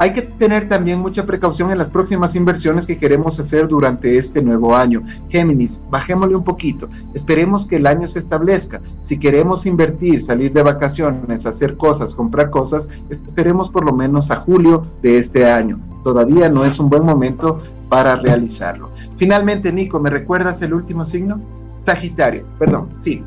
Hay 0.02 0.14
que 0.14 0.22
tener 0.22 0.70
también 0.70 1.00
mucha 1.00 1.26
precaución 1.26 1.72
en 1.72 1.78
las 1.78 1.90
próximas 1.90 2.34
inversiones 2.34 2.88
que 2.88 2.98
queremos 2.98 3.38
hacer 3.38 3.68
durante 3.68 4.18
este 4.18 4.42
nuevo 4.42 4.74
año. 4.74 5.04
Géminis, 5.28 5.82
bajémosle 5.90 6.38
un 6.38 6.44
poquito. 6.46 6.90
Esperemos 7.14 7.66
que 7.66 7.76
el 7.76 7.86
año 7.86 8.08
se 8.08 8.20
establezca. 8.20 8.80
Si 9.02 9.20
queremos 9.20 9.66
invertir, 9.66 10.22
salir 10.22 10.54
de 10.54 10.64
vacaciones, 10.64 11.46
hacer 11.46 11.76
cosas, 11.76 12.14
comprar 12.14 12.50
cosas, 12.50 12.90
esperemos 13.10 13.70
por 13.70 13.84
lo 13.84 13.92
menos 13.92 14.32
a 14.32 14.38
julio 14.38 14.88
de 15.02 15.18
este 15.18 15.46
año. 15.46 15.78
Todavía 16.06 16.48
no 16.48 16.64
es 16.64 16.80
un 16.80 16.90
buen 16.90 17.04
momento 17.04 17.62
para 17.90 18.16
realizarlo. 18.16 18.92
Finalmente, 19.18 19.74
Nico, 19.74 20.00
¿me 20.00 20.10
recuerdas 20.10 20.62
el 20.62 20.74
último 20.74 21.06
signo? 21.06 21.42
Sagitario, 21.84 22.46
perdón, 22.58 22.90
sí. 22.98 23.22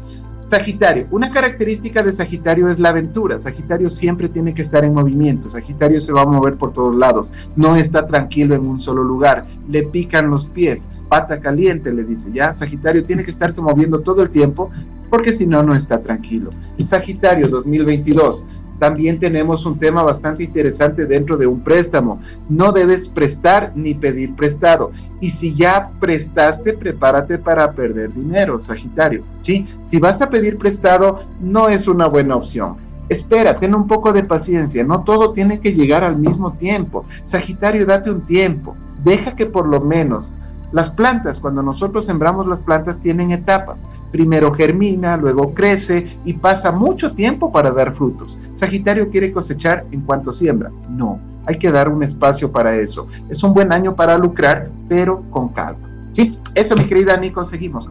Sagitario, 0.52 1.06
una 1.10 1.30
característica 1.30 2.02
de 2.02 2.12
Sagitario 2.12 2.68
es 2.68 2.78
la 2.78 2.90
aventura. 2.90 3.40
Sagitario 3.40 3.88
siempre 3.88 4.28
tiene 4.28 4.52
que 4.52 4.60
estar 4.60 4.84
en 4.84 4.92
movimiento. 4.92 5.48
Sagitario 5.48 5.98
se 5.98 6.12
va 6.12 6.20
a 6.20 6.26
mover 6.26 6.58
por 6.58 6.74
todos 6.74 6.94
lados. 6.94 7.32
No 7.56 7.74
está 7.74 8.06
tranquilo 8.06 8.54
en 8.54 8.66
un 8.66 8.78
solo 8.78 9.02
lugar. 9.02 9.46
Le 9.66 9.84
pican 9.84 10.28
los 10.28 10.48
pies. 10.48 10.88
Pata 11.08 11.40
caliente, 11.40 11.90
le 11.90 12.04
dice. 12.04 12.30
Ya, 12.34 12.52
Sagitario 12.52 13.06
tiene 13.06 13.24
que 13.24 13.30
estarse 13.30 13.62
moviendo 13.62 14.00
todo 14.00 14.20
el 14.20 14.28
tiempo 14.28 14.70
porque 15.08 15.32
si 15.32 15.46
no, 15.46 15.62
no 15.62 15.74
está 15.74 16.02
tranquilo. 16.02 16.50
Sagitario 16.80 17.48
2022 17.48 18.46
también 18.82 19.20
tenemos 19.20 19.64
un 19.64 19.78
tema 19.78 20.02
bastante 20.02 20.42
interesante 20.42 21.06
dentro 21.06 21.36
de 21.36 21.46
un 21.46 21.60
préstamo. 21.60 22.20
No 22.48 22.72
debes 22.72 23.06
prestar 23.06 23.70
ni 23.76 23.94
pedir 23.94 24.34
prestado. 24.34 24.90
Y 25.20 25.30
si 25.30 25.54
ya 25.54 25.92
prestaste, 26.00 26.72
prepárate 26.72 27.38
para 27.38 27.70
perder 27.70 28.12
dinero, 28.12 28.59
Sagitario. 28.59 29.22
¿sí? 29.42 29.68
Si 29.84 30.00
vas 30.00 30.20
a 30.20 30.30
pedir 30.30 30.59
prestado, 30.59 31.22
no 31.40 31.68
es 31.68 31.86
una 31.86 32.09
buena 32.09 32.34
opción. 32.34 32.74
Espera, 33.09 33.56
ten 33.60 33.72
un 33.72 33.86
poco 33.86 34.12
de 34.12 34.24
paciencia. 34.24 34.82
No 34.82 35.04
todo 35.04 35.32
tiene 35.32 35.60
que 35.60 35.74
llegar 35.74 36.02
al 36.02 36.16
mismo 36.16 36.54
tiempo. 36.54 37.04
Sagitario, 37.22 37.86
date 37.86 38.10
un 38.10 38.22
tiempo. 38.22 38.74
Deja 39.04 39.36
que 39.36 39.46
por 39.46 39.68
lo 39.68 39.80
menos 39.80 40.32
las 40.72 40.90
plantas, 40.90 41.38
cuando 41.38 41.62
nosotros 41.62 42.06
sembramos 42.06 42.46
las 42.46 42.60
plantas, 42.60 43.00
tienen 43.00 43.30
etapas. 43.30 43.86
Primero 44.10 44.52
germina, 44.52 45.16
luego 45.16 45.54
crece 45.54 46.18
y 46.24 46.32
pasa 46.34 46.72
mucho 46.72 47.12
tiempo 47.12 47.52
para 47.52 47.70
dar 47.70 47.94
frutos. 47.94 48.40
Sagitario 48.54 49.10
quiere 49.10 49.32
cosechar 49.32 49.84
en 49.92 50.00
cuanto 50.00 50.32
siembra. 50.32 50.70
No, 50.88 51.20
hay 51.46 51.58
que 51.58 51.70
dar 51.70 51.88
un 51.88 52.02
espacio 52.02 52.50
para 52.50 52.74
eso. 52.76 53.06
Es 53.28 53.42
un 53.42 53.52
buen 53.52 53.72
año 53.72 53.94
para 53.94 54.16
lucrar, 54.16 54.70
pero 54.88 55.22
con 55.30 55.48
calma. 55.48 55.88
Sí, 56.12 56.38
eso 56.54 56.76
mi 56.76 56.86
querida 56.86 57.14
Ani, 57.14 57.30
conseguimos. 57.30 57.88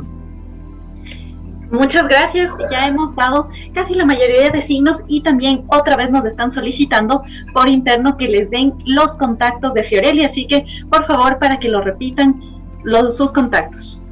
Muchas 1.71 2.07
gracias. 2.07 2.51
Ya 2.69 2.87
hemos 2.87 3.15
dado 3.15 3.49
casi 3.73 3.93
la 3.93 4.05
mayoría 4.05 4.49
de 4.49 4.61
signos 4.61 5.03
y 5.07 5.21
también 5.21 5.63
otra 5.67 5.95
vez 5.95 6.09
nos 6.09 6.25
están 6.25 6.51
solicitando 6.51 7.23
por 7.53 7.69
interno 7.69 8.17
que 8.17 8.27
les 8.27 8.49
den 8.49 8.73
los 8.85 9.15
contactos 9.15 9.73
de 9.73 9.83
Fiorelli. 9.83 10.25
Así 10.25 10.45
que, 10.47 10.65
por 10.89 11.03
favor, 11.05 11.39
para 11.39 11.59
que 11.59 11.69
lo 11.69 11.81
repitan, 11.81 12.41
los, 12.83 13.17
sus 13.17 13.31
contactos. 13.31 14.05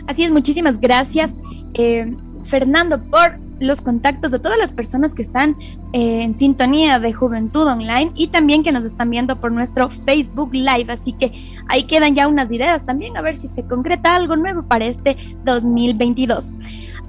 Así 0.08 0.24
es, 0.24 0.32
muchísimas 0.32 0.80
gracias, 0.80 1.38
eh, 1.74 2.16
Fernando, 2.44 3.02
por 3.04 3.40
los 3.60 3.82
contactos 3.82 4.32
de 4.32 4.40
todas 4.40 4.58
las 4.58 4.72
personas 4.72 5.14
que 5.14 5.22
están 5.22 5.56
eh, 5.94 6.22
en 6.22 6.36
sintonía 6.36 7.00
de 7.00 7.14
Juventud 7.14 7.68
Online 7.68 8.12
y 8.16 8.28
también 8.28 8.64
que 8.64 8.72
nos 8.72 8.84
están 8.84 9.10
viendo 9.10 9.40
por 9.40 9.52
nuestro 9.52 9.90
Facebook 9.90 10.54
Live. 10.54 10.92
Así 10.92 11.14
que 11.14 11.32
ahí 11.68 11.84
quedan 11.84 12.16
ya 12.16 12.28
unas 12.28 12.52
ideas 12.52 12.86
también 12.86 13.18
a 13.18 13.22
ver 13.22 13.36
si 13.36 13.48
se 13.48 13.64
concreta 13.64 14.16
algo 14.16 14.36
nuevo 14.36 14.64
para 14.64 14.86
este 14.86 15.18
2022. 15.44 16.52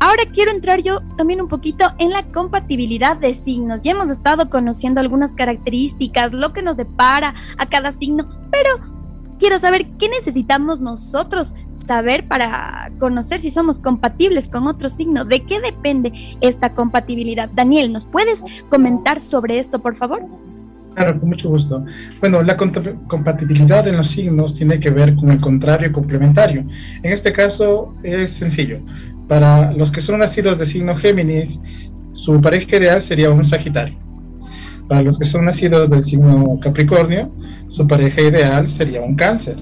Ahora 0.00 0.22
quiero 0.32 0.52
entrar 0.52 0.80
yo 0.80 1.00
también 1.16 1.40
un 1.40 1.48
poquito 1.48 1.92
en 1.98 2.10
la 2.10 2.22
compatibilidad 2.30 3.16
de 3.16 3.34
signos. 3.34 3.82
Ya 3.82 3.92
hemos 3.92 4.10
estado 4.10 4.48
conociendo 4.48 5.00
algunas 5.00 5.32
características, 5.32 6.32
lo 6.32 6.52
que 6.52 6.62
nos 6.62 6.76
depara 6.76 7.34
a 7.56 7.66
cada 7.68 7.90
signo, 7.90 8.28
pero 8.52 8.70
quiero 9.38 9.58
saber 9.58 9.88
qué 9.98 10.08
necesitamos 10.08 10.78
nosotros 10.80 11.54
saber 11.84 12.28
para 12.28 12.92
conocer 12.98 13.38
si 13.40 13.50
somos 13.50 13.78
compatibles 13.78 14.46
con 14.46 14.66
otro 14.66 14.88
signo. 14.88 15.24
¿De 15.24 15.44
qué 15.44 15.60
depende 15.60 16.12
esta 16.42 16.74
compatibilidad? 16.74 17.48
Daniel, 17.54 17.92
¿nos 17.92 18.06
puedes 18.06 18.44
comentar 18.68 19.20
sobre 19.20 19.58
esto, 19.58 19.80
por 19.80 19.96
favor? 19.96 20.24
Claro, 20.94 21.18
con 21.18 21.30
mucho 21.30 21.48
gusto. 21.48 21.84
Bueno, 22.20 22.42
la 22.42 22.56
compatibilidad 22.56 23.86
en 23.86 23.96
los 23.96 24.08
signos 24.08 24.54
tiene 24.54 24.80
que 24.80 24.90
ver 24.90 25.14
con 25.14 25.30
el 25.30 25.40
contrario 25.40 25.92
complementario. 25.92 26.64
En 27.02 27.12
este 27.12 27.32
caso 27.32 27.94
es 28.02 28.30
sencillo. 28.30 28.80
Para 29.28 29.72
los 29.72 29.90
que 29.90 30.00
son 30.00 30.20
nacidos 30.20 30.58
de 30.58 30.66
signo 30.66 30.96
Géminis, 30.96 31.60
su 32.12 32.40
pareja 32.40 32.76
ideal 32.76 33.02
sería 33.02 33.30
un 33.30 33.44
Sagitario. 33.44 33.98
Para 34.88 35.02
los 35.02 35.18
que 35.18 35.26
son 35.26 35.44
nacidos 35.44 35.90
del 35.90 36.02
signo 36.02 36.58
Capricornio, 36.60 37.30
su 37.68 37.86
pareja 37.86 38.22
ideal 38.22 38.66
sería 38.66 39.02
un 39.02 39.14
Cáncer. 39.14 39.56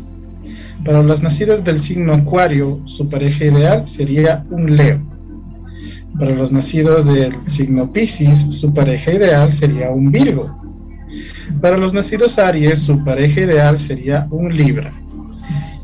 Para 0.84 1.02
los 1.02 1.22
nacidos 1.22 1.64
del 1.64 1.78
signo 1.78 2.14
Acuario, 2.14 2.80
su 2.84 3.08
pareja 3.08 3.46
ideal 3.46 3.88
sería 3.88 4.46
un 4.50 4.76
Leo. 4.76 5.02
Para 6.16 6.30
los 6.30 6.52
nacidos 6.52 7.06
del 7.06 7.34
signo 7.46 7.92
Pisces, 7.92 8.46
su 8.50 8.72
pareja 8.72 9.14
ideal 9.14 9.52
sería 9.52 9.90
un 9.90 10.12
Virgo. 10.12 10.56
Para 11.60 11.76
los 11.76 11.92
nacidos 11.92 12.38
Aries, 12.38 12.78
su 12.78 13.02
pareja 13.04 13.40
ideal 13.40 13.78
sería 13.78 14.28
un 14.30 14.56
Libra. 14.56 14.94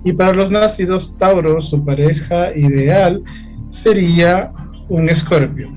Y 0.04 0.12
para 0.12 0.32
los 0.32 0.52
nacidos 0.52 1.16
Tauro, 1.16 1.60
su 1.60 1.84
pareja 1.84 2.56
ideal 2.56 3.22
sería 3.72 4.52
un 4.88 5.08
Escorpio. 5.08 5.72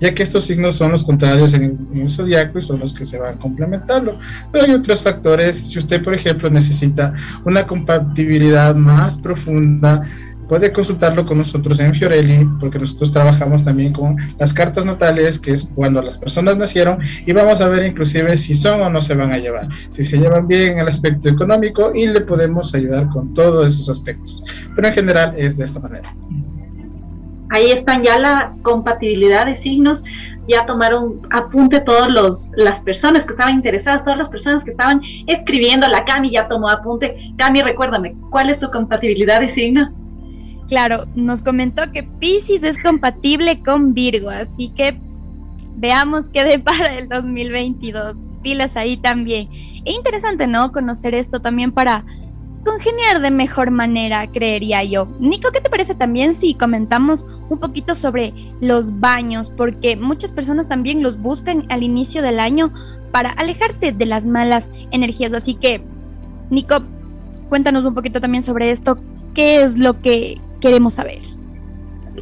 Ya 0.00 0.14
que 0.14 0.22
estos 0.22 0.44
signos 0.44 0.76
son 0.76 0.92
los 0.92 1.02
contrarios 1.02 1.54
en 1.54 1.76
el, 1.92 2.08
zodiaco 2.08 2.60
y 2.60 2.62
son 2.62 2.78
los 2.78 2.92
que 2.92 3.04
se 3.04 3.18
van 3.18 3.36
complementando. 3.38 4.16
Pero 4.52 4.64
hay 4.64 4.70
otros 4.72 5.02
factores. 5.02 5.56
Si 5.56 5.76
usted, 5.76 6.04
por 6.04 6.14
ejemplo, 6.14 6.48
necesita 6.48 7.12
una 7.44 7.66
compatibilidad 7.66 8.76
más 8.76 9.18
profunda 9.18 10.02
puede 10.48 10.72
consultarlo 10.72 11.24
con 11.26 11.38
nosotros 11.38 11.78
en 11.78 11.94
Fiorelli, 11.94 12.48
porque 12.58 12.78
nosotros 12.78 13.12
trabajamos 13.12 13.64
también 13.64 13.92
con 13.92 14.16
las 14.38 14.52
cartas 14.52 14.84
natales, 14.84 15.38
que 15.38 15.52
es 15.52 15.68
cuando 15.74 16.00
las 16.02 16.18
personas 16.18 16.56
nacieron, 16.56 16.98
y 17.26 17.32
vamos 17.32 17.60
a 17.60 17.68
ver 17.68 17.86
inclusive 17.86 18.36
si 18.36 18.54
son 18.54 18.80
o 18.80 18.90
no 18.90 19.02
se 19.02 19.14
van 19.14 19.30
a 19.30 19.38
llevar, 19.38 19.68
si 19.90 20.02
se 20.02 20.18
llevan 20.18 20.48
bien 20.48 20.72
en 20.72 20.78
el 20.78 20.88
aspecto 20.88 21.28
económico 21.28 21.92
y 21.94 22.06
le 22.06 22.22
podemos 22.22 22.74
ayudar 22.74 23.08
con 23.10 23.34
todos 23.34 23.72
esos 23.72 23.88
aspectos. 23.90 24.42
Pero 24.74 24.88
en 24.88 24.94
general 24.94 25.34
es 25.36 25.56
de 25.56 25.64
esta 25.64 25.80
manera. 25.80 26.14
Ahí 27.50 27.70
están 27.70 28.02
ya 28.02 28.18
la 28.18 28.52
compatibilidad 28.62 29.46
de 29.46 29.56
signos, 29.56 30.04
ya 30.46 30.66
tomaron 30.66 31.20
apunte 31.30 31.80
todas 31.80 32.50
las 32.56 32.82
personas 32.82 33.26
que 33.26 33.32
estaban 33.32 33.54
interesadas, 33.54 34.04
todas 34.04 34.18
las 34.18 34.28
personas 34.28 34.64
que 34.64 34.70
estaban 34.70 35.00
escribiendo, 35.26 35.86
la 35.88 36.04
Cami 36.04 36.30
ya 36.30 36.48
tomó 36.48 36.68
apunte. 36.68 37.32
Cami, 37.36 37.62
recuérdame, 37.62 38.16
¿cuál 38.30 38.50
es 38.50 38.58
tu 38.58 38.70
compatibilidad 38.70 39.40
de 39.40 39.50
signo? 39.50 39.92
Claro, 40.68 41.06
nos 41.14 41.40
comentó 41.40 41.90
que 41.92 42.02
Pisces 42.02 42.62
es 42.62 42.78
compatible 42.78 43.62
con 43.62 43.94
Virgo, 43.94 44.28
así 44.28 44.68
que 44.70 45.00
veamos 45.76 46.28
qué 46.28 46.44
depara 46.44 46.98
el 46.98 47.08
2022. 47.08 48.18
Pilas 48.42 48.76
ahí 48.76 48.96
también. 48.96 49.48
E 49.84 49.92
interesante, 49.92 50.46
¿no? 50.46 50.70
Conocer 50.70 51.14
esto 51.14 51.40
también 51.40 51.72
para 51.72 52.04
congeniar 52.68 53.20
de 53.20 53.30
mejor 53.30 53.70
manera, 53.70 54.30
creería 54.30 54.84
yo. 54.84 55.08
Nico, 55.18 55.50
¿qué 55.52 55.60
te 55.60 55.70
parece 55.70 55.94
también 55.94 56.34
si 56.34 56.54
comentamos 56.54 57.26
un 57.48 57.58
poquito 57.58 57.94
sobre 57.94 58.34
los 58.60 59.00
baños? 59.00 59.50
Porque 59.56 59.96
muchas 59.96 60.32
personas 60.32 60.68
también 60.68 61.02
los 61.02 61.18
buscan 61.18 61.64
al 61.70 61.82
inicio 61.82 62.20
del 62.20 62.38
año 62.38 62.72
para 63.10 63.30
alejarse 63.30 63.92
de 63.92 64.06
las 64.06 64.26
malas 64.26 64.70
energías. 64.90 65.32
Así 65.32 65.54
que, 65.54 65.82
Nico, 66.50 66.82
cuéntanos 67.48 67.86
un 67.86 67.94
poquito 67.94 68.20
también 68.20 68.42
sobre 68.42 68.70
esto. 68.70 68.98
¿Qué 69.32 69.62
es 69.62 69.78
lo 69.78 70.02
que 70.02 70.38
queremos 70.60 70.94
saber? 70.94 71.37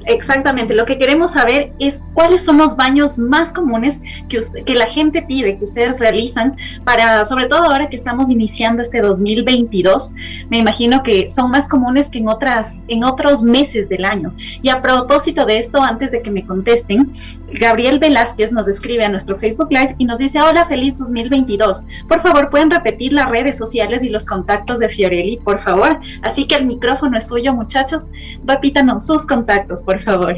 Exactamente, 0.06 0.74
lo 0.74 0.84
que 0.84 0.98
queremos 0.98 1.32
saber 1.32 1.72
es 1.78 2.00
cuáles 2.14 2.44
son 2.44 2.58
los 2.58 2.76
baños 2.76 3.18
más 3.18 3.52
comunes 3.52 4.00
que, 4.28 4.40
que 4.64 4.74
la 4.74 4.86
gente 4.86 5.22
pide, 5.22 5.58
que 5.58 5.64
ustedes 5.64 5.98
realizan, 5.98 6.56
para, 6.84 7.24
sobre 7.24 7.46
todo 7.46 7.64
ahora 7.64 7.88
que 7.88 7.96
estamos 7.96 8.30
iniciando 8.30 8.82
este 8.82 9.00
2022, 9.00 10.12
me 10.50 10.58
imagino 10.58 11.02
que 11.02 11.30
son 11.30 11.50
más 11.50 11.68
comunes 11.68 12.08
que 12.08 12.18
en, 12.18 12.28
otras, 12.28 12.78
en 12.88 13.04
otros 13.04 13.42
meses 13.42 13.88
del 13.88 14.04
año. 14.04 14.34
Y 14.62 14.68
a 14.68 14.82
propósito 14.82 15.44
de 15.46 15.58
esto, 15.58 15.82
antes 15.82 16.10
de 16.10 16.22
que 16.22 16.30
me 16.30 16.46
contesten, 16.46 17.12
Gabriel 17.52 17.98
Velázquez 17.98 18.52
nos 18.52 18.68
escribe 18.68 19.04
a 19.04 19.08
nuestro 19.08 19.36
Facebook 19.36 19.68
Live 19.70 19.94
y 19.98 20.04
nos 20.04 20.18
dice, 20.18 20.40
hola, 20.40 20.64
feliz 20.64 20.96
2022. 20.98 21.84
Por 22.08 22.20
favor, 22.20 22.50
pueden 22.50 22.70
repetir 22.70 23.12
las 23.12 23.30
redes 23.30 23.56
sociales 23.56 24.02
y 24.02 24.08
los 24.08 24.26
contactos 24.26 24.78
de 24.78 24.88
Fiorelli, 24.88 25.38
por 25.38 25.58
favor. 25.58 25.98
Así 26.22 26.46
que 26.46 26.56
el 26.56 26.66
micrófono 26.66 27.18
es 27.18 27.28
suyo, 27.28 27.54
muchachos. 27.54 28.06
Repítanos 28.44 29.06
sus 29.06 29.26
contactos, 29.26 29.82
por 29.86 30.00
favor. 30.00 30.34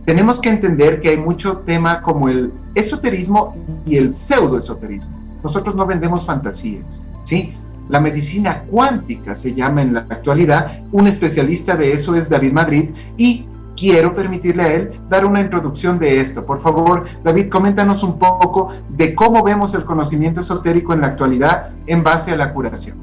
Tenemos 0.05 0.41
que 0.41 0.51
entender 0.51 1.01
que 1.01 1.09
hay 1.09 1.17
mucho 1.17 1.59
tema 1.67 2.01
como 2.01 2.29
el 2.29 2.53
esoterismo 2.77 3.57
y 3.85 3.97
el 3.97 4.13
pseudoesoterismo. 4.13 5.19
Nosotros 5.43 5.75
no 5.75 5.85
vendemos 5.85 6.25
fantasías, 6.25 7.09
¿sí? 7.25 7.57
La 7.89 7.99
medicina 7.99 8.63
cuántica 8.71 9.35
se 9.35 9.53
llama 9.53 9.83
en 9.83 9.95
la 9.95 10.01
actualidad. 10.09 10.81
Un 10.93 11.09
especialista 11.09 11.77
de 11.77 11.91
eso 11.91 12.15
es 12.15 12.31
David 12.31 12.53
Madrid 12.53 12.91
y 13.17 13.47
quiero 13.81 14.15
permitirle 14.15 14.63
a 14.63 14.75
él 14.75 14.91
dar 15.09 15.25
una 15.25 15.41
introducción 15.41 15.99
de 15.99 16.21
esto. 16.21 16.45
Por 16.45 16.61
favor, 16.61 17.07
David, 17.25 17.49
coméntanos 17.49 18.03
un 18.03 18.19
poco 18.19 18.75
de 18.91 19.15
cómo 19.15 19.43
vemos 19.43 19.73
el 19.73 19.85
conocimiento 19.85 20.43
esotérico 20.43 20.93
en 20.93 21.01
la 21.01 21.07
actualidad 21.09 21.71
en 21.87 22.05
base 22.05 22.31
a 22.31 22.37
la 22.37 22.53
curación. 22.53 22.99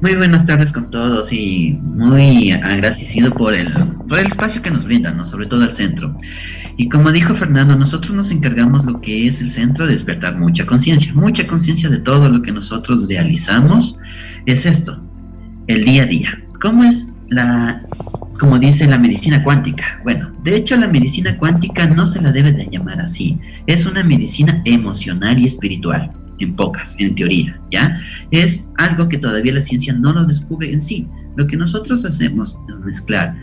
Muy 0.00 0.14
buenas 0.14 0.46
tardes 0.46 0.72
con 0.72 0.90
todos 0.90 1.30
y 1.30 1.78
muy 1.82 2.52
agradecido 2.52 3.30
por 3.32 3.52
el, 3.52 3.70
por 4.08 4.18
el 4.18 4.28
espacio 4.28 4.62
que 4.62 4.70
nos 4.70 4.86
brindan, 4.86 5.18
¿no? 5.18 5.26
sobre 5.26 5.44
todo 5.44 5.62
al 5.62 5.70
centro. 5.70 6.16
Y 6.78 6.88
como 6.88 7.12
dijo 7.12 7.34
Fernando, 7.34 7.76
nosotros 7.76 8.14
nos 8.14 8.30
encargamos 8.30 8.86
lo 8.86 8.98
que 9.02 9.26
es 9.26 9.42
el 9.42 9.48
centro 9.48 9.86
de 9.86 9.92
despertar 9.92 10.38
mucha 10.38 10.64
conciencia, 10.64 11.12
mucha 11.12 11.46
conciencia 11.46 11.90
de 11.90 11.98
todo 11.98 12.30
lo 12.30 12.40
que 12.40 12.50
nosotros 12.50 13.08
realizamos. 13.08 13.98
Es 14.46 14.64
esto, 14.64 14.98
el 15.66 15.84
día 15.84 16.04
a 16.04 16.06
día. 16.06 16.42
¿Cómo 16.62 16.84
es 16.84 17.09
la, 17.30 17.82
como 18.38 18.58
dice 18.58 18.86
la 18.86 18.98
medicina 18.98 19.42
cuántica. 19.42 20.00
Bueno, 20.02 20.32
de 20.44 20.56
hecho 20.56 20.76
la 20.76 20.88
medicina 20.88 21.36
cuántica 21.38 21.86
no 21.86 22.06
se 22.06 22.20
la 22.20 22.32
debe 22.32 22.52
de 22.52 22.68
llamar 22.70 23.00
así. 23.00 23.38
Es 23.66 23.86
una 23.86 24.04
medicina 24.04 24.60
emocional 24.64 25.38
y 25.38 25.46
espiritual, 25.46 26.12
en 26.38 26.54
pocas, 26.56 26.96
en 26.98 27.14
teoría, 27.14 27.60
¿ya? 27.70 27.98
Es 28.30 28.64
algo 28.78 29.08
que 29.08 29.18
todavía 29.18 29.54
la 29.54 29.60
ciencia 29.60 29.92
no 29.94 30.12
lo 30.12 30.24
descubre 30.26 30.70
en 30.70 30.82
sí. 30.82 31.08
Lo 31.36 31.46
que 31.46 31.56
nosotros 31.56 32.04
hacemos 32.04 32.58
es 32.68 32.80
mezclar, 32.80 33.34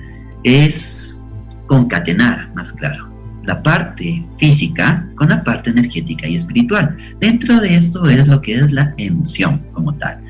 es 0.43 1.23
concatenar, 1.67 2.49
más 2.55 2.71
claro, 2.73 3.11
la 3.43 3.61
parte 3.63 4.23
física 4.37 5.07
con 5.15 5.29
la 5.29 5.43
parte 5.43 5.69
energética 5.69 6.27
y 6.27 6.35
espiritual. 6.35 6.95
Dentro 7.19 7.59
de 7.61 7.75
esto 7.75 8.07
es 8.09 8.27
lo 8.27 8.41
que 8.41 8.55
es 8.55 8.71
la 8.73 8.93
emoción 8.97 9.61
como 9.73 9.93
tal. 9.95 10.21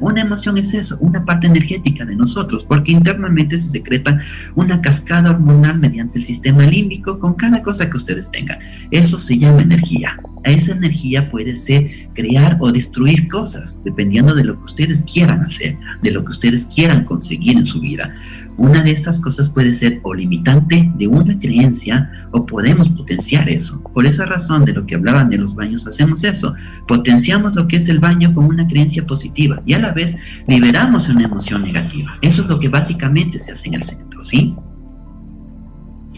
Una 0.00 0.20
emoción 0.20 0.58
es 0.58 0.74
eso, 0.74 0.98
una 1.00 1.24
parte 1.24 1.46
energética 1.46 2.04
de 2.04 2.16
nosotros, 2.16 2.64
porque 2.64 2.92
internamente 2.92 3.58
se 3.58 3.70
secreta 3.70 4.18
una 4.54 4.80
cascada 4.82 5.30
hormonal 5.30 5.78
mediante 5.78 6.18
el 6.18 6.24
sistema 6.24 6.64
límbico 6.66 7.18
con 7.18 7.34
cada 7.34 7.62
cosa 7.62 7.88
que 7.88 7.96
ustedes 7.96 8.28
tengan. 8.30 8.58
Eso 8.90 9.18
se 9.18 9.38
llama 9.38 9.62
energía. 9.62 10.18
Esa 10.44 10.72
energía 10.72 11.30
puede 11.30 11.56
ser 11.56 11.88
crear 12.14 12.58
o 12.60 12.72
destruir 12.72 13.28
cosas, 13.28 13.80
dependiendo 13.84 14.34
de 14.34 14.44
lo 14.44 14.58
que 14.58 14.64
ustedes 14.64 15.04
quieran 15.04 15.40
hacer, 15.40 15.78
de 16.02 16.10
lo 16.10 16.24
que 16.24 16.30
ustedes 16.30 16.66
quieran 16.66 17.04
conseguir 17.04 17.56
en 17.56 17.64
su 17.64 17.80
vida. 17.80 18.10
Una 18.58 18.82
de 18.82 18.90
estas 18.90 19.18
cosas 19.20 19.48
puede 19.48 19.74
ser 19.74 20.00
o 20.02 20.14
limitante 20.14 20.90
de 20.96 21.06
una 21.06 21.38
creencia 21.38 22.10
o 22.32 22.44
podemos 22.44 22.90
potenciar 22.90 23.48
eso. 23.48 23.82
Por 23.94 24.06
esa 24.06 24.26
razón 24.26 24.64
de 24.64 24.74
lo 24.74 24.84
que 24.86 24.94
hablaban 24.94 25.30
de 25.30 25.38
los 25.38 25.54
baños 25.54 25.86
hacemos 25.86 26.22
eso. 26.24 26.54
Potenciamos 26.86 27.54
lo 27.54 27.66
que 27.66 27.76
es 27.76 27.88
el 27.88 27.98
baño 27.98 28.34
con 28.34 28.44
una 28.44 28.66
creencia 28.66 29.06
positiva 29.06 29.60
y 29.64 29.72
a 29.74 29.78
la 29.78 29.92
vez 29.92 30.16
liberamos 30.46 31.08
una 31.08 31.24
emoción 31.24 31.62
negativa. 31.62 32.18
Eso 32.22 32.42
es 32.42 32.48
lo 32.48 32.60
que 32.60 32.68
básicamente 32.68 33.38
se 33.38 33.52
hace 33.52 33.68
en 33.68 33.74
el 33.74 33.82
centro, 33.82 34.24
¿sí? 34.24 34.54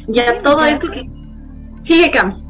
Ya 0.09 0.39
todo 0.39 0.65
esto 0.65 0.91
que... 0.91 1.09
Sigue, 1.83 2.11
Cam. 2.11 2.45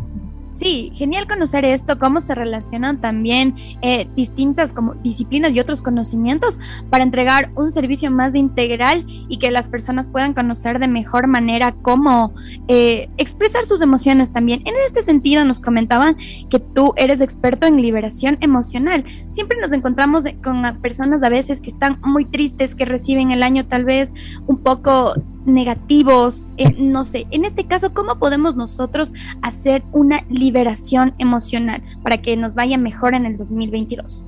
Sí, 0.56 0.92
genial 0.94 1.26
conocer 1.26 1.64
esto, 1.64 1.98
cómo 1.98 2.20
se 2.20 2.34
relacionan 2.34 3.00
también 3.00 3.56
eh, 3.82 4.08
distintas 4.14 4.72
como 4.72 4.94
disciplinas 4.94 5.52
y 5.52 5.58
otros 5.58 5.82
conocimientos 5.82 6.60
para 6.90 7.02
entregar 7.02 7.50
un 7.56 7.72
servicio 7.72 8.10
más 8.12 8.36
integral 8.36 9.04
y 9.06 9.38
que 9.38 9.50
las 9.50 9.68
personas 9.68 10.06
puedan 10.06 10.32
conocer 10.32 10.78
de 10.78 10.86
mejor 10.86 11.26
manera 11.26 11.74
cómo 11.82 12.32
eh, 12.68 13.08
expresar 13.16 13.64
sus 13.64 13.82
emociones 13.82 14.32
también. 14.32 14.62
En 14.64 14.74
este 14.86 15.02
sentido 15.02 15.44
nos 15.44 15.58
comentaban 15.58 16.16
que 16.50 16.60
tú 16.60 16.92
eres 16.96 17.20
experto 17.20 17.66
en 17.66 17.82
liberación 17.82 18.38
emocional. 18.40 19.04
Siempre 19.30 19.58
nos 19.60 19.72
encontramos 19.72 20.24
con 20.42 20.62
personas 20.80 21.24
a 21.24 21.30
veces 21.30 21.60
que 21.60 21.70
están 21.70 22.00
muy 22.02 22.26
tristes, 22.26 22.76
que 22.76 22.84
reciben 22.84 23.32
el 23.32 23.42
año 23.42 23.66
tal 23.66 23.84
vez 23.84 24.12
un 24.46 24.58
poco 24.58 25.14
negativos, 25.46 26.50
eh, 26.56 26.74
no 26.78 27.04
sé, 27.04 27.26
en 27.30 27.44
este 27.44 27.66
caso, 27.66 27.92
¿cómo 27.92 28.18
podemos 28.18 28.56
nosotros 28.56 29.12
hacer 29.42 29.82
una 29.92 30.24
liberación 30.28 31.14
emocional 31.18 31.82
para 32.02 32.20
que 32.20 32.36
nos 32.36 32.54
vaya 32.54 32.78
mejor 32.78 33.14
en 33.14 33.26
el 33.26 33.36
2022? 33.36 34.22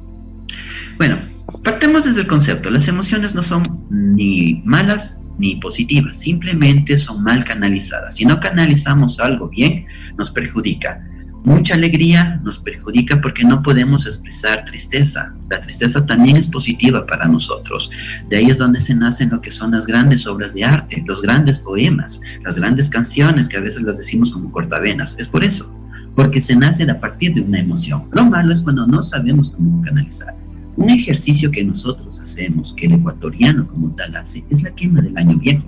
Bueno, 0.99 1.17
partemos 1.63 2.05
desde 2.05 2.23
el 2.23 2.27
concepto, 2.27 2.71
las 2.71 2.89
emociones 2.89 3.35
no 3.35 3.43
son 3.43 3.63
ni 3.91 4.63
malas 4.65 5.19
ni 5.39 5.57
positivas, 5.57 6.19
simplemente 6.19 6.97
son 6.97 7.23
mal 7.23 7.45
canalizadas. 7.45 8.17
Si 8.17 8.25
no 8.25 8.41
canalizamos 8.41 9.21
algo 9.21 9.49
bien, 9.51 9.87
nos 10.17 10.31
perjudica. 10.31 11.07
Mucha 11.47 11.75
alegría 11.75 12.41
nos 12.43 12.59
perjudica 12.59 13.21
porque 13.21 13.45
no 13.45 13.63
podemos 13.63 14.05
expresar 14.05 14.65
tristeza. 14.65 15.33
La 15.49 15.61
tristeza 15.61 16.05
también 16.05 16.37
es 16.37 16.49
positiva 16.49 17.07
para 17.07 17.29
nosotros. 17.29 17.89
De 18.29 18.39
ahí 18.39 18.47
es 18.47 18.59
donde 18.59 18.81
se 18.81 18.97
nacen 18.97 19.31
lo 19.31 19.41
que 19.41 19.53
son 19.53 19.71
las 19.71 19.87
grandes 19.87 20.27
obras 20.27 20.55
de 20.55 20.65
arte, 20.65 21.05
los 21.07 21.23
grandes 21.23 21.61
poemas, 21.61 22.21
las 22.45 22.59
grandes 22.59 22.91
canciones 22.91 23.49
que 23.49 23.59
a 23.59 23.61
veces 23.61 23.85
las 23.85 23.97
decimos 23.97 24.33
como 24.33 24.51
cortavenas. 24.51 25.17
Es 25.21 25.29
por 25.29 25.45
eso, 25.45 25.73
porque 26.17 26.41
se 26.41 26.57
nace 26.57 26.83
a 26.91 27.01
partir 27.01 27.35
de 27.35 27.43
una 27.43 27.61
emoción. 27.61 28.09
Lo 28.11 28.27
malo 28.27 28.53
es 28.53 28.61
cuando 28.61 28.85
no 28.85 29.01
sabemos 29.01 29.53
cómo 29.53 29.81
canalizar. 29.83 30.35
Un 30.75 30.91
ejercicio 30.91 31.53
que 31.53 31.63
nosotros 31.63 32.19
hacemos, 32.19 32.73
que 32.73 32.87
el 32.87 32.95
ecuatoriano 32.95 33.69
como 33.69 33.95
tal 33.95 34.17
hace, 34.17 34.45
es 34.51 34.65
la 34.65 34.75
quema 34.75 35.01
del 35.01 35.17
año 35.17 35.37
viejo. 35.37 35.65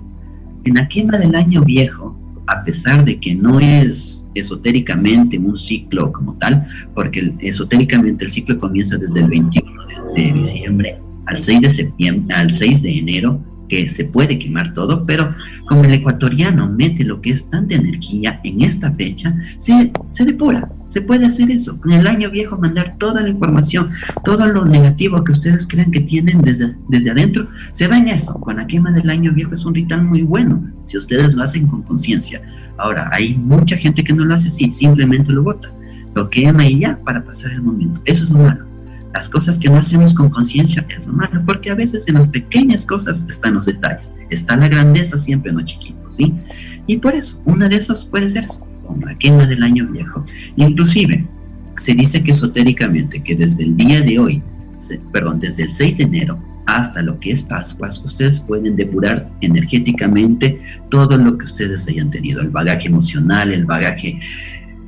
En 0.65 0.73
la 0.73 0.85
quema 0.89 1.17
del 1.17 1.35
año 1.35 1.63
viejo, 1.63 2.19
a 2.49 2.63
pesar 2.63 3.05
de 3.05 3.19
que 3.19 3.35
no 3.35 3.59
es 3.59 4.29
esotéricamente 4.35 5.37
un 5.37 5.55
ciclo 5.55 6.11
como 6.11 6.33
tal, 6.33 6.65
porque 6.93 7.33
esotéricamente 7.39 8.25
el 8.25 8.31
ciclo 8.31 8.57
comienza 8.57 8.97
desde 8.97 9.21
el 9.21 9.27
21 9.27 9.85
de, 10.15 10.23
de 10.23 10.33
diciembre 10.33 10.99
al 11.27 11.37
6 11.37 11.61
de 11.61 11.69
septiembre, 11.69 12.35
al 12.35 12.49
6 12.49 12.81
de 12.81 12.97
enero, 12.97 13.39
que 13.69 13.87
se 13.87 14.05
puede 14.05 14.37
quemar 14.37 14.73
todo, 14.73 15.05
pero 15.05 15.33
como 15.67 15.83
el 15.83 15.93
ecuatoriano 15.93 16.69
mete 16.69 17.03
lo 17.05 17.21
que 17.21 17.29
es 17.31 17.47
tanta 17.49 17.75
energía 17.75 18.41
en 18.43 18.61
esta 18.61 18.91
fecha, 18.91 19.33
se, 19.57 19.93
se 20.09 20.25
depura. 20.25 20.69
Se 20.87 21.01
puede 21.01 21.27
hacer 21.27 21.51
eso. 21.51 21.79
Con 21.79 21.91
el 21.91 22.07
año 22.07 22.31
viejo 22.31 22.57
mandar 22.57 22.97
toda 22.97 23.21
la 23.21 23.29
información, 23.29 23.89
todo 24.25 24.47
lo 24.47 24.65
negativo 24.65 25.23
que 25.23 25.31
ustedes 25.31 25.67
crean 25.67 25.91
que 25.91 26.01
tienen 26.01 26.41
desde, 26.41 26.75
desde 26.89 27.11
adentro, 27.11 27.47
se 27.71 27.87
va 27.87 27.97
en 27.97 28.07
eso. 28.07 28.33
Con 28.41 28.57
la 28.57 28.65
quema 28.65 28.91
del 28.91 29.09
año 29.09 29.31
viejo 29.31 29.53
es 29.53 29.63
un 29.65 29.75
ritual 29.75 30.03
muy 30.03 30.23
bueno, 30.23 30.67
si 30.85 30.97
ustedes 30.97 31.35
lo 31.35 31.43
hacen 31.43 31.67
con 31.67 31.83
conciencia. 31.83 32.41
Ahora, 32.79 33.07
hay 33.13 33.37
mucha 33.37 33.77
gente 33.77 34.03
que 34.03 34.13
no 34.13 34.25
lo 34.25 34.33
hace 34.33 34.47
así, 34.47 34.71
simplemente 34.71 35.31
lo 35.31 35.43
bota. 35.43 35.69
Lo 36.15 36.27
quema 36.29 36.65
y 36.65 36.79
ya 36.79 36.99
para 37.03 37.23
pasar 37.23 37.51
el 37.51 37.61
momento. 37.61 38.01
Eso 38.05 38.23
es 38.23 38.31
lo 38.31 38.39
malo 38.39 38.68
las 39.13 39.29
cosas 39.29 39.57
que 39.57 39.69
no 39.69 39.77
hacemos 39.77 40.13
con 40.13 40.29
conciencia 40.29 40.85
es 40.95 41.07
lo 41.07 41.13
malo, 41.13 41.41
porque 41.45 41.71
a 41.71 41.75
veces 41.75 42.07
en 42.07 42.15
las 42.15 42.29
pequeñas 42.29 42.85
cosas 42.85 43.25
están 43.29 43.55
los 43.55 43.65
detalles, 43.65 44.13
está 44.29 44.55
la 44.55 44.67
grandeza 44.67 45.17
siempre 45.17 45.49
en 45.51 45.57
lo 45.57 45.63
chiquito, 45.63 45.99
¿sí? 46.09 46.33
Y 46.87 46.97
por 46.97 47.15
eso, 47.15 47.41
una 47.45 47.67
de 47.67 47.77
esas 47.77 48.05
puede 48.05 48.29
ser 48.29 48.45
como 48.85 49.05
la 49.05 49.15
quema 49.15 49.45
del 49.47 49.63
año 49.63 49.87
viejo. 49.87 50.23
Inclusive, 50.55 51.27
se 51.77 51.93
dice 51.93 52.23
que 52.23 52.31
esotéricamente, 52.31 53.23
que 53.23 53.35
desde 53.35 53.63
el 53.63 53.75
día 53.77 54.01
de 54.01 54.19
hoy, 54.19 54.43
perdón, 55.11 55.39
desde 55.39 55.63
el 55.63 55.69
6 55.69 55.97
de 55.97 56.03
enero 56.03 56.43
hasta 56.67 57.01
lo 57.01 57.19
que 57.19 57.31
es 57.31 57.41
Pascua, 57.41 57.89
ustedes 58.03 58.39
pueden 58.41 58.75
depurar 58.75 59.31
energéticamente 59.41 60.59
todo 60.89 61.17
lo 61.17 61.37
que 61.37 61.45
ustedes 61.45 61.87
hayan 61.87 62.11
tenido, 62.11 62.41
el 62.41 62.49
bagaje 62.49 62.89
emocional, 62.89 63.51
el 63.51 63.65
bagaje 63.65 64.19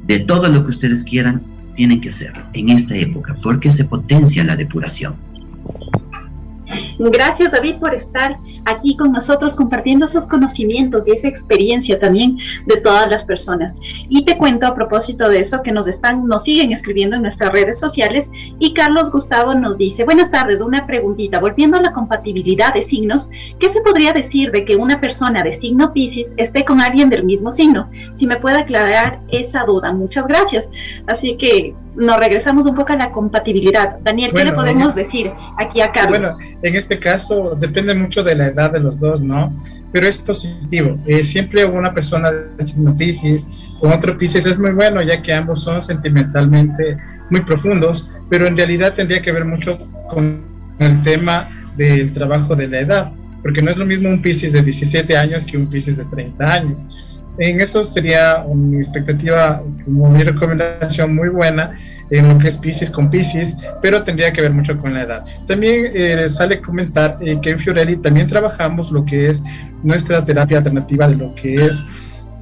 de 0.05 0.19
todo 0.19 0.49
lo 0.49 0.63
que 0.63 0.69
ustedes 0.69 1.03
quieran, 1.03 1.41
tienen 1.73 2.01
que 2.01 2.09
hacerlo 2.09 2.45
en 2.53 2.69
esta 2.69 2.95
época 2.95 3.35
porque 3.41 3.71
se 3.71 3.85
potencia 3.85 4.43
la 4.43 4.55
depuración. 4.55 5.15
Gracias 7.09 7.51
David 7.51 7.77
por 7.79 7.95
estar 7.95 8.37
aquí 8.65 8.95
con 8.95 9.11
nosotros 9.11 9.55
compartiendo 9.55 10.05
esos 10.05 10.27
conocimientos 10.27 11.07
y 11.07 11.11
esa 11.11 11.27
experiencia 11.27 11.99
también 11.99 12.37
de 12.67 12.77
todas 12.77 13.09
las 13.09 13.23
personas. 13.23 13.79
Y 14.07 14.23
te 14.23 14.37
cuento 14.37 14.67
a 14.67 14.75
propósito 14.75 15.27
de 15.27 15.39
eso 15.39 15.63
que 15.63 15.71
nos 15.71 15.87
están, 15.87 16.27
nos 16.27 16.43
siguen 16.43 16.71
escribiendo 16.71 17.15
en 17.15 17.23
nuestras 17.23 17.51
redes 17.51 17.79
sociales 17.79 18.29
y 18.59 18.73
Carlos 18.73 19.11
Gustavo 19.11 19.55
nos 19.55 19.77
dice, 19.79 20.03
buenas 20.03 20.29
tardes, 20.29 20.61
una 20.61 20.85
preguntita, 20.85 21.39
volviendo 21.39 21.77
a 21.77 21.81
la 21.81 21.91
compatibilidad 21.91 22.73
de 22.73 22.83
signos, 22.83 23.31
¿qué 23.59 23.69
se 23.69 23.81
podría 23.81 24.13
decir 24.13 24.51
de 24.51 24.63
que 24.63 24.75
una 24.75 25.01
persona 25.01 25.41
de 25.41 25.53
signo 25.53 25.93
Pisces 25.93 26.35
esté 26.37 26.65
con 26.65 26.81
alguien 26.81 27.09
del 27.09 27.23
mismo 27.23 27.51
signo? 27.51 27.89
Si 28.13 28.27
me 28.27 28.37
puede 28.37 28.59
aclarar 28.59 29.21
esa 29.29 29.63
duda, 29.63 29.91
muchas 29.91 30.27
gracias. 30.27 30.67
Así 31.07 31.35
que 31.35 31.73
nos 31.95 32.17
regresamos 32.17 32.65
un 32.65 32.75
poco 32.75 32.93
a 32.93 32.95
la 32.95 33.11
compatibilidad. 33.11 33.99
Daniel, 33.99 34.31
¿qué 34.33 34.45
le 34.45 34.53
podemos 34.53 34.95
decir 34.95 35.31
aquí 35.57 35.81
a 35.81 35.91
Carlos? 35.91 36.37
Bueno, 36.37 36.59
en 36.63 36.75
este 36.75 36.90
caso 36.99 37.55
depende 37.59 37.93
mucho 37.93 38.23
de 38.23 38.35
la 38.35 38.47
edad 38.47 38.71
de 38.71 38.79
los 38.79 38.99
dos, 38.99 39.21
¿no? 39.21 39.55
Pero 39.91 40.07
es 40.07 40.17
positivo. 40.17 40.97
Eh, 41.05 41.25
siempre 41.25 41.65
una 41.65 41.93
persona 41.93 42.31
de 42.31 42.63
signo 42.63 42.95
Pisces 42.97 43.47
con 43.79 43.91
otro 43.91 44.17
Pisces 44.17 44.45
es 44.45 44.59
muy 44.59 44.71
bueno, 44.71 45.01
ya 45.01 45.21
que 45.21 45.33
ambos 45.33 45.63
son 45.63 45.81
sentimentalmente 45.81 46.97
muy 47.29 47.41
profundos, 47.41 48.13
pero 48.29 48.47
en 48.47 48.55
realidad 48.55 48.93
tendría 48.93 49.21
que 49.21 49.31
ver 49.31 49.45
mucho 49.45 49.79
con 50.09 50.43
el 50.79 51.03
tema 51.03 51.47
del 51.77 52.13
trabajo 52.13 52.55
de 52.55 52.67
la 52.67 52.79
edad, 52.79 53.13
porque 53.41 53.61
no 53.61 53.71
es 53.71 53.77
lo 53.77 53.85
mismo 53.85 54.09
un 54.09 54.21
Pisces 54.21 54.53
de 54.53 54.61
17 54.61 55.17
años 55.17 55.45
que 55.45 55.57
un 55.57 55.69
Pisces 55.69 55.97
de 55.97 56.05
30 56.05 56.53
años 56.53 56.77
en 57.37 57.61
eso 57.61 57.83
sería 57.83 58.45
mi 58.53 58.77
expectativa, 58.77 59.63
como 59.85 60.09
mi 60.09 60.23
recomendación 60.23 61.15
muy 61.15 61.29
buena 61.29 61.77
en 62.09 62.27
lo 62.27 62.37
que 62.37 62.49
es 62.49 62.57
Pisces 62.57 62.89
con 62.89 63.09
Pisces, 63.09 63.55
pero 63.81 64.03
tendría 64.03 64.33
que 64.33 64.41
ver 64.41 64.51
mucho 64.51 64.77
con 64.77 64.93
la 64.93 65.03
edad. 65.03 65.25
También 65.47 65.91
eh, 65.93 66.29
sale 66.29 66.59
comentar 66.59 67.17
eh, 67.21 67.39
que 67.41 67.51
en 67.51 67.59
Fiorelli 67.59 67.95
también 67.95 68.27
trabajamos 68.27 68.91
lo 68.91 69.05
que 69.05 69.29
es 69.29 69.41
nuestra 69.83 70.23
terapia 70.25 70.57
alternativa 70.57 71.07
de 71.07 71.15
lo 71.15 71.33
que 71.35 71.55
es 71.55 71.83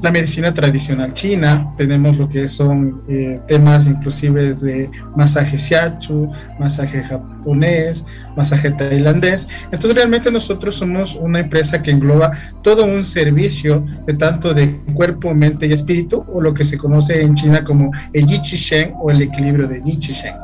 la 0.02 0.12
medicina 0.12 0.54
tradicional 0.54 1.14
china, 1.14 1.74
tenemos 1.76 2.18
lo 2.18 2.30
que 2.30 2.48
son 2.48 3.02
eh, 3.10 3.40
temas 3.48 3.86
inclusive 3.86 4.54
de 4.56 4.90
masaje 5.16 5.58
shiatsu, 5.58 6.32
masaje 6.58 7.04
japonés, 7.04 8.06
masaje 8.38 8.72
tailandés. 8.72 9.48
Entonces 9.66 9.96
realmente 9.96 10.32
nosotros 10.32 10.76
somos 10.76 11.16
una 11.16 11.42
empresa 11.42 11.82
que 11.82 11.92
engloba 11.92 12.32
todo 12.64 12.86
un 12.86 13.04
servicio 13.04 13.86
de 14.06 14.14
tanto 14.14 14.54
de 14.54 14.74
cuerpo, 14.94 15.34
mente 15.34 15.68
y 15.68 15.74
espíritu, 15.74 16.26
o 16.34 16.42
lo 16.42 16.54
que 16.54 16.64
se 16.64 16.78
conoce 16.78 17.22
en 17.22 17.36
China 17.36 17.64
como 17.64 17.92
el 18.14 18.26
Yi 18.26 18.40
Shen 18.42 18.94
o 19.02 19.12
el 19.12 19.22
equilibrio 19.22 19.68
de 19.68 19.82
Yi 19.82 19.98
Shen. 19.98 20.36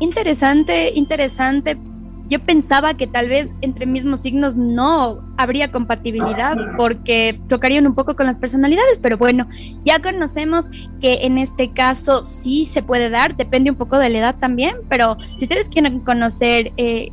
Interesante, 0.00 0.92
interesante 0.94 1.87
yo 2.28 2.40
pensaba 2.40 2.94
que 2.94 3.06
tal 3.06 3.28
vez 3.28 3.54
entre 3.62 3.86
mismos 3.86 4.20
signos 4.20 4.54
no 4.54 5.22
habría 5.38 5.72
compatibilidad 5.72 6.56
porque 6.76 7.40
tocarían 7.48 7.86
un 7.86 7.94
poco 7.94 8.16
con 8.16 8.26
las 8.26 8.36
personalidades, 8.36 8.98
pero 8.98 9.16
bueno, 9.16 9.48
ya 9.84 10.00
conocemos 10.00 10.66
que 11.00 11.20
en 11.22 11.38
este 11.38 11.72
caso 11.72 12.24
sí 12.24 12.66
se 12.66 12.82
puede 12.82 13.08
dar, 13.08 13.36
depende 13.36 13.70
un 13.70 13.76
poco 13.76 13.98
de 13.98 14.10
la 14.10 14.18
edad 14.18 14.36
también, 14.38 14.76
pero 14.88 15.16
si 15.36 15.44
ustedes 15.44 15.68
quieren 15.68 16.00
conocer 16.00 16.72
eh, 16.76 17.10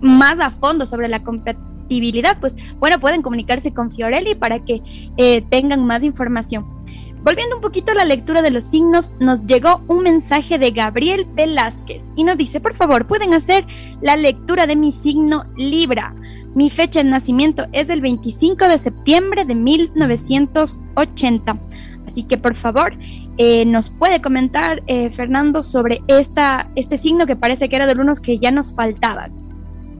más 0.00 0.38
a 0.40 0.50
fondo 0.50 0.84
sobre 0.84 1.08
la 1.08 1.22
compatibilidad, 1.22 2.38
pues 2.38 2.56
bueno, 2.78 3.00
pueden 3.00 3.22
comunicarse 3.22 3.72
con 3.72 3.90
Fiorelli 3.90 4.34
para 4.34 4.64
que 4.64 4.82
eh, 5.16 5.42
tengan 5.50 5.86
más 5.86 6.04
información. 6.04 6.79
Volviendo 7.22 7.56
un 7.56 7.62
poquito 7.62 7.92
a 7.92 7.94
la 7.94 8.06
lectura 8.06 8.40
de 8.40 8.50
los 8.50 8.64
signos, 8.64 9.12
nos 9.20 9.44
llegó 9.46 9.82
un 9.88 10.04
mensaje 10.04 10.58
de 10.58 10.70
Gabriel 10.70 11.26
Velázquez 11.34 12.08
y 12.16 12.24
nos 12.24 12.38
dice, 12.38 12.60
por 12.60 12.72
favor, 12.72 13.06
pueden 13.06 13.34
hacer 13.34 13.66
la 14.00 14.16
lectura 14.16 14.66
de 14.66 14.74
mi 14.74 14.90
signo 14.90 15.44
Libra. 15.56 16.14
Mi 16.54 16.70
fecha 16.70 17.02
de 17.02 17.10
nacimiento 17.10 17.66
es 17.72 17.90
el 17.90 18.00
25 18.00 18.68
de 18.68 18.78
septiembre 18.78 19.44
de 19.44 19.54
1980. 19.54 21.58
Así 22.06 22.22
que 22.22 22.38
por 22.38 22.56
favor, 22.56 22.96
eh, 23.36 23.66
nos 23.66 23.90
puede 23.90 24.22
comentar 24.22 24.82
eh, 24.86 25.10
Fernando 25.10 25.62
sobre 25.62 26.02
esta, 26.08 26.70
este 26.74 26.96
signo 26.96 27.26
que 27.26 27.36
parece 27.36 27.68
que 27.68 27.76
era 27.76 27.86
de 27.86 28.00
unos 28.00 28.20
que 28.20 28.38
ya 28.38 28.50
nos 28.50 28.74
faltaba. 28.74 29.28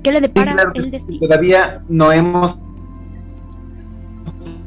¿Qué 0.02 0.10
le 0.10 0.22
depara 0.22 0.56
el 0.74 0.90
destino? 0.90 1.20
Todavía 1.20 1.84
no 1.88 2.10
hemos 2.10 2.58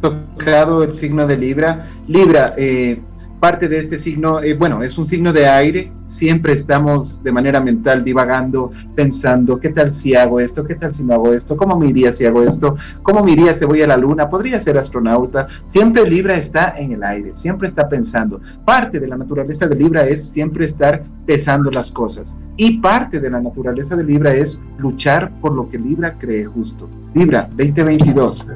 tocado 0.03 0.83
el 0.83 0.93
signo 0.93 1.25
de 1.25 1.37
Libra. 1.37 1.87
Libra, 2.07 2.53
eh, 2.57 3.01
parte 3.39 3.67
de 3.67 3.77
este 3.77 3.97
signo, 3.97 4.41
eh, 4.41 4.53
bueno, 4.53 4.83
es 4.83 4.97
un 4.97 5.07
signo 5.07 5.31
de 5.31 5.47
aire, 5.47 5.91
siempre 6.07 6.53
estamos 6.53 7.23
de 7.23 7.31
manera 7.31 7.59
mental 7.61 8.03
divagando, 8.03 8.71
pensando, 8.95 9.59
¿qué 9.59 9.69
tal 9.69 9.93
si 9.93 10.13
hago 10.13 10.39
esto? 10.39 10.65
¿Qué 10.65 10.75
tal 10.75 10.93
si 10.93 11.03
no 11.03 11.13
hago 11.13 11.33
esto? 11.33 11.55
¿Cómo 11.55 11.77
me 11.77 11.87
iría 11.87 12.11
si 12.11 12.25
hago 12.25 12.43
esto? 12.43 12.75
¿Cómo 13.01 13.23
me 13.23 13.31
iría 13.31 13.53
si 13.53 13.65
voy 13.65 13.81
a 13.81 13.87
la 13.87 13.97
luna? 13.97 14.29
¿Podría 14.29 14.59
ser 14.59 14.77
astronauta? 14.77 15.47
Siempre 15.65 16.09
Libra 16.09 16.35
está 16.35 16.73
en 16.77 16.93
el 16.93 17.03
aire, 17.03 17.33
siempre 17.33 17.67
está 17.67 17.87
pensando. 17.87 18.41
Parte 18.65 18.99
de 18.99 19.07
la 19.07 19.17
naturaleza 19.17 19.67
de 19.67 19.75
Libra 19.75 20.05
es 20.05 20.29
siempre 20.29 20.65
estar 20.65 21.03
pesando 21.25 21.71
las 21.71 21.91
cosas. 21.91 22.37
Y 22.57 22.79
parte 22.79 23.19
de 23.19 23.29
la 23.29 23.41
naturaleza 23.41 23.95
de 23.95 24.03
Libra 24.03 24.33
es 24.33 24.63
luchar 24.77 25.31
por 25.39 25.53
lo 25.53 25.69
que 25.69 25.79
Libra 25.79 26.17
cree 26.17 26.45
justo. 26.45 26.89
Libra 27.13 27.49
2022. 27.57 28.47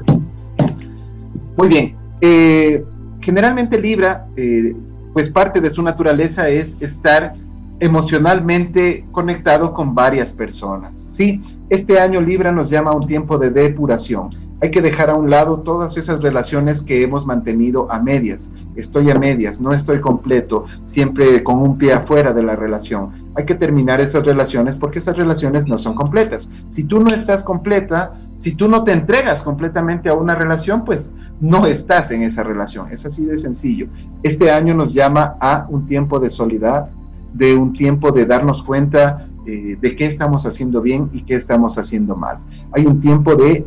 Muy 1.58 1.66
bien. 1.66 1.96
Eh, 2.20 2.84
generalmente 3.20 3.80
Libra, 3.80 4.28
eh, 4.36 4.76
pues 5.12 5.28
parte 5.28 5.60
de 5.60 5.72
su 5.72 5.82
naturaleza 5.82 6.48
es 6.48 6.80
estar 6.80 7.34
emocionalmente 7.80 9.04
conectado 9.10 9.72
con 9.72 9.92
varias 9.92 10.30
personas. 10.30 10.92
Sí, 10.96 11.40
este 11.68 11.98
año 11.98 12.20
Libra 12.20 12.52
nos 12.52 12.70
llama 12.70 12.92
a 12.92 12.94
un 12.94 13.06
tiempo 13.06 13.38
de 13.38 13.50
depuración. 13.50 14.30
Hay 14.60 14.70
que 14.70 14.80
dejar 14.80 15.10
a 15.10 15.16
un 15.16 15.30
lado 15.30 15.60
todas 15.60 15.96
esas 15.96 16.20
relaciones 16.20 16.80
que 16.80 17.02
hemos 17.02 17.26
mantenido 17.26 17.90
a 17.90 18.00
medias. 18.00 18.52
Estoy 18.76 19.10
a 19.10 19.18
medias, 19.18 19.60
no 19.60 19.72
estoy 19.72 19.98
completo, 19.98 20.66
siempre 20.84 21.42
con 21.42 21.58
un 21.58 21.76
pie 21.76 21.92
afuera 21.92 22.32
de 22.32 22.44
la 22.44 22.54
relación. 22.54 23.10
Hay 23.38 23.44
que 23.44 23.54
terminar 23.54 24.00
esas 24.00 24.26
relaciones 24.26 24.76
porque 24.76 24.98
esas 24.98 25.16
relaciones 25.16 25.68
no 25.68 25.78
son 25.78 25.94
completas. 25.94 26.50
Si 26.66 26.82
tú 26.82 26.98
no 26.98 27.14
estás 27.14 27.44
completa, 27.44 28.14
si 28.36 28.50
tú 28.50 28.66
no 28.68 28.82
te 28.82 28.90
entregas 28.90 29.42
completamente 29.42 30.08
a 30.08 30.14
una 30.14 30.34
relación, 30.34 30.84
pues 30.84 31.14
no 31.40 31.64
estás 31.64 32.10
en 32.10 32.24
esa 32.24 32.42
relación. 32.42 32.90
Es 32.90 33.06
así 33.06 33.24
de 33.26 33.38
sencillo. 33.38 33.86
Este 34.24 34.50
año 34.50 34.74
nos 34.74 34.92
llama 34.92 35.36
a 35.40 35.68
un 35.70 35.86
tiempo 35.86 36.18
de 36.18 36.30
soledad, 36.30 36.88
de 37.32 37.54
un 37.54 37.74
tiempo 37.74 38.10
de 38.10 38.26
darnos 38.26 38.60
cuenta 38.60 39.28
eh, 39.46 39.78
de 39.80 39.94
qué 39.94 40.06
estamos 40.06 40.44
haciendo 40.44 40.82
bien 40.82 41.08
y 41.12 41.22
qué 41.22 41.36
estamos 41.36 41.78
haciendo 41.78 42.16
mal. 42.16 42.38
Hay 42.72 42.86
un 42.86 43.00
tiempo 43.00 43.36
de 43.36 43.64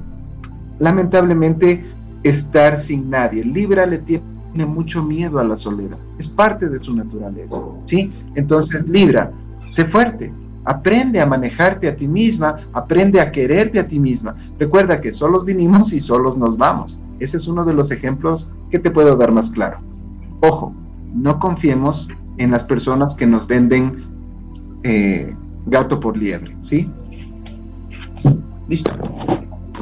lamentablemente 0.79 1.85
estar 2.23 2.77
sin 2.77 3.09
nadie. 3.09 3.45
Libra 3.45 3.85
le 3.85 3.99
tiene 3.99 4.65
mucho 4.65 5.01
miedo 5.01 5.39
a 5.39 5.45
la 5.45 5.55
soledad, 5.55 5.97
es 6.19 6.27
parte 6.27 6.67
de 6.67 6.77
su 6.77 6.93
naturaleza, 6.93 7.61
¿sí? 7.85 8.11
Entonces, 8.35 8.85
Libra, 8.87 9.31
sé 9.71 9.85
fuerte, 9.85 10.31
aprende 10.65 11.19
a 11.19 11.25
manejarte 11.25 11.87
a 11.87 11.95
ti 11.95 12.07
misma, 12.07 12.57
aprende 12.73 13.19
a 13.19 13.31
quererte 13.31 13.79
a 13.79 13.87
ti 13.87 13.99
misma. 13.99 14.35
Recuerda 14.59 15.01
que 15.01 15.13
solos 15.13 15.43
vinimos 15.45 15.93
y 15.93 15.99
solos 15.99 16.37
nos 16.37 16.57
vamos. 16.57 16.99
Ese 17.19 17.37
es 17.37 17.47
uno 17.47 17.65
de 17.65 17.73
los 17.73 17.91
ejemplos 17.91 18.53
que 18.69 18.79
te 18.79 18.91
puedo 18.91 19.15
dar 19.15 19.31
más 19.31 19.49
claro. 19.49 19.79
Ojo, 20.41 20.73
no 21.13 21.39
confiemos 21.39 22.09
en 22.37 22.51
las 22.51 22.63
personas 22.63 23.15
que 23.15 23.27
nos 23.27 23.47
venden 23.47 24.03
eh, 24.83 25.35
gato 25.67 25.99
por 25.99 26.17
liebre, 26.17 26.55
¿sí? 26.59 26.91
Listo. 28.67 28.91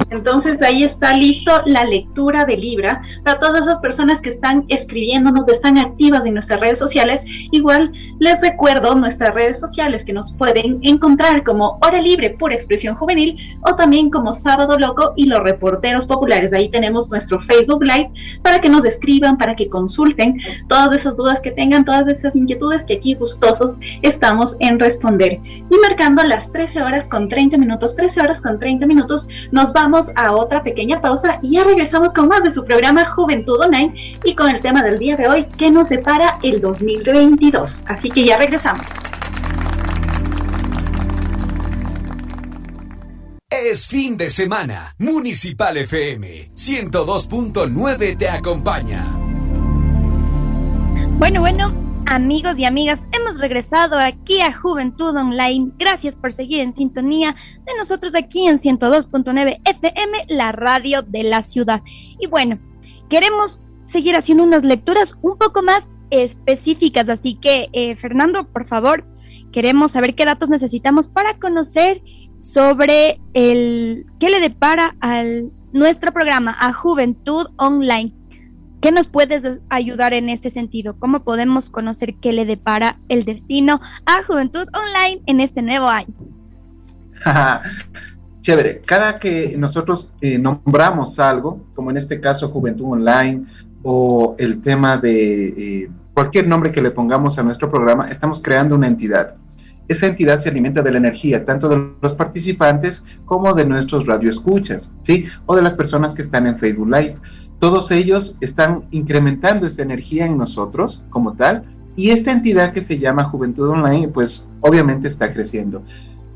Entonces 0.10 0.62
ahí 0.62 0.84
está 0.84 1.14
listo 1.14 1.52
la 1.66 1.84
lectura 1.84 2.46
de 2.46 2.58
Libra 2.58 3.02
para 3.24 3.40
todas 3.40 3.64
esas 3.64 3.80
personas 3.80 4.22
que 4.22 4.30
están 4.30 4.66
escribiéndonos, 4.70 5.50
están 5.50 5.78
activas 5.78 6.26
en 6.26 6.34
nuestras 6.34 6.60
redes 6.60 6.80
sociales. 6.80 7.24
Igual 7.52 7.92
les 8.20 8.42
recuerdo 8.42 8.96
nuestras 8.96 9.34
redes 9.34 9.60
sociales 9.60 10.04
que 10.04 10.14
nos 10.14 10.32
pueden 10.32 10.80
encontrar 10.82 11.44
como 11.44 11.78
Hora 11.82 12.02
Libre, 12.02 12.32
Pura 12.32 12.56
Expresión 12.56 12.96
Juvenil 12.96 13.38
o 13.62 13.76
también 13.76 14.10
como 14.10 14.34
Sábado 14.34 14.78
Loco 14.78 15.14
y 15.16 15.26
los 15.26 15.44
Reporteros 15.44 16.06
Populares. 16.08 16.54
Ahí 16.54 16.70
tenemos 16.70 17.10
nuestro 17.10 17.40
Facebook 17.40 17.84
Live 17.84 18.12
para 18.42 18.60
que 18.60 18.70
nos 18.70 18.86
escriban, 18.86 19.38
para 19.38 19.56
que 19.56 19.70
consulten 19.70 20.40
todas 20.68 20.94
esas 20.94 21.18
dudas 21.18 21.40
que 21.42 21.52
tengan, 21.52 21.86
todas 21.86 22.08
esas 22.08 22.36
inquietudes 22.36 22.84
que 22.84 22.94
aquí 22.94 23.14
gustosos 23.16 23.78
estamos 24.02 24.56
en 24.60 24.80
responder. 24.80 25.40
Y 25.44 25.78
marcando 25.82 26.24
las 26.24 26.52
13 26.52 26.82
horas 26.82 27.08
con 27.08 27.30
30 27.30 27.58
minutos, 27.58 27.96
13 27.96 28.22
horas 28.22 28.42
con 28.42 28.60
30 28.60 28.86
minutos, 28.86 29.28
nos 29.52 29.74
vamos 29.74 29.89
a 30.16 30.34
otra 30.34 30.64
pequeña 30.64 31.02
pausa 31.02 31.40
y 31.42 31.52
ya 31.52 31.64
regresamos 31.64 32.14
con 32.14 32.28
más 32.28 32.44
de 32.44 32.52
su 32.52 32.64
programa 32.64 33.06
Juventud 33.06 33.60
Online 33.60 34.20
y 34.24 34.36
con 34.36 34.50
el 34.50 34.62
tema 34.62 34.84
del 34.84 35.00
día 35.00 35.16
de 35.16 35.28
hoy 35.28 35.44
que 35.58 35.72
nos 35.72 35.90
depara 35.90 36.40
el 36.44 36.62
2022. 36.62 37.84
Así 37.88 38.10
que 38.10 38.24
ya 38.24 38.38
regresamos. 38.38 38.86
Es 43.50 43.88
fin 43.88 44.16
de 44.16 44.30
semana. 44.30 44.96
Municipal 45.00 45.76
FM 45.78 46.52
102.9 46.56 48.18
te 48.18 48.30
acompaña. 48.30 49.16
Bueno, 51.18 51.42
bueno, 51.42 51.89
Amigos 52.12 52.58
y 52.58 52.66
amigas, 52.66 53.08
hemos 53.12 53.38
regresado 53.38 53.96
aquí 53.96 54.42
a 54.42 54.52
Juventud 54.52 55.16
Online. 55.16 55.72
Gracias 55.78 56.16
por 56.16 56.34
seguir 56.34 56.60
en 56.60 56.74
sintonía 56.74 57.36
de 57.68 57.78
nosotros 57.78 58.16
aquí 58.16 58.48
en 58.48 58.58
102.9 58.58 59.60
FM, 59.64 60.26
la 60.28 60.52
radio 60.52 61.04
de 61.04 61.22
la 61.22 61.44
ciudad. 61.44 61.84
Y 62.20 62.26
bueno, 62.26 62.58
queremos 63.12 63.60
seguir 63.86 64.16
haciendo 64.16 64.44
unas 64.44 64.64
lecturas 64.64 65.14
un 65.22 65.38
poco 65.38 65.62
más 65.62 65.92
específicas, 66.10 67.10
así 67.10 67.36
que 67.36 67.70
eh, 67.74 67.96
Fernando, 67.96 68.52
por 68.52 68.66
favor, 68.66 69.06
queremos 69.52 69.92
saber 69.92 70.16
qué 70.16 70.26
datos 70.26 70.50
necesitamos 70.50 71.08
para 71.08 71.38
conocer 71.38 72.02
sobre 72.40 73.22
el 73.36 74.08
qué 74.20 74.32
le 74.32 74.40
depara 74.40 74.96
al 75.00 75.52
nuestro 75.74 76.12
programa 76.12 76.56
a 76.60 76.74
Juventud 76.74 77.50
Online. 77.58 78.19
¿Qué 78.82 78.94
nos 78.94 79.08
puedes 79.08 79.60
ayudar 79.70 80.14
en 80.14 80.30
este 80.30 80.50
sentido? 80.50 80.98
¿Cómo 80.98 81.24
podemos 81.24 81.70
conocer 81.70 82.16
qué 82.16 82.32
le 82.32 82.46
depara 82.46 82.98
el 83.10 83.26
destino 83.26 83.82
a 84.06 84.24
Juventud 84.24 84.68
Online 84.74 85.22
en 85.26 85.42
este 85.42 85.62
nuevo 85.62 85.88
año? 85.88 86.14
Chévere, 88.42 88.82
cada 88.86 89.20
que 89.20 89.56
nosotros 89.58 90.16
eh, 90.22 90.40
nombramos 90.40 91.20
algo, 91.20 91.68
como 91.76 91.92
en 91.92 91.98
este 91.98 92.22
caso 92.22 92.50
Juventud 92.50 92.86
Online 92.86 93.46
o 93.84 94.36
el 94.40 94.62
tema 94.62 94.98
de 94.98 95.48
eh, 95.48 95.90
cualquier 96.14 96.48
nombre 96.48 96.72
que 96.72 96.82
le 96.82 96.92
pongamos 96.92 97.38
a 97.38 97.44
nuestro 97.44 97.70
programa, 97.70 98.08
estamos 98.08 98.42
creando 98.42 98.76
una 98.76 98.88
entidad. 98.88 99.36
Esa 99.90 100.08
entidad 100.08 100.38
se 100.38 100.50
alimenta 100.50 100.82
de 100.82 100.92
la 100.92 101.00
energía 101.00 101.44
tanto 101.46 101.68
de 101.68 101.92
los 102.02 102.14
participantes 102.14 103.04
como 103.26 103.54
de 103.54 103.66
nuestros 103.66 104.06
radioescuchas, 104.06 104.94
¿sí? 105.04 105.26
O 105.48 105.56
de 105.56 105.64
las 105.64 105.74
personas 105.74 106.14
que 106.14 106.22
están 106.22 106.48
en 106.48 106.58
Facebook 106.58 106.88
Live 106.88 107.16
todos 107.60 107.92
ellos 107.92 108.38
están 108.42 108.86
incrementando 108.92 109.68
esa 109.68 109.82
energía 109.82 110.26
en 110.26 110.38
nosotros 110.38 111.04
como 111.10 111.34
tal, 111.34 111.66
y 111.96 112.12
esta 112.12 112.32
entidad 112.32 112.72
que 112.72 112.84
se 112.84 112.98
llama 112.98 113.26
Juventud 113.26 113.70
Online, 113.70 114.08
pues 114.08 114.52
obviamente 114.62 115.10
está 115.10 115.34
creciendo. 115.34 115.84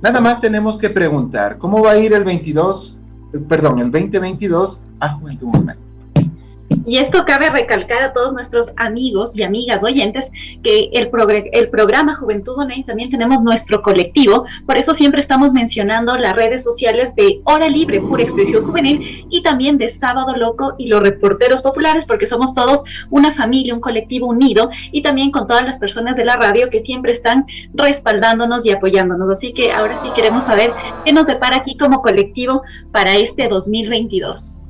Nada 0.01 0.19
más 0.19 0.41
tenemos 0.41 0.77
que 0.77 0.89
preguntar, 0.89 1.57
¿cómo 1.57 1.81
va 1.81 1.91
a 1.91 1.97
ir 1.97 2.11
el 2.13 2.25
22, 2.25 3.01
perdón, 3.47 3.79
el 3.79 3.89
2022 3.89 4.85
a 4.99 5.13
Juventud 5.13 5.47
Online? 5.53 5.79
Y 6.85 6.97
esto 6.97 7.23
cabe 7.25 7.49
recalcar 7.49 8.03
a 8.03 8.13
todos 8.13 8.33
nuestros 8.33 8.73
amigos 8.77 9.37
y 9.37 9.43
amigas 9.43 9.83
oyentes 9.83 10.31
que 10.63 10.89
el, 10.93 11.09
el 11.53 11.69
programa 11.69 12.15
Juventud 12.15 12.57
Online 12.57 12.83
también 12.83 13.09
tenemos 13.09 13.41
nuestro 13.41 13.81
colectivo, 13.81 14.45
por 14.65 14.77
eso 14.77 14.93
siempre 14.93 15.21
estamos 15.21 15.53
mencionando 15.53 16.17
las 16.17 16.35
redes 16.35 16.63
sociales 16.63 17.15
de 17.15 17.41
Hora 17.45 17.69
Libre, 17.69 18.01
Pura 18.01 18.23
Expresión 18.23 18.65
Juvenil, 18.65 19.25
y 19.29 19.41
también 19.43 19.77
de 19.77 19.89
Sábado 19.89 20.35
Loco 20.35 20.75
y 20.77 20.87
los 20.87 21.01
reporteros 21.01 21.61
populares, 21.61 22.05
porque 22.05 22.25
somos 22.25 22.53
todos 22.53 22.83
una 23.09 23.31
familia, 23.31 23.73
un 23.73 23.81
colectivo 23.81 24.27
unido, 24.27 24.69
y 24.91 25.01
también 25.01 25.31
con 25.31 25.47
todas 25.47 25.63
las 25.63 25.77
personas 25.77 26.15
de 26.15 26.25
la 26.25 26.35
radio 26.35 26.69
que 26.69 26.79
siempre 26.79 27.11
están 27.11 27.45
respaldándonos 27.73 28.65
y 28.65 28.71
apoyándonos. 28.71 29.31
Así 29.31 29.53
que 29.53 29.71
ahora 29.71 29.97
sí 29.97 30.09
queremos 30.15 30.45
saber 30.45 30.73
qué 31.05 31.13
nos 31.13 31.27
depara 31.27 31.57
aquí 31.57 31.77
como 31.77 32.01
colectivo 32.01 32.63
para 32.91 33.15
este 33.15 33.47
2022. 33.47 34.62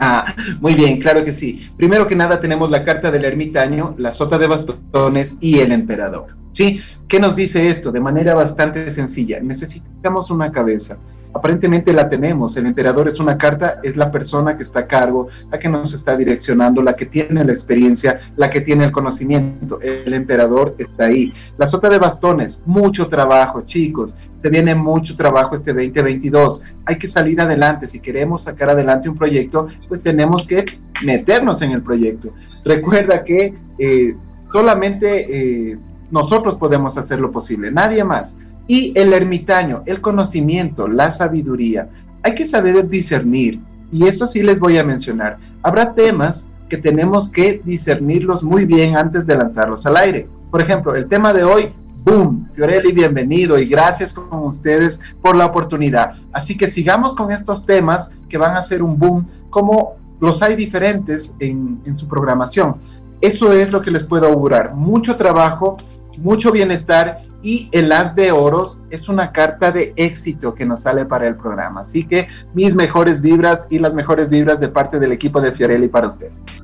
Ah, 0.02 0.34
muy 0.60 0.74
bien, 0.74 0.98
claro 0.98 1.24
que 1.24 1.34
sí. 1.34 1.70
Primero 1.76 2.06
que 2.06 2.16
nada 2.16 2.40
tenemos 2.40 2.70
la 2.70 2.84
carta 2.84 3.10
del 3.10 3.26
ermitaño, 3.26 3.94
la 3.98 4.12
sota 4.12 4.38
de 4.38 4.46
bastones 4.46 5.36
y 5.40 5.58
el 5.58 5.72
emperador. 5.72 6.28
¿Sí? 6.52 6.80
¿Qué 7.06 7.20
nos 7.20 7.36
dice 7.36 7.68
esto? 7.68 7.92
De 7.92 8.00
manera 8.00 8.34
bastante 8.34 8.90
sencilla. 8.90 9.40
Necesitamos 9.40 10.30
una 10.30 10.50
cabeza. 10.50 10.96
Aparentemente 11.34 11.92
la 11.92 12.08
tenemos. 12.08 12.56
El 12.56 12.66
emperador 12.66 13.08
es 13.08 13.20
una 13.20 13.36
carta, 13.36 13.78
es 13.82 13.96
la 13.96 14.10
persona 14.10 14.56
que 14.56 14.62
está 14.62 14.80
a 14.80 14.86
cargo, 14.86 15.28
la 15.50 15.58
que 15.58 15.68
nos 15.68 15.92
está 15.92 16.16
direccionando, 16.16 16.82
la 16.82 16.96
que 16.96 17.06
tiene 17.06 17.44
la 17.44 17.52
experiencia, 17.52 18.20
la 18.36 18.50
que 18.50 18.62
tiene 18.62 18.84
el 18.84 18.92
conocimiento. 18.92 19.80
El 19.80 20.14
emperador 20.14 20.74
está 20.78 21.04
ahí. 21.04 21.32
La 21.58 21.66
sota 21.66 21.88
de 21.88 21.98
bastones, 21.98 22.62
mucho 22.64 23.06
trabajo, 23.08 23.62
chicos. 23.62 24.16
Se 24.40 24.48
viene 24.48 24.74
mucho 24.74 25.16
trabajo 25.16 25.54
este 25.54 25.72
2022. 25.72 26.62
Hay 26.86 26.96
que 26.96 27.08
salir 27.08 27.40
adelante. 27.40 27.86
Si 27.86 28.00
queremos 28.00 28.42
sacar 28.42 28.70
adelante 28.70 29.08
un 29.08 29.16
proyecto, 29.16 29.68
pues 29.88 30.02
tenemos 30.02 30.46
que 30.46 30.64
meternos 31.04 31.60
en 31.62 31.72
el 31.72 31.82
proyecto. 31.82 32.32
Recuerda 32.64 33.24
que 33.24 33.54
eh, 33.78 34.14
solamente... 34.52 35.70
Eh, 35.72 35.78
nosotros 36.10 36.56
podemos 36.56 36.96
hacer 36.96 37.20
lo 37.20 37.30
posible, 37.30 37.70
nadie 37.70 38.04
más. 38.04 38.36
Y 38.66 38.92
el 38.98 39.12
ermitaño, 39.12 39.82
el 39.86 40.00
conocimiento, 40.00 40.88
la 40.88 41.10
sabiduría. 41.10 41.88
Hay 42.22 42.34
que 42.34 42.46
saber 42.46 42.88
discernir. 42.88 43.60
Y 43.90 44.06
esto 44.06 44.26
sí 44.26 44.42
les 44.42 44.60
voy 44.60 44.78
a 44.78 44.84
mencionar. 44.84 45.38
Habrá 45.62 45.94
temas 45.94 46.52
que 46.68 46.76
tenemos 46.76 47.28
que 47.28 47.60
discernirlos 47.64 48.44
muy 48.44 48.64
bien 48.64 48.96
antes 48.96 49.26
de 49.26 49.36
lanzarlos 49.36 49.86
al 49.86 49.96
aire. 49.96 50.28
Por 50.50 50.60
ejemplo, 50.60 50.94
el 50.94 51.08
tema 51.08 51.32
de 51.32 51.42
hoy, 51.42 51.72
boom, 52.04 52.48
Fiorelli, 52.54 52.92
bienvenido 52.92 53.58
y 53.58 53.66
gracias 53.66 54.12
con 54.12 54.44
ustedes 54.44 55.00
por 55.22 55.36
la 55.36 55.46
oportunidad. 55.46 56.14
Así 56.32 56.56
que 56.56 56.70
sigamos 56.70 57.14
con 57.14 57.32
estos 57.32 57.66
temas 57.66 58.12
que 58.28 58.38
van 58.38 58.56
a 58.56 58.62
ser 58.62 58.82
un 58.82 58.98
boom, 58.98 59.26
como 59.50 59.96
los 60.20 60.42
hay 60.42 60.56
diferentes 60.56 61.36
en, 61.40 61.80
su 61.96 62.06
programación. 62.06 62.76
Eso 63.20 63.52
es 63.52 63.72
lo 63.72 63.82
que 63.82 63.90
les 63.90 64.02
puedo 64.04 64.26
augurar. 64.26 64.74
Mucho 64.74 65.16
trabajo, 65.16 65.76
mucho 66.18 66.52
bienestar 66.52 67.22
y 67.42 67.68
el 67.72 67.90
as 67.92 68.14
de 68.14 68.32
oros 68.32 68.82
es 68.90 69.08
una 69.08 69.32
carta 69.32 69.72
de 69.72 69.92
éxito 69.96 70.54
que 70.54 70.66
nos 70.66 70.82
sale 70.82 71.04
para 71.04 71.26
el 71.26 71.36
programa. 71.36 71.82
Así 71.82 72.04
que 72.04 72.28
mis 72.54 72.74
mejores 72.74 73.20
vibras 73.20 73.66
y 73.70 73.78
las 73.78 73.94
mejores 73.94 74.28
vibras 74.28 74.60
de 74.60 74.68
parte 74.68 74.98
del 74.98 75.12
equipo 75.12 75.40
de 75.40 75.52
Fiorelli 75.52 75.88
para 75.88 76.08
ustedes. 76.08 76.62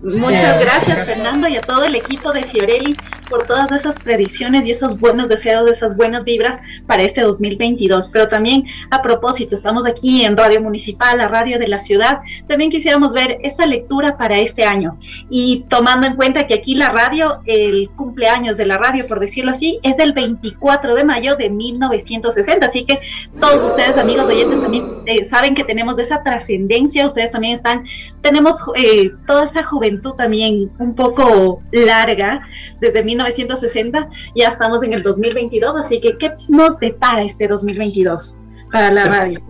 Muchas 0.00 0.60
gracias 0.60 1.06
Fernando 1.06 1.48
y 1.48 1.56
a 1.56 1.60
todo 1.60 1.84
el 1.84 1.96
equipo 1.96 2.32
de 2.32 2.44
Fiorelli 2.44 2.96
por 3.28 3.48
todas 3.48 3.70
esas 3.72 3.98
predicciones 3.98 4.64
y 4.64 4.70
esos 4.70 4.98
buenos 4.98 5.28
deseos, 5.28 5.68
esas 5.68 5.96
buenas 5.96 6.24
vibras 6.24 6.60
para 6.86 7.02
este 7.02 7.22
2022. 7.22 8.08
Pero 8.08 8.28
también 8.28 8.62
a 8.90 9.02
propósito, 9.02 9.56
estamos 9.56 9.86
aquí 9.86 10.24
en 10.24 10.36
Radio 10.36 10.62
Municipal, 10.62 11.18
la 11.18 11.26
radio 11.26 11.58
de 11.58 11.66
la 11.66 11.80
ciudad. 11.80 12.20
También 12.46 12.70
quisiéramos 12.70 13.12
ver 13.12 13.38
esa 13.42 13.66
lectura 13.66 14.16
para 14.16 14.38
este 14.38 14.64
año. 14.64 14.96
Y 15.28 15.64
tomando 15.68 16.06
en 16.06 16.14
cuenta 16.14 16.46
que 16.46 16.54
aquí 16.54 16.76
la 16.76 16.90
radio, 16.90 17.40
el 17.46 17.90
cumpleaños 17.96 18.56
de 18.56 18.66
la 18.66 18.78
radio, 18.78 19.06
por 19.06 19.18
decirlo 19.18 19.50
así, 19.50 19.80
es 19.82 19.96
del 19.96 20.12
24 20.12 20.94
de 20.94 21.04
mayo 21.04 21.34
de 21.34 21.50
1960. 21.50 22.66
Así 22.66 22.84
que 22.84 23.00
todos 23.40 23.64
ustedes, 23.64 23.98
amigos 23.98 24.26
oyentes, 24.26 24.62
también 24.62 24.86
eh, 25.06 25.26
saben 25.28 25.56
que 25.56 25.64
tenemos 25.64 25.98
esa 25.98 26.22
trascendencia. 26.22 27.04
Ustedes 27.04 27.32
también 27.32 27.56
están, 27.56 27.84
tenemos 28.22 28.62
eh, 28.76 29.10
toda 29.26 29.44
esa 29.44 29.64
juventud 29.64 29.87
también 30.16 30.70
un 30.78 30.94
poco 30.94 31.62
larga 31.72 32.42
desde 32.80 33.02
1960, 33.02 34.08
ya 34.34 34.48
estamos 34.48 34.82
en 34.82 34.92
el 34.92 35.02
2022, 35.02 35.76
así 35.76 36.00
que 36.00 36.16
¿qué 36.18 36.32
nos 36.48 36.78
depara 36.78 37.22
este 37.22 37.48
2022 37.48 38.36
para 38.72 38.92
la 38.92 39.04
radio? 39.06 39.40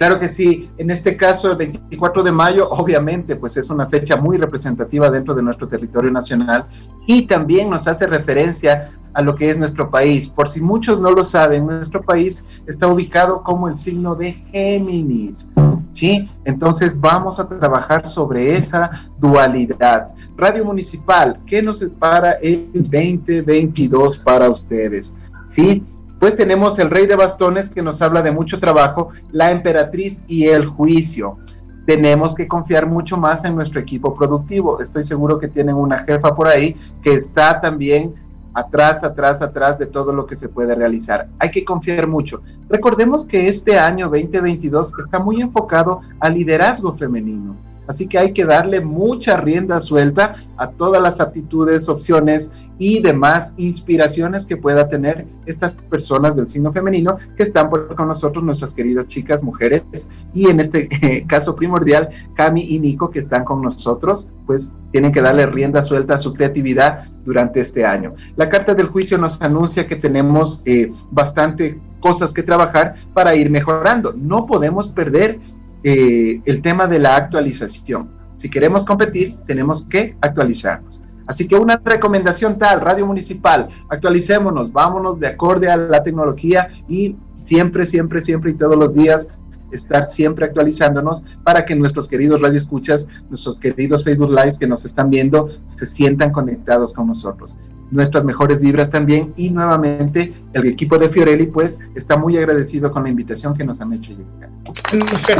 Claro 0.00 0.18
que 0.18 0.30
sí, 0.30 0.70
en 0.78 0.88
este 0.88 1.14
caso 1.14 1.50
el 1.50 1.58
24 1.58 2.22
de 2.22 2.32
mayo 2.32 2.70
obviamente 2.70 3.36
pues 3.36 3.58
es 3.58 3.68
una 3.68 3.86
fecha 3.86 4.16
muy 4.16 4.38
representativa 4.38 5.10
dentro 5.10 5.34
de 5.34 5.42
nuestro 5.42 5.68
territorio 5.68 6.10
nacional 6.10 6.64
y 7.06 7.26
también 7.26 7.68
nos 7.68 7.86
hace 7.86 8.06
referencia 8.06 8.92
a 9.12 9.20
lo 9.20 9.34
que 9.34 9.50
es 9.50 9.58
nuestro 9.58 9.90
país. 9.90 10.26
Por 10.26 10.48
si 10.48 10.62
muchos 10.62 11.00
no 11.00 11.10
lo 11.10 11.22
saben, 11.22 11.66
nuestro 11.66 12.00
país 12.00 12.46
está 12.66 12.86
ubicado 12.86 13.42
como 13.42 13.68
el 13.68 13.76
signo 13.76 14.14
de 14.14 14.32
Géminis. 14.50 15.50
¿sí? 15.92 16.30
Entonces 16.46 16.98
vamos 16.98 17.38
a 17.38 17.46
trabajar 17.46 18.08
sobre 18.08 18.56
esa 18.56 19.06
dualidad. 19.18 20.14
Radio 20.34 20.64
Municipal, 20.64 21.38
¿qué 21.44 21.60
nos 21.60 21.80
separa 21.80 22.38
el 22.40 22.70
2022 22.72 24.16
para 24.20 24.48
ustedes? 24.48 25.14
¿Sí? 25.46 25.84
Pues 26.20 26.36
tenemos 26.36 26.78
el 26.78 26.90
Rey 26.90 27.06
de 27.06 27.16
Bastones 27.16 27.70
que 27.70 27.82
nos 27.82 28.02
habla 28.02 28.20
de 28.20 28.30
mucho 28.30 28.60
trabajo, 28.60 29.08
la 29.32 29.50
Emperatriz 29.50 30.22
y 30.28 30.48
el 30.48 30.66
Juicio. 30.66 31.38
Tenemos 31.86 32.34
que 32.34 32.46
confiar 32.46 32.86
mucho 32.86 33.16
más 33.16 33.42
en 33.46 33.56
nuestro 33.56 33.80
equipo 33.80 34.14
productivo. 34.14 34.82
Estoy 34.82 35.06
seguro 35.06 35.38
que 35.38 35.48
tienen 35.48 35.76
una 35.76 36.04
jefa 36.04 36.36
por 36.36 36.46
ahí 36.46 36.76
que 37.02 37.14
está 37.14 37.58
también 37.58 38.14
atrás, 38.52 39.02
atrás, 39.02 39.40
atrás 39.40 39.78
de 39.78 39.86
todo 39.86 40.12
lo 40.12 40.26
que 40.26 40.36
se 40.36 40.50
puede 40.50 40.74
realizar. 40.74 41.26
Hay 41.38 41.50
que 41.50 41.64
confiar 41.64 42.06
mucho. 42.06 42.42
Recordemos 42.68 43.24
que 43.24 43.48
este 43.48 43.78
año 43.78 44.10
2022 44.10 44.92
está 44.98 45.20
muy 45.20 45.40
enfocado 45.40 46.02
al 46.20 46.34
liderazgo 46.34 46.98
femenino. 46.98 47.69
Así 47.90 48.06
que 48.06 48.20
hay 48.20 48.32
que 48.32 48.44
darle 48.44 48.80
mucha 48.80 49.36
rienda 49.36 49.80
suelta 49.80 50.36
a 50.58 50.70
todas 50.70 51.02
las 51.02 51.18
aptitudes, 51.18 51.88
opciones 51.88 52.54
y 52.78 53.02
demás 53.02 53.52
inspiraciones 53.56 54.46
que 54.46 54.56
pueda 54.56 54.88
tener 54.88 55.26
estas 55.46 55.74
personas 55.74 56.36
del 56.36 56.46
signo 56.46 56.72
femenino 56.72 57.16
que 57.36 57.42
están 57.42 57.68
con 57.68 58.06
nosotros, 58.06 58.44
nuestras 58.44 58.74
queridas 58.74 59.08
chicas, 59.08 59.42
mujeres, 59.42 60.08
y 60.32 60.48
en 60.48 60.60
este 60.60 60.88
eh, 61.02 61.26
caso 61.26 61.56
primordial, 61.56 62.10
Cami 62.36 62.62
y 62.62 62.78
Nico 62.78 63.10
que 63.10 63.18
están 63.18 63.44
con 63.44 63.60
nosotros, 63.60 64.32
pues 64.46 64.76
tienen 64.92 65.10
que 65.10 65.20
darle 65.20 65.46
rienda 65.46 65.82
suelta 65.82 66.14
a 66.14 66.18
su 66.18 66.32
creatividad 66.32 67.08
durante 67.24 67.60
este 67.60 67.84
año. 67.84 68.14
La 68.36 68.48
carta 68.48 68.72
del 68.72 68.86
juicio 68.86 69.18
nos 69.18 69.42
anuncia 69.42 69.88
que 69.88 69.96
tenemos 69.96 70.62
eh, 70.64 70.92
bastante 71.10 71.80
cosas 71.98 72.32
que 72.32 72.44
trabajar 72.44 72.94
para 73.14 73.34
ir 73.34 73.50
mejorando. 73.50 74.14
No 74.16 74.46
podemos 74.46 74.88
perder 74.88 75.40
eh, 75.82 76.40
el 76.44 76.62
tema 76.62 76.86
de 76.86 76.98
la 76.98 77.16
actualización. 77.16 78.10
Si 78.36 78.48
queremos 78.48 78.84
competir, 78.84 79.36
tenemos 79.46 79.82
que 79.86 80.16
actualizarnos. 80.20 81.04
Así 81.26 81.46
que 81.46 81.56
una 81.56 81.80
recomendación 81.84 82.58
tal, 82.58 82.80
Radio 82.80 83.06
Municipal, 83.06 83.68
actualicémonos, 83.88 84.72
vámonos 84.72 85.20
de 85.20 85.28
acorde 85.28 85.70
a 85.70 85.76
la 85.76 86.02
tecnología 86.02 86.70
y 86.88 87.16
siempre, 87.34 87.86
siempre, 87.86 88.20
siempre 88.20 88.50
y 88.50 88.54
todos 88.54 88.76
los 88.76 88.94
días 88.94 89.30
estar 89.70 90.04
siempre 90.04 90.46
actualizándonos 90.46 91.22
para 91.44 91.64
que 91.64 91.76
nuestros 91.76 92.08
queridos 92.08 92.42
radioescuchas, 92.42 93.08
nuestros 93.28 93.60
queridos 93.60 94.02
Facebook 94.02 94.30
Lives 94.30 94.58
que 94.58 94.66
nos 94.66 94.84
están 94.84 95.10
viendo, 95.10 95.48
se 95.66 95.86
sientan 95.86 96.32
conectados 96.32 96.92
con 96.92 97.06
nosotros 97.06 97.56
nuestras 97.90 98.24
mejores 98.24 98.60
vibras 98.60 98.90
también 98.90 99.32
y 99.36 99.50
nuevamente 99.50 100.32
el 100.52 100.66
equipo 100.66 100.98
de 100.98 101.08
Fiorelli 101.08 101.46
pues 101.46 101.78
está 101.94 102.16
muy 102.16 102.36
agradecido 102.36 102.90
con 102.90 103.04
la 103.04 103.08
invitación 103.08 103.54
que 103.54 103.64
nos 103.64 103.80
han 103.80 103.92
hecho 103.92 104.12
llegar. 104.12 104.50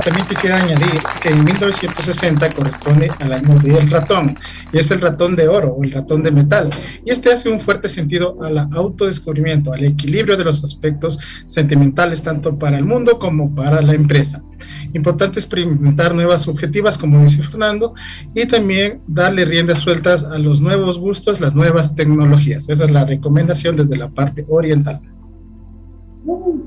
también 0.05 0.27
quisiera 0.27 0.57
añadir 0.57 1.01
que 1.23 1.31
en 1.31 1.45
1960 1.45 2.55
corresponde 2.55 3.11
al 3.21 3.33
año 3.33 3.59
del 3.61 3.91
ratón 3.91 4.37
y 4.73 4.79
es 4.79 4.91
el 4.91 5.01
ratón 5.01 5.37
de 5.37 5.49
oro 5.49 5.73
o 5.73 5.85
el 5.85 5.93
ratón 5.93 6.23
de 6.23 6.31
metal 6.31 6.71
y 7.05 7.11
este 7.11 7.33
hace 7.33 7.49
un 7.49 7.61
fuerte 7.61 7.89
sentido 7.89 8.37
al 8.43 8.59
autodescubrimiento, 8.59 9.73
al 9.73 9.85
equilibrio 9.85 10.37
de 10.37 10.45
los 10.45 10.63
aspectos 10.63 11.19
sentimentales 11.45 12.23
tanto 12.23 12.59
para 12.59 12.79
el 12.79 12.85
mundo 12.85 13.19
como 13.19 13.55
para 13.55 13.83
la 13.83 13.95
empresa. 13.95 14.43
Importante 14.93 15.39
experimentar 15.39 16.15
nuevas 16.15 16.49
objetivas, 16.49 16.99
como 16.99 17.23
dice 17.23 17.43
Fernando, 17.43 17.95
y 18.35 18.47
también 18.47 19.03
darle 19.07 19.45
riendas 19.45 19.79
sueltas 19.79 20.25
a 20.25 20.39
los 20.39 20.61
nuevos 20.61 20.99
gustos, 20.99 21.41
las 21.41 21.55
nuevas 21.55 21.95
tecnologías. 21.95 22.69
Esa 22.69 22.85
es 22.85 22.91
la 22.91 23.05
recomendación 23.05 23.77
desde 23.77 23.97
la 23.97 24.09
parte 24.09 24.45
oriental. 24.49 25.01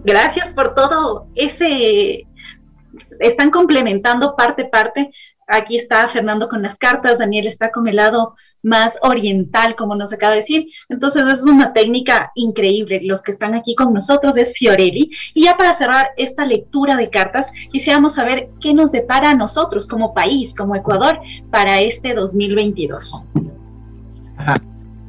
Gracias 0.04 0.50
por 0.50 0.74
todo 0.74 1.28
ese 1.36 2.24
están 3.20 3.50
complementando 3.50 4.36
parte 4.36 4.66
parte. 4.66 5.12
Aquí 5.54 5.78
está 5.78 6.08
Fernando 6.08 6.50
con 6.50 6.64
las 6.64 6.80
cartas, 6.80 7.20
Daniel 7.20 7.46
está 7.46 7.70
con 7.70 7.88
el 7.88 7.98
lado 7.98 8.34
más 8.64 8.98
oriental, 9.04 9.76
como 9.76 9.94
nos 9.94 10.12
acaba 10.12 10.34
de 10.34 10.40
decir. 10.40 10.66
Entonces 10.90 11.28
es 11.28 11.44
una 11.44 11.74
técnica 11.74 12.32
increíble. 12.34 13.02
Los 13.04 13.22
que 13.22 13.34
están 13.34 13.54
aquí 13.54 13.76
con 13.76 13.94
nosotros 13.94 14.36
es 14.36 14.58
Fiorelli. 14.58 15.12
Y 15.36 15.44
ya 15.44 15.56
para 15.56 15.76
cerrar 15.76 16.08
esta 16.18 16.44
lectura 16.44 16.96
de 16.96 17.12
cartas, 17.12 17.52
quisiéramos 17.72 18.16
saber 18.16 18.50
qué 18.64 18.74
nos 18.74 18.92
depara 18.92 19.30
a 19.30 19.36
nosotros 19.36 19.86
como 19.86 20.12
país, 20.12 20.56
como 20.56 20.76
Ecuador, 20.76 21.20
para 21.52 21.82
este 21.82 22.16
2022. 22.16 23.30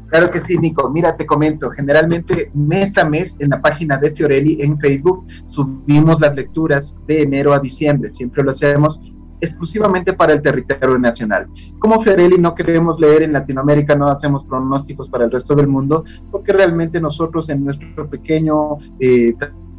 Claro 0.08 0.30
que 0.30 0.42
sí, 0.42 0.58
Nico. 0.58 0.90
Mira, 0.90 1.16
te 1.16 1.24
comento, 1.24 1.70
generalmente 1.70 2.50
mes 2.52 2.98
a 2.98 3.06
mes 3.06 3.36
en 3.38 3.48
la 3.48 3.62
página 3.62 3.96
de 3.96 4.12
Fiorelli 4.12 4.60
en 4.60 4.78
Facebook 4.78 5.26
subimos 5.46 6.20
las 6.20 6.34
lecturas 6.34 6.94
de 7.06 7.22
enero 7.22 7.54
a 7.54 7.60
diciembre. 7.60 8.12
Siempre 8.12 8.44
lo 8.44 8.50
hacemos 8.50 9.00
exclusivamente 9.40 10.12
para 10.12 10.32
el 10.32 10.42
territorio 10.42 10.98
nacional. 10.98 11.46
Como 11.78 12.00
Fiorelli 12.02 12.38
no 12.38 12.54
queremos 12.54 12.98
leer 12.98 13.22
en 13.22 13.32
Latinoamérica, 13.32 13.94
no 13.94 14.08
hacemos 14.08 14.44
pronósticos 14.44 15.08
para 15.08 15.24
el 15.24 15.30
resto 15.30 15.54
del 15.54 15.68
mundo, 15.68 16.04
porque 16.30 16.52
realmente 16.52 17.00
nosotros 17.00 17.48
en 17.48 17.64
nuestro 17.64 18.08
pequeño... 18.08 18.78
Eh, 18.98 19.34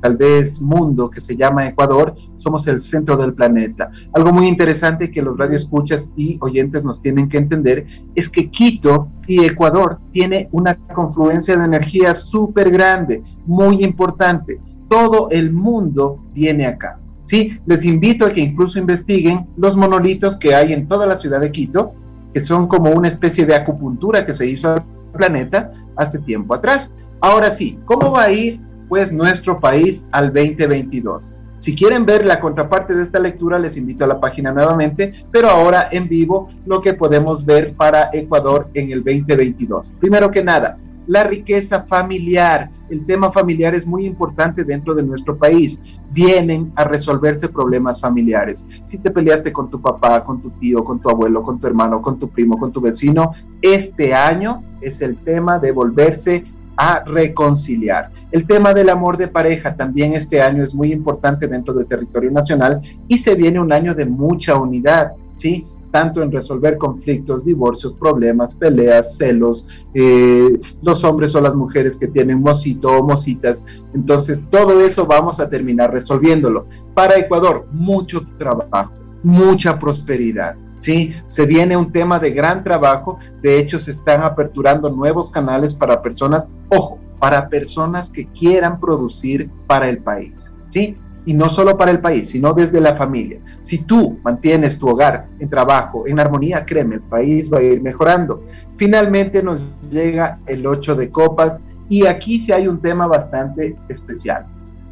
tal 0.05 0.17
vez 0.17 0.61
mundo 0.61 1.09
que 1.09 1.19
se 1.19 1.35
llama 1.35 1.67
Ecuador, 1.67 2.13
somos 2.35 2.67
el 2.67 2.79
centro 2.79 3.17
del 3.17 3.33
planeta. 3.33 3.91
Algo 4.13 4.31
muy 4.31 4.47
interesante 4.47 5.09
que 5.09 5.23
los 5.23 5.35
radioescuchas 5.35 6.11
y 6.15 6.37
oyentes 6.41 6.83
nos 6.83 7.01
tienen 7.01 7.27
que 7.27 7.39
entender 7.39 7.87
es 8.13 8.29
que 8.29 8.51
Quito 8.51 9.09
y 9.25 9.43
Ecuador 9.43 9.97
tiene 10.11 10.47
una 10.51 10.75
confluencia 10.93 11.57
de 11.57 11.65
energía 11.65 12.13
súper 12.13 12.69
grande, 12.69 13.23
muy 13.47 13.83
importante. 13.83 14.61
Todo 14.89 15.27
el 15.31 15.51
mundo 15.51 16.23
viene 16.33 16.67
acá. 16.67 16.99
Sí, 17.25 17.59
les 17.65 17.83
invito 17.85 18.25
a 18.25 18.33
que 18.33 18.41
incluso 18.41 18.79
investiguen 18.79 19.47
los 19.57 19.75
monolitos 19.75 20.37
que 20.37 20.53
hay 20.53 20.73
en 20.73 20.87
toda 20.87 21.05
la 21.05 21.17
ciudad 21.17 21.41
de 21.41 21.51
Quito, 21.51 21.93
que 22.33 22.41
son 22.41 22.67
como 22.67 22.91
una 22.91 23.07
especie 23.07 23.45
de 23.45 23.55
acupuntura 23.55 24.25
que 24.25 24.33
se 24.33 24.47
hizo 24.47 24.69
al 24.69 24.83
planeta 25.13 25.71
hace 25.95 26.19
tiempo 26.19 26.53
atrás. 26.53 26.93
Ahora 27.21 27.49
sí, 27.49 27.79
¿cómo 27.85 28.11
va 28.11 28.23
a 28.23 28.31
ir 28.31 28.61
pues 28.89 29.11
nuestro 29.11 29.59
país 29.59 30.07
al 30.11 30.33
2022? 30.33 31.35
Si 31.57 31.73
quieren 31.73 32.05
ver 32.05 32.25
la 32.25 32.41
contraparte 32.41 32.93
de 32.93 33.03
esta 33.03 33.17
lectura, 33.17 33.57
les 33.57 33.77
invito 33.77 34.03
a 34.03 34.07
la 34.07 34.19
página 34.19 34.51
nuevamente, 34.51 35.25
pero 35.31 35.49
ahora 35.49 35.87
en 35.91 36.07
vivo 36.07 36.49
lo 36.65 36.81
que 36.81 36.93
podemos 36.93 37.45
ver 37.45 37.73
para 37.75 38.09
Ecuador 38.11 38.69
en 38.73 38.91
el 38.91 39.03
2022. 39.03 39.93
Primero 39.99 40.29
que 40.29 40.43
nada, 40.43 40.77
la 41.07 41.23
riqueza 41.23 41.83
familiar. 41.83 42.69
El 42.89 43.05
tema 43.05 43.31
familiar 43.31 43.73
es 43.75 43.85
muy 43.85 44.05
importante 44.05 44.63
dentro 44.63 44.93
de 44.93 45.03
nuestro 45.03 45.37
país. 45.37 45.81
Vienen 46.11 46.71
a 46.75 46.83
resolverse 46.83 47.49
problemas 47.49 47.99
familiares. 47.99 48.67
Si 48.85 48.97
te 48.97 49.11
peleaste 49.11 49.51
con 49.51 49.69
tu 49.69 49.81
papá, 49.81 50.23
con 50.23 50.41
tu 50.41 50.51
tío, 50.51 50.83
con 50.83 50.99
tu 50.99 51.09
abuelo, 51.09 51.43
con 51.43 51.59
tu 51.59 51.67
hermano, 51.67 52.01
con 52.01 52.19
tu 52.19 52.29
primo, 52.29 52.57
con 52.57 52.71
tu 52.71 52.81
vecino, 52.81 53.33
este 53.61 54.13
año 54.13 54.63
es 54.81 55.01
el 55.01 55.17
tema 55.17 55.59
de 55.59 55.71
volverse 55.71 56.45
a 56.77 57.03
reconciliar. 57.05 58.11
El 58.31 58.45
tema 58.45 58.73
del 58.73 58.89
amor 58.89 59.17
de 59.17 59.27
pareja 59.27 59.75
también 59.75 60.13
este 60.13 60.41
año 60.41 60.63
es 60.63 60.73
muy 60.73 60.91
importante 60.91 61.47
dentro 61.47 61.73
del 61.73 61.87
territorio 61.87 62.31
nacional 62.31 62.81
y 63.07 63.17
se 63.17 63.35
viene 63.35 63.59
un 63.59 63.71
año 63.71 63.95
de 63.95 64.05
mucha 64.05 64.57
unidad, 64.57 65.13
¿sí? 65.37 65.65
Tanto 65.95 66.21
en 66.21 66.29
resolver 66.29 66.77
conflictos, 66.77 67.45
divorcios, 67.45 67.95
problemas, 67.95 68.53
peleas, 68.53 69.15
celos, 69.15 69.65
eh, 69.93 70.59
los 70.81 71.05
hombres 71.05 71.33
o 71.35 71.39
las 71.39 71.55
mujeres 71.55 71.95
que 71.95 72.09
tienen 72.09 72.41
mocito 72.41 72.89
o 72.89 73.01
mocitas. 73.01 73.65
Entonces, 73.93 74.45
todo 74.49 74.85
eso 74.85 75.05
vamos 75.05 75.39
a 75.39 75.49
terminar 75.49 75.93
resolviéndolo. 75.93 76.67
Para 76.93 77.17
Ecuador, 77.17 77.65
mucho 77.71 78.27
trabajo, 78.37 78.91
mucha 79.23 79.79
prosperidad. 79.79 80.57
Sí, 80.79 81.13
se 81.27 81.45
viene 81.45 81.77
un 81.77 81.93
tema 81.93 82.19
de 82.19 82.31
gran 82.31 82.61
trabajo. 82.65 83.17
De 83.41 83.57
hecho, 83.57 83.79
se 83.79 83.91
están 83.91 84.21
aperturando 84.21 84.89
nuevos 84.89 85.31
canales 85.31 85.73
para 85.73 86.01
personas, 86.01 86.51
ojo, 86.67 86.99
para 87.19 87.47
personas 87.47 88.09
que 88.09 88.27
quieran 88.27 88.81
producir 88.81 89.49
para 89.65 89.87
el 89.87 89.99
país. 89.99 90.51
¿Sí? 90.71 90.97
Y 91.25 91.33
no 91.33 91.49
solo 91.49 91.77
para 91.77 91.91
el 91.91 91.99
país, 91.99 92.29
sino 92.29 92.53
desde 92.53 92.79
la 92.79 92.95
familia. 92.95 93.39
Si 93.61 93.79
tú 93.79 94.19
mantienes 94.23 94.77
tu 94.77 94.87
hogar 94.87 95.27
en 95.39 95.49
trabajo, 95.49 96.07
en 96.07 96.19
armonía, 96.19 96.65
créeme, 96.65 96.95
el 96.95 97.01
país 97.01 97.51
va 97.51 97.57
a 97.57 97.63
ir 97.63 97.81
mejorando. 97.81 98.43
Finalmente 98.77 99.41
nos 99.41 99.79
llega 99.89 100.39
el 100.45 100.65
8 100.65 100.95
de 100.95 101.09
copas 101.09 101.59
y 101.89 102.05
aquí 102.05 102.39
sí 102.39 102.51
hay 102.51 102.67
un 102.67 102.81
tema 102.81 103.07
bastante 103.07 103.75
especial. 103.89 104.45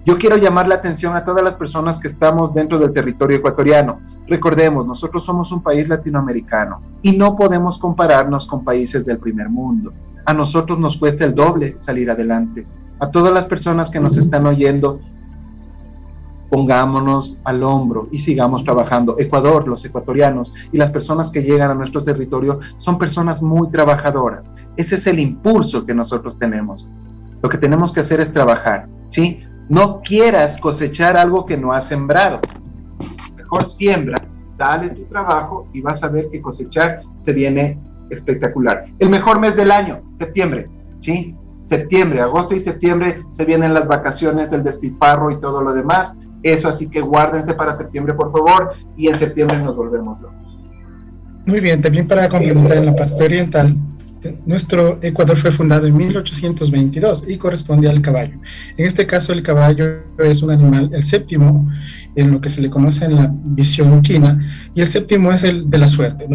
Yo 0.06 0.18
quiero 0.18 0.36
llamar 0.36 0.68
la 0.68 0.76
atención 0.76 1.16
a 1.16 1.24
todas 1.24 1.44
las 1.44 1.56
personas 1.56 1.98
que 1.98 2.10
estamos 2.10 2.54
dentro 2.54 2.78
del 2.78 2.92
territorio 2.92 3.38
ecuatoriano. 3.38 4.02
Recordemos, 4.28 4.86
nosotros 4.86 5.24
somos 5.24 5.52
un 5.54 5.64
país 5.64 5.88
latinoamericano 5.88 6.82
y 7.02 7.16
no 7.16 7.38
podemos 7.38 7.78
compararnos 7.78 8.46
con 8.46 8.66
países 8.66 9.06
del 9.06 9.20
primer 9.20 9.48
mundo. 9.50 9.94
A 10.26 10.34
nosotros 10.34 10.78
nos 10.78 10.98
cuesta 10.98 11.24
el 11.24 11.34
doble 11.34 11.78
salir 11.78 12.12
adelante. 12.12 12.68
A 13.00 13.10
todas 13.10 13.34
las 13.34 13.46
personas 13.46 13.90
que 13.90 14.02
nos 14.02 14.18
están 14.18 14.46
oyendo, 14.46 15.00
pongámonos 16.54 17.42
al 17.46 17.64
hombro 17.64 18.08
y 18.12 18.20
sigamos 18.20 18.64
trabajando. 18.64 19.16
Ecuador, 19.18 19.68
los 19.68 19.84
ecuatorianos 19.86 20.54
y 20.72 20.78
las 20.78 20.92
personas 20.92 21.32
que 21.32 21.42
llegan 21.42 21.72
a 21.72 21.74
nuestro 21.74 22.04
territorio 22.04 22.60
son 22.78 23.00
personas 23.00 23.42
muy 23.42 23.72
trabajadoras. 23.72 24.54
Ese 24.78 24.98
es 24.98 25.08
el 25.08 25.18
impulso 25.18 25.84
que 25.84 25.96
nosotros 25.96 26.38
tenemos. 26.38 26.88
Lo 27.42 27.50
que 27.50 27.58
tenemos 27.58 27.92
que 27.92 28.02
hacer 28.02 28.22
es 28.22 28.32
trabajar, 28.32 28.88
¿sí? 29.10 29.40
No 29.68 30.02
quieras 30.02 30.58
cosechar 30.58 31.18
algo 31.18 31.48
que 31.48 31.58
no 31.58 31.74
has 31.74 31.88
sembrado. 31.88 32.40
Mejor 33.36 33.66
siembra, 33.66 34.24
dale 34.56 34.90
tu 34.90 35.06
trabajo 35.06 35.68
y 35.74 35.82
vas 35.82 36.04
a 36.04 36.10
ver 36.10 36.30
que 36.30 36.40
cosechar 36.40 37.02
se 37.18 37.34
viene 37.34 37.82
espectacular. 38.12 38.86
El 39.00 39.10
mejor 39.10 39.40
mes 39.40 39.56
del 39.56 39.72
año, 39.72 40.04
septiembre, 40.10 40.68
¿sí? 41.00 41.36
Septiembre, 41.64 42.22
agosto 42.22 42.54
y 42.54 42.60
septiembre 42.60 43.24
se 43.32 43.44
vienen 43.44 43.74
las 43.74 43.88
vacaciones, 43.88 44.52
el 44.52 44.64
despilfarro 44.64 45.32
y 45.32 45.40
todo 45.40 45.64
lo 45.64 45.74
demás. 45.74 46.20
Eso, 46.44 46.68
así 46.68 46.90
que 46.90 47.02
guárdense 47.02 47.54
para 47.54 47.74
septiembre, 47.74 48.14
por 48.14 48.32
favor, 48.32 48.74
y 48.98 49.08
en 49.08 49.16
septiembre 49.16 49.58
nos 49.58 49.76
volvemos 49.76 50.22
locos. 50.22 50.38
Muy 51.46 51.60
bien, 51.60 51.82
también 51.82 52.08
para 52.08 52.30
complementar 52.30 52.78
en 52.78 52.86
la 52.86 52.96
parte 52.96 53.24
oriental, 53.24 53.76
nuestro 54.46 55.00
Ecuador 55.02 55.38
fue 55.38 55.52
fundado 55.52 55.88
en 55.88 55.98
1822 55.98 57.26
y 57.28 57.38
corresponde 57.38 57.90
al 57.90 58.02
caballo. 58.02 58.38
En 58.78 58.86
este 58.86 59.06
caso, 59.06 59.34
el 59.34 59.44
caballo 59.44 60.04
es 60.20 60.42
un 60.42 60.52
animal, 60.52 60.90
el 60.94 61.04
séptimo, 61.04 61.70
en 62.16 62.32
lo 62.32 62.40
que 62.40 62.50
se 62.50 62.62
le 62.62 62.70
conoce 62.70 63.06
en 63.06 63.16
la 63.16 63.32
visión 63.34 64.02
china, 64.02 64.40
y 64.74 64.82
el 64.82 64.88
séptimo 64.88 65.32
es 65.32 65.44
el 65.44 65.70
de 65.70 65.78
la 65.78 65.88
suerte. 65.88 66.28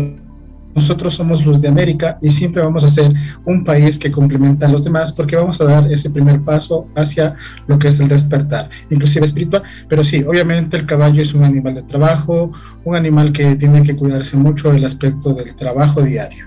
Nosotros 0.74 1.14
somos 1.14 1.44
los 1.44 1.60
de 1.60 1.68
América 1.68 2.18
y 2.22 2.30
siempre 2.30 2.62
vamos 2.62 2.84
a 2.84 2.88
ser 2.88 3.12
un 3.44 3.64
país 3.64 3.98
que 3.98 4.12
complementa 4.12 4.66
a 4.66 4.68
los 4.68 4.84
demás 4.84 5.12
porque 5.12 5.36
vamos 5.36 5.60
a 5.60 5.64
dar 5.64 5.90
ese 5.90 6.10
primer 6.10 6.40
paso 6.42 6.86
hacia 6.94 7.36
lo 7.66 7.78
que 7.78 7.88
es 7.88 7.98
el 8.00 8.08
despertar, 8.08 8.70
inclusive 8.90 9.26
espiritual. 9.26 9.62
Pero 9.88 10.04
sí, 10.04 10.22
obviamente 10.22 10.76
el 10.76 10.86
caballo 10.86 11.20
es 11.20 11.34
un 11.34 11.44
animal 11.44 11.74
de 11.74 11.82
trabajo, 11.82 12.52
un 12.84 12.94
animal 12.94 13.32
que 13.32 13.56
tiene 13.56 13.82
que 13.82 13.96
cuidarse 13.96 14.36
mucho 14.36 14.72
el 14.72 14.84
aspecto 14.84 15.34
del 15.34 15.54
trabajo 15.56 16.02
diario. 16.02 16.46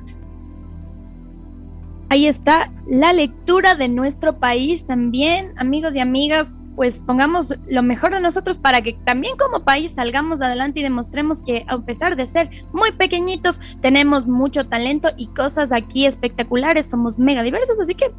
Ahí 2.10 2.28
está 2.28 2.70
la 2.86 3.14
lectura 3.14 3.76
de 3.76 3.88
nuestro 3.88 4.38
país 4.38 4.86
también, 4.86 5.54
amigos 5.56 5.96
y 5.96 6.00
amigas 6.00 6.58
pues 6.76 7.02
pongamos 7.06 7.56
lo 7.68 7.84
mejor 7.84 8.14
de 8.14 8.22
nosotros 8.22 8.58
para 8.58 8.82
que 8.82 8.94
también 9.06 9.38
como 9.38 9.64
país 9.64 9.92
salgamos 9.96 10.42
adelante 10.42 10.80
y 10.80 10.84
demostremos 10.84 11.42
que 11.42 11.66
a 11.68 11.78
pesar 11.80 12.16
de 12.16 12.28
ser 12.28 12.50
muy 12.72 12.92
pequeñitos, 12.92 13.60
tenemos 13.82 14.26
mucho 14.26 14.68
talento 14.68 15.10
y 15.18 15.28
cosas 15.28 15.72
aquí 15.72 16.06
espectaculares, 16.06 16.86
somos 16.86 17.20
mega 17.20 17.44
diversos, 17.44 17.80
así 17.80 17.96
que 17.96 18.12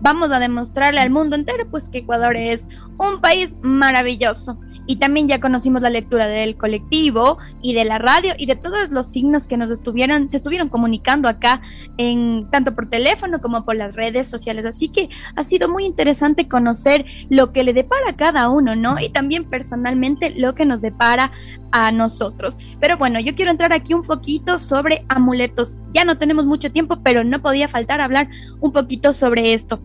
vamos 0.00 0.32
a 0.32 0.40
demostrarle 0.40 1.00
al 1.00 1.10
mundo 1.10 1.36
entero 1.36 1.68
pues 1.70 1.88
que 1.88 1.98
Ecuador 1.98 2.36
es 2.36 2.68
un 2.98 3.20
país 3.20 3.56
maravilloso. 3.62 4.58
Y 4.86 4.96
también 4.96 5.28
ya 5.28 5.40
conocimos 5.40 5.82
la 5.82 5.90
lectura 5.90 6.26
del 6.26 6.56
colectivo 6.56 7.38
y 7.62 7.74
de 7.74 7.84
la 7.84 7.98
radio 7.98 8.32
y 8.36 8.46
de 8.46 8.56
todos 8.56 8.90
los 8.90 9.06
signos 9.06 9.46
que 9.46 9.56
nos 9.56 9.70
estuvieran, 9.70 10.28
se 10.28 10.36
estuvieron 10.36 10.68
comunicando 10.68 11.28
acá 11.28 11.60
en 11.96 12.50
tanto 12.50 12.74
por 12.74 12.90
teléfono 12.90 13.40
como 13.40 13.64
por 13.64 13.76
las 13.76 13.94
redes 13.94 14.26
sociales. 14.26 14.64
Así 14.64 14.88
que 14.88 15.08
ha 15.36 15.44
sido 15.44 15.68
muy 15.68 15.84
interesante 15.84 16.48
conocer 16.48 17.04
lo 17.28 17.52
que 17.52 17.62
le 17.62 17.72
depara 17.72 18.10
a 18.10 18.16
cada 18.16 18.48
uno, 18.48 18.74
¿no? 18.74 18.98
Y 18.98 19.10
también 19.10 19.48
personalmente 19.48 20.30
lo 20.30 20.56
que 20.56 20.66
nos 20.66 20.80
depara 20.80 21.30
a 21.70 21.92
nosotros. 21.92 22.56
Pero 22.80 22.96
bueno, 22.96 23.20
yo 23.20 23.36
quiero 23.36 23.52
entrar 23.52 23.72
aquí 23.72 23.94
un 23.94 24.02
poquito 24.02 24.58
sobre 24.58 25.04
amuletos. 25.08 25.76
Ya 25.92 26.04
no 26.04 26.18
tenemos 26.18 26.46
mucho 26.46 26.72
tiempo, 26.72 26.98
pero 27.04 27.22
no 27.22 27.40
podía 27.40 27.68
faltar 27.68 28.00
hablar 28.00 28.28
un 28.60 28.72
poquito 28.72 29.12
sobre 29.12 29.52
esto 29.52 29.80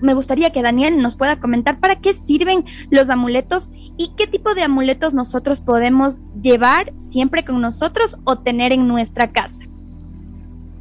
me 0.00 0.14
gustaría 0.14 0.50
que 0.50 0.62
Daniel 0.62 0.98
nos 0.98 1.16
pueda 1.16 1.40
comentar 1.40 1.80
para 1.80 2.00
qué 2.00 2.14
sirven 2.14 2.64
los 2.90 3.10
amuletos 3.10 3.70
y 3.96 4.12
qué 4.16 4.26
tipo 4.26 4.54
de 4.54 4.62
amuletos 4.62 5.14
nosotros 5.14 5.60
podemos 5.60 6.20
llevar 6.42 6.92
siempre 6.98 7.44
con 7.44 7.60
nosotros 7.60 8.16
o 8.24 8.38
tener 8.38 8.72
en 8.72 8.88
nuestra 8.88 9.32
casa. 9.32 9.64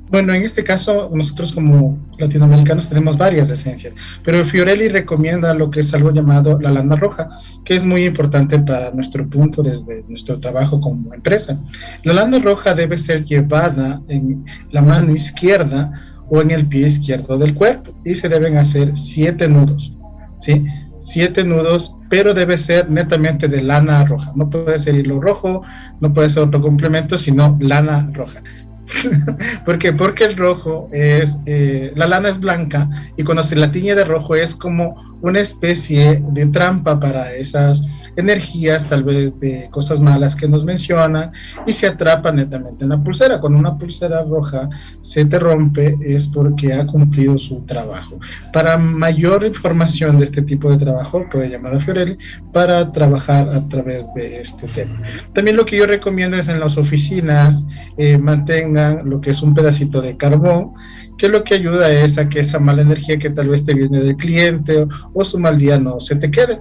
Bueno, 0.09 0.33
en 0.33 0.43
este 0.43 0.63
caso 0.63 1.11
nosotros 1.13 1.51
como 1.51 1.99
latinoamericanos 2.17 2.87
tenemos 2.87 3.17
varias 3.17 3.49
esencias, 3.49 3.93
pero 4.23 4.45
Fiorelli 4.45 4.87
recomienda 4.87 5.53
lo 5.53 5.69
que 5.69 5.81
es 5.81 5.93
algo 5.93 6.11
llamado 6.11 6.57
la 6.61 6.71
lana 6.71 6.95
roja, 6.95 7.27
que 7.65 7.75
es 7.75 7.83
muy 7.83 8.05
importante 8.05 8.57
para 8.57 8.91
nuestro 8.91 9.29
punto 9.29 9.61
desde 9.61 10.05
nuestro 10.07 10.39
trabajo 10.39 10.79
como 10.79 11.13
empresa. 11.13 11.59
La 12.03 12.13
lana 12.13 12.39
roja 12.39 12.73
debe 12.73 12.97
ser 12.97 13.25
llevada 13.25 14.01
en 14.07 14.45
la 14.71 14.81
mano 14.81 15.13
izquierda 15.13 16.06
o 16.29 16.41
en 16.41 16.51
el 16.51 16.67
pie 16.67 16.87
izquierdo 16.87 17.37
del 17.37 17.55
cuerpo 17.55 17.91
y 18.03 18.15
se 18.15 18.29
deben 18.29 18.57
hacer 18.57 18.95
siete 18.95 19.47
nudos, 19.47 19.93
¿sí? 20.39 20.65
Siete 20.99 21.43
nudos, 21.43 21.95
pero 22.09 22.33
debe 22.33 22.57
ser 22.57 22.89
netamente 22.89 23.47
de 23.47 23.61
lana 23.61 24.03
roja. 24.05 24.31
No 24.35 24.49
puede 24.49 24.77
ser 24.79 24.95
hilo 24.95 25.21
rojo, 25.21 25.61
no 26.01 26.11
puede 26.11 26.29
ser 26.29 26.43
otro 26.43 26.61
complemento, 26.61 27.17
sino 27.17 27.57
lana 27.61 28.09
roja. 28.13 28.41
¿Por 29.65 29.79
qué? 29.79 29.93
Porque 29.93 30.25
el 30.25 30.37
rojo 30.37 30.89
es, 30.91 31.37
eh, 31.45 31.91
la 31.95 32.07
lana 32.07 32.29
es 32.29 32.39
blanca 32.39 32.89
y 33.15 33.23
cuando 33.23 33.43
se 33.43 33.55
la 33.55 33.71
tiñe 33.71 33.95
de 33.95 34.05
rojo 34.05 34.35
es 34.35 34.55
como 34.55 34.95
una 35.21 35.39
especie 35.39 36.23
de 36.31 36.45
trampa 36.47 36.99
para 36.99 37.33
esas 37.33 37.83
energías, 38.17 38.89
tal 38.89 39.03
vez 39.03 39.39
de 39.39 39.69
cosas 39.71 39.99
malas 39.99 40.35
que 40.35 40.47
nos 40.47 40.65
mencionan, 40.65 41.31
y 41.65 41.73
se 41.73 41.87
atrapa 41.87 42.31
netamente 42.31 42.83
en 42.83 42.89
la 42.89 43.01
pulsera. 43.01 43.39
Cuando 43.39 43.59
una 43.59 43.77
pulsera 43.77 44.23
roja 44.23 44.67
se 45.01 45.23
te 45.25 45.39
rompe 45.39 45.95
es 46.01 46.27
porque 46.27 46.73
ha 46.73 46.85
cumplido 46.85 47.37
su 47.37 47.61
trabajo. 47.61 48.19
Para 48.51 48.77
mayor 48.77 49.45
información 49.45 50.17
de 50.17 50.25
este 50.25 50.41
tipo 50.41 50.69
de 50.71 50.77
trabajo, 50.77 51.25
puede 51.31 51.49
llamar 51.49 51.75
a 51.75 51.79
Fiorelli 51.79 52.17
para 52.51 52.91
trabajar 52.91 53.49
a 53.49 53.67
través 53.69 54.11
de 54.15 54.41
este 54.41 54.67
tema. 54.67 55.01
También 55.33 55.55
lo 55.55 55.65
que 55.65 55.77
yo 55.77 55.85
recomiendo 55.85 56.37
es 56.37 56.47
en 56.47 56.59
las 56.59 56.77
oficinas 56.77 57.65
eh, 57.97 58.17
mantengan 58.17 59.07
lo 59.07 59.21
que 59.21 59.31
es 59.31 59.41
un 59.41 59.53
pedacito 59.53 60.01
de 60.01 60.17
carbón 60.17 60.73
que 61.17 61.27
lo 61.27 61.43
que 61.43 61.55
ayuda 61.55 61.91
es 61.91 62.17
a 62.17 62.29
que 62.29 62.39
esa 62.39 62.59
mala 62.59 62.83
energía 62.83 63.17
que 63.17 63.29
tal 63.29 63.49
vez 63.49 63.65
te 63.65 63.73
viene 63.73 63.99
del 63.99 64.15
cliente 64.15 64.83
o, 64.83 64.87
o 65.13 65.25
su 65.25 65.39
mal 65.39 65.57
día 65.57 65.79
no 65.79 65.99
se 65.99 66.15
te 66.15 66.29
quede. 66.29 66.59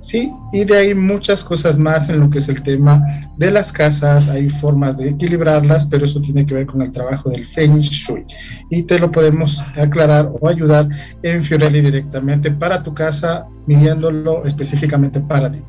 Sí, 0.00 0.32
y 0.52 0.64
de 0.64 0.76
ahí 0.76 0.94
muchas 0.94 1.42
cosas 1.42 1.76
más 1.76 2.08
en 2.08 2.20
lo 2.20 2.30
que 2.30 2.38
es 2.38 2.48
el 2.48 2.62
tema 2.62 3.04
de 3.36 3.50
las 3.50 3.72
casas, 3.72 4.28
hay 4.28 4.48
formas 4.48 4.96
de 4.96 5.10
equilibrarlas, 5.10 5.86
pero 5.86 6.04
eso 6.04 6.20
tiene 6.20 6.46
que 6.46 6.54
ver 6.54 6.66
con 6.66 6.82
el 6.82 6.92
trabajo 6.92 7.30
del 7.30 7.44
Feng 7.46 7.80
Shui. 7.80 8.24
Y 8.70 8.84
te 8.84 8.98
lo 8.98 9.10
podemos 9.10 9.60
aclarar 9.76 10.30
o 10.40 10.48
ayudar 10.48 10.88
en 11.22 11.42
Fiorelli 11.42 11.80
directamente 11.80 12.50
para 12.50 12.82
tu 12.82 12.94
casa, 12.94 13.46
midiéndolo 13.66 14.44
específicamente 14.44 15.20
para 15.20 15.50
ti 15.50 15.60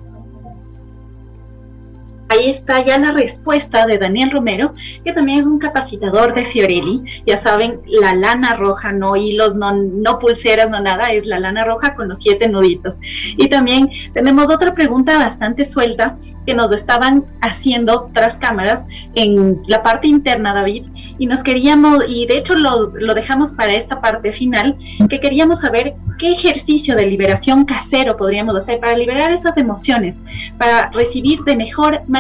ahí 2.30 2.50
está 2.50 2.84
ya 2.84 2.98
la 2.98 3.12
respuesta 3.12 3.86
de 3.86 3.98
Daniel 3.98 4.32
Romero, 4.32 4.74
que 5.04 5.12
también 5.12 5.40
es 5.40 5.48
un 5.48 5.60
capacitador 5.60 6.34
de 6.34 6.46
Fiorelli. 6.46 7.04
Ya 7.26 7.38
saben, 7.38 7.82
la 7.88 8.14
lana 8.14 8.56
roja, 8.56 8.92
no 8.92 9.16
hilos, 9.16 9.56
no, 9.56 9.74
no 9.74 10.20
pulseras, 10.20 10.70
no 10.70 10.80
nada, 10.80 11.12
es 11.12 11.26
la 11.26 11.40
lana 11.40 11.66
roja 11.66 11.96
con 11.96 12.08
los 12.08 12.20
siete 12.20 12.48
nuditos. 12.48 13.00
Y 13.38 13.48
también 13.48 13.90
tenemos 14.14 14.50
otra 14.52 14.74
pregunta 14.74 15.18
bastante 15.18 15.66
suelta 15.66 16.16
que 16.46 16.54
nos 16.54 16.72
estaban 16.72 17.26
haciendo 17.42 18.10
tras 18.14 18.38
cámaras 18.38 18.86
en 19.16 19.62
la 19.68 19.82
parte 19.82 20.08
interna, 20.08 20.54
David, 20.54 20.86
y 21.18 21.26
nos 21.26 21.44
queríamos, 21.44 22.04
y 22.08 22.28
de 22.28 22.38
hecho 22.38 22.56
lo, 22.56 22.92
lo 22.96 23.14
dejamos 23.14 23.54
para 23.54 23.74
esta 23.74 24.02
parte 24.02 24.32
final, 24.32 24.78
que 25.10 25.20
queríamos 25.20 25.62
saber 25.62 25.96
qué 26.20 26.32
ejercicio 26.32 26.96
de 26.96 27.08
liberación 27.08 27.66
casero 27.66 28.18
podríamos 28.18 28.56
hacer 28.56 28.80
para 28.80 28.98
liberar 28.98 29.32
esas 29.32 29.58
emociones, 29.58 30.22
para 30.58 30.90
recibir 30.92 31.40
de 31.44 31.56
mejor 31.56 32.02
manera 32.08 32.19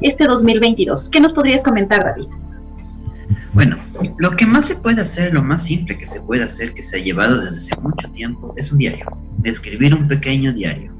este 0.00 0.26
2022. 0.26 1.08
¿Qué 1.08 1.20
nos 1.20 1.32
podrías 1.32 1.62
comentar, 1.62 2.04
David? 2.04 2.28
Bueno, 3.52 3.76
lo 4.18 4.30
que 4.32 4.46
más 4.46 4.66
se 4.66 4.76
puede 4.76 5.00
hacer, 5.00 5.34
lo 5.34 5.42
más 5.42 5.64
simple 5.64 5.98
que 5.98 6.06
se 6.06 6.20
puede 6.20 6.44
hacer, 6.44 6.72
que 6.72 6.82
se 6.82 6.96
ha 6.96 7.02
llevado 7.02 7.40
desde 7.40 7.56
hace 7.56 7.80
mucho 7.80 8.08
tiempo, 8.10 8.54
es 8.56 8.70
un 8.70 8.78
diario. 8.78 9.06
Escribir 9.44 9.94
un 9.94 10.06
pequeño 10.06 10.52
diario. 10.52 10.92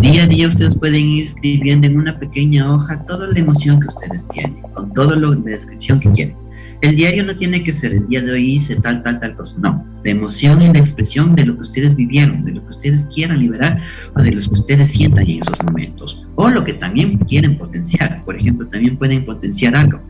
Día 0.00 0.24
a 0.24 0.26
día 0.26 0.48
ustedes 0.48 0.76
pueden 0.76 1.04
ir 1.04 1.22
escribiendo 1.22 1.86
en 1.86 1.98
una 1.98 2.18
pequeña 2.18 2.70
hoja 2.72 3.04
toda 3.04 3.28
la 3.28 3.38
emoción 3.38 3.80
que 3.80 3.88
ustedes 3.88 4.26
tienen, 4.28 4.62
con 4.74 4.92
toda 4.92 5.16
la 5.16 5.30
descripción 5.30 6.00
que 6.00 6.10
quieren. 6.12 6.41
El 6.82 6.96
diario 6.96 7.24
no 7.24 7.36
tiene 7.36 7.62
que 7.62 7.72
ser 7.72 7.92
el 7.92 8.08
día 8.08 8.20
de 8.22 8.32
hoy 8.32 8.54
hice 8.54 8.74
tal, 8.74 9.04
tal, 9.04 9.20
tal 9.20 9.36
cosa. 9.36 9.56
No, 9.60 9.86
la 10.04 10.10
emoción 10.10 10.60
y 10.60 10.66
la 10.66 10.80
expresión 10.80 11.36
de 11.36 11.46
lo 11.46 11.54
que 11.54 11.60
ustedes 11.60 11.94
vivieron, 11.94 12.44
de 12.44 12.52
lo 12.52 12.62
que 12.64 12.70
ustedes 12.70 13.04
quieran 13.06 13.38
liberar 13.38 13.80
o 14.16 14.22
de 14.22 14.32
lo 14.32 14.40
que 14.40 14.50
ustedes 14.50 14.90
sientan 14.90 15.28
en 15.28 15.38
esos 15.38 15.62
momentos. 15.62 16.26
O 16.34 16.50
lo 16.50 16.64
que 16.64 16.72
también 16.72 17.18
quieren 17.18 17.56
potenciar. 17.56 18.24
Por 18.24 18.34
ejemplo, 18.34 18.68
también 18.68 18.98
pueden 18.98 19.24
potenciar 19.24 19.76
algo. 19.76 20.02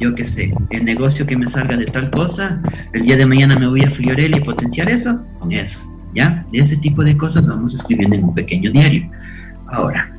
Yo 0.00 0.14
qué 0.14 0.24
sé, 0.24 0.54
el 0.70 0.86
negocio 0.86 1.26
que 1.26 1.36
me 1.36 1.46
salga 1.46 1.76
de 1.76 1.84
tal 1.84 2.10
cosa, 2.10 2.62
el 2.94 3.02
día 3.02 3.18
de 3.18 3.26
mañana 3.26 3.58
me 3.58 3.68
voy 3.68 3.82
a 3.82 3.90
Fiorelli 3.90 4.38
y 4.38 4.40
potenciar 4.40 4.88
eso 4.88 5.22
con 5.38 5.52
eso. 5.52 5.80
¿Ya? 6.14 6.46
De 6.50 6.60
ese 6.60 6.78
tipo 6.78 7.04
de 7.04 7.14
cosas 7.14 7.46
vamos 7.46 7.74
escribiendo 7.74 8.16
en 8.16 8.24
un 8.24 8.34
pequeño 8.34 8.70
diario. 8.72 9.08
Ahora, 9.68 10.18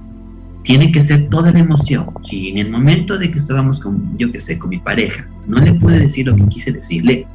tiene 0.64 0.92
que 0.92 1.02
ser 1.02 1.30
toda 1.30 1.52
la 1.52 1.60
emoción. 1.60 2.14
Si 2.22 2.50
en 2.50 2.58
el 2.58 2.70
momento 2.70 3.18
de 3.18 3.32
que 3.32 3.38
estábamos 3.38 3.80
con, 3.80 4.18
yo 4.18 4.32
qué 4.32 4.40
sé, 4.40 4.60
con 4.60 4.70
mi 4.70 4.80
pareja, 4.80 5.28
no 5.48 5.60
le 5.60 5.74
pude 5.74 6.00
decir 6.00 6.28
lo 6.28 6.36
que 6.36 6.48
quise 6.48 6.72
decirle. 6.72 7.28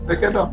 Se 0.00 0.18
quedó. 0.18 0.52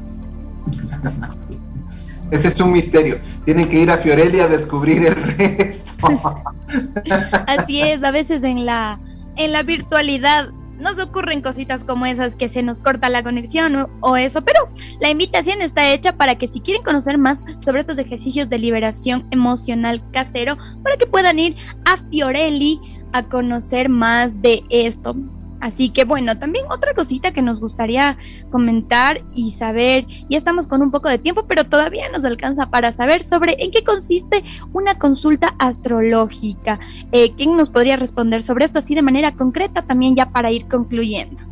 Ese 2.31 2.47
es 2.47 2.59
un 2.59 2.73
misterio. 2.73 3.19
Tienen 3.45 3.69
que 3.69 3.81
ir 3.81 3.91
a 3.91 3.97
Fiorelli 3.97 4.39
a 4.39 4.47
descubrir 4.47 5.05
el 5.05 5.15
resto. 5.15 5.83
Así 7.47 7.81
es, 7.81 8.03
a 8.03 8.11
veces 8.11 8.43
en 8.43 8.65
la, 8.65 8.99
en 9.37 9.51
la 9.51 9.63
virtualidad 9.63 10.49
nos 10.79 10.99
ocurren 10.99 11.41
cositas 11.41 11.83
como 11.83 12.05
esas 12.05 12.35
que 12.35 12.49
se 12.49 12.63
nos 12.63 12.79
corta 12.79 13.09
la 13.09 13.23
conexión 13.23 13.89
o, 14.01 14.17
eso, 14.17 14.43
pero 14.43 14.69
la 14.99 15.09
invitación 15.09 15.61
está 15.61 15.91
hecha 15.91 16.17
para 16.17 16.37
que 16.37 16.47
si 16.47 16.61
quieren 16.61 16.83
conocer 16.83 17.17
más 17.17 17.43
sobre 17.59 17.81
estos 17.81 17.97
ejercicios 17.97 18.49
de 18.49 18.59
liberación 18.59 19.27
emocional 19.31 20.03
casero, 20.11 20.57
para 20.83 20.97
que 20.97 21.07
puedan 21.07 21.39
ir 21.39 21.55
a 21.85 21.97
Fiorelli 22.09 22.79
a 23.13 23.23
conocer 23.23 23.89
más 23.89 24.41
de 24.41 24.63
esto. 24.69 25.15
Así 25.59 25.89
que 25.89 26.03
bueno, 26.05 26.37
también 26.37 26.65
otra 26.69 26.93
cosita 26.93 27.31
que 27.31 27.41
nos 27.41 27.59
gustaría 27.59 28.17
comentar 28.51 29.23
y 29.33 29.51
saber, 29.51 30.05
ya 30.29 30.37
estamos 30.37 30.67
con 30.67 30.81
un 30.81 30.91
poco 30.91 31.09
de 31.09 31.17
tiempo, 31.17 31.45
pero 31.47 31.65
todavía 31.65 32.09
nos 32.09 32.25
alcanza 32.25 32.69
para 32.69 32.91
saber 32.91 33.23
sobre 33.23 33.55
en 33.59 33.71
qué 33.71 33.83
consiste 33.83 34.43
una 34.73 34.97
consulta 34.97 35.55
astrológica. 35.59 36.79
Eh, 37.11 37.33
¿Quién 37.35 37.57
nos 37.57 37.69
podría 37.69 37.95
responder 37.95 38.41
sobre 38.41 38.65
esto 38.65 38.79
así 38.79 38.95
de 38.95 39.01
manera 39.01 39.33
concreta 39.33 39.81
también 39.81 40.15
ya 40.15 40.29
para 40.29 40.51
ir 40.51 40.67
concluyendo? 40.67 41.43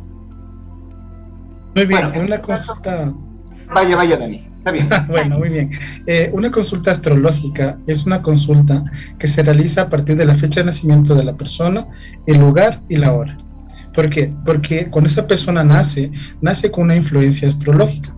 Muy 1.74 1.86
bien, 1.86 2.10
en 2.14 2.24
una 2.24 2.40
consulta... 2.40 3.12
Vaya, 3.74 3.96
vaya, 3.96 4.16
Dani. 4.16 4.48
Está 4.56 4.70
bien. 4.70 4.88
bueno, 5.08 5.38
muy 5.38 5.48
bien. 5.48 5.70
Eh, 6.06 6.30
una 6.32 6.50
consulta 6.50 6.90
astrológica 6.90 7.78
es 7.86 8.06
una 8.06 8.22
consulta 8.22 8.84
que 9.18 9.26
se 9.26 9.42
realiza 9.42 9.82
a 9.82 9.90
partir 9.90 10.16
de 10.16 10.24
la 10.24 10.34
fecha 10.36 10.60
de 10.60 10.66
nacimiento 10.66 11.14
de 11.14 11.24
la 11.24 11.36
persona, 11.36 11.86
el 12.26 12.38
lugar 12.38 12.80
y 12.88 12.96
la 12.96 13.12
hora. 13.12 13.38
¿Por 13.96 14.10
qué? 14.10 14.30
Porque 14.44 14.90
cuando 14.90 15.08
esa 15.08 15.26
persona 15.26 15.64
nace, 15.64 16.12
nace 16.42 16.70
con 16.70 16.84
una 16.84 16.96
influencia 16.96 17.48
astrológica. 17.48 18.14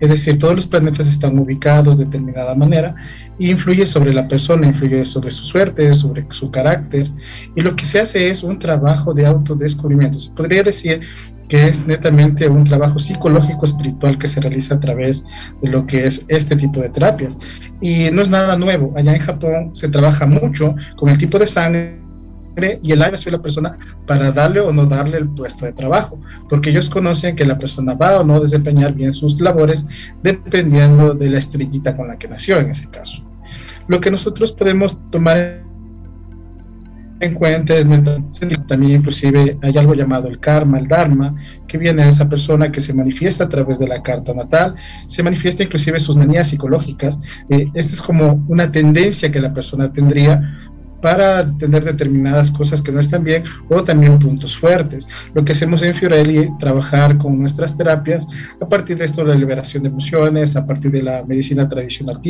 Es 0.00 0.10
decir, 0.10 0.38
todos 0.38 0.56
los 0.56 0.66
planetas 0.66 1.06
están 1.06 1.38
ubicados 1.38 1.98
de 1.98 2.06
determinada 2.06 2.54
manera 2.54 2.94
y 3.38 3.50
influye 3.50 3.86
sobre 3.86 4.12
la 4.12 4.26
persona, 4.26 4.66
influye 4.66 5.04
sobre 5.04 5.30
su 5.30 5.44
suerte, 5.44 5.94
sobre 5.94 6.26
su 6.30 6.50
carácter. 6.50 7.08
Y 7.54 7.60
lo 7.60 7.76
que 7.76 7.86
se 7.86 8.00
hace 8.00 8.28
es 8.28 8.42
un 8.42 8.58
trabajo 8.58 9.14
de 9.14 9.26
autodescubrimiento. 9.26 10.18
Se 10.18 10.30
podría 10.32 10.64
decir 10.64 11.02
que 11.48 11.68
es 11.68 11.86
netamente 11.86 12.48
un 12.48 12.64
trabajo 12.64 12.98
psicológico 12.98 13.66
espiritual 13.66 14.18
que 14.18 14.26
se 14.26 14.40
realiza 14.40 14.76
a 14.76 14.80
través 14.80 15.24
de 15.62 15.68
lo 15.68 15.86
que 15.86 16.06
es 16.06 16.24
este 16.28 16.56
tipo 16.56 16.80
de 16.80 16.88
terapias. 16.88 17.38
Y 17.80 18.10
no 18.10 18.22
es 18.22 18.28
nada 18.30 18.56
nuevo. 18.56 18.92
Allá 18.96 19.14
en 19.14 19.20
Japón 19.20 19.74
se 19.74 19.88
trabaja 19.88 20.26
mucho 20.26 20.74
con 20.96 21.08
el 21.08 21.18
tipo 21.18 21.38
de 21.38 21.46
sangre 21.46 22.00
y 22.82 22.92
el 22.92 23.02
aire 23.02 23.16
soy 23.16 23.32
la 23.32 23.42
persona 23.42 23.78
para 24.06 24.32
darle 24.32 24.60
o 24.60 24.72
no 24.72 24.86
darle 24.86 25.18
el 25.18 25.28
puesto 25.28 25.64
de 25.64 25.72
trabajo, 25.72 26.20
porque 26.48 26.70
ellos 26.70 26.88
conocen 26.88 27.36
que 27.36 27.44
la 27.44 27.58
persona 27.58 27.94
va 27.94 28.20
o 28.20 28.24
no 28.24 28.40
desempeñar 28.40 28.94
bien 28.94 29.12
sus 29.12 29.40
labores 29.40 29.86
dependiendo 30.22 31.14
de 31.14 31.30
la 31.30 31.38
estrellita 31.38 31.94
con 31.94 32.08
la 32.08 32.18
que 32.18 32.28
nació 32.28 32.58
en 32.58 32.70
ese 32.70 32.88
caso. 32.88 33.24
Lo 33.88 34.00
que 34.00 34.10
nosotros 34.10 34.52
podemos 34.52 35.02
tomar 35.10 35.70
en 37.20 37.34
cuenta 37.34 37.76
es 37.76 37.86
también 38.66 39.00
inclusive 39.00 39.58
hay 39.62 39.76
algo 39.76 39.94
llamado 39.94 40.28
el 40.28 40.40
karma, 40.40 40.78
el 40.78 40.88
dharma, 40.88 41.34
que 41.68 41.78
viene 41.78 42.02
de 42.02 42.08
esa 42.08 42.28
persona 42.28 42.72
que 42.72 42.80
se 42.80 42.94
manifiesta 42.94 43.44
a 43.44 43.48
través 43.48 43.78
de 43.78 43.88
la 43.88 44.02
carta 44.02 44.32
natal, 44.32 44.74
se 45.06 45.22
manifiesta 45.22 45.62
inclusive 45.62 45.98
sus 46.00 46.16
manías 46.16 46.48
psicológicas. 46.48 47.20
Eh, 47.50 47.66
esta 47.74 47.92
es 47.92 48.02
como 48.02 48.44
una 48.48 48.72
tendencia 48.72 49.30
que 49.30 49.40
la 49.40 49.52
persona 49.52 49.92
tendría 49.92 50.69
para 51.00 51.40
entender 51.40 51.84
determinadas 51.84 52.50
cosas 52.50 52.82
que 52.82 52.92
no 52.92 53.00
están 53.00 53.24
bien 53.24 53.44
o 53.68 53.82
también 53.82 54.18
puntos 54.18 54.56
fuertes. 54.56 55.06
Lo 55.34 55.44
que 55.44 55.52
hacemos 55.52 55.82
en 55.82 55.94
Fiorelli 55.94 56.50
trabajar 56.58 57.18
con 57.18 57.38
nuestras 57.38 57.76
terapias 57.76 58.26
a 58.60 58.68
partir 58.68 58.98
de 58.98 59.04
esto 59.04 59.24
la 59.24 59.34
liberación 59.34 59.82
de 59.82 59.88
emociones, 59.88 60.56
a 60.56 60.66
partir 60.66 60.90
de 60.90 61.02
la 61.02 61.24
medicina 61.24 61.68
tradicional 61.68 62.20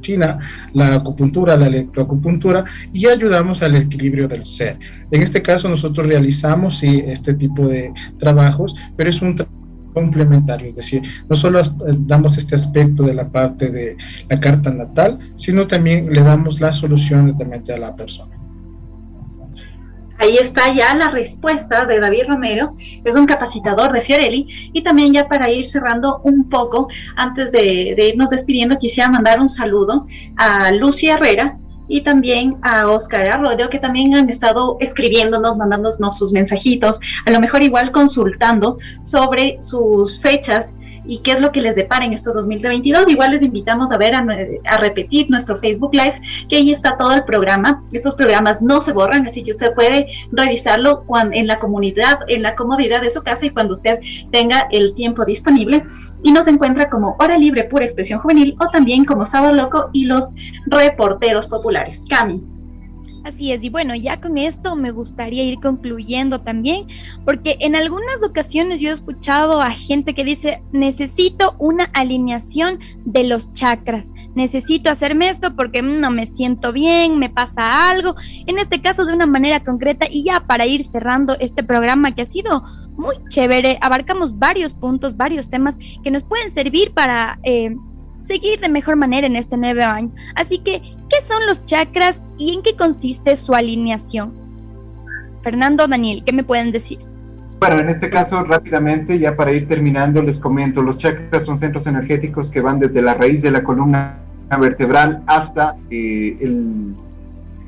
china, 0.00 0.38
la 0.72 0.94
acupuntura, 0.94 1.56
la 1.56 1.66
electroacupuntura 1.66 2.64
y 2.92 3.06
ayudamos 3.06 3.62
al 3.62 3.76
equilibrio 3.76 4.28
del 4.28 4.44
ser. 4.44 4.78
En 5.10 5.22
este 5.22 5.42
caso 5.42 5.68
nosotros 5.68 6.06
realizamos 6.06 6.78
sí, 6.78 7.02
este 7.06 7.34
tipo 7.34 7.68
de 7.68 7.92
trabajos, 8.18 8.74
pero 8.96 9.10
es 9.10 9.20
un 9.22 9.34
trabajo 9.34 9.59
complementario, 9.92 10.66
es 10.66 10.76
decir, 10.76 11.02
no 11.28 11.36
solo 11.36 11.60
damos 12.06 12.38
este 12.38 12.54
aspecto 12.54 13.02
de 13.02 13.14
la 13.14 13.28
parte 13.28 13.70
de 13.70 13.96
la 14.28 14.40
carta 14.40 14.70
natal, 14.70 15.18
sino 15.36 15.66
también 15.66 16.12
le 16.12 16.22
damos 16.22 16.60
la 16.60 16.72
solución 16.72 17.26
directamente 17.26 17.72
a 17.72 17.78
la 17.78 17.96
persona. 17.96 18.40
Ahí 20.20 20.36
está 20.36 20.70
ya 20.74 20.94
la 20.94 21.10
respuesta 21.10 21.86
de 21.86 21.98
David 21.98 22.24
Romero, 22.28 22.74
es 23.04 23.16
un 23.16 23.24
capacitador 23.24 23.90
de 23.90 24.02
Fiorelli. 24.02 24.46
Y 24.74 24.82
también 24.82 25.14
ya 25.14 25.26
para 25.26 25.50
ir 25.50 25.64
cerrando 25.64 26.20
un 26.24 26.46
poco, 26.50 26.88
antes 27.16 27.50
de, 27.52 27.94
de 27.96 28.08
irnos 28.08 28.28
despidiendo, 28.28 28.76
quisiera 28.76 29.08
mandar 29.08 29.40
un 29.40 29.48
saludo 29.48 30.06
a 30.36 30.72
Lucia 30.72 31.14
Herrera, 31.14 31.58
y 31.90 32.02
también 32.02 32.56
a 32.62 32.88
Oscar 32.88 33.28
Arroyo, 33.28 33.68
que 33.68 33.78
también 33.78 34.14
han 34.14 34.30
estado 34.30 34.76
escribiéndonos, 34.80 35.56
mandándonos 35.56 36.16
sus 36.16 36.32
mensajitos, 36.32 37.00
a 37.26 37.30
lo 37.30 37.40
mejor 37.40 37.62
igual 37.62 37.90
consultando 37.90 38.76
sobre 39.02 39.60
sus 39.60 40.20
fechas 40.20 40.68
y 41.04 41.18
qué 41.18 41.32
es 41.32 41.40
lo 41.40 41.52
que 41.52 41.60
les 41.60 41.74
depara 41.74 42.04
en 42.04 42.12
este 42.12 42.30
2022. 42.30 43.08
Igual 43.08 43.32
les 43.32 43.42
invitamos 43.42 43.92
a 43.92 43.98
ver, 43.98 44.14
a, 44.14 44.76
repetir 44.78 45.30
nuestro 45.30 45.56
Facebook 45.56 45.94
Live, 45.94 46.20
que 46.48 46.56
ahí 46.56 46.72
está 46.72 46.96
todo 46.96 47.12
el 47.12 47.24
programa. 47.24 47.82
Estos 47.92 48.14
programas 48.14 48.62
no 48.62 48.80
se 48.80 48.92
borran, 48.92 49.26
así 49.26 49.42
que 49.42 49.52
usted 49.52 49.74
puede 49.74 50.06
revisarlo 50.32 51.04
en 51.32 51.46
la 51.46 51.58
comunidad, 51.58 52.20
en 52.28 52.42
la 52.42 52.54
comodidad 52.54 53.02
de 53.02 53.10
su 53.10 53.22
casa 53.22 53.46
y 53.46 53.50
cuando 53.50 53.74
usted 53.74 54.00
tenga 54.30 54.68
el 54.70 54.94
tiempo 54.94 55.24
disponible. 55.24 55.84
Y 56.22 56.32
nos 56.32 56.46
encuentra 56.48 56.90
como 56.90 57.16
Hora 57.18 57.38
Libre 57.38 57.64
Pura 57.64 57.84
Expresión 57.84 58.20
Juvenil 58.20 58.56
o 58.60 58.68
también 58.68 59.04
como 59.04 59.24
Sábado 59.24 59.54
Loco 59.54 59.90
y 59.92 60.04
los 60.04 60.34
reporteros 60.66 61.48
populares. 61.48 62.04
Cami. 62.08 62.59
Así 63.30 63.52
es, 63.52 63.62
y 63.62 63.70
bueno, 63.70 63.94
ya 63.94 64.20
con 64.20 64.38
esto 64.38 64.74
me 64.74 64.90
gustaría 64.90 65.44
ir 65.44 65.60
concluyendo 65.60 66.40
también, 66.40 66.88
porque 67.24 67.56
en 67.60 67.76
algunas 67.76 68.24
ocasiones 68.24 68.80
yo 68.80 68.90
he 68.90 68.92
escuchado 68.92 69.62
a 69.62 69.70
gente 69.70 70.14
que 70.14 70.24
dice, 70.24 70.64
necesito 70.72 71.54
una 71.60 71.84
alineación 71.92 72.80
de 73.04 73.22
los 73.22 73.54
chakras, 73.54 74.12
necesito 74.34 74.90
hacerme 74.90 75.28
esto 75.28 75.54
porque 75.54 75.80
no 75.80 76.10
me 76.10 76.26
siento 76.26 76.72
bien, 76.72 77.20
me 77.20 77.30
pasa 77.30 77.88
algo, 77.88 78.16
en 78.46 78.58
este 78.58 78.82
caso 78.82 79.04
de 79.04 79.14
una 79.14 79.26
manera 79.26 79.62
concreta, 79.62 80.06
y 80.10 80.24
ya 80.24 80.40
para 80.40 80.66
ir 80.66 80.82
cerrando 80.82 81.36
este 81.38 81.62
programa 81.62 82.12
que 82.16 82.22
ha 82.22 82.26
sido 82.26 82.64
muy 82.96 83.14
chévere, 83.28 83.78
abarcamos 83.80 84.40
varios 84.40 84.74
puntos, 84.74 85.16
varios 85.16 85.48
temas 85.48 85.78
que 86.02 86.10
nos 86.10 86.24
pueden 86.24 86.50
servir 86.50 86.90
para... 86.94 87.38
Eh, 87.44 87.76
seguir 88.22 88.60
de 88.60 88.68
mejor 88.68 88.96
manera 88.96 89.26
en 89.26 89.34
este 89.34 89.56
nuevo 89.56 89.80
año. 89.80 90.14
Así 90.34 90.58
que, 90.58 90.82
¿qué 91.10 91.20
son 91.26 91.44
los 91.46 91.66
chakras 91.66 92.24
y 92.38 92.54
en 92.54 92.62
qué 92.62 92.76
consiste 92.76 93.36
su 93.36 93.52
alineación? 93.52 94.32
Fernando, 95.42 95.86
Daniel, 95.86 96.22
¿qué 96.24 96.32
me 96.32 96.44
pueden 96.44 96.72
decir? 96.72 97.00
Bueno, 97.58 97.80
en 97.80 97.90
este 97.90 98.08
caso, 98.08 98.42
rápidamente, 98.44 99.18
ya 99.18 99.36
para 99.36 99.52
ir 99.52 99.68
terminando, 99.68 100.22
les 100.22 100.38
comento, 100.38 100.82
los 100.82 100.96
chakras 100.96 101.44
son 101.44 101.58
centros 101.58 101.86
energéticos 101.86 102.48
que 102.48 102.60
van 102.60 102.78
desde 102.80 103.02
la 103.02 103.14
raíz 103.14 103.42
de 103.42 103.50
la 103.50 103.62
columna 103.62 104.18
vertebral 104.58 105.22
hasta 105.26 105.76
eh, 105.90 106.38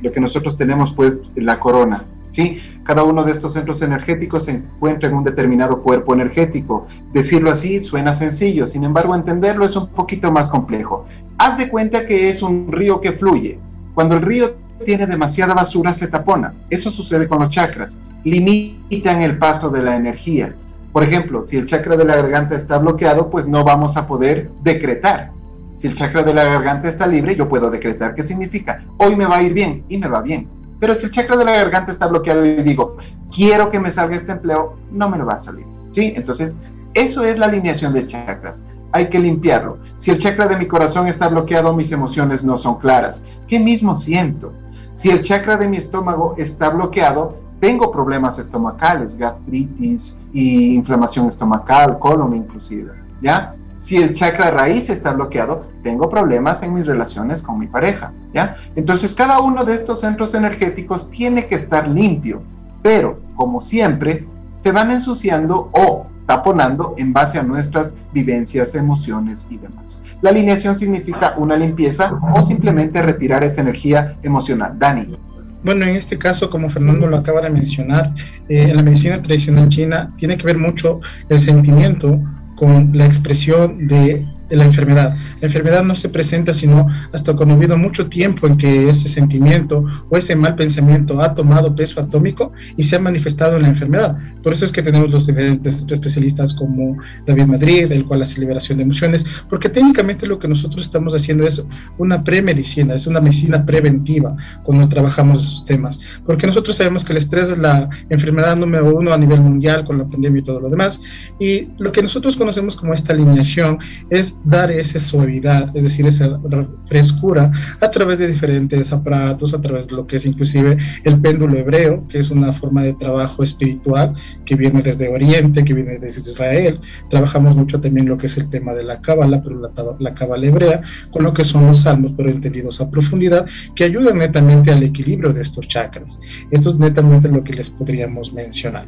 lo 0.01 0.12
que 0.12 0.20
nosotros 0.20 0.56
tenemos, 0.56 0.93
pues, 0.93 1.23
la 1.35 1.59
corona. 1.60 2.06
¿Sí? 2.33 2.59
Cada 2.85 3.05
uno 3.05 3.23
de 3.25 3.33
estos 3.33 3.53
centros 3.53 3.81
energéticos 3.83 4.45
se 4.45 4.53
encuentra 4.53 5.09
en 5.09 5.15
un 5.15 5.25
determinado 5.25 5.83
cuerpo 5.83 6.15
energético. 6.15 6.87
Decirlo 7.13 7.51
así 7.51 7.81
suena 7.81 8.15
sencillo, 8.15 8.67
sin 8.67 8.85
embargo 8.85 9.15
entenderlo 9.15 9.65
es 9.65 9.77
un 9.77 9.89
poquito 9.89 10.33
más 10.33 10.49
complejo. 10.49 11.07
Haz 11.39 11.59
de 11.59 11.69
cuenta 11.69 12.07
que 12.07 12.29
es 12.29 12.43
un 12.43 12.71
río 12.71 13.01
que 13.01 13.13
fluye. 13.13 13.59
Cuando 13.95 14.17
el 14.17 14.23
río 14.23 14.57
tiene 14.85 15.07
demasiada 15.07 15.55
basura 15.55 15.95
se 15.95 16.09
tapona. 16.09 16.55
Eso 16.71 16.91
sucede 16.91 17.29
con 17.29 17.39
los 17.39 17.51
chakras. 17.51 17.99
Limitan 18.25 19.23
el 19.23 19.39
paso 19.39 19.71
de 19.71 19.83
la 19.83 19.97
energía. 19.97 20.55
Por 20.93 21.03
ejemplo, 21.03 21.47
si 21.47 21.57
el 21.57 21.67
chakra 21.67 21.97
de 21.97 22.05
la 22.05 22.17
garganta 22.17 22.57
está 22.57 22.79
bloqueado, 22.79 23.31
pues 23.31 23.49
no 23.49 23.65
vamos 23.65 23.97
a 23.97 24.07
poder 24.07 24.51
decretar. 24.63 25.31
Si 25.77 25.87
el 25.87 25.95
chakra 25.95 26.23
de 26.23 26.35
la 26.35 26.45
garganta 26.45 26.89
está 26.89 27.07
libre, 27.07 27.35
yo 27.35 27.49
puedo 27.49 27.71
decretar 27.71 28.15
qué 28.15 28.23
significa. 28.23 28.85
Hoy 28.99 29.17
me 29.17 29.27
va 29.27 29.37
a 29.37 29.43
ir 29.43 29.55
bien 29.55 29.85
y 29.89 29.97
me 29.97 30.09
va 30.09 30.21
bien. 30.21 30.49
Pero 30.83 30.97
si 30.97 31.07
el 31.07 31.13
chakra 31.13 31.37
de 31.37 31.45
la 31.45 31.53
garganta 31.53 31.93
está 31.93 32.09
bloqueado 32.09 32.45
y 32.45 32.57
digo, 32.57 32.97
quiero 33.33 33.71
que 33.71 33.79
me 33.79 33.93
salga 33.93 34.17
este 34.17 34.33
empleo, 34.33 34.75
no 34.91 35.09
me 35.09 35.17
lo 35.17 35.25
va 35.25 35.35
a 35.35 35.41
salir. 35.41 35.65
¿Sí? 35.93 36.13
Entonces, 36.17 36.59
eso 36.95 37.23
es 37.23 37.39
la 37.39 37.47
alineación 37.47 37.93
de 37.93 38.05
chakras. 38.05 38.65
Hay 38.91 39.09
que 39.09 39.21
limpiarlo. 39.21 39.79
Si 39.95 40.11
el 40.11 40.19
chakra 40.19 40.49
de 40.49 40.57
mi 40.57 40.67
corazón 40.67 41.07
está 41.07 41.29
bloqueado, 41.29 41.73
mis 41.73 41.93
emociones 41.93 42.43
no 42.43 42.59
son 42.59 42.81
claras. 42.81 43.25
¿Qué 43.47 43.61
mismo 43.61 43.95
siento? 43.95 44.53
Si 44.93 45.09
el 45.09 45.23
chakra 45.23 45.57
de 45.57 45.69
mi 45.69 45.77
estómago 45.77 46.35
está 46.37 46.71
bloqueado, 46.71 47.37
tengo 47.61 47.93
problemas 47.93 48.41
estomacales, 48.41 49.17
gastritis 49.17 50.21
y 50.33 50.75
inflamación 50.75 51.29
estomacal, 51.29 52.01
colon 52.01 52.35
inclusive, 52.35 52.91
¿ya? 53.21 53.55
Si 53.83 53.97
el 53.97 54.15
chakra 54.15 54.53
raíz 54.53 54.89
está 54.91 55.13
bloqueado, 55.13 55.67
tengo 55.83 56.09
problemas 56.09 56.63
en 56.63 56.73
mis 56.73 56.87
relaciones 56.87 57.43
con 57.43 57.59
mi 57.59 57.67
pareja, 57.67 58.13
¿ya? 58.33 58.55
Entonces, 58.77 59.13
cada 59.13 59.41
uno 59.41 59.65
de 59.65 59.75
estos 59.75 59.99
centros 59.99 60.37
energéticos 60.37 61.11
tiene 61.11 61.49
que 61.49 61.57
estar 61.57 61.89
limpio, 61.89 62.45
pero 62.81 63.21
como 63.35 63.61
siempre, 63.61 64.25
se 64.55 64.71
van 64.71 64.93
ensuciando 64.93 65.69
o 65.73 66.07
taponando 66.27 66.95
en 66.97 67.13
base 67.13 67.41
a 67.41 67.43
nuestras 67.43 67.97
vivencias, 68.13 68.77
emociones 68.77 69.49
y 69.51 69.59
demás. 69.59 70.01
La 70.21 70.31
alineación 70.31 70.79
significa 70.79 71.35
una 71.37 71.57
limpieza 71.57 72.21
o 72.37 72.43
simplemente 72.47 73.03
retirar 73.03 73.43
esa 73.43 73.63
energía 73.63 74.17
emocional. 74.23 74.79
Dani. 74.79 75.19
Bueno, 75.65 75.87
en 75.87 75.97
este 75.97 76.17
caso, 76.17 76.51
como 76.51 76.71
Fernando 76.71 77.09
lo 77.09 77.17
acaba 77.17 77.41
de 77.41 77.51
mencionar, 77.51 78.15
eh, 78.49 78.69
en 78.71 78.77
la 78.77 78.83
medicina 78.85 79.21
tradicional 79.21 79.69
china 79.71 80.13
tiene 80.17 80.37
que 80.37 80.47
ver 80.47 80.59
mucho 80.59 81.01
el 81.29 81.41
sentimiento 81.41 82.21
con 82.63 82.97
la 82.97 83.07
expresión 83.07 83.89
de 83.89 84.25
la 84.57 84.65
enfermedad. 84.65 85.16
La 85.41 85.47
enfermedad 85.47 85.85
no 85.85 85.95
se 85.95 86.09
presenta 86.09 86.55
sino 86.55 86.89
hasta 87.12 87.35
cuando 87.35 87.55
ha 87.55 87.57
habido 87.57 87.77
mucho 87.77 88.09
tiempo 88.09 88.47
en 88.47 88.57
que 88.57 88.89
ese 88.89 89.09
sentimiento 89.09 89.85
o 90.09 90.16
ese 90.16 90.37
mal 90.37 90.55
pensamiento 90.55 91.20
ha 91.20 91.35
tomado 91.35 91.74
peso 91.74 92.01
atómico 92.01 92.53
y 92.77 92.83
se 92.83 92.97
ha 92.97 92.99
manifestado 92.99 93.57
en 93.57 93.62
la 93.62 93.69
enfermedad. 93.69 94.16
Por 94.43 94.53
eso 94.53 94.65
es 94.65 94.73
que 94.73 94.83
tenemos 94.83 95.11
los 95.11 95.27
diferentes 95.27 95.87
especialistas 95.89 96.53
como 96.53 96.97
David 97.27 97.47
Madrid, 97.47 97.93
el 97.93 98.05
cual 98.05 98.23
hace 98.23 98.41
liberación 98.41 98.79
de 98.79 98.85
emociones, 98.85 99.24
porque 99.49 99.69
técnicamente 99.69 100.27
lo 100.27 100.39
que 100.39 100.49
nosotros 100.49 100.85
estamos 100.85 101.15
haciendo 101.15 101.47
es 101.47 101.65
una 101.99 102.23
premedicina, 102.24 102.95
es 102.95 103.07
una 103.07 103.20
medicina 103.20 103.65
preventiva 103.65 104.35
cuando 104.62 104.89
trabajamos 104.89 105.43
esos 105.45 105.65
temas, 105.65 106.01
porque 106.27 106.47
nosotros 106.47 106.77
sabemos 106.77 107.05
que 107.05 107.12
el 107.12 107.19
estrés 107.19 107.49
es 107.49 107.59
la 107.59 107.89
enfermedad 108.11 108.57
número 108.57 108.95
uno 108.95 109.12
a 109.12 109.19
nivel 109.19 109.41
mundial 109.41 109.85
con 109.85 109.99
la 109.99 110.05
pandemia 110.05 110.41
y 110.41 110.45
todo 110.45 110.61
lo 110.61 110.69
demás, 110.69 111.01
y 111.39 111.69
lo 111.79 111.93
que 111.93 112.03
nosotros 112.03 112.37
conocemos 112.37 112.77
como 112.77 112.95
esta 112.95 113.12
alineación 113.12 113.79
es 114.11 114.37
dar 114.44 114.70
esa 114.70 115.01
suavidad, 115.01 115.74
es 115.74 115.85
decir, 115.85 116.06
esa 116.06 116.39
frescura 116.86 117.51
a 117.81 117.90
través 117.90 118.19
de 118.19 118.28
diferentes 118.28 118.93
aparatos, 118.93 119.55
a 119.55 119.60
través 119.60 119.86
de 119.86 119.93
lo 119.93 120.06
que 120.06 120.16
es 120.16 120.27
inclusive 120.27 120.77
el 121.05 121.20
péndulo 121.20 121.56
hebreo, 121.56 122.06
que 122.09 122.19
es 122.19 122.31
una 122.31 122.52
forma 122.52 122.82
de 122.82 122.94
trabajo 122.94 123.43
espiritual 123.43 124.14
que 124.44 124.56
viene 124.56 124.82
desde 124.82 125.09
Oriente, 125.09 125.64
que 125.64 125.74
viene 125.74 125.98
desde 125.98 126.20
Israel. 126.31 126.81
Trabajamos 127.10 127.56
mucho 127.56 127.81
también 127.81 128.09
lo 128.09 128.19
que 128.19 128.27
es 128.27 128.36
el 128.36 128.48
tema 128.48 128.73
de 128.74 128.85
la 128.85 129.01
cábala, 129.01 129.43
pero 129.43 129.60
la, 129.60 129.70
la 129.98 130.14
cábala 130.14 130.47
hebrea, 130.47 130.82
con 131.10 131.24
lo 131.24 131.32
que 131.32 131.44
son 131.44 131.66
los 131.66 131.81
salmos, 131.82 132.12
pero 132.16 132.31
entendidos 132.31 132.81
a 132.81 132.90
profundidad, 132.90 133.47
que 133.74 133.85
ayudan 133.85 134.19
netamente 134.19 134.73
al 134.73 134.82
equilibrio 134.82 135.32
de 135.32 135.43
estos 135.43 135.69
chakras. 135.69 136.19
Esto 136.51 136.70
es 136.70 136.77
netamente 136.77 137.28
lo 137.28 137.43
que 137.44 137.55
les 137.55 137.70
podríamos 137.70 138.32
mencionar. 138.32 138.86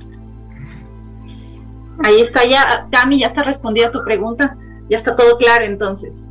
Ahí 2.03 2.21
está 2.21 2.45
ya, 2.45 2.89
Tami, 2.91 3.21
ya 3.21 3.29
está 3.29 3.43
respondida 3.45 3.91
tu 3.91 4.03
pregunta. 4.05 4.55
Ya 4.89 4.97
está 4.97 5.17
todo 5.17 5.37
claro 5.39 5.65
entonces. 5.65 6.25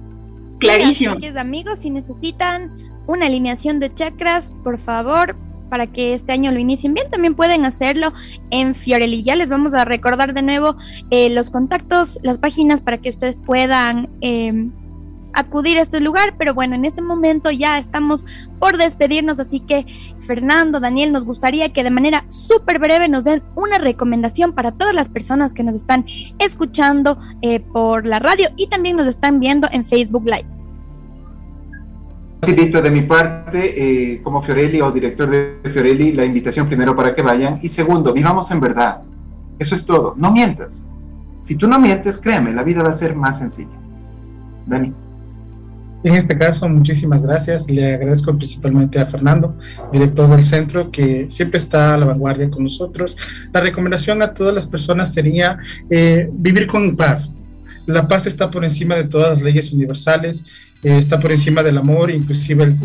Clarísimo. 0.59 1.11
Así 1.11 1.31
que 1.31 1.39
amigos, 1.39 1.80
si 1.80 1.89
necesitan 1.89 2.71
una 3.07 3.25
alineación 3.25 3.80
de 3.80 3.93
chakras, 3.93 4.53
por 4.63 4.80
favor, 4.80 5.35
para 5.69 5.88
que 5.88 6.13
este 6.13 6.31
año 6.31 6.51
lo 6.51 6.59
inicien 6.59 6.93
bien, 6.93 7.09
también 7.09 7.35
pueden 7.35 7.65
hacerlo 7.65 8.13
en 8.51 8.75
Fiorelli. 8.75 9.23
Ya 9.23 9.35
les 9.35 9.49
vamos 9.49 9.73
a 9.73 9.85
recordar 9.85 10.34
de 10.34 10.43
nuevo 10.43 10.75
eh, 11.09 11.30
los 11.31 11.49
contactos, 11.49 12.19
las 12.21 12.38
páginas 12.38 12.81
para 12.81 12.99
que 12.99 13.09
ustedes 13.09 13.39
puedan 13.39 14.09
eh, 14.21 14.69
acudir 15.34 15.77
a 15.77 15.81
este 15.81 15.99
lugar, 15.99 16.35
pero 16.38 16.53
bueno, 16.53 16.76
en 16.76 16.85
este 16.85 17.01
momento 17.01 17.51
ya 17.51 17.77
estamos 17.77 18.26
por 18.60 18.77
despedirnos, 18.77 19.39
así 19.39 19.60
que 19.60 19.85
Fernando, 20.19 20.80
Daniel, 20.80 21.11
nos 21.11 21.26
gustaría 21.26 21.69
que 21.69 21.84
de 21.84 21.91
manera 21.91 22.26
súper 22.30 22.80
breve 22.80 23.07
nos 23.07 23.23
den 23.23 23.43
una 23.55 23.77
recomendación 23.77 24.53
para 24.53 24.72
todas 24.72 24.93
las 24.93 25.10
personas 25.10 25.53
que 25.53 25.64
nos 25.64 25.76
están 25.76 26.05
escuchando 26.39 27.18
eh, 27.41 27.60
por 27.60 28.05
la 28.05 28.19
radio 28.19 28.49
y 28.55 28.68
también 28.68 28.97
nos 28.97 29.07
están 29.07 29.39
viendo 29.39 29.68
en 29.72 29.85
Facebook 29.85 30.23
Live. 30.26 30.47
Facilito 32.41 32.81
de 32.81 32.91
mi 32.91 33.03
parte, 33.03 34.14
eh, 34.14 34.22
como 34.22 34.41
Fiorelli 34.41 34.81
o 34.81 34.91
director 34.91 35.30
de 35.30 35.60
Fiorelli, 35.64 36.11
la 36.11 36.26
invitación 36.26 36.68
primero 36.68 36.95
para 36.95 37.15
que 37.15 37.22
vayan 37.22 37.60
y 37.61 37.69
segundo, 37.69 38.11
vivamos 38.14 38.51
en 38.51 38.60
verdad. 38.60 39.01
Eso 39.60 39.76
es 39.76 39.85
todo, 39.85 40.14
no 40.18 40.31
mientas. 40.31 40.85
Si 41.41 41.55
tú 41.55 41.68
no 41.68 41.80
mientes, 41.80 42.19
créeme, 42.19 42.51
la 42.53 42.64
vida 42.64 42.84
va 42.84 42.89
a 42.89 42.93
ser 42.93 43.15
más 43.15 43.39
sencilla. 43.39 43.72
Dani. 44.65 44.93
En 46.03 46.15
este 46.15 46.38
caso, 46.38 46.67
muchísimas 46.67 47.23
gracias. 47.23 47.69
Le 47.69 47.93
agradezco 47.93 48.34
principalmente 48.34 48.99
a 48.99 49.05
Fernando, 49.05 49.57
director 49.91 50.30
del 50.30 50.43
centro, 50.43 50.91
que 50.91 51.27
siempre 51.30 51.57
está 51.57 51.93
a 51.93 51.97
la 51.97 52.05
vanguardia 52.05 52.49
con 52.49 52.63
nosotros. 52.63 53.17
La 53.53 53.61
recomendación 53.61 54.21
a 54.21 54.34
todas 54.34 54.53
las 54.53 54.67
personas 54.67 55.13
sería 55.13 55.57
eh, 55.89 56.30
vivir 56.34 56.67
con 56.67 56.95
paz. 56.95 57.34
La 57.85 58.07
paz 58.07 58.25
está 58.25 58.51
por 58.51 58.63
encima 58.63 58.95
de 58.95 59.05
todas 59.05 59.30
las 59.30 59.41
leyes 59.41 59.71
universales, 59.71 60.45
eh, 60.84 60.97
está 60.97 61.19
por 61.19 61.31
encima 61.31 61.63
del 61.63 61.77
amor, 61.77 62.11
inclusive 62.11 62.75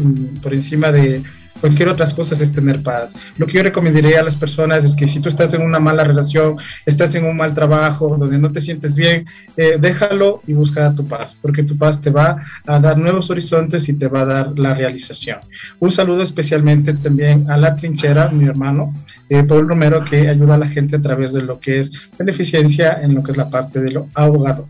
por 0.43 0.55
encima 0.55 0.93
de 0.93 1.23
cualquier 1.61 1.89
otras 1.89 2.15
cosas 2.15 2.41
es 2.41 2.53
tener 2.53 2.83
paz. 2.83 3.15
Lo 3.37 3.47
que 3.47 3.55
yo 3.55 3.63
recomendaría 3.63 4.21
a 4.21 4.23
las 4.23 4.37
personas 4.37 4.85
es 4.85 4.95
que 4.95 5.09
si 5.09 5.21
tú 5.21 5.29
estás 5.29 5.55
en 5.55 5.63
una 5.63 5.79
mala 5.79 6.05
relación, 6.05 6.57
estás 6.87 7.15
en 7.15 7.25
un 7.25 7.37
mal 7.37 7.55
trabajo, 7.55 8.17
donde 8.17 8.39
no 8.39 8.51
te 8.51 8.61
sientes 8.61 8.95
bien, 8.95 9.27
eh, 9.57 9.79
déjalo 9.81 10.43
y 10.47 10.53
busca 10.53 10.95
tu 10.95 11.07
paz, 11.07 11.37
porque 11.41 11.63
tu 11.63 11.77
paz 11.77 12.01
te 12.01 12.11
va 12.11 12.37
a 12.67 12.79
dar 12.79 12.99
nuevos 12.99 13.31
horizontes 13.31 13.89
y 13.89 13.95
te 13.95 14.09
va 14.09 14.23
a 14.23 14.27
dar 14.27 14.59
la 14.59 14.75
realización. 14.75 15.39
Un 15.79 15.91
saludo 15.91 16.23
especialmente 16.23 16.95
también 16.95 17.51
a 17.51 17.57
la 17.57 17.75
trinchera, 17.77 18.29
mi 18.29 18.47
hermano, 18.47 18.95
eh, 19.29 19.43
Paul 19.43 19.69
Romero, 19.69 20.05
que 20.05 20.29
ayuda 20.29 20.55
a 20.55 20.59
la 20.59 20.69
gente 20.69 20.97
a 20.97 21.03
través 21.03 21.33
de 21.33 21.43
lo 21.43 21.61
que 21.61 21.79
es 21.81 22.11
beneficencia 22.19 22.99
en 23.03 23.15
lo 23.15 23.23
que 23.23 23.33
es 23.33 23.37
la 23.37 23.51
parte 23.51 23.81
de 23.81 23.91
lo 23.91 24.09
abogado. 24.15 24.67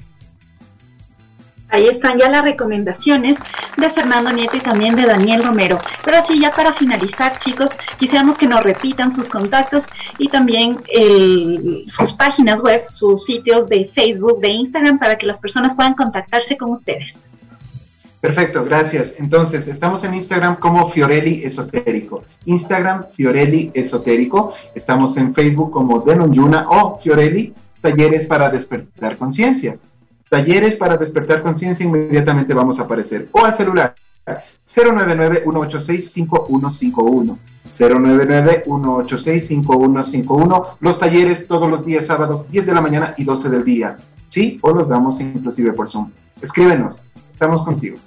Ahí 1.71 1.87
están 1.87 2.19
ya 2.19 2.31
las 2.31 2.45
recomendaciones 2.45 3.39
de 3.77 3.91
Fernando 3.91 4.33
Nieto 4.33 4.57
y 4.57 4.61
también 4.61 4.97
de 4.97 5.05
Daniel 5.05 5.45
Romero. 5.45 5.79
Pero 6.05 6.17
así 6.17 6.41
ya 6.41 6.51
para 6.51 6.73
finalizar, 6.73 7.39
chicos, 7.39 7.73
quisiéramos 7.99 8.39
que 8.39 8.47
nos 8.47 8.63
repitan 8.63 9.13
sus 9.13 9.29
contactos 9.29 9.87
y 10.17 10.29
también 10.29 10.79
sus 11.87 12.13
páginas 12.15 12.63
web, 12.63 12.85
sus 12.89 13.25
sitios 13.25 13.69
de 13.69 13.91
Facebook, 13.95 14.41
de 14.41 14.49
Instagram, 14.49 14.99
para 14.99 15.19
que 15.19 15.27
las 15.27 15.39
personas 15.39 15.75
puedan 15.75 15.95
contactarse 15.95 16.57
con 16.57 16.71
ustedes. 16.71 17.19
Perfecto, 18.21 18.65
gracias. 18.65 19.15
Entonces, 19.19 19.69
estamos 19.69 20.03
en 20.05 20.15
Instagram 20.15 20.57
como 20.57 20.89
Fiorelli 20.91 21.45
Esotérico. 21.45 22.25
Instagram 22.47 23.05
Fiorelli 23.15 23.71
Esotérico. 23.75 24.55
Estamos 24.75 25.17
en 25.19 25.35
Facebook 25.35 25.71
como 25.71 26.01
Denon 26.01 26.33
Yuna 26.33 26.67
o 26.69 26.99
Fiorelli 26.99 27.53
Talleres 27.81 28.25
para 28.25 28.49
Despertar 28.49 29.17
Conciencia 29.17 29.79
talleres 30.29 30.77
para 30.77 30.97
despertar 30.97 31.43
conciencia, 31.43 31.85
inmediatamente 31.85 32.55
vamos 32.55 32.79
a 32.79 32.83
aparecer. 32.83 33.29
O 33.33 33.45
al 33.45 33.55
celular 33.55 33.95
099-186-5151. 34.65 37.37
099-186-5151. 37.71 40.67
Los 40.81 40.99
talleres 40.99 41.47
todos 41.47 41.71
los 41.71 41.85
días 41.85 42.07
sábados, 42.07 42.51
10 42.51 42.65
de 42.67 42.75
la 42.75 42.81
mañana 42.81 43.15
y 43.17 43.23
12 43.25 43.51
del 43.51 43.65
día. 43.65 43.97
¿Sí? 44.29 44.59
O 44.63 44.73
los 44.73 44.89
damos 44.89 45.21
inclusive 45.21 45.73
por 45.73 45.89
Zoom. 45.89 46.11
Escríbenos. 46.41 47.03
Estamos 47.33 47.63
contigo. 47.63 47.99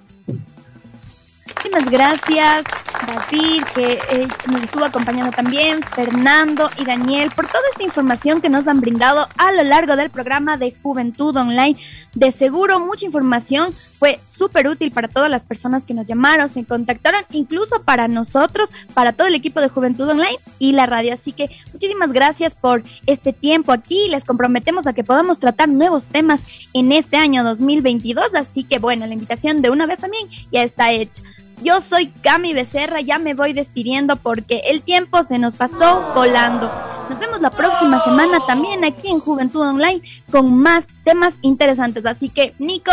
Muchísimas 1.63 1.91
gracias, 1.91 2.63
David, 3.05 3.63
que 3.75 3.93
eh, 4.09 4.27
nos 4.51 4.63
estuvo 4.63 4.83
acompañando 4.83 5.31
también, 5.31 5.83
Fernando 5.83 6.71
y 6.75 6.85
Daniel, 6.85 7.29
por 7.35 7.45
toda 7.45 7.61
esta 7.71 7.83
información 7.83 8.41
que 8.41 8.49
nos 8.49 8.67
han 8.67 8.81
brindado 8.81 9.27
a 9.37 9.51
lo 9.51 9.61
largo 9.61 9.95
del 9.95 10.09
programa 10.09 10.57
de 10.57 10.73
Juventud 10.81 11.37
Online. 11.37 11.77
De 12.15 12.31
seguro, 12.31 12.79
mucha 12.79 13.05
información 13.05 13.75
fue 13.99 14.19
súper 14.25 14.67
útil 14.67 14.91
para 14.91 15.07
todas 15.07 15.29
las 15.29 15.43
personas 15.43 15.85
que 15.85 15.93
nos 15.93 16.07
llamaron, 16.07 16.49
se 16.49 16.65
contactaron, 16.65 17.21
incluso 17.29 17.83
para 17.83 18.07
nosotros, 18.07 18.71
para 18.95 19.13
todo 19.13 19.27
el 19.27 19.35
equipo 19.35 19.61
de 19.61 19.69
Juventud 19.69 20.09
Online 20.09 20.39
y 20.57 20.71
la 20.71 20.87
radio. 20.87 21.13
Así 21.13 21.31
que 21.31 21.51
muchísimas 21.73 22.11
gracias 22.11 22.55
por 22.55 22.81
este 23.05 23.33
tiempo 23.33 23.71
aquí. 23.71 24.07
Les 24.09 24.25
comprometemos 24.25 24.87
a 24.87 24.93
que 24.93 25.03
podamos 25.03 25.37
tratar 25.37 25.69
nuevos 25.69 26.07
temas 26.07 26.41
en 26.73 26.91
este 26.91 27.17
año 27.17 27.43
2022. 27.43 28.33
Así 28.33 28.63
que 28.63 28.79
bueno, 28.79 29.05
la 29.05 29.13
invitación 29.13 29.61
de 29.61 29.69
una 29.69 29.85
vez 29.85 29.99
también 29.99 30.27
ya 30.51 30.63
está 30.63 30.91
hecha. 30.91 31.21
Yo 31.61 31.79
soy 31.79 32.07
Cami 32.23 32.53
Becerra, 32.53 33.01
ya 33.01 33.19
me 33.19 33.35
voy 33.35 33.53
despidiendo 33.53 34.15
porque 34.15 34.61
el 34.65 34.81
tiempo 34.81 35.23
se 35.23 35.37
nos 35.37 35.55
pasó 35.55 36.11
volando. 36.15 36.71
Nos 37.07 37.19
vemos 37.19 37.39
la 37.39 37.51
próxima 37.51 38.03
semana 38.03 38.39
también 38.47 38.83
aquí 38.83 39.09
en 39.09 39.19
Juventud 39.19 39.61
Online 39.61 40.01
con 40.31 40.57
más 40.57 40.87
temas 41.03 41.35
interesantes. 41.43 42.05
Así 42.07 42.29
que, 42.29 42.55
Nico, 42.57 42.91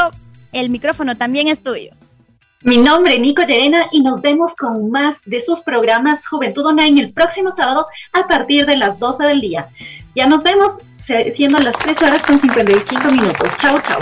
el 0.53 0.69
micrófono 0.69 1.17
también 1.17 1.49
es 1.49 1.63
tuyo. 1.63 1.93
Mi 2.61 2.77
nombre 2.77 3.15
es 3.15 3.21
Nico 3.21 3.43
Llerena 3.43 3.87
y 3.91 4.03
nos 4.03 4.21
vemos 4.21 4.55
con 4.55 4.91
más 4.91 5.21
de 5.25 5.41
sus 5.41 5.63
programas 5.63 6.27
Juventud 6.27 6.67
Online 6.67 7.01
el 7.01 7.13
próximo 7.13 7.51
sábado 7.51 7.87
a 8.13 8.27
partir 8.27 8.67
de 8.67 8.77
las 8.77 8.99
12 8.99 9.25
del 9.25 9.41
día. 9.41 9.69
Ya 10.15 10.27
nos 10.27 10.43
vemos 10.43 10.79
siendo 10.99 11.59
las 11.59 11.79
3 11.79 12.03
horas 12.03 12.23
con 12.25 12.39
55 12.39 13.11
minutos. 13.13 13.57
Chao, 13.57 13.81
chao. 13.81 14.01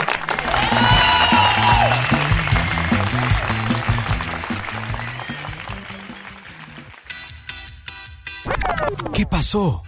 ¿Qué 9.12 9.26
pasó? 9.26 9.82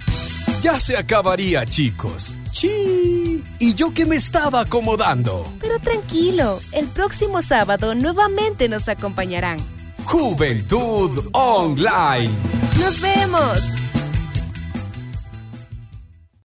Ya 0.63 0.81
se 0.81 0.97
acabaría, 0.97 1.65
chicos. 1.67 2.39
¡Chi! 2.51 3.45
Y 3.61 3.75
yo 3.75 3.93
que 3.95 4.05
me 4.07 4.17
estaba 4.17 4.61
acomodando. 4.61 5.47
Pero 5.61 5.79
tranquilo, 5.79 6.61
el 6.73 6.87
próximo 6.87 7.43
sábado 7.43 7.95
nuevamente 7.95 8.69
nos 8.69 8.89
acompañarán. 8.89 9.61
Juventud 10.05 11.29
Online. 11.33 12.31
Nos 12.81 13.01
vemos. 13.01 13.77